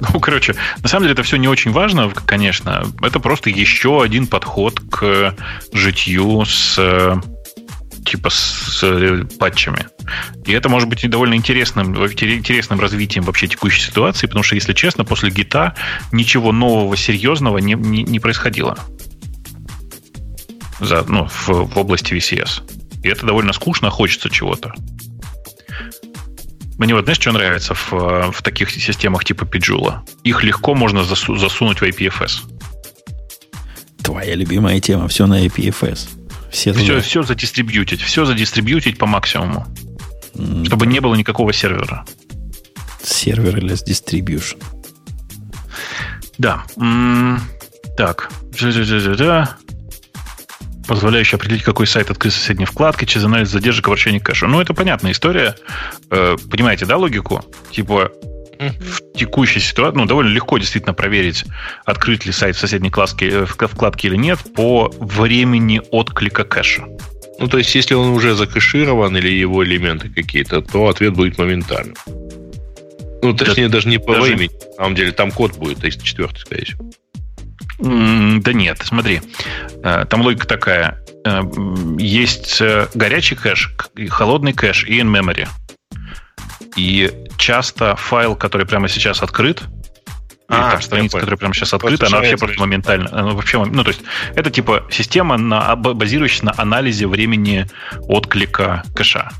Ну, 0.00 0.18
короче, 0.18 0.56
на 0.82 0.88
самом 0.88 1.02
деле 1.02 1.12
это 1.12 1.22
все 1.24 1.36
не 1.36 1.46
очень 1.46 1.72
важно, 1.72 2.10
конечно. 2.24 2.86
Это 3.02 3.20
просто 3.20 3.50
еще 3.50 4.02
один 4.02 4.28
подход 4.28 4.80
к 4.90 5.34
житью 5.74 6.46
с 6.46 6.78
типа 8.04 8.30
с 8.30 8.80
э, 8.82 9.24
патчами. 9.38 9.86
И 10.44 10.52
это 10.52 10.68
может 10.68 10.88
быть 10.88 11.08
довольно 11.08 11.34
интересным, 11.34 11.94
интересным 11.96 12.80
развитием 12.80 13.24
вообще 13.24 13.46
текущей 13.48 13.80
ситуации, 13.80 14.26
потому 14.26 14.42
что, 14.42 14.54
если 14.54 14.72
честно, 14.72 15.04
после 15.04 15.30
гита 15.30 15.74
ничего 16.12 16.52
нового, 16.52 16.96
серьезного 16.96 17.58
не, 17.58 17.74
не, 17.74 18.02
не 18.02 18.20
происходило 18.20 18.78
за, 20.80 21.04
ну, 21.08 21.26
в, 21.26 21.48
в 21.48 21.78
области 21.78 22.12
VCS. 22.12 23.00
И 23.02 23.08
это 23.08 23.26
довольно 23.26 23.52
скучно, 23.52 23.90
хочется 23.90 24.30
чего-то. 24.30 24.72
Мне 26.78 26.94
вот 26.94 27.04
знаешь, 27.04 27.18
что 27.20 27.32
нравится 27.32 27.74
в, 27.74 27.92
в 28.32 28.42
таких 28.42 28.70
системах 28.70 29.24
типа 29.24 29.44
Pijula? 29.44 30.00
Их 30.24 30.42
легко 30.42 30.74
можно 30.74 31.00
засу- 31.00 31.36
засунуть 31.36 31.80
в 31.80 31.84
IPFS. 31.84 32.42
Твоя 34.02 34.34
любимая 34.34 34.80
тема. 34.80 35.08
Все 35.08 35.26
на 35.26 35.46
IPFS. 35.46 36.23
Все, 36.54 36.72
все, 36.72 37.00
все 37.00 37.22
задистрибьютить. 37.22 38.00
Все 38.00 38.24
задистрибьютить 38.24 38.96
по 38.96 39.06
максимуму. 39.06 39.66
Mm, 40.34 40.66
чтобы 40.66 40.86
не 40.86 41.00
было 41.00 41.16
никакого 41.16 41.52
сервера. 41.52 42.04
Сервер 43.02 43.58
или 43.58 43.74
distribution. 43.74 44.62
Да. 46.38 46.64
М-м- 46.76 47.40
так 47.96 48.30
позволяющий 50.86 51.36
определить, 51.36 51.62
какой 51.62 51.86
сайт 51.86 52.10
открыт 52.10 52.32
в 52.32 52.36
соседней 52.36 52.66
вкладке 52.66 53.04
через 53.04 53.24
анализ 53.24 53.48
задержек 53.48 53.88
и 53.88 53.90
вращения 53.90 54.20
кэша. 54.20 54.46
Ну, 54.46 54.60
это 54.60 54.74
понятная 54.74 55.12
история. 55.12 55.56
Э, 56.10 56.36
понимаете, 56.50 56.86
да, 56.86 56.96
логику? 56.96 57.44
Типа, 57.72 58.12
в 58.58 59.18
текущей 59.18 59.60
ситуации, 59.60 59.98
ну, 59.98 60.06
довольно 60.06 60.30
легко 60.30 60.58
действительно 60.58 60.94
проверить, 60.94 61.44
открыт 61.84 62.26
ли 62.26 62.32
сайт 62.32 62.56
в 62.56 62.58
соседней 62.58 62.90
вкладке, 62.90 63.28
э, 63.28 63.46
вкладке 63.46 64.08
или 64.08 64.16
нет 64.16 64.38
по 64.54 64.92
времени 64.98 65.80
отклика 65.90 66.44
кэша. 66.44 66.84
Ну, 67.38 67.48
то 67.48 67.58
есть, 67.58 67.74
если 67.74 67.94
он 67.94 68.10
уже 68.10 68.34
закэширован 68.34 69.16
или 69.16 69.28
его 69.28 69.64
элементы 69.64 70.08
какие-то, 70.08 70.62
то 70.62 70.88
ответ 70.88 71.14
будет 71.14 71.38
моментально. 71.38 71.94
Ну, 73.22 73.32
точнее, 73.34 73.68
да, 73.68 73.74
даже 73.74 73.88
не 73.88 73.98
по 73.98 74.14
даже... 74.14 74.26
времени. 74.26 74.50
На 74.70 74.84
самом 74.84 74.94
деле, 74.94 75.12
там 75.12 75.30
код 75.30 75.56
будет, 75.56 75.78
то 75.80 75.86
есть 75.86 76.02
четвертый, 76.02 76.38
скорее 76.38 76.64
всего. 76.64 76.90
Да 77.78 78.52
нет, 78.52 78.78
смотри. 78.84 79.20
Э, 79.82 80.04
там 80.08 80.22
логика 80.22 80.46
такая. 80.46 81.00
Э, 81.24 81.42
есть 81.98 82.62
горячий 82.94 83.34
кэш, 83.34 83.74
холодный 84.08 84.52
кэш 84.52 84.84
и 84.84 85.00
in-memory. 85.00 85.48
И 86.76 87.10
часто 87.36 87.96
файл, 87.96 88.36
который 88.36 88.66
прямо 88.66 88.88
сейчас 88.88 89.22
открыт, 89.22 89.62
а, 90.48 90.72
там 90.72 90.82
страница, 90.82 91.18
которая 91.18 91.38
прямо 91.38 91.54
сейчас 91.54 91.72
открыта, 91.72 92.06
она 92.06 92.18
вообще 92.18 92.36
просто 92.36 92.60
моментально. 92.60 93.08
Она 93.12 93.30
вообще, 93.32 93.64
ну, 93.64 93.82
то 93.82 93.90
есть, 93.90 94.02
это 94.34 94.50
типа 94.50 94.86
система, 94.90 95.36
на, 95.36 95.74
базирующаяся 95.76 96.46
на 96.46 96.54
анализе 96.56 97.06
времени 97.06 97.66
отклика 98.02 98.82
кэша. 98.94 99.30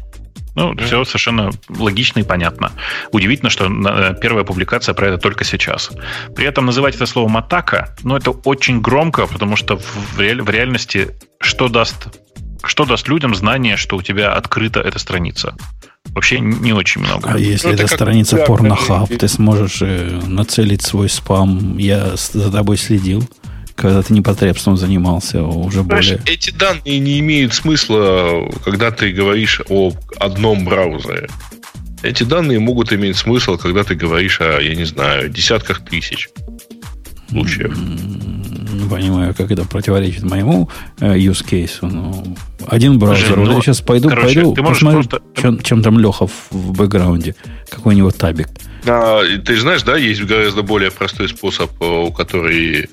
Ну, 0.55 0.73
mm 0.73 0.85
все 0.85 1.05
совершенно 1.05 1.51
логично 1.69 2.21
и 2.21 2.23
понятно. 2.23 2.71
Удивительно, 3.11 3.51
что 3.51 3.67
э, 3.67 4.15
первая 4.21 4.45
публикация 4.45 4.95
про 4.95 5.09
это 5.09 5.19
только 5.19 5.43
сейчас. 5.43 5.91
При 6.37 6.47
этом 6.47 6.67
называть 6.67 6.95
это 6.95 7.07
словом 7.07 7.37
атака, 7.37 7.97
ну, 8.05 8.17
это 8.17 8.31
очень 8.31 8.81
громко, 8.81 9.27
потому 9.27 9.57
что 9.57 9.77
в, 9.77 10.21
реаль, 10.21 10.43
в 10.43 10.51
реальности 10.51 11.11
что 11.41 11.69
даст, 11.69 12.07
что 12.63 12.85
даст 12.85 13.09
людям 13.09 13.35
знание, 13.35 13.77
что 13.77 13.97
у 13.97 14.03
тебя 14.03 14.33
открыта 14.33 14.81
эта 14.81 14.99
страница? 15.01 15.57
Вообще 16.15 16.39
не 16.41 16.73
очень 16.73 17.01
много. 17.01 17.31
А 17.33 17.39
если 17.39 17.69
ну, 17.69 17.75
это, 17.75 17.85
это 17.85 17.95
страница 17.95 18.37
Pornhub, 18.45 19.17
ты 19.17 19.27
сможешь 19.29 19.83
э, 19.83 20.21
нацелить 20.27 20.83
свой 20.83 21.09
спам. 21.09 21.77
Я 21.79 22.15
за 22.17 22.51
тобой 22.51 22.77
следил 22.77 23.29
когда 23.77 24.03
ты 24.03 24.15
непотребством 24.15 24.77
занимался, 24.77 25.43
уже 25.43 25.83
Знаешь, 25.83 26.11
более... 26.11 26.23
Эти 26.27 26.51
данные 26.51 27.01
не 27.01 27.19
имеют 27.19 27.55
смысла, 27.55 28.49
когда 28.65 28.91
ты 28.91 29.13
говоришь 29.13 29.61
о 29.69 29.93
одном 30.21 30.65
браузере. 30.65 31.29
Эти 32.03 32.23
данные 32.23 32.61
могут 32.61 32.93
иметь 32.93 33.17
смысл, 33.17 33.57
когда 33.57 33.83
ты 33.83 33.95
говоришь 33.95 34.41
о, 34.41 34.61
я 34.61 34.75
не 34.75 34.85
знаю, 34.85 35.29
десятках 35.29 35.85
тысяч 35.85 36.29
случаев. 37.31 37.77
Не 38.75 38.89
понимаю, 38.89 39.35
как 39.35 39.51
это 39.51 39.65
противоречит 39.65 40.23
моему 40.23 40.69
э, 41.01 41.17
use 41.17 41.45
case. 41.45 41.79
Ну, 41.83 42.37
один 42.67 42.99
браузер. 42.99 43.37
Ну, 43.37 43.45
вот 43.45 43.55
я 43.55 43.61
сейчас 43.61 43.81
пойду, 43.81 44.09
короче, 44.09 44.43
пойду, 44.43 44.55
посмотрю, 44.55 45.03
просто... 45.03 45.23
чем, 45.41 45.61
чем 45.61 45.83
там 45.83 45.99
Леха 45.99 46.27
в, 46.27 46.51
в 46.51 46.73
бэкграунде. 46.73 47.35
Какой-нибудь 47.71 48.17
табик. 48.17 48.49
А, 48.87 49.23
ты 49.45 49.59
знаешь, 49.59 49.83
да, 49.83 49.97
есть 49.97 50.23
гораздо 50.23 50.63
более 50.63 50.91
простой 50.91 51.29
способ, 51.29 51.71
у 51.81 52.13
который 52.13 52.89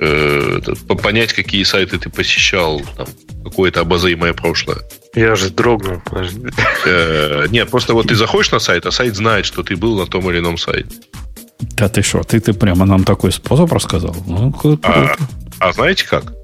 э, 0.00 0.60
понять, 1.02 1.32
какие 1.32 1.62
сайты 1.64 1.98
ты 1.98 2.10
посещал, 2.10 2.82
там, 2.96 3.06
какое-то 3.44 3.80
обозримое 3.80 4.32
прошлое. 4.32 4.78
Я 5.14 5.34
же 5.34 5.50
дрогнул. 5.50 6.02
Э, 6.84 7.46
нет, 7.50 7.70
просто 7.70 7.94
вот 7.94 8.08
ты 8.08 8.14
заходишь 8.14 8.50
на 8.50 8.58
сайт, 8.58 8.86
а 8.86 8.90
сайт 8.90 9.16
знает, 9.16 9.46
что 9.46 9.62
ты 9.62 9.76
был 9.76 9.98
на 9.98 10.06
том 10.06 10.30
или 10.30 10.38
ином 10.38 10.58
сайте. 10.58 10.88
Да 11.58 11.88
ты 11.88 12.02
что, 12.02 12.22
ты, 12.22 12.40
ты 12.40 12.52
прямо 12.52 12.84
нам 12.86 13.04
такой 13.04 13.32
способ 13.32 13.72
рассказал? 13.72 14.14
Ну, 14.26 14.52
а, 14.82 15.16
а 15.58 15.72
знаете 15.72 16.06
как? 16.06 16.34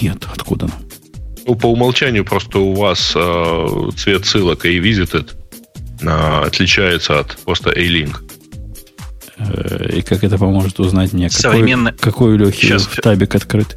Нет, 0.00 0.26
откуда 0.32 0.66
нам? 0.66 0.82
Ну, 1.46 1.54
по 1.54 1.66
умолчанию 1.66 2.24
просто 2.24 2.58
у 2.58 2.74
вас 2.74 3.12
э, 3.14 3.90
цвет 3.96 4.24
ссылок 4.24 4.64
и 4.64 4.78
visited 4.78 5.32
э, 6.00 6.46
отличается 6.46 7.20
от 7.20 7.36
просто 7.44 7.70
A-Link. 7.70 8.20
И 9.92 10.02
как 10.02 10.24
это 10.24 10.38
поможет 10.38 10.78
узнать 10.80 11.12
мне, 11.12 11.28
Современно... 11.28 11.92
какой, 11.92 12.12
какой 12.12 12.34
у 12.34 12.36
Лехи 12.38 12.66
Сейчас... 12.66 12.86
табик 12.86 13.34
открыт? 13.34 13.76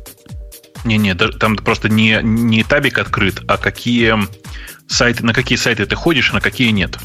Не-не, 0.85 1.15
там 1.15 1.57
просто 1.57 1.89
не, 1.89 2.19
не 2.23 2.63
табик 2.63 2.99
открыт, 2.99 3.41
а 3.47 3.57
какие 3.57 4.15
сайты, 4.87 5.25
на 5.25 5.33
какие 5.33 5.57
сайты 5.57 5.85
ты 5.85 5.95
ходишь, 5.95 6.31
а 6.31 6.35
на 6.35 6.41
какие 6.41 6.69
нет. 6.69 6.97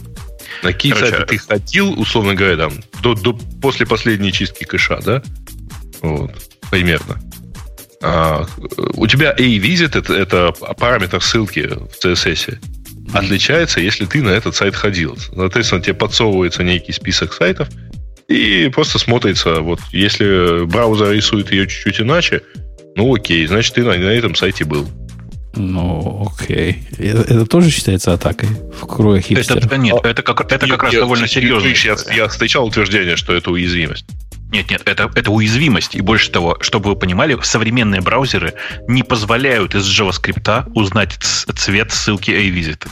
На 0.62 0.73
какие 0.73 0.92
Короче, 0.92 1.10
сайты 1.10 1.26
ты 1.26 1.39
ходил, 1.39 2.00
условно 2.00 2.34
говоря, 2.34 2.57
там, 2.57 2.73
до, 3.02 3.15
до, 3.15 3.32
после 3.60 3.86
последней 3.86 4.32
чистки 4.32 4.65
кэша, 4.65 5.00
да? 5.05 5.23
Вот, 6.00 6.32
примерно. 6.70 7.20
А, 8.02 8.47
у 8.94 9.07
тебя 9.07 9.32
A-visit 9.32 9.99
это, 9.99 10.15
это 10.15 10.52
параметр 10.52 11.23
ссылки 11.23 11.68
в 11.68 12.05
CSS. 12.05 12.58
Отличается, 13.12 13.81
если 13.81 14.07
ты 14.07 14.23
на 14.23 14.31
этот 14.31 14.57
сайт 14.57 14.74
ходил. 14.74 15.16
Соответственно, 15.16 15.82
тебе 15.82 15.94
подсовывается 15.94 16.62
некий 16.62 16.92
список 16.92 17.32
сайтов, 17.32 17.68
и 18.28 18.70
просто 18.73 18.99
смотрится, 18.99 19.60
вот 19.60 19.81
если 19.92 20.65
браузер 20.65 21.10
рисует 21.10 21.52
ее 21.52 21.66
чуть-чуть 21.66 22.00
иначе, 22.00 22.42
ну 22.97 23.15
окей, 23.15 23.47
значит, 23.47 23.74
ты 23.74 23.82
на, 23.82 23.97
на 23.97 24.10
этом 24.10 24.34
сайте 24.34 24.65
был. 24.65 24.89
Ну, 25.55 26.31
окей. 26.32 26.84
Это, 26.98 27.20
это 27.22 27.47
тоже 27.47 27.70
считается 27.70 28.12
атакой 28.12 28.48
в 28.81 28.86
круге 28.86 29.20
хипстеров? 29.20 29.66
Это, 29.66 29.76
нет, 29.76 29.97
это 30.02 30.22
как, 30.22 30.50
это 30.50 30.66
как 30.66 30.84
раз 30.84 30.94
довольно 30.94 31.28
серьезно. 31.28 31.68
Я, 31.68 31.97
я 32.14 32.28
встречал 32.28 32.66
утверждение, 32.66 33.16
что 33.16 33.34
это 33.34 33.50
уязвимость. 33.50 34.06
Нет, 34.50 34.70
нет, 34.70 34.82
это, 34.84 35.10
это 35.14 35.31
уязвимость. 35.31 35.94
И 35.94 36.00
больше 36.00 36.31
того, 36.31 36.58
чтобы 36.60 36.90
вы 36.90 36.97
понимали, 36.97 37.39
современные 37.42 38.00
браузеры 38.02 38.55
не 38.86 39.02
позволяют 39.02 39.74
из 39.74 39.86
JavaScript 39.89 40.70
узнать 40.74 41.12
цвет 41.20 41.90
ссылки 41.92 42.31
A-Visited. 42.31 42.90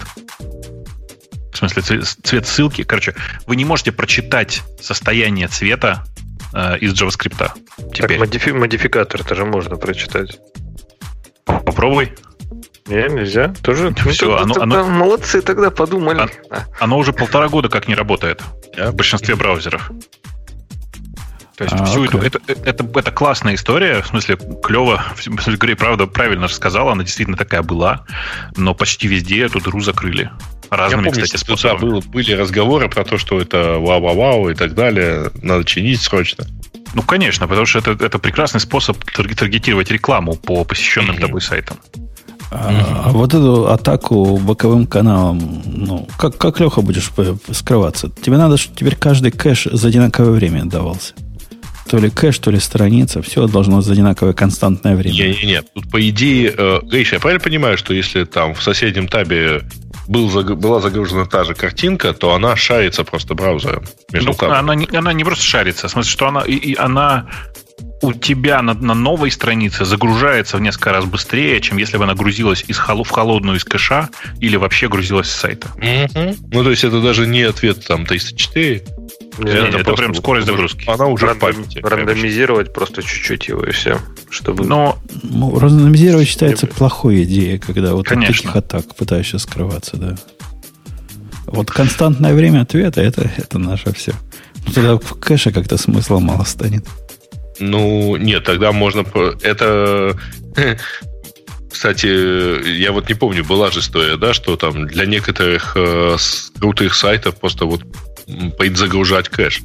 В 1.52 1.56
смысле, 1.56 2.02
цвет 2.02 2.47
ссылки. 2.47 2.82
Короче, 2.82 3.14
вы 3.47 3.56
не 3.56 3.64
можете 3.66 3.92
прочитать 3.92 4.62
состояние 4.80 5.48
цвета 5.48 6.06
э, 6.55 6.78
из 6.78 6.94
JavaScript. 6.94 7.50
Теперь. 7.92 8.18
Так 8.18 8.18
модифи- 8.18 8.52
модификатор 8.52 9.20
это 9.20 9.34
же 9.34 9.44
можно 9.44 9.76
прочитать. 9.76 10.39
Попробуй. 11.44 12.12
Не, 12.91 13.09
нельзя. 13.09 13.55
Тоже. 13.62 13.94
Ну, 14.05 14.10
Все, 14.10 14.36
оно, 14.36 14.55
оно, 14.60 14.85
молодцы 14.85 15.43
тогда 15.43 15.70
подумали. 15.70 16.28
А, 16.51 16.65
оно 16.81 16.99
уже 16.99 17.12
полтора 17.12 17.49
года 17.49 17.69
как 17.69 17.86
не 17.86 17.94
работает 17.94 18.43
в 18.77 18.93
большинстве 18.93 19.36
браузеров. 19.36 19.93
То 21.57 21.65
есть 21.65 21.77
а, 21.78 21.85
всю 21.85 22.05
эту, 22.05 22.19
это, 22.19 22.41
это, 22.49 22.85
это 22.99 23.12
классная 23.12 23.55
история, 23.55 24.02
в 24.02 24.09
смысле, 24.09 24.36
клево. 24.36 25.05
В 25.15 25.23
смысле, 25.23 25.57
Грей, 25.57 25.77
правда, 25.77 26.09
правильно 26.09 26.49
же 26.49 26.55
сказала, 26.55 26.93
она 26.93 27.05
действительно 27.05 27.36
такая 27.36 27.62
была, 27.62 28.07
но 28.57 28.75
почти 28.75 29.07
везде 29.07 29.44
эту 29.44 29.60
дыру 29.60 29.81
закрыли. 29.81 30.31
Разными, 30.69 31.02
Я 31.02 31.10
помню, 31.10 31.23
кстати, 31.23 31.41
способами. 31.41 31.78
Да, 31.78 31.86
был, 31.86 32.01
были 32.01 32.33
разговоры 32.33 32.89
про 32.89 33.05
то, 33.05 33.19
что 33.19 33.41
это 33.41 33.78
вау-вау-вау 33.78 34.51
и 34.51 34.55
так 34.55 34.75
далее, 34.75 35.31
надо 35.43 35.65
чинить 35.65 36.01
срочно. 36.01 36.44
Ну, 36.94 37.02
конечно, 37.02 37.47
потому 37.47 37.67
что 37.67 37.78
это, 37.78 38.05
это 38.05 38.19
прекрасный 38.19 38.60
способ 38.60 38.97
таргетировать 39.05 39.93
рекламу 39.93 40.35
по 40.35 40.65
посещенным 40.65 41.17
mm-hmm. 41.17 41.20
тобой 41.20 41.41
сайтам. 41.41 41.77
А, 42.50 43.04
а 43.06 43.10
вот 43.12 43.32
эту 43.32 43.68
атаку 43.68 44.36
боковым 44.38 44.86
каналом, 44.86 45.62
ну, 45.64 46.08
как, 46.18 46.36
как 46.36 46.58
Леха 46.58 46.80
будешь 46.80 47.10
скрываться? 47.52 48.10
Тебе 48.22 48.36
надо, 48.38 48.56
чтобы 48.56 48.76
теперь 48.76 48.96
каждый 48.96 49.30
кэш 49.30 49.68
за 49.70 49.88
одинаковое 49.88 50.32
время 50.32 50.62
отдавался 50.62 51.14
то 51.90 51.98
ли 51.98 52.08
кэш, 52.08 52.38
то 52.38 52.52
ли 52.52 52.60
страница, 52.60 53.20
все 53.20 53.48
должно 53.48 53.80
за 53.80 53.94
одинаковое 53.94 54.32
константное 54.32 54.94
время. 54.94 55.16
Нет, 55.16 55.36
нет, 55.38 55.44
нет. 55.44 55.66
Тут 55.74 55.90
по 55.90 56.08
идее, 56.08 56.54
э, 56.56 56.80
Гриша, 56.84 57.16
я 57.16 57.20
правильно 57.20 57.42
понимаю, 57.42 57.76
что 57.78 57.92
если 57.92 58.22
там 58.22 58.54
в 58.54 58.62
соседнем 58.62 59.08
табе 59.08 59.62
был, 60.06 60.28
была 60.54 60.80
загружена 60.80 61.24
та 61.24 61.42
же 61.42 61.54
картинка, 61.54 62.12
то 62.12 62.32
она 62.32 62.54
шарится 62.54 63.02
просто 63.02 63.34
браузером 63.34 63.82
между 64.12 64.36
ну, 64.40 64.52
Она, 64.52 64.76
не, 64.76 64.88
она 64.96 65.12
не 65.12 65.24
просто 65.24 65.44
шарится, 65.44 65.88
в 65.88 65.90
смысле, 65.90 66.10
что 66.12 66.28
она, 66.28 66.42
и, 66.42 66.54
и 66.54 66.76
она 66.76 67.26
у 68.02 68.12
тебя 68.12 68.62
на, 68.62 68.74
на 68.74 68.94
новой 68.94 69.30
странице 69.30 69.84
загружается 69.84 70.56
в 70.56 70.60
несколько 70.60 70.92
раз 70.92 71.04
быстрее, 71.04 71.60
чем 71.60 71.76
если 71.76 71.96
бы 71.96 72.04
она 72.04 72.14
грузилась 72.14 72.64
из 72.66 72.78
холо, 72.78 73.04
в 73.04 73.10
холодную 73.10 73.58
из 73.58 73.64
кэша 73.64 74.08
или 74.40 74.56
вообще 74.56 74.88
грузилась 74.88 75.28
с 75.28 75.34
сайта. 75.34 75.68
Mm-hmm. 75.76 76.36
Ну, 76.52 76.64
то 76.64 76.70
есть 76.70 76.84
это 76.84 77.00
даже 77.00 77.26
не 77.26 77.42
ответ 77.42 77.86
там 77.86 78.06
304, 78.06 78.82
нет, 79.38 79.54
это, 79.54 79.78
это 79.78 79.92
прям 79.94 80.14
скорость 80.14 80.46
загрузки. 80.46 80.84
Она 80.88 81.06
уже 81.06 81.26
Рандом, 81.26 81.52
в 81.52 81.54
памяти. 81.54 81.78
Рандомизировать 81.82 82.72
просто 82.72 83.02
чуть-чуть 83.02 83.48
его 83.48 83.64
и 83.64 83.70
все. 83.70 83.98
Чтобы... 84.28 84.64
Но... 84.66 84.98
Ну, 85.22 85.58
рандомизировать 85.58 86.28
считается 86.28 86.66
не... 86.66 86.72
плохой 86.72 87.22
идеей, 87.22 87.58
когда 87.58 87.94
вот 87.94 88.06
Конечно. 88.06 88.32
от 88.32 88.36
таких 88.36 88.56
атак 88.56 88.94
пытаешься 88.96 89.38
скрываться, 89.38 89.96
да. 89.96 90.16
Вот 91.46 91.70
константное 91.70 92.34
время 92.34 92.62
ответа 92.62 93.00
это, 93.00 93.30
это 93.36 93.58
наше 93.58 93.92
все. 93.94 94.12
Ну, 94.66 94.72
тогда 94.72 94.98
в 94.98 95.18
кэше 95.18 95.52
как-то 95.52 95.78
смысла 95.78 96.18
мало 96.18 96.44
станет. 96.44 96.86
Ну, 97.60 98.16
нет, 98.16 98.44
тогда 98.44 98.72
можно... 98.72 99.05
Это 99.42 100.18
Кстати, 101.70 102.06
я 102.78 102.92
вот 102.92 103.08
не 103.08 103.14
помню, 103.14 103.44
была 103.44 103.70
же 103.70 103.78
история, 103.78 104.16
да, 104.16 104.34
что 104.34 104.56
там 104.56 104.86
для 104.86 105.06
некоторых 105.06 105.72
э, 105.76 106.16
крутых 106.58 106.94
сайтов 106.94 107.36
просто 107.36 107.64
вот 107.64 107.82
предзагружать 108.58 109.28
кэш 109.28 109.60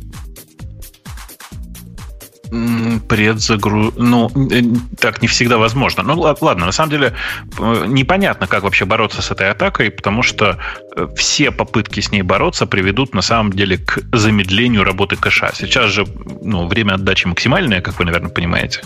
предзагру... 3.07 3.93
Ну, 3.95 4.29
э, 4.51 4.61
так 4.99 5.21
не 5.21 5.27
всегда 5.27 5.57
возможно. 5.57 6.03
Ну, 6.03 6.19
ладно, 6.19 6.65
на 6.65 6.71
самом 6.71 6.91
деле 6.91 7.13
э, 7.57 7.85
непонятно, 7.87 8.47
как 8.47 8.63
вообще 8.63 8.85
бороться 8.85 9.21
с 9.21 9.31
этой 9.31 9.49
атакой, 9.49 9.91
потому 9.91 10.23
что 10.23 10.57
э, 10.95 11.07
все 11.15 11.51
попытки 11.51 11.99
с 11.99 12.11
ней 12.11 12.21
бороться 12.21 12.65
приведут 12.65 13.13
на 13.13 13.21
самом 13.21 13.51
деле 13.53 13.77
к 13.77 13.99
замедлению 14.13 14.83
работы 14.83 15.15
кэша. 15.15 15.51
Сейчас 15.53 15.91
же 15.91 16.05
ну, 16.41 16.67
время 16.67 16.93
отдачи 16.93 17.27
максимальное, 17.27 17.81
как 17.81 17.99
вы, 17.99 18.05
наверное, 18.05 18.29
понимаете 18.29 18.81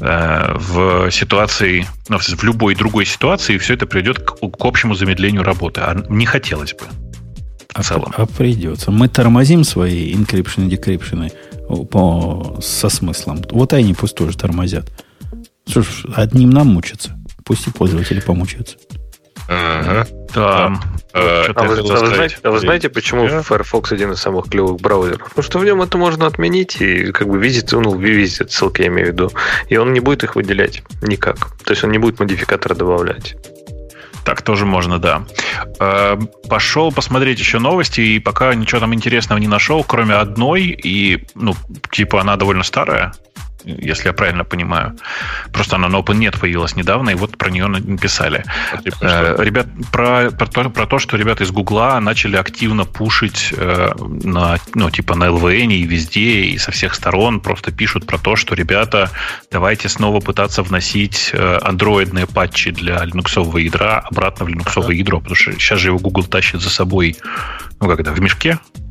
в 0.00 1.10
ситуации, 1.10 1.84
ну, 2.08 2.18
в 2.18 2.44
любой 2.44 2.76
другой 2.76 3.04
ситуации 3.04 3.58
все 3.58 3.74
это 3.74 3.84
приведет 3.84 4.20
к, 4.20 4.36
к 4.36 4.64
общему 4.64 4.94
замедлению 4.94 5.42
работы. 5.42 5.80
А 5.80 6.00
не 6.08 6.24
хотелось 6.24 6.72
бы. 6.72 6.84
В 7.74 7.82
целом. 7.82 8.12
А, 8.16 8.22
а 8.22 8.26
придется. 8.26 8.92
Мы 8.92 9.08
тормозим 9.08 9.64
свои 9.64 10.14
инкрипшены, 10.14 10.70
декрипшены 10.70 11.32
по, 11.90 12.58
со 12.60 12.88
смыслом. 12.88 13.42
Вот 13.50 13.72
они 13.72 13.94
пусть 13.94 14.14
тоже 14.14 14.36
тормозят. 14.36 14.90
Ж, 15.66 15.84
одним 16.14 16.50
нам 16.50 16.68
мучиться. 16.68 17.18
Пусть 17.44 17.66
и 17.66 17.70
пользователи 17.70 18.20
помучаются. 18.20 18.76
Ага. 19.48 20.06
Да. 20.34 20.78
А, 21.14 21.46
а, 21.54 21.62
вы, 21.64 21.76
а, 21.78 21.84
вы 21.84 22.06
знаете, 22.06 22.36
а 22.42 22.50
вы 22.50 22.58
знаете, 22.60 22.90
почему 22.90 23.24
yeah. 23.24 23.42
Firefox 23.42 23.92
один 23.92 24.12
из 24.12 24.20
самых 24.20 24.50
клевых 24.50 24.76
браузеров? 24.76 25.30
Потому 25.30 25.42
что 25.42 25.58
в 25.58 25.64
нем 25.64 25.80
это 25.80 25.96
можно 25.96 26.26
отменить 26.26 26.80
и 26.80 27.12
как 27.12 27.28
бы 27.28 27.38
видеть, 27.38 27.72
ну, 27.72 27.96
видеть 27.96 28.50
ссылки, 28.50 28.82
я 28.82 28.88
имею 28.88 29.08
в 29.08 29.10
виду. 29.12 29.30
И 29.68 29.76
он 29.78 29.94
не 29.94 30.00
будет 30.00 30.24
их 30.24 30.36
выделять 30.36 30.82
никак. 31.00 31.56
То 31.64 31.70
есть 31.72 31.82
он 31.82 31.92
не 31.92 31.98
будет 31.98 32.20
модификатора 32.20 32.74
добавлять. 32.74 33.36
Так 34.28 34.42
тоже 34.42 34.66
можно, 34.66 34.98
да. 34.98 35.24
Э, 35.80 36.18
пошел 36.50 36.92
посмотреть 36.92 37.38
еще 37.38 37.58
новости, 37.58 38.02
и 38.02 38.18
пока 38.18 38.54
ничего 38.54 38.78
там 38.78 38.92
интересного 38.92 39.38
не 39.38 39.48
нашел, 39.48 39.82
кроме 39.82 40.16
одной, 40.16 40.64
и, 40.64 41.24
ну, 41.34 41.54
типа, 41.90 42.20
она 42.20 42.36
довольно 42.36 42.62
старая 42.62 43.14
если 43.64 44.08
я 44.08 44.12
правильно 44.12 44.44
понимаю. 44.44 44.96
Просто 45.52 45.76
она 45.76 45.88
на 45.88 45.96
OpenNet 45.96 46.38
появилась 46.38 46.76
недавно, 46.76 47.10
и 47.10 47.14
вот 47.14 47.36
про 47.36 47.50
нее 47.50 47.66
написали. 47.66 48.44
Э, 49.00 49.36
ребят, 49.38 49.66
про, 49.92 50.30
про, 50.30 50.46
то, 50.46 50.70
про 50.70 50.86
то, 50.86 50.98
что 50.98 51.16
ребята 51.16 51.44
из 51.44 51.50
Гугла 51.50 51.98
начали 52.00 52.36
активно 52.36 52.84
пушить 52.84 53.52
э, 53.56 53.90
на, 53.98 54.58
ну, 54.74 54.90
типа 54.90 55.14
на 55.14 55.24
LVN 55.24 55.72
и 55.72 55.82
везде, 55.82 56.42
и 56.44 56.58
со 56.58 56.70
всех 56.70 56.94
сторон 56.94 57.40
просто 57.40 57.72
пишут 57.72 58.06
про 58.06 58.18
то, 58.18 58.36
что, 58.36 58.54
ребята, 58.54 59.10
давайте 59.50 59.88
снова 59.88 60.20
пытаться 60.20 60.62
вносить 60.62 61.30
э, 61.32 61.58
андроидные 61.62 62.26
патчи 62.26 62.70
для 62.70 63.04
линуксового 63.04 63.58
ядра 63.58 63.98
обратно 63.98 64.44
в 64.46 64.48
линуксовое 64.48 64.90
ага. 64.90 64.98
ядро, 64.98 65.18
потому 65.18 65.36
что 65.36 65.52
сейчас 65.52 65.80
же 65.80 65.88
его 65.88 65.98
Google 65.98 66.24
тащит 66.24 66.60
за 66.60 66.70
собой, 66.70 67.16
ну, 67.80 67.90
это, 67.90 68.12
в 68.12 68.20
мешке, 68.20 68.58
а, 68.74 68.87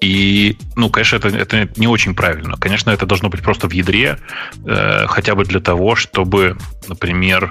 и, 0.00 0.56
ну, 0.76 0.90
конечно, 0.90 1.16
это, 1.16 1.28
это 1.28 1.68
не 1.76 1.86
очень 1.86 2.14
правильно. 2.14 2.56
Конечно, 2.56 2.90
это 2.90 3.06
должно 3.06 3.28
быть 3.28 3.42
просто 3.42 3.68
в 3.68 3.72
ядре, 3.72 4.18
э, 4.64 5.06
хотя 5.06 5.34
бы 5.34 5.44
для 5.44 5.60
того, 5.60 5.96
чтобы, 5.96 6.56
например, 6.88 7.50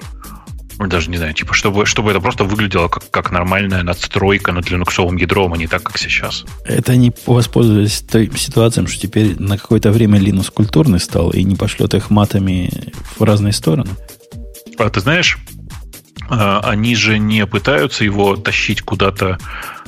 ну, 0.78 0.88
даже 0.88 1.10
не 1.10 1.18
знаю, 1.18 1.34
типа, 1.34 1.54
чтобы, 1.54 1.86
чтобы 1.86 2.12
это 2.12 2.20
просто 2.20 2.44
выглядело 2.44 2.88
как, 2.88 3.10
как 3.10 3.32
нормальная 3.32 3.84
надстройка 3.84 4.52
над 4.52 4.70
линуксовым 4.70 5.16
ядром, 5.16 5.54
а 5.54 5.58
не 5.58 5.68
так, 5.68 5.84
как 5.84 5.98
сейчас. 5.98 6.46
Это 6.66 6.92
они 6.92 7.14
воспользовались 7.26 8.02
той 8.02 8.30
ситуацией, 8.36 8.88
что 8.88 9.02
теперь 9.02 9.40
на 9.40 9.58
какое-то 9.58 9.92
время 9.92 10.20
Linux 10.20 10.52
культурный 10.52 11.00
стал 11.00 11.32
и 11.32 11.44
не 11.44 11.56
пошлет 11.56 11.94
их 11.94 12.10
матами 12.10 12.92
в 13.18 13.24
разные 13.24 13.54
стороны? 13.54 13.92
А 14.78 14.90
ты 14.90 15.00
знаешь, 15.00 15.38
э, 16.30 16.60
они 16.64 16.96
же 16.96 17.20
не 17.20 17.46
пытаются 17.46 18.04
его 18.04 18.36
тащить 18.36 18.82
куда-то 18.82 19.38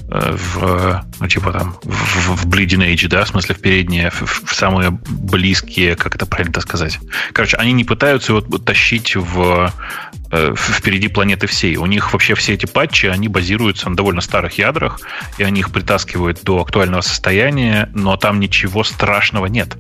в, 0.10 1.06
ну, 1.19 1.27
типа 1.27 1.52
там, 1.52 1.77
в, 1.84 2.44
в 2.44 2.48
Bleeding 2.48 2.94
Edge, 2.94 3.08
да, 3.10 3.26
в 3.26 3.27
смысле 3.27 3.56
в 3.56 3.60
передние, 3.60 4.10
в, 4.10 4.22
в 4.22 4.56
самые 4.56 4.92
близкие, 4.92 5.95
как 5.95 6.16
это 6.16 6.26
правильно 6.26 6.61
сказать. 6.61 7.00
Короче, 7.34 7.58
они 7.58 7.74
не 7.74 7.84
пытаются 7.84 8.32
его 8.32 8.42
тащить 8.42 9.16
в, 9.16 9.74
э, 10.32 10.53
впереди 10.56 11.10
планеты 11.10 11.48
всей. 11.48 11.76
У 11.76 11.86
них 11.86 12.14
вообще 12.14 12.36
все 12.36 12.53
эти 12.53 12.66
патчи, 12.66 13.08
они 13.08 13.27
базируются 13.27 13.90
на 13.90 13.98
довольно 13.98 14.22
старых 14.22 14.58
ядрах, 14.58 15.02
и 15.38 15.44
они 15.44 15.60
их 15.60 15.72
притаскивают 15.72 16.42
до 16.44 16.61
актуального 16.61 17.02
состояния, 17.02 17.90
но 17.94 18.16
там 18.16 18.40
ничего 18.40 18.86
страшного 18.86 19.48
нет. 19.48 19.76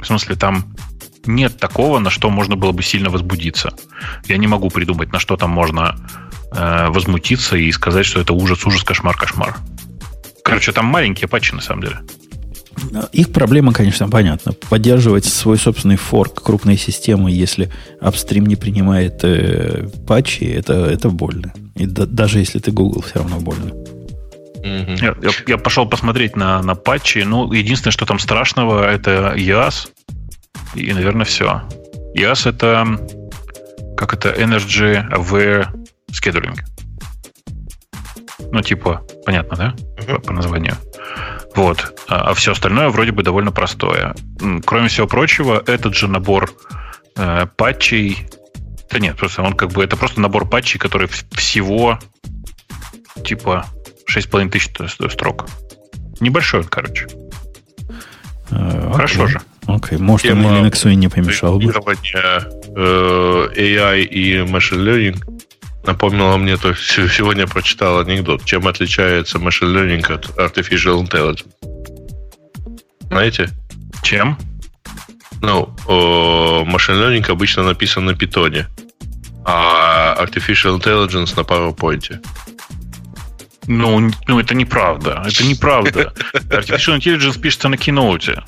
В 0.00 0.06
смысле, 0.06 0.36
там 0.36 0.76
нет 1.26 1.58
такого, 1.58 1.98
на 1.98 2.10
что 2.10 2.30
можно 2.30 2.54
было 2.54 2.70
бы 2.70 2.84
сильно 2.84 3.10
возбудиться. 3.10 3.74
Я 4.26 4.36
не 4.36 4.46
могу 4.46 4.70
придумать, 4.70 5.12
на 5.12 5.18
что 5.18 5.36
там 5.36 5.50
можно 5.50 5.96
э, 6.52 6.88
возмутиться 6.88 7.56
и 7.56 7.70
сказать, 7.72 8.06
что 8.06 8.20
это 8.20 8.32
ужас, 8.32 8.64
ужас, 8.66 8.82
кошмар, 8.82 9.16
кошмар. 9.16 9.56
Короче, 10.42 10.72
там 10.72 10.86
маленькие 10.86 11.28
патчи 11.28 11.54
на 11.54 11.60
самом 11.60 11.82
деле. 11.82 11.98
Их 13.12 13.32
проблема, 13.32 13.72
конечно, 13.72 14.08
понятна. 14.08 14.52
Поддерживать 14.68 15.24
свой 15.24 15.58
собственный 15.58 15.96
форк 15.96 16.42
крупной 16.42 16.76
системы, 16.76 17.30
если 17.30 17.70
апстрим 18.00 18.46
не 18.46 18.56
принимает 18.56 19.24
э, 19.24 19.88
патчи, 20.06 20.44
это, 20.44 20.86
это 20.86 21.10
больно. 21.10 21.52
И 21.74 21.86
да, 21.86 22.06
даже 22.06 22.38
если 22.38 22.58
ты 22.58 22.70
Google, 22.70 23.02
все 23.02 23.16
равно 23.16 23.40
больно. 23.40 23.72
Я, 24.62 25.14
я, 25.22 25.30
я 25.46 25.58
пошел 25.58 25.86
посмотреть 25.88 26.36
на, 26.36 26.62
на 26.62 26.74
патчи. 26.74 27.18
Ну, 27.18 27.52
единственное, 27.52 27.92
что 27.92 28.06
там 28.06 28.18
страшного, 28.18 28.88
это 28.90 29.34
EAS. 29.36 29.88
И, 30.74 30.92
наверное, 30.92 31.24
все. 31.24 31.62
EAS 32.16 32.48
это 32.48 32.98
как 33.96 34.14
это 34.14 34.30
Energy 34.30 35.08
Aware 35.10 35.66
Scheduling. 36.10 36.58
Ну, 38.50 38.62
типа, 38.62 39.02
понятно, 39.26 39.56
да? 39.56 39.74
Uh-huh. 39.96 40.14
По, 40.16 40.20
по 40.20 40.32
названию. 40.32 40.76
Вот. 41.54 42.04
А, 42.08 42.30
а 42.30 42.34
все 42.34 42.52
остальное 42.52 42.88
вроде 42.88 43.12
бы 43.12 43.22
довольно 43.22 43.52
простое. 43.52 44.14
Кроме 44.64 44.88
всего 44.88 45.06
прочего, 45.06 45.62
этот 45.66 45.94
же 45.94 46.08
набор 46.08 46.50
э, 47.16 47.46
патчей. 47.56 48.26
Да 48.90 48.98
нет, 48.98 49.16
просто 49.16 49.42
он 49.42 49.54
как 49.54 49.72
бы 49.72 49.84
это 49.84 49.96
просто 49.96 50.20
набор 50.20 50.48
патчей, 50.48 50.78
который 50.78 51.08
всего 51.08 51.98
типа 53.24 53.66
6,5 54.08 54.50
тысяч 54.50 54.70
строк. 55.12 55.46
Небольшой 56.20 56.60
он, 56.60 56.66
короче. 56.66 57.06
Uh, 58.50 58.92
Хорошо 58.94 59.26
же. 59.26 59.40
Окей, 59.66 59.98
okay. 59.98 60.02
может, 60.02 60.26
Тема 60.26 60.48
он 60.48 60.64
Linux 60.64 60.90
и 60.90 60.96
не 60.96 61.08
помешал 61.08 61.58
бы. 61.58 61.70
Э, 61.70 62.40
AI 63.54 64.02
и 64.04 64.36
machine 64.38 64.78
learning 64.78 65.37
напомнила 65.88 66.36
мне, 66.36 66.56
то 66.56 66.74
сегодня 66.74 67.46
прочитал 67.46 67.98
анекдот, 67.98 68.44
чем 68.44 68.68
отличается 68.68 69.38
machine 69.38 69.72
learning 69.74 70.12
от 70.12 70.26
artificial 70.38 71.02
intelligence. 71.02 71.46
Знаете? 73.08 73.48
Чем? 74.02 74.38
Ну, 75.40 75.74
machine 75.86 77.00
learning 77.00 77.30
обычно 77.30 77.64
написан 77.64 78.04
на 78.04 78.14
питоне, 78.14 78.68
а 79.44 80.16
artificial 80.22 80.78
intelligence 80.78 81.34
на 81.36 81.40
PowerPoint. 81.40 82.20
Ну, 83.66 84.10
ну, 84.26 84.40
это 84.40 84.54
неправда. 84.54 85.22
Это 85.26 85.44
неправда. 85.44 86.12
Artificial 86.32 86.98
Intelligence 86.98 87.38
пишется 87.38 87.68
на 87.68 87.74
Keynote. 87.74 88.42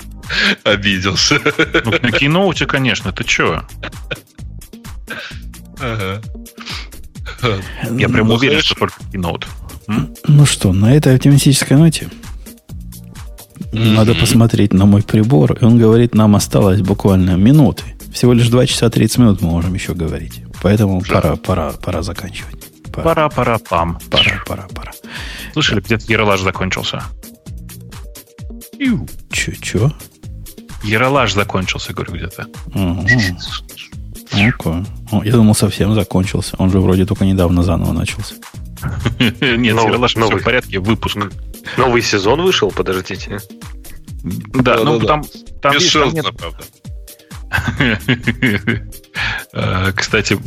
Обиделся. 0.63 1.39
Ну, 1.43 1.91
на 1.91 2.09
Keynote, 2.09 2.65
конечно. 2.65 3.11
Ты 3.11 3.27
что? 3.27 3.63
Ага. 5.79 6.21
Я 7.97 8.09
прям 8.09 8.27
ну, 8.27 8.35
уверен, 8.35 8.61
что 8.61 8.75
только 8.75 9.01
Keynote. 9.11 9.45
Ну 10.27 10.45
что, 10.45 10.73
на 10.73 10.95
этой 10.95 11.15
оптимистической 11.15 11.77
ноте 11.77 12.09
надо 13.71 14.15
посмотреть 14.15 14.73
на 14.73 14.85
мой 14.85 15.01
прибор. 15.01 15.53
И 15.53 15.63
он 15.63 15.77
говорит, 15.77 16.15
нам 16.15 16.35
осталось 16.35 16.81
буквально 16.81 17.35
минуты. 17.37 17.83
Всего 18.13 18.33
лишь 18.33 18.49
2 18.49 18.65
часа 18.65 18.89
30 18.89 19.17
минут 19.19 19.41
мы 19.41 19.49
можем 19.49 19.73
еще 19.73 19.93
говорить. 19.93 20.41
Поэтому 20.61 21.01
пора, 21.01 21.35
пора, 21.37 21.71
пора 21.71 22.01
заканчивать. 22.01 22.55
Пора, 22.91 23.29
пора, 23.29 23.57
пам. 23.57 23.99
Пора, 24.09 24.43
пора, 24.45 24.67
пора. 24.75 24.91
Слышали, 25.53 25.79
где-то 25.79 26.11
Ералаш 26.11 26.41
закончился. 26.41 27.01
Че, 29.31 29.55
че? 29.61 29.91
Ералаш 30.83 31.33
закончился, 31.33 31.93
говорю, 31.93 32.15
где-то. 32.15 32.47
Угу. 32.67 33.07
Okay. 34.31 34.85
Я 35.25 35.31
думал, 35.33 35.55
совсем 35.55 35.93
закончился. 35.93 36.55
Он 36.57 36.69
же 36.69 36.79
вроде 36.79 37.05
только 37.05 37.25
недавно 37.25 37.63
заново 37.63 37.91
начался. 37.91 38.35
Нет, 39.19 39.75
Ералаш 39.75 40.15
все 40.15 40.37
в 40.37 40.43
порядке, 40.43 40.79
выпуск. 40.79 41.17
Новый 41.77 42.01
сезон 42.01 42.41
вышел, 42.41 42.71
подождите. 42.71 43.39
Да, 44.23 44.77
ну 44.83 44.99
там... 44.99 45.23
Без 45.73 45.91
правда. 45.91 46.63
Э, 49.53 49.91
кстати, 49.95 50.37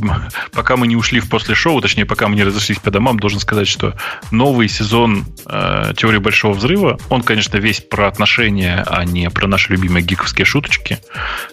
пока 0.53 0.77
мы 0.77 0.87
не 0.87 0.97
ушли 0.97 1.21
в 1.21 1.29
после 1.29 1.55
шоу, 1.55 1.81
точнее, 1.81 2.07
пока 2.07 2.29
мы 2.29 2.37
не 2.37 2.45
разошлись 2.45 2.79
по 2.79 2.91
домам, 2.91 3.19
должен 3.19 3.41
сказать, 3.41 3.69
что 3.69 3.95
новый 4.31 4.69
сезон 4.69 5.27
э, 5.47 5.93
Теории 5.97 6.19
Большого 6.19 6.55
Взрыва, 6.55 6.99
он, 7.11 7.23
конечно, 7.23 7.59
весь 7.59 7.81
про 7.81 8.09
отношения, 8.09 8.85
а 8.87 9.05
не 9.05 9.31
про 9.31 9.47
наши 9.47 9.73
любимые 9.73 10.03
гиковские 10.03 10.45
шуточки, 10.45 10.99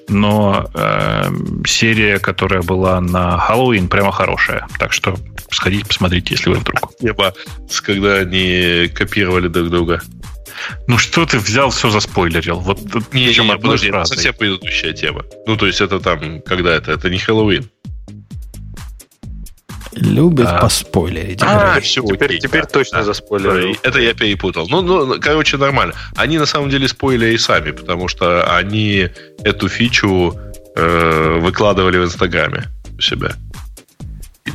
но 0.07 0.69
э, 0.73 1.29
серия, 1.65 2.19
которая 2.19 2.61
была 2.61 3.01
на 3.01 3.37
Хэллоуин, 3.37 3.87
прямо 3.87 4.11
хорошая. 4.11 4.67
Так 4.79 4.93
что 4.93 5.17
сходите, 5.49 5.85
посмотрите, 5.85 6.35
если 6.35 6.49
вы 6.49 6.57
вдруг. 6.57 6.91
Небо, 7.01 7.33
когда 7.83 8.15
они 8.15 8.89
копировали 8.93 9.47
друг 9.47 9.69
друга. 9.69 10.01
Ну 10.87 10.97
что 10.97 11.25
ты 11.25 11.39
взял 11.39 11.69
все 11.69 11.89
за 11.89 11.99
спойлерил? 11.99 12.59
Вот 12.59 12.79
не, 13.13 13.27
причем 13.27 13.45
не, 13.45 13.57
подожди, 13.57 13.89
это 13.89 14.05
совсем 14.05 14.33
предыдущая 14.33 14.93
тема. 14.93 15.23
Ну, 15.45 15.57
то 15.57 15.67
есть 15.67 15.81
это 15.81 15.99
там, 15.99 16.41
когда 16.41 16.75
это? 16.75 16.91
Это 16.91 17.09
не 17.09 17.17
Хэллоуин. 17.17 17.69
Любит 19.93 20.47
а. 20.47 20.59
поспойлерить. 20.59 21.41
А, 21.43 21.79
все, 21.81 22.01
теперь, 22.01 22.29
окей, 22.29 22.39
теперь 22.39 22.61
да, 22.61 22.67
точно 22.67 22.99
да, 22.99 23.03
за 23.03 23.13
спойлеры. 23.13 23.75
Это 23.83 23.99
я 23.99 24.13
перепутал. 24.13 24.67
Ну, 24.69 24.81
ну, 24.81 25.19
короче, 25.19 25.57
нормально. 25.57 25.93
Они 26.15 26.37
на 26.37 26.45
самом 26.45 26.69
деле 26.69 26.87
спойлерили 26.87 27.37
сами, 27.37 27.71
потому 27.71 28.07
что 28.07 28.55
они 28.55 29.09
эту 29.43 29.67
фичу 29.67 30.33
э, 30.75 31.39
выкладывали 31.41 31.97
в 31.97 32.05
Инстаграме 32.05 32.63
у 32.97 33.01
себя. 33.01 33.33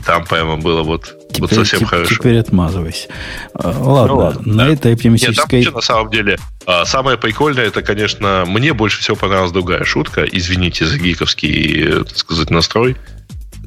Там 0.06 0.24
прямо 0.24 0.56
было 0.56 0.84
вот, 0.84 1.16
теперь, 1.30 1.40
вот 1.40 1.50
совсем 1.50 1.80
теперь, 1.80 1.88
хорошо. 1.88 2.14
Теперь 2.14 2.38
отмазывайся. 2.38 3.08
А, 3.54 3.74
ладно, 3.76 4.06
ну, 4.06 4.16
ладно 4.18 4.42
на 4.54 4.64
да. 4.66 4.72
этой 4.72 4.94
оптимистической... 4.94 5.58
Нет, 5.58 5.66
там, 5.66 5.74
на 5.74 5.80
самом 5.80 6.10
деле, 6.10 6.38
а, 6.64 6.84
самое 6.84 7.18
прикольное, 7.18 7.64
это, 7.64 7.82
конечно, 7.82 8.44
мне 8.46 8.72
больше 8.72 9.00
всего 9.00 9.16
понравилась 9.16 9.50
другая 9.50 9.84
шутка. 9.84 10.24
Извините 10.24 10.86
за 10.86 10.96
гиковский, 10.96 12.04
так 12.04 12.16
сказать, 12.16 12.50
настрой. 12.50 12.96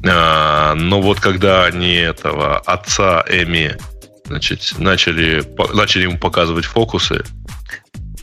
А, 0.08 0.74
но 0.76 1.02
вот 1.02 1.20
когда 1.20 1.66
они 1.66 1.92
этого 1.92 2.56
отца 2.58 3.22
Эми 3.28 3.76
значит, 4.24 4.74
начали, 4.78 5.44
начали 5.74 6.04
ему 6.04 6.16
показывать 6.16 6.64
фокусы, 6.64 7.22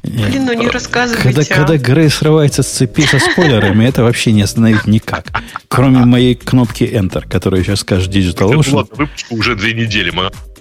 Блин, 0.08 0.46
ну 0.46 0.54
не 0.54 0.68
рассказывайте. 0.68 1.24
Когда, 1.24 1.42
а. 1.42 1.46
когда 1.46 1.78
Грей 1.78 2.10
срывается 2.10 2.64
с 2.64 2.68
цепи 2.68 3.02
со 3.02 3.20
спойлерами, 3.20 3.86
это 3.86 4.04
вообще 4.04 4.32
не 4.32 4.42
остановить 4.42 4.88
никак. 4.88 5.28
Кроме 5.68 6.06
моей 6.06 6.36
кнопки 6.36 6.84
Enter, 6.84 7.28
которая 7.28 7.64
сейчас 7.64 7.82
скажет 7.82 8.14
Digital 8.14 8.54
Ocean. 8.54 8.88
Выпуск 8.96 9.26
уже 9.30 9.56
две 9.56 9.74
недели. 9.74 10.14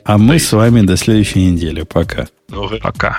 А 0.05 0.19
мы 0.19 0.39
с 0.39 0.53
вами 0.53 0.83
до 0.83 0.97
следующей 0.97 1.51
недели. 1.51 1.83
Пока. 1.83 2.27
Ну, 2.49 2.69
Пока. 2.81 3.19